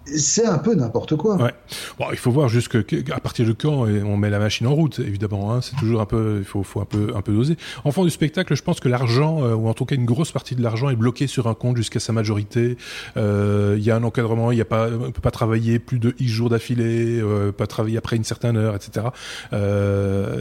c'est 0.07 0.46
un 0.46 0.59
peu 0.59 0.74
n'importe 0.74 1.16
quoi. 1.16 1.36
Ouais. 1.36 1.52
Bon, 1.98 2.07
il 2.12 2.18
faut 2.18 2.30
voir 2.30 2.48
jusque 2.48 2.76
à 3.12 3.20
partir 3.20 3.46
de 3.46 3.52
quand 3.52 3.86
on 3.86 4.16
met 4.16 4.30
la 4.30 4.38
machine 4.38 4.66
en 4.66 4.74
route. 4.74 5.00
Évidemment, 5.00 5.52
hein, 5.52 5.61
c'est 5.61 5.76
toujours 5.76 6.00
un 6.00 6.07
peu, 6.07 6.36
il 6.38 6.44
faut, 6.44 6.62
faut 6.62 6.80
un 6.80 6.84
peu, 6.84 7.12
un 7.14 7.22
peu 7.22 7.32
doser. 7.32 7.57
Enfant 7.84 8.04
du 8.04 8.11
spectacle, 8.11 8.54
je 8.54 8.62
pense 8.62 8.80
que 8.80 8.88
l'argent, 8.88 9.42
euh, 9.42 9.54
ou 9.54 9.68
en 9.68 9.74
tout 9.74 9.84
cas 9.84 9.96
une 9.96 10.04
grosse 10.04 10.32
partie 10.32 10.54
de 10.54 10.62
l'argent, 10.62 10.90
est 10.90 10.96
bloqué 10.96 11.26
sur 11.26 11.48
un 11.48 11.54
compte 11.54 11.76
jusqu'à 11.76 12.00
sa 12.00 12.12
majorité. 12.12 12.76
Euh, 13.16 13.74
il 13.78 13.84
y 13.84 13.90
a 13.90 13.96
un 13.96 14.02
encadrement, 14.04 14.52
il 14.52 14.59
y 14.59 14.61
a 14.61 14.64
pas, 14.64 14.88
on 14.88 15.11
peut 15.11 15.20
pas 15.20 15.30
travailler 15.30 15.78
plus 15.78 15.98
de 15.98 16.14
X 16.18 16.30
jours 16.30 16.50
d'affilée, 16.50 17.20
euh, 17.20 17.52
pas 17.52 17.66
travailler 17.66 17.98
après 17.98 18.16
une 18.16 18.24
certaine 18.24 18.57
heure, 18.57 18.74
etc. 18.74 19.07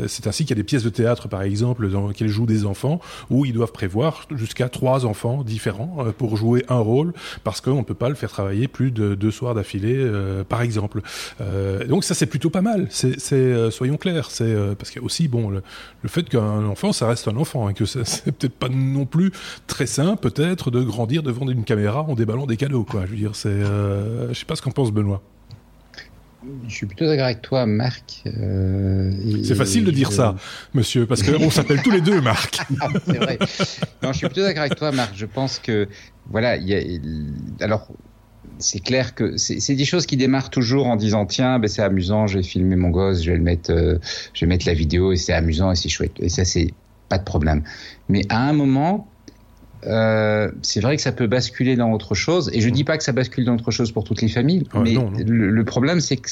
c'est 0.08 0.28
ainsi 0.28 0.46
qu'il 0.46 0.56
y 0.56 0.60
a 0.60 0.62
des 0.62 0.64
pièces 0.64 0.84
de 0.84 0.90
théâtre, 0.90 1.28
par 1.28 1.42
exemple, 1.42 1.90
dans 1.90 2.08
lesquelles 2.08 2.28
jouent 2.28 2.46
des 2.46 2.66
enfants, 2.66 3.00
où 3.30 3.46
ils 3.46 3.54
doivent 3.54 3.72
prévoir 3.72 4.28
jusqu'à 4.36 4.70
trois 4.70 5.06
enfants 5.06 5.44
différents 5.44 6.06
pour 6.18 6.38
jouer 6.38 6.64
un 6.70 6.80
rôle, 6.80 7.14
parce 7.44 7.62
qu'on 7.62 7.78
ne 7.78 7.84
peut 7.84 7.96
pas 7.96 8.10
le 8.10 8.16
faire 8.16 8.30
travailler 8.30 8.68
plus 8.68 8.92
de 8.92 9.16
deux 9.16 9.32
soirs 9.32 9.55
d'affilée, 9.56 9.96
euh, 9.98 10.44
par 10.44 10.62
exemple. 10.62 11.02
Euh, 11.42 11.86
donc 11.86 12.04
ça, 12.04 12.14
c'est 12.14 12.26
plutôt 12.26 12.50
pas 12.50 12.62
mal. 12.62 12.88
C'est, 12.90 13.18
euh, 13.34 13.72
soyons 13.72 13.98
clairs, 13.98 14.30
c'est 14.30 14.54
parce 14.78 14.92
qu'il 14.92 15.02
y 15.02 15.04
a 15.04 15.06
aussi 15.06 15.28
bon 15.28 15.50
le, 15.50 15.62
fait 16.08 16.30
qu'un 16.30 16.66
enfant, 16.66 16.94
ça 16.94 17.08
reste 17.08 17.28
un 17.28 17.38
enfant, 17.38 17.70
et 17.70 17.74
que 17.74 17.86
c'est 17.86 18.32
peut-être 18.32 18.54
pas 18.54 18.70
non 18.70 19.06
plus 19.06 19.32
très 19.68 19.88
simple, 19.88 20.22
peut-être, 20.30 20.72
de 20.72 20.82
grandir 20.82 21.24
devant 21.24 21.48
une 21.48 21.64
caméra 21.64 22.04
en 22.04 22.14
déballant 22.14 22.46
des 22.46 22.58
cadeaux, 22.58 22.84
quoi. 22.84 23.06
Je 23.06 23.12
veux 23.12 23.18
dire, 23.18 23.36
c'est, 23.36 23.60
je 23.60 24.34
sais 24.34 24.46
pas 24.46 24.56
ce 24.56 24.62
qu'en 24.62 24.72
pense 24.72 24.92
Benoît. 24.92 25.22
Je 26.68 26.76
suis 26.76 26.86
plutôt 26.86 27.08
d'accord 27.08 27.26
avec 27.26 27.42
toi, 27.42 27.66
Marc. 27.66 28.24
c'est 28.24 29.56
facile 29.56 29.84
de 29.84 29.92
dire 29.92 30.12
ça, 30.12 30.36
monsieur, 30.74 31.06
parce 31.06 31.24
qu'on 31.24 31.50
s'appelle 31.50 31.82
tous 31.82 31.92
les 31.92 32.02
deux 32.02 32.22
Marc. 32.22 32.60
Ah, 32.82 32.90
c'est 33.06 33.18
vrai. 33.18 33.38
Non, 34.04 34.12
je 34.12 34.18
suis 34.18 34.28
plutôt 34.28 34.44
d'accord 34.44 34.64
avec 34.64 34.76
toi, 34.76 34.92
Marc. 34.92 35.14
Je 35.16 35.26
pense 35.26 35.60
que, 35.60 35.88
voilà, 36.30 36.58
il 36.58 36.68
y 36.68 36.76
a, 36.76 37.64
alors, 37.64 37.88
c'est 38.60 38.80
clair 38.80 39.16
que 39.16 39.38
c'est 39.38 39.76
des 39.76 39.86
choses 39.86 40.06
qui 40.06 40.18
démarrent 40.18 40.50
toujours 40.50 40.88
en 40.88 40.96
disant 40.96 41.26
tiens 41.26 41.60
ben 41.60 41.68
c'est 41.68 41.82
amusant 41.82 42.28
je 42.28 42.38
vais 42.38 42.44
filmer 42.44 42.76
mon 42.76 42.90
gosse 42.90 43.22
je 43.22 43.32
vais 43.32 43.38
le 43.38 43.44
mettre 43.44 43.72
euh, 43.72 43.98
je 44.34 44.46
vais 44.46 44.48
mettre 44.48 44.68
la 44.68 44.74
vidéo 44.74 45.12
et 45.12 45.18
c'est 45.18 45.34
amusant 45.34 45.72
et 45.72 45.76
c'est 45.76 45.90
chouette. 45.90 46.14
Et 46.20 46.30
ça 46.30 46.46
c'est 46.46 46.74
pas 47.10 47.18
de 47.18 47.24
problème. 47.24 47.64
Mais 48.10 48.22
à 48.30 48.48
un 48.48 48.54
moment 48.54 49.08
euh, 49.86 50.50
c'est 50.62 50.80
vrai 50.80 50.96
que 50.96 51.02
ça 51.02 51.12
peut 51.12 51.28
basculer 51.28 51.76
dans 51.76 51.92
autre 51.92 52.16
chose 52.16 52.50
et 52.54 52.62
je 52.62 52.70
dis 52.70 52.84
pas 52.84 52.98
que 52.98 53.04
ça 53.04 53.12
bascule 53.12 53.46
dans 53.46 53.54
autre 53.54 53.72
chose 53.72 53.92
pour 53.92 54.04
toutes 54.04 54.22
les 54.22 54.30
familles 54.30 54.64
mais 54.74 54.96
Le, 55.26 55.64
problème 55.64 56.00
c'est 56.00 56.18
que 56.18 56.30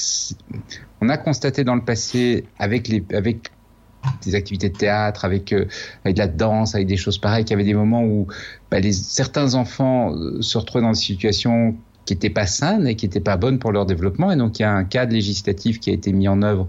on 1.00 1.08
a 1.08 1.16
constaté 1.16 1.62
dans 1.62 1.76
le 1.76 1.84
passé 1.84 2.44
avec 2.58 2.88
les 2.88 3.04
avec 3.12 3.50
des 4.22 4.34
activités 4.34 4.68
de 4.68 4.76
théâtre, 4.76 5.24
avec, 5.24 5.54
euh, 5.54 5.64
avec 6.04 6.16
de 6.16 6.20
la 6.20 6.26
danse, 6.26 6.74
avec 6.74 6.86
des 6.86 6.98
choses 6.98 7.16
pareilles, 7.16 7.44
qu'il 7.44 7.52
y 7.52 7.54
avait 7.54 7.64
des 7.64 7.72
moments 7.72 8.04
où 8.04 8.26
bah, 8.70 8.78
les, 8.78 8.92
certains 8.92 9.54
enfants 9.54 10.14
se 10.42 10.58
retrouvaient 10.58 10.84
dans 10.84 10.92
des 10.92 10.98
situations 10.98 11.74
qui 12.04 12.14
n'étaient 12.14 12.30
pas 12.30 12.46
saines 12.46 12.86
et 12.86 12.96
qui 12.96 13.06
n'étaient 13.06 13.20
pas 13.20 13.36
bonnes 13.36 13.58
pour 13.58 13.72
leur 13.72 13.86
développement. 13.86 14.30
Et 14.30 14.36
donc 14.36 14.58
il 14.58 14.62
y 14.62 14.64
a 14.64 14.72
un 14.72 14.84
cadre 14.84 15.12
législatif 15.12 15.80
qui 15.80 15.90
a 15.90 15.92
été 15.92 16.12
mis 16.12 16.28
en 16.28 16.42
œuvre 16.42 16.68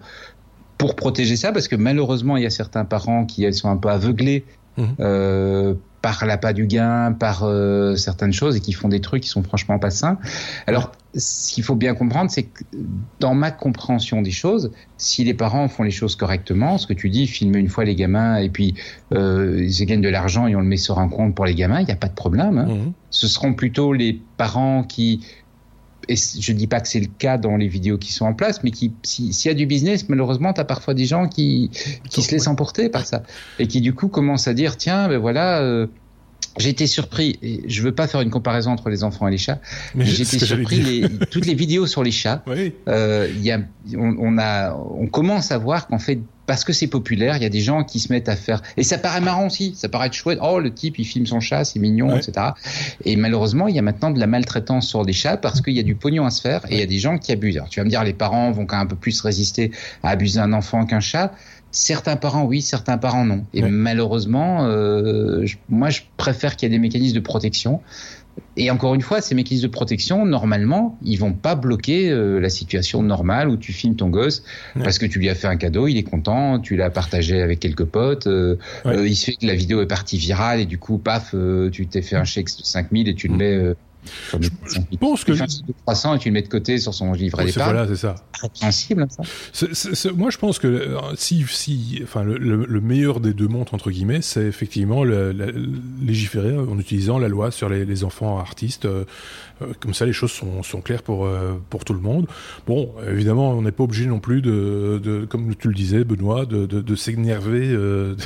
pour 0.78 0.96
protéger 0.96 1.36
ça, 1.36 1.52
parce 1.52 1.68
que 1.68 1.76
malheureusement 1.76 2.38
il 2.38 2.44
y 2.44 2.46
a 2.46 2.50
certains 2.52 2.86
parents 2.86 3.26
qui 3.26 3.52
sont 3.54 3.70
un 3.70 3.78
peu 3.78 3.90
aveuglés 3.90 4.44
mmh. 4.78 4.84
euh, 5.00 5.74
par 6.06 6.24
l'appât 6.28 6.53
du 6.53 6.68
gain, 6.68 7.14
par 7.14 7.45
euh, 7.45 7.95
certaines 7.95 8.32
choses 8.32 8.56
et 8.56 8.60
qui 8.60 8.74
font 8.74 8.89
des 8.89 9.01
trucs 9.01 9.24
qui 9.24 9.30
sont 9.30 9.41
franchement 9.41 9.80
pas 9.80 9.89
sains. 9.89 10.20
Alors, 10.68 10.91
ce 11.16 11.51
qu'il 11.51 11.64
faut 11.64 11.74
bien 11.74 11.95
comprendre, 11.95 12.30
c'est 12.30 12.43
que 12.43 12.64
dans 13.20 13.34
ma 13.34 13.49
compréhension 13.49 14.22
des 14.22 14.30
choses, 14.30 14.72
si 14.97 15.24
les 15.24 15.34
parents 15.34 15.68
font 15.68 15.82
les 15.82 15.89
choses 15.89 16.16
correctement, 16.16 16.78
ce 16.78 16.86
que 16.86 16.93
tu 16.93 17.10
dis, 17.10 17.26
filmer 17.26 17.58
une 17.58 17.70
fois 17.70 17.86
les 17.86 17.95
gamins 17.95 18.36
et 18.36 18.49
puis 18.49 18.76
euh, 19.16 19.66
ils 19.68 19.86
gagnent 19.88 20.01
de 20.01 20.10
l'argent 20.10 20.45
et 20.45 20.56
on 20.56 20.60
le 20.60 20.68
met 20.68 20.78
sur 20.78 20.99
un 20.99 21.10
compte 21.10 21.34
pour 21.34 21.45
les 21.45 21.56
gamins, 21.56 21.80
il 21.80 21.86
n'y 21.86 21.91
a 21.91 21.95
pas 21.95 22.10
de 22.10 22.14
problème. 22.14 22.60
Hein. 22.60 22.68
Mmh. 22.68 22.93
Ce 23.10 23.28
seront 23.28 23.56
plutôt 23.56 23.91
les 23.91 24.22
parents 24.38 24.84
qui 24.84 25.26
et 26.08 26.16
je 26.16 26.51
dis 26.51 26.68
pas 26.68 26.80
que 26.80 26.88
c'est 26.88 26.99
le 26.99 27.08
cas 27.08 27.38
dans 27.38 27.58
les 27.58 27.68
vidéos 27.68 27.97
qui 27.97 28.12
sont 28.12 28.26
en 28.26 28.34
place, 28.34 28.64
mais 28.64 28.72
qui, 28.72 28.93
s'il 29.03 29.34
y 29.45 29.49
a 29.49 29.53
du 29.53 29.66
business, 29.66 30.10
malheureusement, 30.10 30.53
tu 30.53 30.62
as 30.62 30.66
parfois 30.66 30.93
des 30.93 31.06
gens 31.06 31.28
qui, 31.28 31.72
qui 32.10 32.22
se 32.22 32.32
laissent 32.32 32.47
emporter 32.47 32.89
par 32.89 33.06
ça. 33.06 33.24
Et 33.60 33.68
qui, 33.68 33.82
du 33.82 33.93
coup, 33.93 34.08
commencent 34.08 34.47
à 34.47 34.53
dire, 34.53 34.78
tiens, 34.78 35.08
ben 35.08 35.18
voilà, 35.18 35.62
euh, 35.62 35.88
j'ai 36.58 36.70
été 36.70 36.88
surpris, 36.88 37.38
et 37.41 37.64
je 37.68 37.82
veux 37.82 37.93
pas 37.93 38.08
faire 38.08 38.22
une 38.22 38.30
comparaison 38.30 38.72
entre 38.72 38.89
les 38.89 39.03
enfants 39.03 39.28
et 39.28 39.32
les 39.32 39.38
chats, 39.38 39.60
mais 39.93 40.06
j'ai 40.06 40.24
été 40.24 40.39
surpris, 40.39 40.80
les, 40.80 41.10
toutes 41.32 41.45
les 41.45 41.56
vidéos 41.56 41.88
sur 41.88 42.03
les 42.03 42.12
chats, 42.12 42.43
oui. 42.47 42.74
euh, 42.88 43.30
y 43.41 43.51
a, 43.51 43.60
on, 43.95 44.16
on, 44.20 44.38
a, 44.38 44.74
on 44.74 45.08
commence 45.08 45.51
à 45.51 45.58
voir 45.58 45.88
qu'en 45.88 45.99
fait, 45.99 46.20
parce 46.46 46.64
que 46.64 46.74
c'est 46.74 46.88
populaire, 46.88 47.38
il 47.38 47.43
y 47.43 47.46
a 47.46 47.50
des 47.50 47.60
gens 47.60 47.84
qui 47.84 48.00
se 48.00 48.12
mettent 48.12 48.30
à 48.30 48.36
faire, 48.36 48.62
et 48.78 48.84
ça 48.84 48.98
paraît 48.98 49.22
marrant 49.22 49.48
aussi, 49.48 49.74
ça 49.76 49.89
paraît 49.89 50.12
chouette, 50.12 50.39
oh 50.41 50.60
le 50.60 50.74
type 50.74 51.00
il 51.00 51.06
filme 51.06 51.26
son 51.26 51.39
chat, 51.39 51.66
c'est 51.66 51.80
mignon, 51.80 52.16
etc. 52.16 52.48
Et 53.04 53.16
malheureusement, 53.16 53.68
il 53.68 53.76
y 53.76 53.80
a 53.80 53.82
maintenant 53.82 54.12
de 54.12 54.20
la 54.20 54.28
maltraitance 54.28 54.88
sur 54.88 55.06
des 55.06 55.14
chats 55.14 55.38
parce 55.38 55.62
qu'il 55.62 55.74
y 55.74 55.80
a 55.80 55.84
du 55.84 55.96
pognon 55.96 56.26
à 56.26 56.30
se 56.30 56.41
faire 56.41 56.62
et 56.70 56.76
il 56.76 56.80
y 56.80 56.84
a 56.84 56.88
des 56.88 57.00
gens 57.00 57.18
qui 57.18 57.32
abusent. 57.32 57.58
Alors 57.58 57.70
tu 57.70 57.80
vas 57.80 57.84
me 57.84 57.89
dire, 57.89 58.04
les 58.04 58.14
parents 58.14 58.52
vont 58.52 58.66
quand 58.66 58.78
même 58.78 58.86
un 58.86 58.89
peu 58.89 58.96
plus 58.96 59.20
résister 59.22 59.72
à 60.04 60.10
abuser 60.10 60.39
un 60.39 60.54
enfant 60.54 60.86
qu'un 60.86 61.00
chat. 61.00 61.34
Certains 61.72 62.16
parents 62.16 62.46
oui, 62.46 62.62
certains 62.62 62.98
parents 62.98 63.26
non. 63.26 63.43
Et 63.54 63.62
malheureusement, 63.62 64.66
euh, 64.66 65.46
moi 65.68 65.89
je 65.89 66.02
préfère 66.16 66.56
qu'il 66.56 66.70
y 66.70 66.72
ait 66.72 66.76
des 66.76 66.82
mécanismes 66.82 67.16
de 67.16 67.20
protection. 67.20 67.82
Et 68.58 68.72
encore 68.72 68.96
une 68.96 69.02
fois, 69.02 69.22
ces 69.22 69.36
mécanismes 69.36 69.68
de 69.68 69.72
protection, 69.72 70.26
normalement, 70.26 70.98
ils 71.04 71.18
vont 71.18 71.34
pas 71.34 71.56
bloquer 71.56 72.10
euh, 72.10 72.40
la 72.40 72.50
situation 72.50 73.04
normale 73.04 73.50
où 73.50 73.58
tu 73.58 73.74
filmes 73.74 73.96
ton 73.96 74.10
gosse 74.10 74.44
parce 74.82 74.98
que 74.98 75.06
tu 75.06 75.20
lui 75.20 75.30
as 75.30 75.36
fait 75.36 75.48
un 75.48 75.58
cadeau, 75.58 75.88
il 75.88 75.98
est 75.98 76.04
content, 76.04 76.60
tu 76.60 76.76
l'as 76.76 76.90
partagé 76.90 77.42
avec 77.42 77.60
quelques 77.60 77.86
potes, 77.86 78.28
euh, 78.28 78.58
il 78.86 79.16
se 79.16 79.26
fait 79.26 79.34
que 79.34 79.46
la 79.46 79.56
vidéo 79.56 79.82
est 79.82 79.88
partie 79.88 80.18
virale 80.18 80.60
et 80.60 80.66
du 80.66 80.78
coup, 80.78 80.98
paf, 80.98 81.36
tu 81.72 81.88
t'es 81.88 82.02
fait 82.02 82.16
un 82.16 82.24
chèque 82.24 82.48
de 82.58 82.64
5000 82.64 83.10
et 83.10 83.16
tu 83.16 83.28
le 83.28 83.34
mm. 83.34 83.38
mets 83.38 83.76
je, 84.39 84.49
pense 84.99 85.24
que 85.24 85.34
300 85.86 86.16
et 86.16 86.20
tu 86.20 86.30
le 86.30 86.34
mets 86.34 86.41
de 86.41 86.47
côté 86.47 86.78
sur 86.78 86.93
son 86.93 87.14
livret 87.14 87.45
d'épargne. 87.45 87.74
Voilà, 87.74 87.88
c'est 87.88 87.95
ça. 87.95 88.16
Répressible, 88.41 89.08
ça. 89.10 90.12
moi, 90.12 90.30
je 90.30 90.38
pense 90.38 90.60
que 90.60 90.68
euh, 90.68 90.99
si, 91.16 91.45
si, 91.47 91.99
enfin, 92.03 92.24
le, 92.24 92.82
meilleur 92.82 93.20
des 93.20 93.34
deux 93.34 93.47
montres 93.47 93.74
entre 93.74 93.91
guillemets, 93.91 94.22
c'est 94.22 94.45
effectivement 94.45 95.03
le, 95.03 95.32
légiférer 96.01 96.58
en 96.58 96.78
utilisant 96.80 97.20
la 97.20 97.28
loi 97.28 97.51
sur 97.51 97.70
les, 97.70 98.03
enfants 98.03 98.38
artistes. 98.39 98.88
Euh, 99.62 99.66
euh, 99.66 99.74
comme 99.80 99.93
ça, 99.93 100.06
les 100.06 100.14
choses 100.14 100.32
sont, 100.32 100.64
sont 100.64 100.82
claires 100.82 101.03
pour 101.03 101.28
pour 101.70 101.86
tout 101.86 101.93
le 101.93 101.99
monde. 101.99 102.28
Bon, 102.68 102.91
évidemment, 103.10 103.51
on 103.51 103.62
n'est 103.62 103.72
pas 103.72 103.84
obligé 103.84 104.06
non 104.06 104.20
plus 104.20 104.41
de, 104.41 104.99
de, 105.03 105.26
comme 105.26 105.56
tu 105.56 105.68
le 105.68 105.74
disais, 105.74 106.03
Benoît, 106.03 106.45
de, 106.45 106.66
de, 106.66 106.82
de 106.82 106.95
s'énerver 106.95 107.70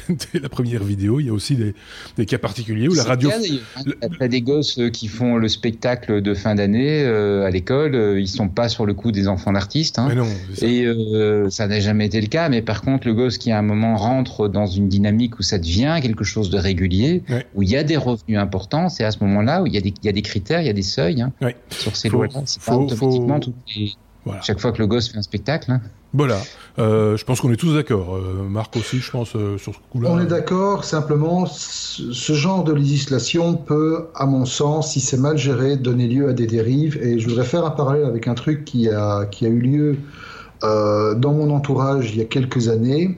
dès 0.10 0.40
la 0.40 0.50
première 0.50 0.84
vidéo. 0.84 1.20
Il 1.20 1.28
y 1.28 1.30
a 1.30 1.34
aussi 1.34 1.56
des, 1.56 1.74
des 2.18 2.26
cas 2.26 2.38
particuliers 2.38 2.88
où 2.88 2.94
la 2.94 3.04
radio. 3.04 3.30
Il 3.46 3.62
y 4.20 4.24
a 4.24 4.28
des 4.28 4.42
gosses 4.42 4.80
qui 4.94 5.08
font 5.08 5.38
le 5.38 5.48
spectacle 5.48 6.22
de 6.22 6.34
fin 6.34 6.56
d'année 6.56 7.04
euh, 7.04 7.46
à 7.46 7.50
l'école, 7.50 7.96
euh, 7.96 8.20
ils 8.20 8.28
sont 8.28 8.50
pas 8.50 8.70
sur 8.70 8.86
le 8.86 8.94
coup 8.94 9.12
des 9.12 9.28
enfants 9.28 9.52
d'artistes. 9.52 10.00
Hein. 10.00 10.10
Et 10.62 10.86
euh, 10.86 11.50
ça 11.50 11.68
n'a 11.68 11.80
jamais 11.80 12.06
été 12.06 12.22
le 12.22 12.28
cas. 12.28 12.50
Mais 12.50 12.62
par 12.62 12.82
contre, 12.82 13.08
le 13.08 13.14
gosse 13.14 13.38
qui 13.38 13.52
à 13.52 13.60
un 13.60 13.62
moment 13.62 13.96
rentre 13.96 14.48
dans 14.48 14.66
une 14.66 14.88
dynamique 14.88 15.40
où 15.40 15.44
ça 15.44 15.58
devient 15.58 16.00
quelque 16.02 16.24
chose 16.24 16.50
de 16.50 16.58
régulier, 16.58 17.24
où 17.56 17.64
il 17.64 17.70
y 17.70 17.78
a 17.78 17.84
des 17.84 17.98
revenus 17.98 18.38
importants, 18.38 18.90
c'est 18.90 19.04
à 19.04 19.12
ce 19.12 19.24
moment-là 19.24 19.62
où 19.62 19.68
il 19.68 19.74
y, 19.74 19.78
a 19.78 19.82
des, 19.82 19.94
il 20.02 20.06
y 20.06 20.10
a 20.10 20.12
des 20.12 20.22
critères, 20.22 20.62
il 20.62 20.68
y 20.68 20.70
a 20.70 20.74
des 20.74 20.82
seuils 20.82 21.19
hein, 21.22 21.32
sur 21.70 21.96
ces 21.96 22.10
lois-là. 22.10 22.42
C'est 22.46 22.62
pas 22.62 22.76
automatiquement 22.76 23.40
chaque 24.42 24.60
fois 24.60 24.72
que 24.72 24.80
le 24.80 24.88
gosse 24.88 25.10
fait 25.10 25.18
un 25.18 25.22
spectacle. 25.22 25.72
Hein. 25.72 25.82
Voilà, 26.14 26.40
euh, 26.80 27.18
je 27.18 27.26
pense 27.26 27.40
qu'on 27.40 27.52
est 27.52 27.58
tous 27.58 27.76
d'accord. 27.76 28.16
Euh, 28.16 28.48
Marc 28.50 28.76
aussi, 28.76 28.98
je 28.98 29.12
pense, 29.12 29.36
euh, 29.36 29.58
sur 29.58 29.76
ce 29.76 29.80
coup-là. 29.92 30.10
On 30.12 30.20
est 30.20 30.26
d'accord, 30.26 30.84
simplement, 30.84 31.46
ce 31.46 32.34
genre 32.34 32.64
de 32.64 32.74
législation 32.74 33.56
peut, 33.56 34.08
à 34.16 34.26
mon 34.26 34.46
sens, 34.46 34.94
si 34.94 35.02
c'est 35.02 35.18
mal 35.20 35.38
géré, 35.38 35.78
donner 35.78 36.08
lieu 36.08 36.30
à 36.30 36.34
des 36.34 36.48
dérives. 36.48 36.98
Et 37.02 37.20
je 37.20 37.28
voudrais 37.28 37.46
faire 37.46 37.64
un 37.64 37.72
parallèle 37.72 38.06
avec 38.06 38.28
un 38.28 38.34
truc 38.34 38.66
qui 38.66 38.90
a, 38.90 39.26
qui 39.26 39.46
a 39.46 39.50
eu 39.50 39.60
lieu 39.60 39.98
dans 40.62 41.34
mon 41.34 41.52
entourage 41.52 42.12
il 42.12 42.18
y 42.18 42.22
a 42.22 42.26
quelques 42.26 42.68
années. 42.68 43.18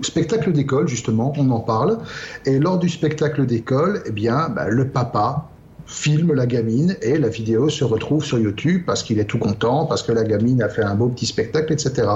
Spectacle 0.00 0.50
d'école, 0.52 0.88
justement, 0.88 1.32
on 1.36 1.50
en 1.50 1.60
parle. 1.60 1.98
Et 2.46 2.58
lors 2.58 2.78
du 2.78 2.88
spectacle 2.88 3.46
d'école, 3.46 4.02
eh 4.06 4.10
bien, 4.10 4.48
bah, 4.48 4.68
le 4.68 4.88
papa 4.88 5.50
filme 5.86 6.32
la 6.32 6.46
gamine 6.46 6.96
et 7.02 7.18
la 7.18 7.28
vidéo 7.28 7.68
se 7.68 7.84
retrouve 7.84 8.24
sur 8.24 8.38
YouTube 8.38 8.82
parce 8.86 9.02
qu'il 9.02 9.18
est 9.18 9.24
tout 9.24 9.38
content, 9.38 9.86
parce 9.86 10.02
que 10.02 10.12
la 10.12 10.24
gamine 10.24 10.62
a 10.62 10.68
fait 10.68 10.82
un 10.82 10.94
beau 10.94 11.08
petit 11.08 11.26
spectacle, 11.26 11.72
etc. 11.72 12.08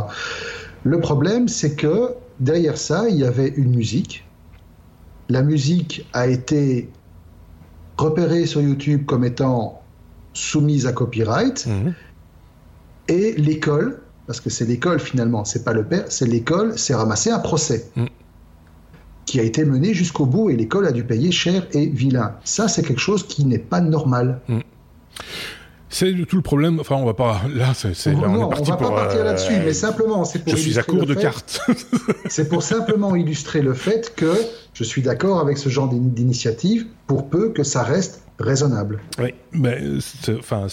Le 0.85 1.01
problème, 1.01 1.49
c'est 1.49 1.75
que 1.75 2.14
derrière 2.41 2.79
ça, 2.79 3.09
il 3.09 3.16
y 3.16 3.25
avait 3.25 3.49
une 3.49 3.75
musique. 3.75 4.25
La 5.29 5.43
musique 5.43 6.09
a 6.12 6.27
été 6.27 6.89
repérée 7.99 8.47
sur 8.47 8.61
YouTube 8.61 9.05
comme 9.05 9.25
étant 9.25 9.83
soumise 10.33 10.87
à 10.87 10.93
copyright. 10.93 11.66
Mhm. 11.66 11.95
Et 13.09 13.33
l'école, 13.33 14.01
parce 14.27 14.41
que 14.41 14.51
c'est 14.51 14.64
l'école 14.64 15.01
finalement, 15.01 15.45
c'est 15.45 15.64
pas 15.64 15.73
le 15.73 15.85
père, 15.85 16.05
c'est 16.09 16.27
l'école, 16.27 16.79
s'est 16.79 16.95
ramassé 16.95 17.31
un 17.31 17.39
procès. 17.39 17.91
Mhm 17.97 18.09
qui 19.29 19.39
a 19.39 19.43
été 19.43 19.64
mené 19.64 19.93
jusqu'au 19.93 20.24
bout 20.24 20.49
et 20.49 20.57
l'école 20.57 20.87
a 20.87 20.93
dû 20.93 21.05
payer 21.05 21.31
cher 21.31 21.66
et 21.72 21.87
vilain. 21.87 22.37
Ça, 22.45 22.66
c'est 22.66 22.83
quelque 22.83 23.01
chose 23.01 23.26
qui 23.26 23.45
n'est 23.45 23.59
pas 23.59 23.81
normal. 23.81 24.41
Mm. 24.49 24.61
C'est 25.91 26.14
tout 26.26 26.37
le 26.37 26.43
problème. 26.43 26.81
Enfin, 26.81 26.97
on 26.97 27.05
va 27.05 27.14
pas. 27.14 27.43
Là, 27.55 27.72
c'est. 27.74 28.14
On, 28.14 28.22
on, 28.22 28.49
va 28.49 28.76
pas 28.76 28.91
partir 28.91 29.24
là-dessus, 29.24 29.55
mais 29.64 29.72
simplement, 29.72 30.24
c'est 30.24 30.41
pour. 30.41 30.55
Je 30.55 30.61
suis 30.61 30.79
à 30.79 30.83
court 30.83 31.07
de 31.07 31.14
cartes. 31.14 31.61
c'est 32.29 32.49
pour 32.49 32.62
simplement 32.62 33.16
illustrer 33.16 33.62
le 33.62 33.72
fait 33.72 34.14
que 34.14 34.33
je 34.74 34.85
suis 34.85 35.01
d'accord 35.01 35.41
avec 35.41 35.57
ce 35.57 35.70
genre 35.70 35.89
d'initiative, 35.89 36.87
pour 37.07 37.29
peu 37.29 37.51
que 37.51 37.62
ça 37.62 37.83
reste 37.83 38.22
raisonnable. 38.39 39.01
Oui, 39.18 39.35
mais 39.53 39.79
enfin, 40.39 40.66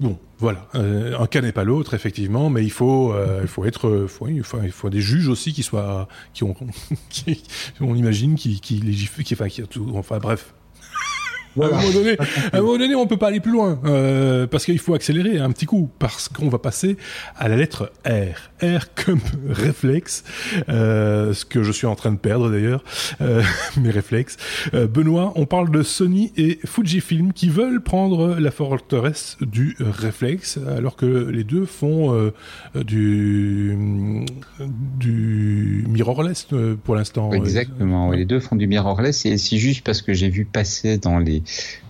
bon, 0.00 0.18
voilà. 0.40 0.66
Euh, 0.74 1.18
un 1.18 1.26
cas 1.26 1.42
n'est 1.42 1.52
pas 1.52 1.64
l'autre, 1.64 1.92
effectivement, 1.92 2.48
mais 2.48 2.64
il 2.64 2.70
faut, 2.70 3.12
euh, 3.12 3.40
il 3.42 3.48
faut 3.48 3.66
être, 3.66 4.06
il 4.28 4.42
faut, 4.42 4.58
il 4.62 4.72
faut 4.72 4.88
des 4.88 5.02
juges 5.02 5.28
aussi 5.28 5.52
qui 5.52 5.62
soient, 5.62 6.08
qui 6.32 6.44
ont, 6.44 6.56
qui, 7.10 7.42
on 7.80 7.94
imagine, 7.94 8.36
qui, 8.36 8.58
qui 8.58 8.80
enfin, 9.34 9.48
qui, 9.48 9.62
enfin, 9.94 10.18
bref. 10.18 10.54
À, 11.58 11.64
un 11.64 11.70
moment 11.70 11.90
donné, 11.90 12.16
à 12.52 12.56
un 12.56 12.60
moment 12.60 12.78
donné, 12.78 12.94
on 12.94 13.06
peut 13.06 13.16
pas 13.16 13.28
aller 13.28 13.40
plus 13.40 13.52
loin 13.52 13.80
euh, 13.84 14.46
parce 14.46 14.64
qu'il 14.64 14.78
faut 14.78 14.94
accélérer 14.94 15.38
un 15.38 15.50
petit 15.50 15.66
coup 15.66 15.90
parce 15.98 16.28
qu'on 16.28 16.48
va 16.48 16.58
passer 16.58 16.96
à 17.36 17.48
la 17.48 17.56
lettre 17.56 17.92
R. 18.06 18.50
R 18.62 18.92
comme 18.94 19.20
réflexe, 19.48 20.24
euh, 20.68 21.32
ce 21.32 21.44
que 21.44 21.62
je 21.62 21.72
suis 21.72 21.86
en 21.86 21.94
train 21.94 22.12
de 22.12 22.18
perdre 22.18 22.50
d'ailleurs, 22.50 22.84
euh, 23.20 23.42
mes 23.80 23.90
réflexes. 23.90 24.36
Euh, 24.74 24.86
Benoît, 24.86 25.32
on 25.36 25.46
parle 25.46 25.70
de 25.70 25.82
Sony 25.82 26.32
et 26.36 26.58
Fujifilm 26.64 27.32
qui 27.32 27.48
veulent 27.48 27.82
prendre 27.82 28.36
la 28.38 28.50
forteresse 28.50 29.36
du 29.40 29.76
réflexe 29.80 30.58
alors 30.76 30.96
que 30.96 31.06
les 31.06 31.44
deux 31.44 31.64
font 31.64 32.14
euh, 32.14 32.32
du 32.84 33.76
du 34.98 35.84
mirrorless 35.88 36.46
euh, 36.52 36.76
pour 36.82 36.94
l'instant. 36.94 37.32
Exactement, 37.32 38.10
les 38.10 38.24
deux 38.24 38.40
font 38.40 38.56
du 38.56 38.66
mirrorless 38.66 39.26
et 39.26 39.38
c'est 39.38 39.56
juste 39.56 39.84
parce 39.84 40.02
que 40.02 40.12
j'ai 40.12 40.28
vu 40.28 40.44
passer 40.44 40.98
dans 40.98 41.18
les 41.18 41.39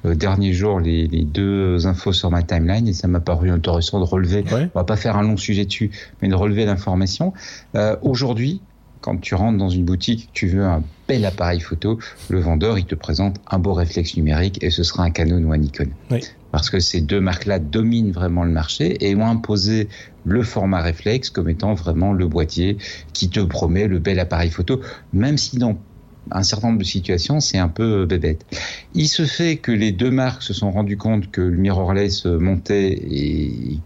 les 0.05 0.11
euh, 0.11 0.15
derniers 0.15 0.53
jours 0.53 0.81
les, 0.81 1.09
deux 1.09 1.87
infos 1.87 2.13
sur 2.13 2.31
ma 2.31 2.43
timeline 2.43 2.89
et 2.89 2.93
ça 2.93 3.09
m'a 3.09 3.21
paru 3.21 3.51
intéressant 3.51 4.01
de 4.01 4.05
relever. 4.05 4.45
On 4.53 4.79
va 4.79 4.85
pas 4.85 4.97
faire 4.97 5.17
un 5.17 5.23
long 5.23 5.37
sujet 5.37 5.65
dessus, 5.65 5.91
mais 6.23 6.29
de 6.29 6.35
relever 6.35 6.65
l'information. 6.65 7.33
Euh, 7.75 7.97
aujourd'hui, 8.03 8.61
quand 9.01 9.19
tu 9.19 9.35
rentres 9.35 9.59
dans 9.59 9.71
une 9.71 9.85
boutique, 9.85 10.29
tu 10.33 10.47
veux 10.47 10.65
un 10.65 10.83
bel 11.09 11.25
appareil 11.25 11.61
photo, 11.61 11.99
le 12.29 12.41
vendeur 12.41 12.79
il 12.79 12.85
te 12.85 12.95
présente 12.95 13.41
un 13.51 13.59
beau 13.59 13.73
réflexe 13.73 14.17
numérique 14.17 14.63
et 14.63 14.71
ce 14.71 14.83
sera 14.83 15.05
un 15.05 15.11
Canon 15.11 15.43
ou 15.43 15.53
un 15.53 15.59
Nikon. 15.59 15.89
Parce 16.53 16.69
que 16.69 16.81
ces 16.81 17.01
deux 17.01 17.21
marques-là 17.21 17.59
dominent 17.59 18.13
vraiment 18.13 18.45
le 18.45 18.51
marché 18.51 18.97
et 19.07 19.15
ont 19.15 19.27
imposé 19.27 19.89
le 20.25 20.43
format 20.43 20.83
réflexe 20.83 21.31
comme 21.31 21.49
étant 21.49 21.75
vraiment 21.75 22.13
le 22.13 22.27
boîtier 22.27 22.77
qui 23.13 23.31
te 23.31 23.41
promet 23.41 23.87
le 23.87 23.99
bel 23.99 24.19
appareil 24.19 24.51
photo, 24.51 24.81
même 25.13 25.39
si 25.39 25.57
dans 25.59 25.79
un 26.31 26.43
certain 26.43 26.69
nombre 26.69 26.79
de 26.79 26.85
situations, 26.85 27.41
c'est 27.41 27.59
un 27.59 27.69
peu 27.69 28.07
bébête. 28.07 28.45
Il 28.95 29.09
se 29.09 29.25
fait 29.25 29.57
que 29.57 29.73
les 29.73 29.93
deux 29.93 30.11
marques 30.11 30.43
se 30.43 30.53
sont 30.53 30.71
rendues 30.71 30.97
compte 30.97 31.31
que 31.31 31.41
le 31.41 31.57
mirrorless 31.57 32.27
montait 32.27 32.93
et 32.93 33.81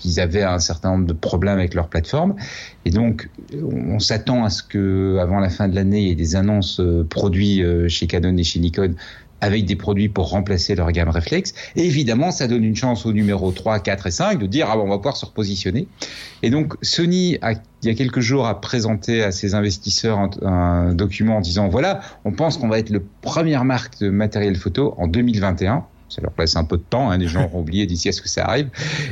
qu'ils 0.00 0.18
avaient 0.18 0.42
un 0.42 0.58
certain 0.58 0.92
nombre 0.92 1.06
de 1.06 1.12
problèmes 1.12 1.58
avec 1.58 1.74
leur 1.74 1.88
plateforme. 1.88 2.34
Et 2.84 2.90
donc, 2.90 3.28
on 3.62 3.98
s'attend 4.00 4.44
à 4.44 4.50
ce 4.50 4.62
que, 4.62 5.18
avant 5.20 5.38
la 5.38 5.50
fin 5.50 5.68
de 5.68 5.74
l'année, 5.74 6.00
il 6.00 6.08
y 6.08 6.10
ait 6.10 6.16
des 6.16 6.34
annonces 6.34 6.80
euh, 6.80 7.04
produits 7.04 7.62
euh, 7.62 7.88
chez 7.88 8.06
Canon 8.06 8.36
et 8.36 8.42
chez 8.42 8.58
Nikon 8.58 8.94
avec 9.40 9.64
des 9.64 9.76
produits 9.76 10.08
pour 10.08 10.30
remplacer 10.30 10.74
leur 10.74 10.90
gamme 10.92 11.08
réflexe. 11.08 11.54
Et 11.76 11.84
évidemment, 11.84 12.30
ça 12.30 12.46
donne 12.46 12.64
une 12.64 12.76
chance 12.76 13.06
au 13.06 13.12
numéro 13.12 13.50
3, 13.50 13.80
4 13.80 14.06
et 14.06 14.10
5 14.10 14.38
de 14.38 14.46
dire, 14.46 14.68
ah 14.70 14.76
bon, 14.76 14.84
on 14.84 14.88
va 14.88 14.96
pouvoir 14.98 15.16
se 15.16 15.26
repositionner. 15.26 15.88
Et 16.42 16.50
donc, 16.50 16.74
Sony, 16.82 17.38
a, 17.42 17.52
il 17.52 17.88
y 17.88 17.90
a 17.90 17.94
quelques 17.94 18.20
jours, 18.20 18.46
a 18.46 18.60
présenté 18.60 19.22
à 19.22 19.32
ses 19.32 19.54
investisseurs 19.54 20.30
un, 20.42 20.94
document 20.94 21.38
en 21.38 21.40
disant, 21.40 21.68
voilà, 21.68 22.00
on 22.24 22.32
pense 22.32 22.56
qu'on 22.58 22.68
va 22.68 22.78
être 22.78 22.90
le 22.90 23.02
première 23.22 23.64
marque 23.64 24.00
de 24.00 24.10
matériel 24.10 24.56
photo 24.56 24.94
en 24.98 25.06
2021. 25.06 25.84
Ça 26.08 26.20
leur 26.22 26.32
laisse 26.38 26.56
un 26.56 26.64
peu 26.64 26.76
de 26.76 26.82
temps, 26.82 27.10
hein, 27.10 27.18
les 27.18 27.28
gens 27.28 27.44
auront 27.44 27.60
oublié 27.60 27.86
d'ici 27.86 28.08
à 28.08 28.12
ce 28.12 28.20
que 28.20 28.28
ça 28.28 28.44
arrive. 28.44 28.68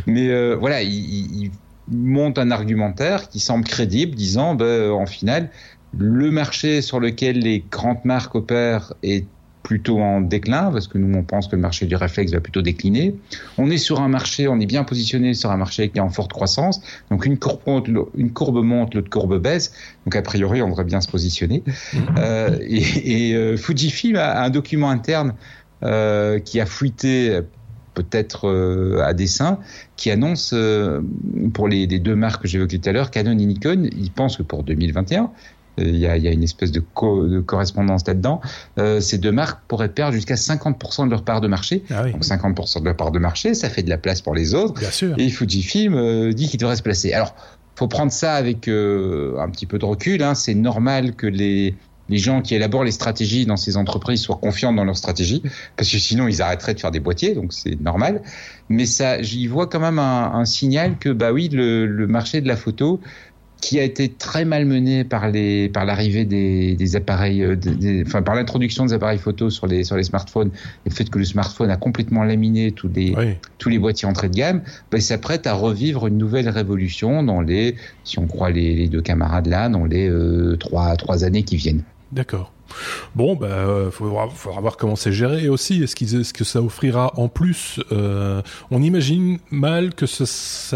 Mais 0.07 0.29
euh, 0.29 0.57
voilà, 0.59 0.83
ils 0.83 1.45
il, 1.45 1.51
montent 1.91 2.39
un 2.39 2.51
argumentaire 2.51 3.29
qui 3.29 3.41
semble 3.41 3.65
crédible, 3.65 4.15
disant, 4.15 4.55
ben, 4.55 4.91
en 4.91 5.07
finale, 5.07 5.51
le 5.97 6.31
marché 6.31 6.83
sur 6.83 7.01
lequel 7.01 7.39
les 7.39 7.65
grandes 7.71 8.05
marques 8.05 8.35
opèrent 8.35 8.93
est 9.03 9.25
plutôt 9.69 10.01
en 10.01 10.23
déclin, 10.23 10.73
parce 10.73 10.89
que 10.89 10.97
nous, 10.97 11.15
on 11.15 11.23
pense 11.23 11.47
que 11.47 11.55
le 11.55 11.61
marché 11.61 11.85
du 11.85 11.95
réflexe 11.95 12.33
va 12.33 12.41
plutôt 12.41 12.63
décliner. 12.63 13.15
On 13.59 13.69
est 13.69 13.77
sur 13.77 14.01
un 14.01 14.09
marché, 14.09 14.49
on 14.49 14.59
est 14.61 14.67
bien 14.67 14.83
positionné 14.83 15.35
sur 15.35 15.51
un 15.51 15.59
marché 15.59 15.91
qui 15.91 15.99
est 15.99 16.01
en 16.01 16.09
forte 16.09 16.33
croissance. 16.33 16.81
Donc, 17.11 17.27
une 17.27 17.39
courbe 17.39 17.61
monte, 17.67 17.87
une 18.17 18.33
courbe 18.33 18.65
monte 18.65 18.95
l'autre 18.95 19.11
courbe 19.11 19.39
baisse. 19.39 19.75
Donc, 20.07 20.17
a 20.17 20.23
priori, 20.23 20.63
on 20.63 20.71
devrait 20.71 20.85
bien 20.85 21.03
se 21.03 21.09
positionner. 21.09 21.65
Mm-hmm. 21.67 21.99
Euh, 22.17 22.59
et, 22.63 23.29
et 23.29 23.35
euh, 23.35 23.59
Fujifilm 23.59 24.17
a 24.17 24.43
un 24.43 24.49
document 24.49 24.89
interne 24.89 25.35
euh, 25.83 26.39
qui 26.39 26.61
a 26.61 26.65
fuité 26.65 27.39
peut-être 27.93 28.49
à 29.05 29.13
dessein, 29.13 29.59
qui 29.97 30.11
annonce 30.11 30.55
pour 31.53 31.69
les, 31.69 31.87
les, 31.87 31.99
deux 31.99 32.17
marques 32.17 32.43
que 32.43 32.49
j'évoquais 32.49 32.79
tout 32.79 32.89
à 32.89 32.93
l'heure, 32.93 33.11
Canon 33.11 33.33
et 33.33 33.45
Nikon, 33.45 33.87
ils 33.93 34.13
pensent 34.13 34.39
que 34.39 34.45
pour 34.45 34.63
2021, 34.63 35.31
il 35.79 35.97
y, 35.97 36.07
a, 36.07 36.17
il 36.17 36.23
y 36.23 36.29
a, 36.29 36.33
une 36.33 36.43
espèce 36.43 36.73
de, 36.73 36.81
de 36.81 37.41
correspondance 37.41 38.07
là-dedans. 38.07 38.41
Euh, 38.79 39.01
ces 39.01 39.19
deux 39.19 39.33
marques 39.33 39.61
pourraient 39.69 39.89
perdre 39.89 40.15
jusqu'à 40.15 40.35
50% 40.35 41.07
de 41.07 41.11
leur 41.11 41.23
part 41.23 41.41
de 41.41 41.49
marché. 41.49 41.85
Ah 41.91 42.03
oui. 42.05 42.13
Donc 42.13 42.25
50% 42.25 42.81
de 42.81 42.85
leur 42.85 42.97
part 42.97 43.11
de 43.11 43.19
marché, 43.19 43.55
ça 43.55 43.71
fait 43.71 43.83
de 43.83 43.91
la 43.91 43.99
place 43.99 44.21
pour 44.21 44.35
les 44.35 44.55
autres. 44.55 44.81
Bien 44.81 44.91
sûr. 44.91 45.15
Et 45.19 45.29
Fujifilm 45.29 45.95
euh, 45.95 46.33
dit 46.33 46.49
qu'il 46.49 46.61
devrait 46.61 46.77
se 46.77 46.83
placer. 46.83 47.13
Alors, 47.13 47.35
faut 47.77 47.89
prendre 47.89 48.13
ça 48.13 48.35
avec 48.35 48.69
euh, 48.69 49.39
un 49.39 49.49
petit 49.51 49.67
peu 49.67 49.79
de 49.79 49.85
recul. 49.85 50.23
Hein. 50.23 50.35
C'est 50.35 50.55
normal 50.55 51.15
que 51.15 51.27
les 51.27 51.75
les 52.09 52.19
gens 52.19 52.41
qui 52.41 52.55
élaborent 52.55 52.85
les 52.85 52.91
stratégies 52.91 53.47
dans 53.47 53.57
ces 53.57 53.77
entreprises 53.77 54.21
soient 54.21 54.37
confiants 54.37 54.73
dans 54.73 54.85
leur 54.85 54.97
stratégie, 54.97 55.43
parce 55.77 55.91
que 55.91 55.99
sinon 55.99 56.27
ils 56.29 56.41
arrêteraient 56.43 56.75
de 56.75 56.81
faire 56.81 56.91
des 56.91 57.01
boîtiers, 57.01 57.35
donc 57.35 57.53
c'est 57.53 57.81
normal. 57.81 58.23
Mais 58.69 58.87
ça, 58.87 59.23
j'y 59.23 59.47
vois 59.47 59.67
quand 59.67 59.81
même 59.81 59.99
un, 59.99 60.33
un, 60.35 60.45
signal 60.45 60.97
que 60.99 61.11
bah 61.11 61.33
oui, 61.33 61.49
le, 61.51 61.87
le 61.87 62.07
marché 62.07 62.41
de 62.41 62.49
la 62.49 62.57
photo 62.57 63.01
qui 63.61 63.81
a 63.81 63.83
été 63.83 64.09
très 64.09 64.45
mal 64.45 64.65
mené 64.67 65.05
par 65.05 65.31
les 65.31 65.69
par 65.69 65.85
l'arrivée 65.85 66.25
des, 66.25 66.75
des, 66.77 66.97
appareils, 66.97 67.43
euh, 67.43 67.57
des, 67.57 68.05
enfin 68.07 68.23
par 68.23 68.35
l'introduction 68.35 68.87
des 68.87 68.93
appareils 68.93 69.19
photo 69.19 69.51
sur 69.51 69.67
les 69.67 69.85
sur 69.85 69.97
les 69.97 70.05
smartphones, 70.05 70.51
et 70.87 70.91
le 70.91 70.95
fait 70.95 71.09
que 71.11 71.19
le 71.19 71.25
smartphone 71.25 71.71
a 71.71 71.77
complètement 71.77 72.25
laminé 72.25 72.73
tous 72.73 72.89
les 72.89 73.15
oui. 73.17 73.35
tous 73.59 73.69
les 73.69 73.79
boîtiers 73.79 74.09
entrée 74.09 74.29
de 74.29 74.37
gamme, 74.37 74.63
ben, 74.91 75.01
s'apprête 75.01 75.47
à 75.47 75.55
revivre 75.55 76.07
une 76.07 76.19
nouvelle 76.19 76.49
révolution 76.49 77.23
dans 77.23 77.41
les, 77.41 77.75
si 78.05 78.19
on 78.19 78.27
croit 78.27 78.51
les, 78.51 78.75
les 78.75 78.89
deux 78.89 79.03
camarades 79.03 79.47
là, 79.47 79.69
dans 79.69 79.85
les 79.85 80.09
euh, 80.09 80.57
trois 80.57 80.97
trois 80.97 81.25
années 81.25 81.43
qui 81.43 81.57
viennent. 81.57 81.83
D'accord. 82.13 82.53
Bon, 83.15 83.35
bah, 83.35 83.47
euh, 83.47 83.91
faudra, 83.91 84.29
faudra 84.29 84.61
voir 84.61 84.77
comment 84.77 84.97
c'est 84.97 85.13
géré 85.13 85.49
aussi. 85.49 85.83
Est-ce, 85.83 85.97
qu 85.97 86.05
est-ce 86.05 86.33
que 86.33 86.45
ça 86.45 86.63
offrira 86.63 87.13
en 87.19 87.29
plus 87.29 87.81
euh, 87.93 88.43
On 88.71 88.83
imagine 88.83 89.39
mal 89.51 89.95
que 89.95 90.07
ça, 90.07 90.27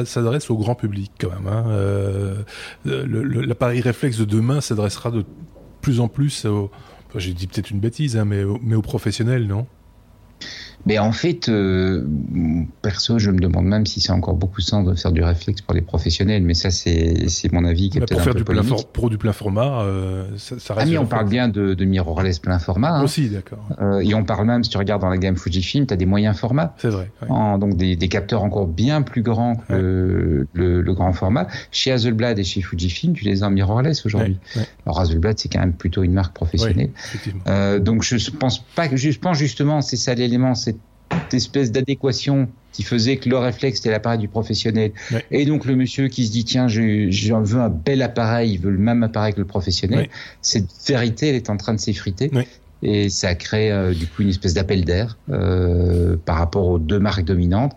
s'adresse 0.04 0.50
au 0.50 0.56
grand 0.56 0.74
public 0.74 1.12
quand 1.20 1.30
même. 1.30 1.46
Hein. 1.46 1.64
Euh, 1.68 2.42
l'appareil 2.84 3.80
réflexe 3.80 4.18
de 4.18 4.24
demain 4.24 4.60
s'adressera 4.60 5.10
de 5.10 5.24
plus 5.80 6.00
en 6.00 6.08
plus. 6.08 6.46
Enfin, 6.46 7.18
j'ai 7.18 7.32
dit 7.32 7.46
peut-être 7.46 7.70
une 7.70 7.80
bêtise, 7.80 8.16
hein, 8.16 8.24
mais, 8.24 8.42
mais 8.62 8.74
aux 8.74 8.82
professionnels, 8.82 9.46
non? 9.46 9.66
Mais 10.86 10.98
en 10.98 11.12
fait, 11.12 11.48
euh, 11.48 12.04
perso, 12.82 13.18
je 13.18 13.30
me 13.30 13.38
demande 13.38 13.66
même 13.66 13.86
si 13.86 14.00
c'est 14.00 14.12
encore 14.12 14.34
beaucoup 14.34 14.60
de 14.60 14.66
sens 14.66 14.86
de 14.86 14.94
faire 14.94 15.12
du 15.12 15.22
réflexe 15.22 15.60
pour 15.60 15.74
les 15.74 15.80
professionnels, 15.80 16.42
mais 16.42 16.54
ça, 16.54 16.70
c'est, 16.70 17.28
mon 17.52 17.64
avis 17.64 17.90
qui 17.90 17.98
est 17.98 18.00
peut-être 18.00 18.14
pour 18.14 18.22
faire 18.22 18.34
un 18.34 18.38
du 18.38 18.44
plein 18.44 18.62
for, 18.62 18.88
pour 18.88 19.10
du 19.10 19.18
plein 19.18 19.32
format, 19.32 19.82
euh, 19.82 20.26
ça, 20.36 20.58
ça 20.58 20.74
reste. 20.74 20.88
Ah 20.88 20.90
mais 20.90 20.98
on 20.98 21.06
parle 21.06 21.28
bien 21.28 21.48
de, 21.48 21.74
de 21.74 21.84
mirrorless 21.84 22.38
plein 22.38 22.58
format. 22.58 22.98
Hein. 22.98 23.04
Aussi, 23.04 23.28
d'accord. 23.28 23.64
Euh, 23.80 24.00
et 24.00 24.14
on 24.14 24.24
parle 24.24 24.46
même, 24.46 24.64
si 24.64 24.70
tu 24.70 24.78
regardes 24.78 25.02
dans 25.02 25.08
la 25.08 25.18
gamme 25.18 25.36
Fujifilm, 25.36 25.86
tu 25.86 25.94
as 25.94 25.96
des 25.96 26.06
moyens 26.06 26.36
formats. 26.36 26.74
C'est 26.78 26.88
vrai. 26.88 27.10
Ouais. 27.22 27.28
En, 27.30 27.58
donc 27.58 27.76
des, 27.76 27.96
des, 27.96 28.08
capteurs 28.08 28.42
encore 28.42 28.66
bien 28.66 29.02
plus 29.02 29.22
grands 29.22 29.56
que 29.56 29.72
ouais. 29.72 29.80
le, 29.80 30.48
le, 30.52 30.82
le, 30.82 30.94
grand 30.94 31.12
format. 31.12 31.46
Chez 31.70 31.92
Hasselblad 31.92 32.38
et 32.38 32.44
chez 32.44 32.60
Fujifilm, 32.60 33.12
tu 33.12 33.24
les 33.24 33.42
as 33.42 33.46
en 33.46 33.50
mirrorless 33.50 34.04
aujourd'hui. 34.04 34.38
Ouais. 34.56 34.62
Alors 34.86 35.00
Hasselblad, 35.00 35.38
c'est 35.38 35.48
quand 35.48 35.60
même 35.60 35.74
plutôt 35.74 36.02
une 36.02 36.12
marque 36.12 36.34
professionnelle. 36.34 36.90
Euh, 37.46 37.78
donc 37.78 38.02
je 38.02 38.30
pense 38.30 38.58
pas 38.58 38.88
que, 38.88 38.96
je 38.96 39.18
pense 39.18 39.38
justement, 39.38 39.80
c'est 39.80 39.96
ça 39.96 40.14
l'élément, 40.14 40.54
c'est 40.54 40.71
espèce 41.32 41.72
d'adéquation 41.72 42.48
qui 42.72 42.82
faisait 42.82 43.16
que 43.16 43.28
le 43.28 43.36
réflexe 43.36 43.80
était 43.80 43.90
l'appareil 43.90 44.18
du 44.18 44.28
professionnel. 44.28 44.92
Ouais. 45.10 45.24
Et 45.30 45.44
donc 45.44 45.64
le 45.64 45.76
monsieur 45.76 46.08
qui 46.08 46.26
se 46.26 46.32
dit 46.32 46.44
tiens, 46.44 46.68
je, 46.68 47.32
veux 47.34 47.60
un 47.60 47.68
bel 47.68 48.02
appareil, 48.02 48.52
il 48.52 48.60
veut 48.60 48.70
le 48.70 48.78
même 48.78 49.02
appareil 49.02 49.34
que 49.34 49.40
le 49.40 49.46
professionnel. 49.46 50.00
Ouais. 50.00 50.10
Cette 50.40 50.68
vérité, 50.86 51.28
elle 51.28 51.36
est 51.36 51.50
en 51.50 51.56
train 51.56 51.74
de 51.74 51.80
s'effriter. 51.80 52.30
Ouais. 52.32 52.46
Et 52.82 53.10
ça 53.10 53.34
crée 53.36 53.70
euh, 53.70 53.94
du 53.94 54.06
coup 54.06 54.22
une 54.22 54.30
espèce 54.30 54.54
d'appel 54.54 54.84
d'air 54.84 55.16
euh, 55.30 56.16
par 56.24 56.36
rapport 56.36 56.66
aux 56.66 56.78
deux 56.80 56.98
marques 56.98 57.24
dominantes 57.24 57.76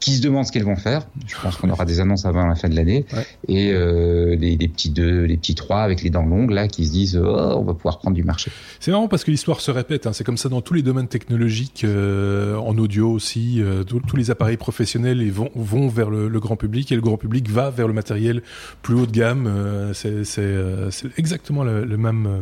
qui 0.00 0.16
se 0.16 0.22
demandent 0.22 0.46
ce 0.46 0.52
qu'elles 0.52 0.64
vont 0.64 0.76
faire. 0.76 1.06
Je 1.26 1.34
pense 1.40 1.56
qu'on 1.56 1.70
aura 1.70 1.84
des 1.84 2.00
annonces 2.00 2.26
avant 2.26 2.46
la 2.46 2.54
fin 2.54 2.68
de 2.68 2.76
l'année. 2.76 3.06
Ouais. 3.12 3.26
Et 3.48 3.72
euh, 3.72 4.36
les, 4.36 4.56
les, 4.56 4.68
petits 4.68 4.90
deux, 4.90 5.24
les 5.24 5.36
petits 5.36 5.54
trois 5.54 5.80
avec 5.80 6.02
les 6.02 6.10
dents 6.10 6.24
longues 6.24 6.50
là 6.50 6.68
qui 6.68 6.86
se 6.86 6.92
disent 6.92 7.16
oh, 7.16 7.54
on 7.56 7.62
va 7.62 7.74
pouvoir 7.74 7.98
prendre 7.98 8.14
du 8.14 8.24
marché. 8.24 8.50
C'est 8.80 8.90
marrant 8.90 9.08
parce 9.08 9.24
que 9.24 9.30
l'histoire 9.30 9.60
se 9.60 9.70
répète. 9.70 10.06
Hein. 10.06 10.12
C'est 10.12 10.24
comme 10.24 10.36
ça 10.36 10.48
dans 10.48 10.60
tous 10.60 10.74
les 10.74 10.82
domaines 10.82 11.08
technologiques, 11.08 11.84
euh, 11.84 12.56
en 12.56 12.76
audio 12.78 13.10
aussi. 13.10 13.62
Euh, 13.62 13.84
tous 13.84 14.16
les 14.16 14.30
appareils 14.30 14.56
professionnels 14.56 15.22
ils 15.22 15.32
vont, 15.32 15.50
vont 15.54 15.88
vers 15.88 16.10
le, 16.10 16.28
le, 16.28 16.40
grand 16.40 16.56
public 16.56 16.92
et 16.92 16.94
le 16.94 17.00
grand 17.00 17.16
public 17.16 17.48
va 17.48 17.70
vers 17.70 17.88
le 17.88 17.94
matériel 17.94 18.42
plus 18.82 18.94
haut 18.94 19.06
de 19.06 19.12
gamme. 19.12 19.46
Euh, 19.46 19.92
c'est 19.94 20.24
euh, 20.38 20.90
exactement 21.16 21.64
le, 21.64 21.84
le, 21.84 21.96
même 21.96 22.26
euh, 22.26 22.40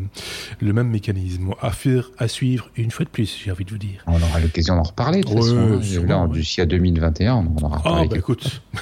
le 0.61 0.73
même 0.73 0.89
mécanisme. 0.89 1.55
À 1.61 1.71
faire, 1.71 2.11
à 2.19 2.29
suivre 2.29 2.71
une 2.77 2.91
fois 2.91 3.05
de 3.05 3.11
plus, 3.11 3.41
j'ai 3.45 3.51
envie 3.51 3.65
de 3.65 3.71
vous 3.71 3.79
dire. 3.79 4.03
On 4.07 4.21
aura 4.21 4.41
l'occasion 4.41 4.77
d'en 4.77 4.83
reparler. 4.83 5.21
De 5.21 5.27
toute 5.27 5.35
ouais, 5.35 5.43
façon, 5.43 6.03
hein. 6.03 6.27
là, 6.27 6.29
d'ici 6.29 6.61
à 6.61 6.67
2021 6.67 7.42
on 7.43 7.65
en 7.65 7.67
aura 7.67 7.83
Ah, 7.85 8.05
bah 8.09 8.17
écoute. 8.17 8.63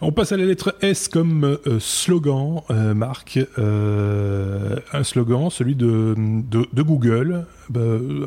On 0.00 0.12
passe 0.12 0.32
à 0.32 0.36
la 0.36 0.44
lettre 0.44 0.74
S 0.80 1.08
comme 1.08 1.44
euh, 1.44 1.78
slogan, 1.78 2.62
euh, 2.70 2.94
Marc. 2.94 3.38
Euh, 3.58 4.76
un 4.92 5.04
slogan, 5.04 5.50
celui 5.50 5.74
de, 5.74 6.14
de, 6.16 6.82
Google. 6.82 7.46
Bah, 7.68 7.80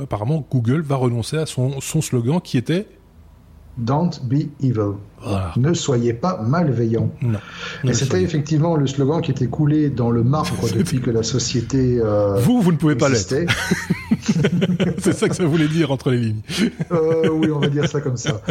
apparemment, 0.04 0.46
Google 0.50 0.82
va 0.82 0.96
renoncer 0.96 1.38
à 1.38 1.46
son, 1.46 1.82
son 1.82 2.02
slogan 2.02 2.40
qui 2.42 2.58
était 2.58 2.88
Don't 3.78 4.12
be 4.24 4.50
evil. 4.62 4.96
Ne 5.56 5.74
soyez 5.74 6.14
pas 6.14 6.42
malveillant. 6.42 7.10
Et 7.84 7.94
c'était 7.94 8.22
effectivement 8.22 8.76
le 8.76 8.88
slogan 8.88 9.22
qui 9.22 9.32
était 9.32 9.48
coulé 9.48 9.90
dans 9.90 10.10
le 10.10 10.24
marbre 10.24 10.68
depuis 10.76 11.02
que 11.02 11.12
la 11.12 11.24
société. 11.24 12.00
Euh, 12.00 12.36
vous, 12.40 12.62
vous 12.62 12.72
ne 12.72 12.78
pouvez 12.78 12.96
pas 12.96 13.10
l'être. 13.10 13.28
C'est 15.00 15.14
ça 15.14 15.30
que 15.30 15.36
ça 15.36 15.46
voulait 15.46 15.68
dire 15.68 15.92
entre 15.92 16.12
les 16.12 16.18
lignes. 16.18 16.42
Euh, 16.92 17.30
oui, 17.30 17.50
on 17.52 17.60
va 17.60 17.68
dire 17.68 17.88
ça 17.88 18.02
comme 18.02 18.18
ça. 18.18 18.42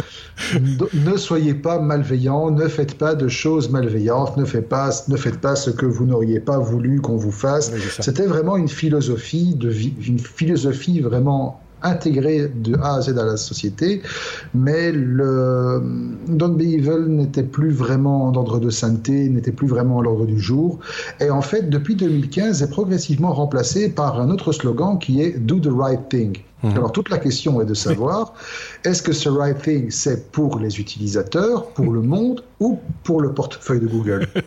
Ne 0.93 1.17
soyez 1.17 1.53
pas 1.53 1.79
malveillant, 1.79 2.51
ne 2.51 2.67
faites 2.67 2.97
pas 2.97 3.15
de 3.15 3.27
choses 3.27 3.69
malveillantes, 3.69 4.37
ne 4.37 4.45
faites 4.45 4.67
pas, 4.67 4.89
ne 5.07 5.17
faites 5.17 5.39
pas 5.39 5.55
ce 5.55 5.69
que 5.69 5.85
vous 5.85 6.05
n'auriez 6.05 6.39
pas 6.39 6.59
voulu 6.59 6.99
qu'on 6.99 7.17
vous 7.17 7.31
fasse. 7.31 7.71
C'était 7.99 8.25
vraiment 8.25 8.57
une 8.57 8.69
philosophie 8.69 9.55
de 9.55 9.69
vie, 9.69 9.93
une 10.05 10.19
philosophie 10.19 10.99
vraiment 10.99 11.61
intégré 11.83 12.47
de 12.47 12.75
A 12.77 12.95
à 12.95 13.01
Z 13.01 13.17
à 13.17 13.25
la 13.25 13.37
société, 13.37 14.01
mais 14.53 14.91
le 14.91 15.81
Don't 16.27 16.55
Be 16.55 16.61
Evil 16.61 17.07
n'était 17.07 17.43
plus 17.43 17.71
vraiment 17.71 18.31
d'ordre 18.31 18.59
de 18.59 18.69
sainteté, 18.69 19.29
n'était 19.29 19.51
plus 19.51 19.67
vraiment 19.67 19.99
à 19.99 20.03
l'ordre 20.03 20.25
du 20.25 20.39
jour. 20.39 20.79
Et 21.19 21.29
en 21.29 21.41
fait, 21.41 21.69
depuis 21.69 21.95
2015, 21.95 22.63
est 22.63 22.69
progressivement 22.69 23.33
remplacé 23.33 23.89
par 23.89 24.19
un 24.19 24.29
autre 24.29 24.51
slogan 24.51 24.97
qui 24.99 25.21
est 25.21 25.37
Do 25.37 25.59
the 25.59 25.69
Right 25.71 26.09
Thing. 26.09 26.37
Mhm. 26.63 26.71
Alors 26.71 26.91
toute 26.91 27.09
la 27.09 27.19
question 27.19 27.61
est 27.61 27.65
de 27.65 27.73
savoir, 27.73 28.33
est-ce 28.83 29.03
que 29.03 29.13
ce 29.13 29.29
right 29.29 29.61
thing, 29.61 29.91
c'est 29.91 30.31
pour 30.31 30.57
les 30.59 30.79
utilisateurs, 30.79 31.67
pour 31.69 31.91
le 31.91 32.01
monde 32.01 32.43
ou 32.59 32.79
pour 33.03 33.21
le 33.21 33.31
portefeuille 33.31 33.79
de 33.79 33.87
Google? 33.87 34.27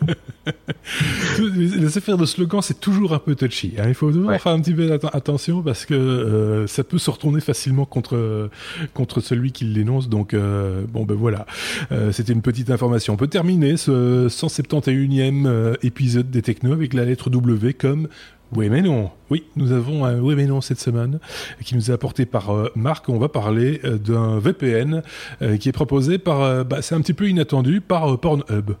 Les 1.39 1.97
affaires 1.97 2.17
de 2.17 2.25
slogan, 2.25 2.61
c'est 2.61 2.79
toujours 2.79 3.13
un 3.13 3.19
peu 3.19 3.35
touchy. 3.35 3.75
Hein. 3.77 3.85
Il 3.87 3.93
faut 3.93 4.11
toujours 4.11 4.31
faire 4.31 4.51
un 4.51 4.59
petit 4.59 4.73
peu 4.73 4.91
attention 5.13 5.61
parce 5.61 5.85
que 5.85 5.93
euh, 5.93 6.67
ça 6.67 6.83
peut 6.83 6.97
se 6.97 7.09
retourner 7.09 7.39
facilement 7.39 7.85
contre, 7.85 8.49
contre 8.93 9.21
celui 9.21 9.51
qui 9.51 9.65
l'énonce. 9.65 10.09
Donc 10.09 10.33
euh, 10.33 10.83
bon 10.87 11.05
ben 11.05 11.15
voilà, 11.15 11.45
euh, 11.91 12.11
c'était 12.11 12.33
une 12.33 12.41
petite 12.41 12.69
information. 12.71 13.13
On 13.13 13.17
peut 13.17 13.27
terminer 13.27 13.77
ce 13.77 14.27
171e 14.27 15.77
épisode 15.83 16.29
des 16.29 16.41
Technos 16.41 16.73
avec 16.73 16.93
la 16.93 17.05
lettre 17.05 17.29
W 17.29 17.73
comme 17.73 18.07
oui, 18.55 18.69
mais 18.69 18.81
non. 18.81 19.09
Oui, 19.29 19.45
nous 19.55 19.71
avons 19.71 20.03
un 20.03 20.19
oui, 20.19 20.35
mais 20.35 20.45
non 20.45 20.59
cette 20.59 20.79
semaine 20.79 21.19
qui 21.63 21.75
nous 21.75 21.89
est 21.89 21.93
apporté 21.93 22.25
par 22.25 22.53
euh, 22.53 22.69
Marc. 22.75 23.07
On 23.07 23.17
va 23.17 23.29
parler 23.29 23.79
euh, 23.85 23.97
d'un 23.97 24.39
VPN 24.39 25.03
euh, 25.41 25.55
qui 25.55 25.69
est 25.69 25.73
proposé 25.73 26.17
par, 26.17 26.65
bah, 26.65 26.81
c'est 26.81 26.95
un 26.95 27.01
petit 27.01 27.13
peu 27.13 27.29
inattendu, 27.29 27.79
par 27.79 28.19
Pornhub. 28.19 28.71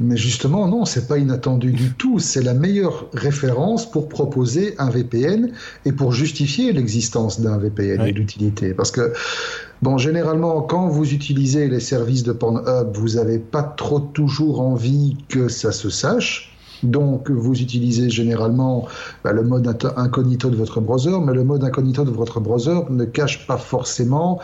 Mais 0.00 0.16
justement, 0.16 0.66
non, 0.66 0.84
c'est 0.84 1.06
pas 1.06 1.18
inattendu 1.18 1.72
du 1.72 1.92
tout. 1.92 2.18
C'est 2.18 2.42
la 2.42 2.52
meilleure 2.52 3.06
référence 3.14 3.90
pour 3.90 4.08
proposer 4.08 4.74
un 4.78 4.90
VPN 4.90 5.52
et 5.86 5.92
pour 5.92 6.12
justifier 6.12 6.72
l'existence 6.72 7.40
d'un 7.40 7.58
VPN 7.58 8.00
et 8.02 8.12
l'utilité. 8.12 8.74
Parce 8.74 8.90
que, 8.90 9.12
bon, 9.80 9.98
généralement, 9.98 10.62
quand 10.62 10.88
vous 10.88 11.14
utilisez 11.14 11.68
les 11.68 11.80
services 11.80 12.24
de 12.24 12.32
Pornhub, 12.32 12.94
vous 12.94 13.14
n'avez 13.14 13.38
pas 13.38 13.62
trop 13.62 14.00
toujours 14.00 14.60
envie 14.60 15.16
que 15.28 15.48
ça 15.48 15.70
se 15.70 15.88
sache. 15.88 16.51
Donc, 16.82 17.30
vous 17.30 17.60
utilisez 17.60 18.10
généralement 18.10 18.88
bah, 19.24 19.32
le 19.32 19.42
mode 19.42 19.66
incognito 19.96 20.50
de 20.50 20.56
votre 20.56 20.80
browser, 20.80 21.18
mais 21.24 21.32
le 21.32 21.44
mode 21.44 21.64
incognito 21.64 22.04
de 22.04 22.10
votre 22.10 22.40
browser 22.40 22.80
ne 22.90 23.04
cache 23.04 23.46
pas 23.46 23.56
forcément 23.56 24.40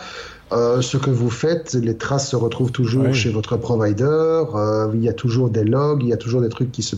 euh, 0.52 0.81
ce 0.81 0.97
que 0.97 1.10
vous 1.10 1.31
faites, 1.31 1.74
les 1.74 1.97
traces 1.97 2.31
se 2.31 2.36
retrouvent 2.36 2.73
toujours 2.73 3.12
chez 3.12 3.31
votre 3.31 3.56
provider, 3.56 4.05
euh, 4.05 4.90
il 4.94 5.02
y 5.02 5.09
a 5.09 5.12
toujours 5.12 5.51
des 5.51 5.65
logs, 5.65 6.02
il 6.02 6.09
y 6.09 6.12
a 6.12 6.16
toujours 6.16 6.40
des 6.40 6.48
trucs 6.48 6.73
qui 6.73 6.82
se, 6.82 6.97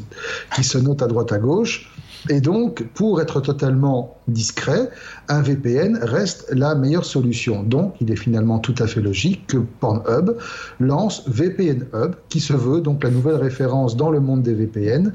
qui 0.55 0.63
se 0.63 0.79
notent 0.79 1.03
à 1.03 1.09
droite 1.09 1.33
à 1.33 1.39
gauche. 1.39 1.91
Et 2.29 2.41
donc, 2.41 2.85
pour 2.95 3.21
être 3.21 3.41
totalement 3.41 4.17
discret, 4.29 4.91
un 5.29 5.41
VPN 5.41 5.99
reste 6.03 6.47
la 6.53 6.75
meilleure 6.75 7.05
solution. 7.05 7.63
Donc, 7.63 7.95
il 8.01 8.11
est 8.11 8.17
finalement 8.17 8.59
tout 8.59 8.75
à 8.79 8.87
fait 8.87 9.01
logique 9.01 9.47
que 9.47 9.57
Pornhub 9.57 10.37
lance 10.79 11.29
VPN 11.29 11.87
Hub, 11.95 12.15
qui 12.29 12.41
se 12.41 12.53
veut 12.53 12.81
donc 12.81 13.03
la 13.05 13.11
nouvelle 13.11 13.37
référence 13.37 13.97
dans 13.97 14.11
le 14.11 14.21
monde 14.21 14.43
des 14.43 14.55
VPN. 14.55 15.15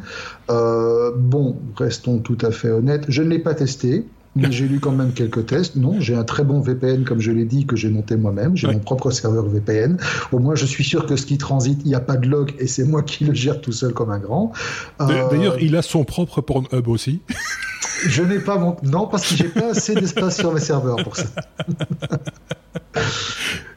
Euh, 0.49 1.11
bon, 1.15 1.57
restons 1.75 2.19
tout 2.19 2.37
à 2.41 2.51
fait 2.51 2.69
honnêtes, 2.69 3.05
je 3.07 3.21
ne 3.21 3.29
l'ai 3.29 3.39
pas 3.39 3.53
testé. 3.53 4.05
Mais 4.35 4.51
j'ai 4.51 4.67
lu 4.67 4.79
quand 4.79 4.91
même 4.91 5.13
quelques 5.13 5.45
tests. 5.45 5.77
Non, 5.77 5.99
j'ai 5.99 6.15
un 6.15 6.25
très 6.25 6.43
bon 6.43 6.59
VPN, 6.59 7.05
comme 7.05 7.21
je 7.21 7.31
l'ai 7.31 7.45
dit, 7.45 7.65
que 7.65 7.75
j'ai 7.75 7.89
monté 7.89 8.17
moi-même. 8.17 8.57
J'ai 8.57 8.67
mon 8.67 8.79
propre 8.79 9.11
serveur 9.11 9.47
VPN. 9.47 9.97
Au 10.31 10.39
moins, 10.39 10.55
je 10.55 10.65
suis 10.65 10.83
sûr 10.83 11.05
que 11.05 11.15
ce 11.15 11.25
qui 11.25 11.37
transite, 11.37 11.81
il 11.85 11.87
n'y 11.87 11.95
a 11.95 12.01
pas 12.01 12.17
de 12.17 12.27
log 12.27 12.53
et 12.59 12.67
c'est 12.67 12.83
moi 12.83 13.01
qui 13.01 13.23
le 13.23 13.33
gère 13.33 13.61
tout 13.61 13.71
seul 13.71 13.93
comme 13.93 14.11
un 14.11 14.19
grand. 14.19 14.51
D'ailleurs, 14.99 15.53
euh, 15.53 15.61
il 15.61 15.75
a 15.75 15.81
son 15.81 16.03
propre 16.03 16.41
Pornhub 16.41 16.87
aussi. 16.87 17.21
Je 18.07 18.23
n'ai 18.23 18.39
pas 18.39 18.57
mon... 18.57 18.75
Non, 18.83 19.07
parce 19.07 19.29
que 19.29 19.37
j'ai 19.37 19.47
pas 19.47 19.71
assez 19.71 19.95
d'espace 19.95 20.37
sur 20.37 20.53
mes 20.53 20.59
serveurs 20.59 20.97
pour 20.97 21.15
ça. 21.15 21.25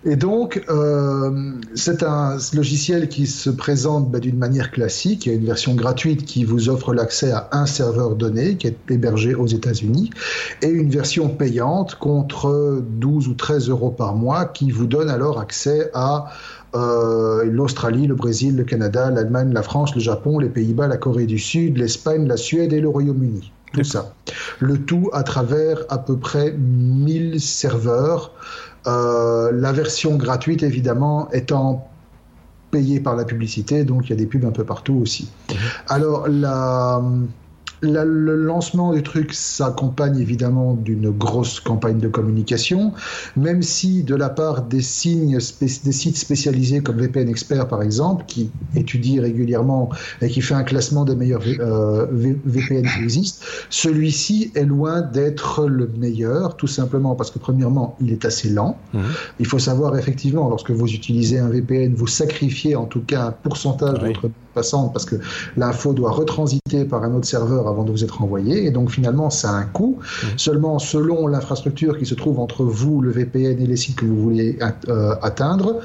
Et 0.04 0.14
donc, 0.14 0.64
euh, 0.68 1.52
c'est 1.74 2.04
un 2.04 2.36
logiciel 2.54 3.08
qui 3.08 3.26
se 3.26 3.50
présente 3.50 4.10
bah, 4.10 4.20
d'une 4.20 4.38
manière 4.38 4.70
classique. 4.70 5.26
Il 5.26 5.32
y 5.32 5.32
a 5.34 5.38
une 5.38 5.44
version 5.44 5.74
gratuite 5.74 6.24
qui 6.24 6.44
vous 6.44 6.68
offre 6.68 6.94
l'accès 6.94 7.32
à 7.32 7.48
un 7.52 7.66
serveur 7.66 8.14
donné 8.14 8.56
qui 8.56 8.68
est 8.68 8.76
hébergé 8.90 9.34
aux 9.34 9.48
États-Unis 9.48 10.10
et 10.62 10.68
une 10.68 10.90
version 10.90 11.28
payante 11.28 11.96
contre 11.96 12.80
12 13.00 13.28
ou 13.28 13.34
13 13.34 13.70
euros 13.70 13.90
par 13.90 14.14
mois 14.14 14.44
qui 14.44 14.70
vous 14.70 14.86
donne 14.86 15.10
alors 15.10 15.40
accès 15.40 15.90
à 15.94 16.26
euh, 16.76 17.44
l'Australie, 17.44 18.06
le 18.06 18.14
Brésil, 18.14 18.56
le 18.56 18.64
Canada, 18.64 19.10
l'Allemagne, 19.10 19.52
la 19.52 19.62
France, 19.62 19.94
le 19.94 20.00
Japon, 20.00 20.38
les 20.38 20.48
Pays-Bas, 20.48 20.86
la 20.86 20.96
Corée 20.96 21.26
du 21.26 21.38
Sud, 21.38 21.76
l'Espagne, 21.76 22.26
la 22.28 22.36
Suède 22.36 22.72
et 22.72 22.80
le 22.80 22.88
Royaume-Uni. 22.88 23.52
Tout 23.72 23.84
ça. 23.84 24.14
Le 24.60 24.78
tout 24.78 25.10
à 25.12 25.22
travers 25.22 25.84
à 25.90 25.98
peu 25.98 26.16
près 26.16 26.52
1000 26.52 27.40
serveurs 27.40 28.32
euh, 28.86 29.50
la 29.52 29.72
version 29.72 30.16
gratuite, 30.16 30.62
évidemment, 30.62 31.30
étant 31.32 31.88
payée 32.70 33.00
par 33.00 33.16
la 33.16 33.24
publicité, 33.24 33.84
donc 33.84 34.06
il 34.06 34.10
y 34.10 34.12
a 34.12 34.16
des 34.16 34.26
pubs 34.26 34.44
un 34.44 34.50
peu 34.50 34.64
partout 34.64 34.94
aussi. 34.94 35.30
Mhm. 35.50 35.56
Alors, 35.88 36.28
la, 36.28 37.02
le 37.80 38.34
lancement 38.34 38.92
du 38.92 39.02
truc 39.02 39.32
s'accompagne 39.32 40.18
évidemment 40.18 40.74
d'une 40.74 41.10
grosse 41.10 41.60
campagne 41.60 41.98
de 41.98 42.08
communication, 42.08 42.92
même 43.36 43.62
si 43.62 44.02
de 44.02 44.14
la 44.14 44.28
part 44.28 44.62
des, 44.62 44.82
signes 44.82 45.38
des 45.60 45.92
sites 45.92 46.16
spécialisés 46.16 46.80
comme 46.80 46.96
VPN 46.96 47.28
Expert 47.28 47.68
par 47.68 47.82
exemple, 47.82 48.24
qui 48.26 48.50
étudie 48.74 49.20
régulièrement 49.20 49.90
et 50.20 50.28
qui 50.28 50.40
fait 50.40 50.54
un 50.54 50.64
classement 50.64 51.04
des 51.04 51.14
meilleurs 51.14 51.42
euh, 51.60 52.06
VPN 52.44 52.86
qui 52.86 53.02
existent, 53.02 53.44
celui-ci 53.70 54.52
est 54.54 54.64
loin 54.64 55.00
d'être 55.00 55.66
le 55.66 55.88
meilleur, 55.98 56.56
tout 56.56 56.66
simplement 56.66 57.14
parce 57.14 57.30
que 57.30 57.38
premièrement, 57.38 57.96
il 58.00 58.12
est 58.12 58.24
assez 58.24 58.48
lent. 58.48 58.78
Mmh. 58.92 59.00
Il 59.40 59.46
faut 59.46 59.58
savoir 59.58 59.96
effectivement, 59.96 60.48
lorsque 60.48 60.70
vous 60.70 60.88
utilisez 60.92 61.38
un 61.38 61.48
VPN, 61.48 61.94
vous 61.94 62.06
sacrifiez 62.06 62.76
en 62.76 62.86
tout 62.86 63.02
cas 63.02 63.26
un 63.26 63.32
pourcentage 63.32 64.00
de 64.00 64.06
votre 64.06 64.30
passante 64.58 64.92
parce 64.92 65.04
que 65.04 65.16
l'info 65.56 65.92
doit 65.92 66.10
retransiter 66.10 66.84
par 66.84 67.00
un 67.04 67.14
autre 67.14 67.26
serveur 67.26 67.68
avant 67.68 67.84
de 67.84 67.90
vous 67.90 68.04
être 68.04 68.22
envoyé. 68.22 68.66
Et 68.66 68.70
donc 68.70 68.90
finalement, 68.90 69.30
ça 69.30 69.50
a 69.50 69.54
un 69.54 69.68
coût. 69.78 69.98
Mmh. 69.98 70.26
Seulement, 70.36 70.78
selon 70.78 71.26
l'infrastructure 71.26 71.96
qui 71.98 72.06
se 72.06 72.16
trouve 72.22 72.38
entre 72.40 72.64
vous, 72.64 73.00
le 73.00 73.10
VPN 73.10 73.60
et 73.60 73.66
les 73.66 73.76
sites 73.76 73.96
que 73.96 74.06
vous 74.06 74.20
voulez 74.20 74.58
euh, 74.88 75.14
atteindre, 75.22 75.80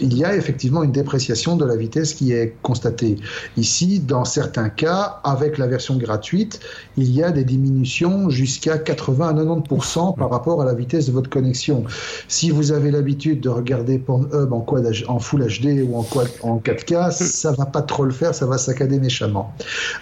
il 0.00 0.16
y 0.16 0.24
a 0.24 0.34
effectivement 0.34 0.82
une 0.82 0.92
dépréciation 0.92 1.56
de 1.56 1.64
la 1.64 1.76
vitesse 1.76 2.14
qui 2.14 2.32
est 2.32 2.56
constatée. 2.62 3.16
Ici, 3.56 4.00
dans 4.00 4.24
certains 4.24 4.68
cas, 4.68 5.20
avec 5.24 5.58
la 5.58 5.66
version 5.66 5.96
gratuite, 5.96 6.60
il 6.96 7.10
y 7.12 7.22
a 7.22 7.30
des 7.30 7.44
diminutions 7.44 8.30
jusqu'à 8.30 8.78
80 8.78 9.28
à 9.28 9.32
90% 9.32 10.16
par 10.16 10.30
rapport 10.30 10.62
à 10.62 10.64
la 10.64 10.74
vitesse 10.74 11.06
de 11.06 11.12
votre 11.12 11.30
connexion. 11.30 11.84
Si 12.28 12.50
vous 12.50 12.72
avez 12.72 12.90
l'habitude 12.90 13.40
de 13.40 13.48
regarder 13.48 13.98
Pornhub 13.98 14.52
en, 14.52 14.60
quad, 14.60 14.90
en 15.08 15.18
Full 15.18 15.46
HD 15.46 15.82
ou 15.86 15.96
en, 15.96 16.06
en 16.42 16.58
4K, 16.58 17.10
ça 17.10 17.52
va 17.52 17.66
pas 17.66 17.82
trop 17.82 18.04
le 18.04 18.12
faire, 18.12 18.34
ça 18.34 18.46
va 18.46 18.58
saccader 18.58 18.98
méchamment. 18.98 19.54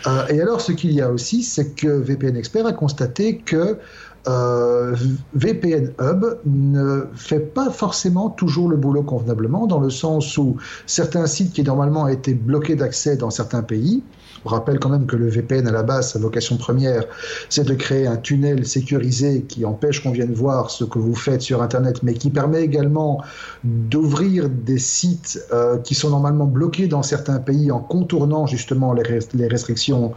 Euh, 0.07 0.27
et 0.29 0.41
alors, 0.41 0.61
ce 0.61 0.73
qu'il 0.73 0.93
y 0.93 1.01
a 1.01 1.11
aussi, 1.11 1.43
c'est 1.43 1.75
que 1.75 1.89
VPN 1.89 2.37
Expert 2.37 2.66
a 2.66 2.73
constaté 2.73 3.39
que 3.39 3.79
euh, 4.28 4.94
VPN 5.34 5.92
Hub 6.00 6.24
ne 6.44 7.06
fait 7.14 7.40
pas 7.40 7.70
forcément 7.70 8.28
toujours 8.28 8.68
le 8.68 8.76
boulot 8.76 9.02
convenablement, 9.02 9.66
dans 9.66 9.80
le 9.80 9.90
sens 9.90 10.36
où 10.36 10.56
certains 10.86 11.26
sites 11.26 11.52
qui 11.52 11.62
normalement 11.62 12.09
été 12.09 12.34
bloqués 12.34 12.76
d'accès 12.76 13.16
dans 13.16 13.30
certains 13.30 13.62
pays 13.62 14.02
on 14.44 14.48
rappelle 14.48 14.78
quand 14.78 14.89
même 14.89 15.06
que 15.06 15.16
le 15.16 15.28
VPN, 15.28 15.66
à 15.66 15.73
la 15.73 15.82
base, 15.82 16.12
sa 16.12 16.19
vocation 16.19 16.56
première, 16.56 17.05
c'est 17.48 17.65
de 17.65 17.74
créer 17.74 18.06
un 18.06 18.16
tunnel 18.16 18.66
sécurisé 18.66 19.43
qui 19.43 19.65
empêche 19.65 20.02
qu'on 20.02 20.10
vienne 20.10 20.32
voir 20.32 20.70
ce 20.70 20.85
que 20.85 20.98
vous 20.98 21.15
faites 21.15 21.43
sur 21.43 21.62
Internet, 21.62 22.02
mais 22.02 22.15
qui 22.15 22.31
permet 22.31 22.62
également 22.62 23.23
d'ouvrir 23.65 24.48
des 24.48 24.78
sites 24.78 25.40
euh, 25.52 25.78
qui 25.78 25.94
sont 25.94 26.10
normalement 26.10 26.47
bloqués 26.47 26.86
dans 26.86 27.02
certains 27.02 27.39
pays 27.39 27.70
en 27.70 27.81
contournant 27.81 28.47
justement 28.47 28.93
les, 28.93 29.02
restrictions 29.48 30.12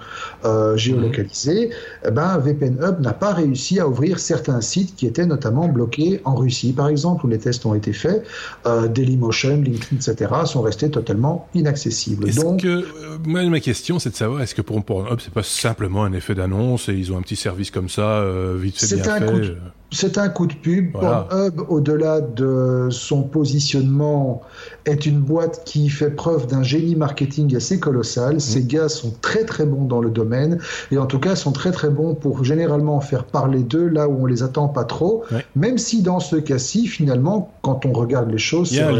euh, 0.45 0.77
géolocalisées. 0.77 1.69
Eh 2.06 2.11
ben, 2.11 2.38
VPN 2.38 2.77
Hub 2.81 2.99
n'a 2.99 3.14
pas 3.14 3.34
réussi 3.34 3.80
à 3.80 3.88
ouvrir 3.88 4.19
certains 4.19 4.61
sites 4.61 4.95
qui 4.95 5.07
étaient 5.07 5.26
notamment 5.26 5.68
bloqués 5.68 6.22
en 6.26 6.35
Russie, 6.35 6.73
par 6.73 6.88
exemple, 6.88 7.26
où 7.26 7.30
les 7.30 7.39
tests 7.39 7.65
ont 7.65 7.76
été 7.76 7.93
faits. 7.93 8.23
Euh, 8.65 8.88
Dailymotion, 8.88 9.61
LinkedIn, 9.61 9.98
etc., 9.98 10.31
sont 10.45 10.61
restés 10.61 10.89
totalement 10.89 11.48
inaccessibles. 11.53 12.34
Donc, 12.34 12.61
que, 12.61 12.68
euh, 12.68 13.49
ma 13.49 13.60
question, 13.60 13.99
c'est 13.99 14.10
de 14.11 14.15
savoir 14.15 14.41
est-ce 14.41 14.55
que 14.55 14.61
pour 14.61 14.83
Pornhub, 14.83 15.19
c'est 15.19 15.33
pas 15.33 15.43
simplement 15.43 16.03
un 16.03 16.13
effet 16.13 16.35
d'annonce 16.35 16.89
et 16.89 16.93
ils 16.93 17.11
ont 17.11 17.17
un 17.17 17.21
petit 17.21 17.35
service 17.35 17.71
comme 17.71 17.89
ça, 17.89 18.19
euh, 18.19 18.57
vite 18.59 18.79
fait, 18.79 18.95
bien 18.95 19.19
fait. 19.19 19.57
C'est 19.91 20.18
un 20.18 20.30
coup 20.30 20.47
de 20.47 20.53
pub. 20.53 20.93
Pornhub, 20.93 21.61
au-delà 21.68 22.22
de 22.22 22.88
son 22.91 23.23
positionnement, 23.23 24.41
est 24.85 25.05
une 25.05 25.19
boîte 25.19 25.63
qui 25.65 25.89
fait 25.89 26.09
preuve 26.09 26.47
d'un 26.47 26.63
génie 26.63 26.95
marketing 26.95 27.55
assez 27.55 27.80
colossal. 27.80 28.35
Mmh. 28.35 28.39
Ces 28.39 28.63
gars 28.63 28.89
sont 28.89 29.13
très 29.22 29.43
très 29.43 29.65
bons 29.65 29.85
dans 29.85 29.99
le 29.99 30.09
domaine 30.09 30.59
et 30.91 30.97
en 30.97 31.05
tout 31.05 31.19
cas 31.19 31.35
sont 31.35 31.51
très 31.51 31.72
très 31.72 31.89
bons 31.89 32.15
pour 32.15 32.43
généralement 32.43 33.01
faire 33.01 33.26
parler 33.26 33.63
d'eux 33.63 33.88
là 33.88 34.07
où 34.07 34.23
on 34.23 34.26
les 34.26 34.43
attend 34.43 34.68
pas 34.68 34.85
trop. 34.85 35.23
Même 35.55 35.77
si 35.77 36.01
dans 36.01 36.19
ce 36.19 36.38
cas-ci, 36.38 36.88
finalement, 36.88 37.51
quand 37.61 37.85
on 37.85 37.91
regarde 37.91 38.31
les 38.31 38.38
choses, 38.38 38.69
c'est 38.69 38.91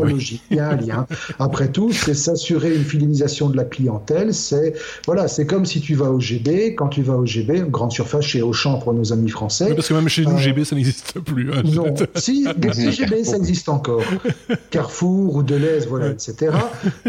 logique. 0.00 0.42
Il 0.50 0.56
y 0.56 0.60
a 0.60 0.70
un 0.70 0.76
lien. 0.76 1.06
Après 1.38 1.68
tout, 1.68 1.92
c'est 1.92 2.14
s'assurer 2.14 2.74
une 2.74 2.84
fidélisation 2.84 3.48
de 3.48 3.56
la 3.56 3.64
clientèle. 3.64 4.32
C'est 4.32 4.74
voilà, 5.06 5.28
c'est 5.28 5.46
comme 5.46 5.66
si 5.66 5.80
tu 5.80 5.94
vas 5.94 6.10
au 6.10 6.20
GB. 6.20 6.74
Quand 6.74 6.88
tu 6.88 7.02
vas 7.02 7.14
au 7.14 7.26
GB, 7.26 7.64
grande 7.68 7.92
surface 7.92 8.24
chez 8.24 8.42
Auchan 8.42 8.78
pour 8.78 8.94
nos 8.94 9.12
amis 9.12 9.30
français. 9.30 9.74
parce 9.74 9.88
que 9.88 9.94
même 9.94 10.08
chez 10.08 10.24
nous, 10.24 10.37
GB, 10.38 10.64
ça 10.64 10.76
n'existe 10.76 11.20
plus. 11.20 11.52
Hein. 11.52 11.62
Non, 11.64 11.94
si, 12.16 12.46
des 12.56 12.72
GB, 12.72 13.24
ça 13.24 13.36
existe 13.36 13.68
encore. 13.68 14.02
Carrefour 14.70 15.36
ou 15.36 15.42
Deleuze, 15.42 15.86
voilà, 15.88 16.08
etc. 16.08 16.52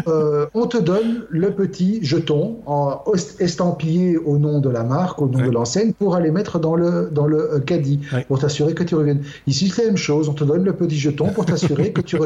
Euh, 0.08 0.46
on 0.54 0.68
te 0.68 0.78
donne 0.78 1.26
le 1.30 1.52
petit 1.52 2.00
jeton 2.02 2.60
en 2.66 3.04
estampillé 3.40 4.18
au 4.18 4.38
nom 4.38 4.60
de 4.60 4.70
la 4.70 4.84
marque, 4.84 5.22
au 5.22 5.28
nom 5.28 5.40
de 5.40 5.52
l'enseigne, 5.52 5.94
pour 5.94 6.16
aller 6.16 6.32
mettre 6.32 6.60
dans 6.60 6.76
le, 6.76 7.10
dans 7.12 7.28
le 7.28 7.56
euh, 7.56 7.60
caddie, 7.60 8.00
pour 8.28 8.40
t'assurer 8.40 8.74
que 8.74 8.84
tu 8.84 8.96
reviennes. 8.96 9.24
Ici, 9.48 9.70
c'est 9.70 9.84
la 9.84 9.88
même 9.90 9.98
chose. 9.98 10.30
On 10.30 10.34
te 10.34 10.44
donne 10.44 10.64
le 10.64 10.74
petit 10.74 10.98
jeton 10.98 11.30
pour 11.30 11.46
t'assurer 11.46 11.92
que, 11.92 12.02
tu 12.02 12.18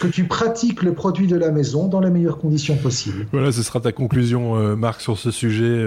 que 0.00 0.06
tu 0.08 0.24
pratiques 0.24 0.82
le 0.82 0.92
produit 0.92 1.26
de 1.26 1.36
la 1.36 1.50
maison 1.50 1.88
dans 1.88 2.00
les 2.00 2.10
meilleures 2.10 2.38
conditions 2.38 2.76
possibles. 2.76 3.26
Voilà, 3.32 3.52
ce 3.52 3.62
sera 3.62 3.80
ta 3.80 3.92
conclusion, 3.92 4.56
euh, 4.56 4.76
Marc, 4.76 5.00
sur 5.00 5.18
ce 5.18 5.30
sujet. 5.30 5.84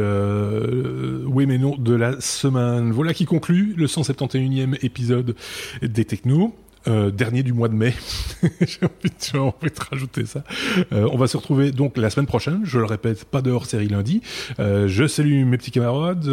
oui, 1.27 1.45
mais 1.45 1.57
non, 1.57 1.75
de 1.77 1.95
la 1.95 2.19
semaine. 2.19 2.91
Voilà 2.91 3.13
qui 3.13 3.25
conclut 3.25 3.73
le 3.77 3.87
171e 4.57 4.77
épisode 4.83 5.35
des 5.81 6.05
Technos. 6.05 6.53
Euh, 6.87 7.11
dernier 7.11 7.43
du 7.43 7.53
mois 7.53 7.67
de 7.67 7.73
mai. 7.73 7.93
J'ai 8.61 8.85
envie, 8.85 9.09
de 9.69 9.89
rajouter 9.91 10.25
ça. 10.25 10.43
Euh, 10.93 11.09
on 11.11 11.17
va 11.17 11.27
se 11.27 11.35
retrouver 11.35 11.71
donc 11.71 11.97
la 11.97 12.09
semaine 12.09 12.27
prochaine. 12.27 12.61
Je 12.63 12.79
le 12.79 12.85
répète, 12.85 13.25
pas 13.25 13.41
de 13.41 13.51
hors-série 13.51 13.87
lundi. 13.87 14.21
Euh, 14.59 14.87
je 14.87 15.05
salue 15.05 15.43
mes 15.45 15.57
petits 15.57 15.71
camarades. 15.71 16.29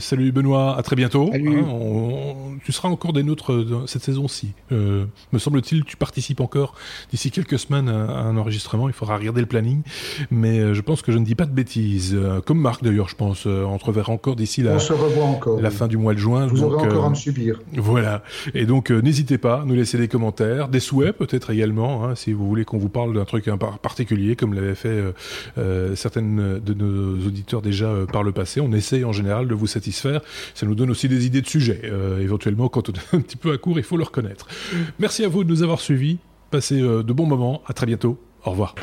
salut 0.00 0.32
Benoît, 0.32 0.76
à 0.76 0.82
très 0.82 0.96
bientôt. 0.96 1.30
Hein, 1.32 2.58
tu 2.64 2.72
seras 2.72 2.88
encore 2.88 3.12
des 3.12 3.22
nôtres 3.22 3.64
cette 3.86 4.02
saison-ci. 4.02 4.52
me 4.70 5.38
semble-t-il, 5.38 5.84
tu 5.84 5.96
participes 5.96 6.40
encore 6.40 6.74
d'ici 7.10 7.30
quelques 7.30 7.58
semaines 7.58 7.88
à, 7.88 7.92
un 7.92 8.36
enregistrement. 8.36 8.88
Il 8.88 8.94
faudra 8.94 9.16
regarder 9.16 9.40
le 9.40 9.46
planning, 9.46 9.82
mais 10.30 10.74
je 10.74 10.80
pense 10.80 11.02
que 11.02 11.12
je 11.12 11.18
ne 11.18 11.24
dis 11.24 11.34
pas 11.34 11.46
de 11.46 11.52
bêtises. 11.52 12.18
comme 12.46 12.58
Marc 12.58 12.82
d'ailleurs, 12.82 13.08
je 13.08 13.16
pense. 13.16 13.46
on 13.46 13.78
se 13.78 13.84
reverra 13.84 14.12
encore 14.12 14.34
d'ici 14.34 14.62
la, 14.62 14.78
la 15.60 15.70
fin 15.70 15.86
du 15.86 15.96
mois 15.96 16.14
de 16.14 16.18
juin. 16.18 16.46
Vous 16.46 16.62
aurez 16.64 16.88
encore 16.88 17.04
à 17.04 17.10
me 17.10 17.14
subir. 17.14 17.60
Voilà. 17.74 18.24
Et 18.54 18.66
donc 18.66 18.90
n'hésitez 18.90 19.38
pas, 19.38 19.62
nous 19.64 19.74
laisser 19.84 19.98
des 19.98 20.08
commentaires, 20.08 20.68
des 20.68 20.80
souhaits 20.80 21.14
peut-être 21.14 21.50
également, 21.50 22.06
hein, 22.06 22.14
si 22.14 22.32
vous 22.32 22.48
voulez 22.48 22.64
qu'on 22.64 22.78
vous 22.78 22.88
parle 22.88 23.14
d'un 23.14 23.26
truc 23.26 23.50
particulier, 23.82 24.34
comme 24.34 24.54
l'avaient 24.54 24.74
fait 24.74 24.88
euh, 24.88 25.12
euh, 25.58 25.94
certaines 25.94 26.58
de 26.58 26.72
nos 26.72 27.26
auditeurs 27.26 27.60
déjà 27.60 27.84
euh, 27.84 28.06
par 28.06 28.22
le 28.22 28.32
passé. 28.32 28.62
On 28.62 28.72
essaye 28.72 29.04
en 29.04 29.12
général 29.12 29.46
de 29.46 29.54
vous 29.54 29.66
satisfaire. 29.66 30.22
Ça 30.54 30.64
nous 30.64 30.74
donne 30.74 30.90
aussi 30.90 31.06
des 31.06 31.26
idées 31.26 31.42
de 31.42 31.46
sujets. 31.46 31.82
éventuellement, 32.18 32.70
quand 32.70 32.88
on 32.88 32.92
est 32.92 33.14
un 33.14 33.20
petit 33.20 33.36
peu 33.36 33.52
à 33.52 33.58
court, 33.58 33.78
il 33.78 33.84
faut 33.84 33.98
le 33.98 34.04
reconnaître. 34.04 34.46
Merci 34.98 35.22
à 35.22 35.28
vous 35.28 35.44
de 35.44 35.50
nous 35.50 35.62
avoir 35.62 35.80
suivis. 35.80 36.16
Passez 36.50 36.80
de 36.80 37.12
bons 37.12 37.26
moments. 37.26 37.62
À 37.66 37.74
très 37.74 37.84
bientôt. 37.84 38.18
Au 38.46 38.52
revoir. 38.52 38.74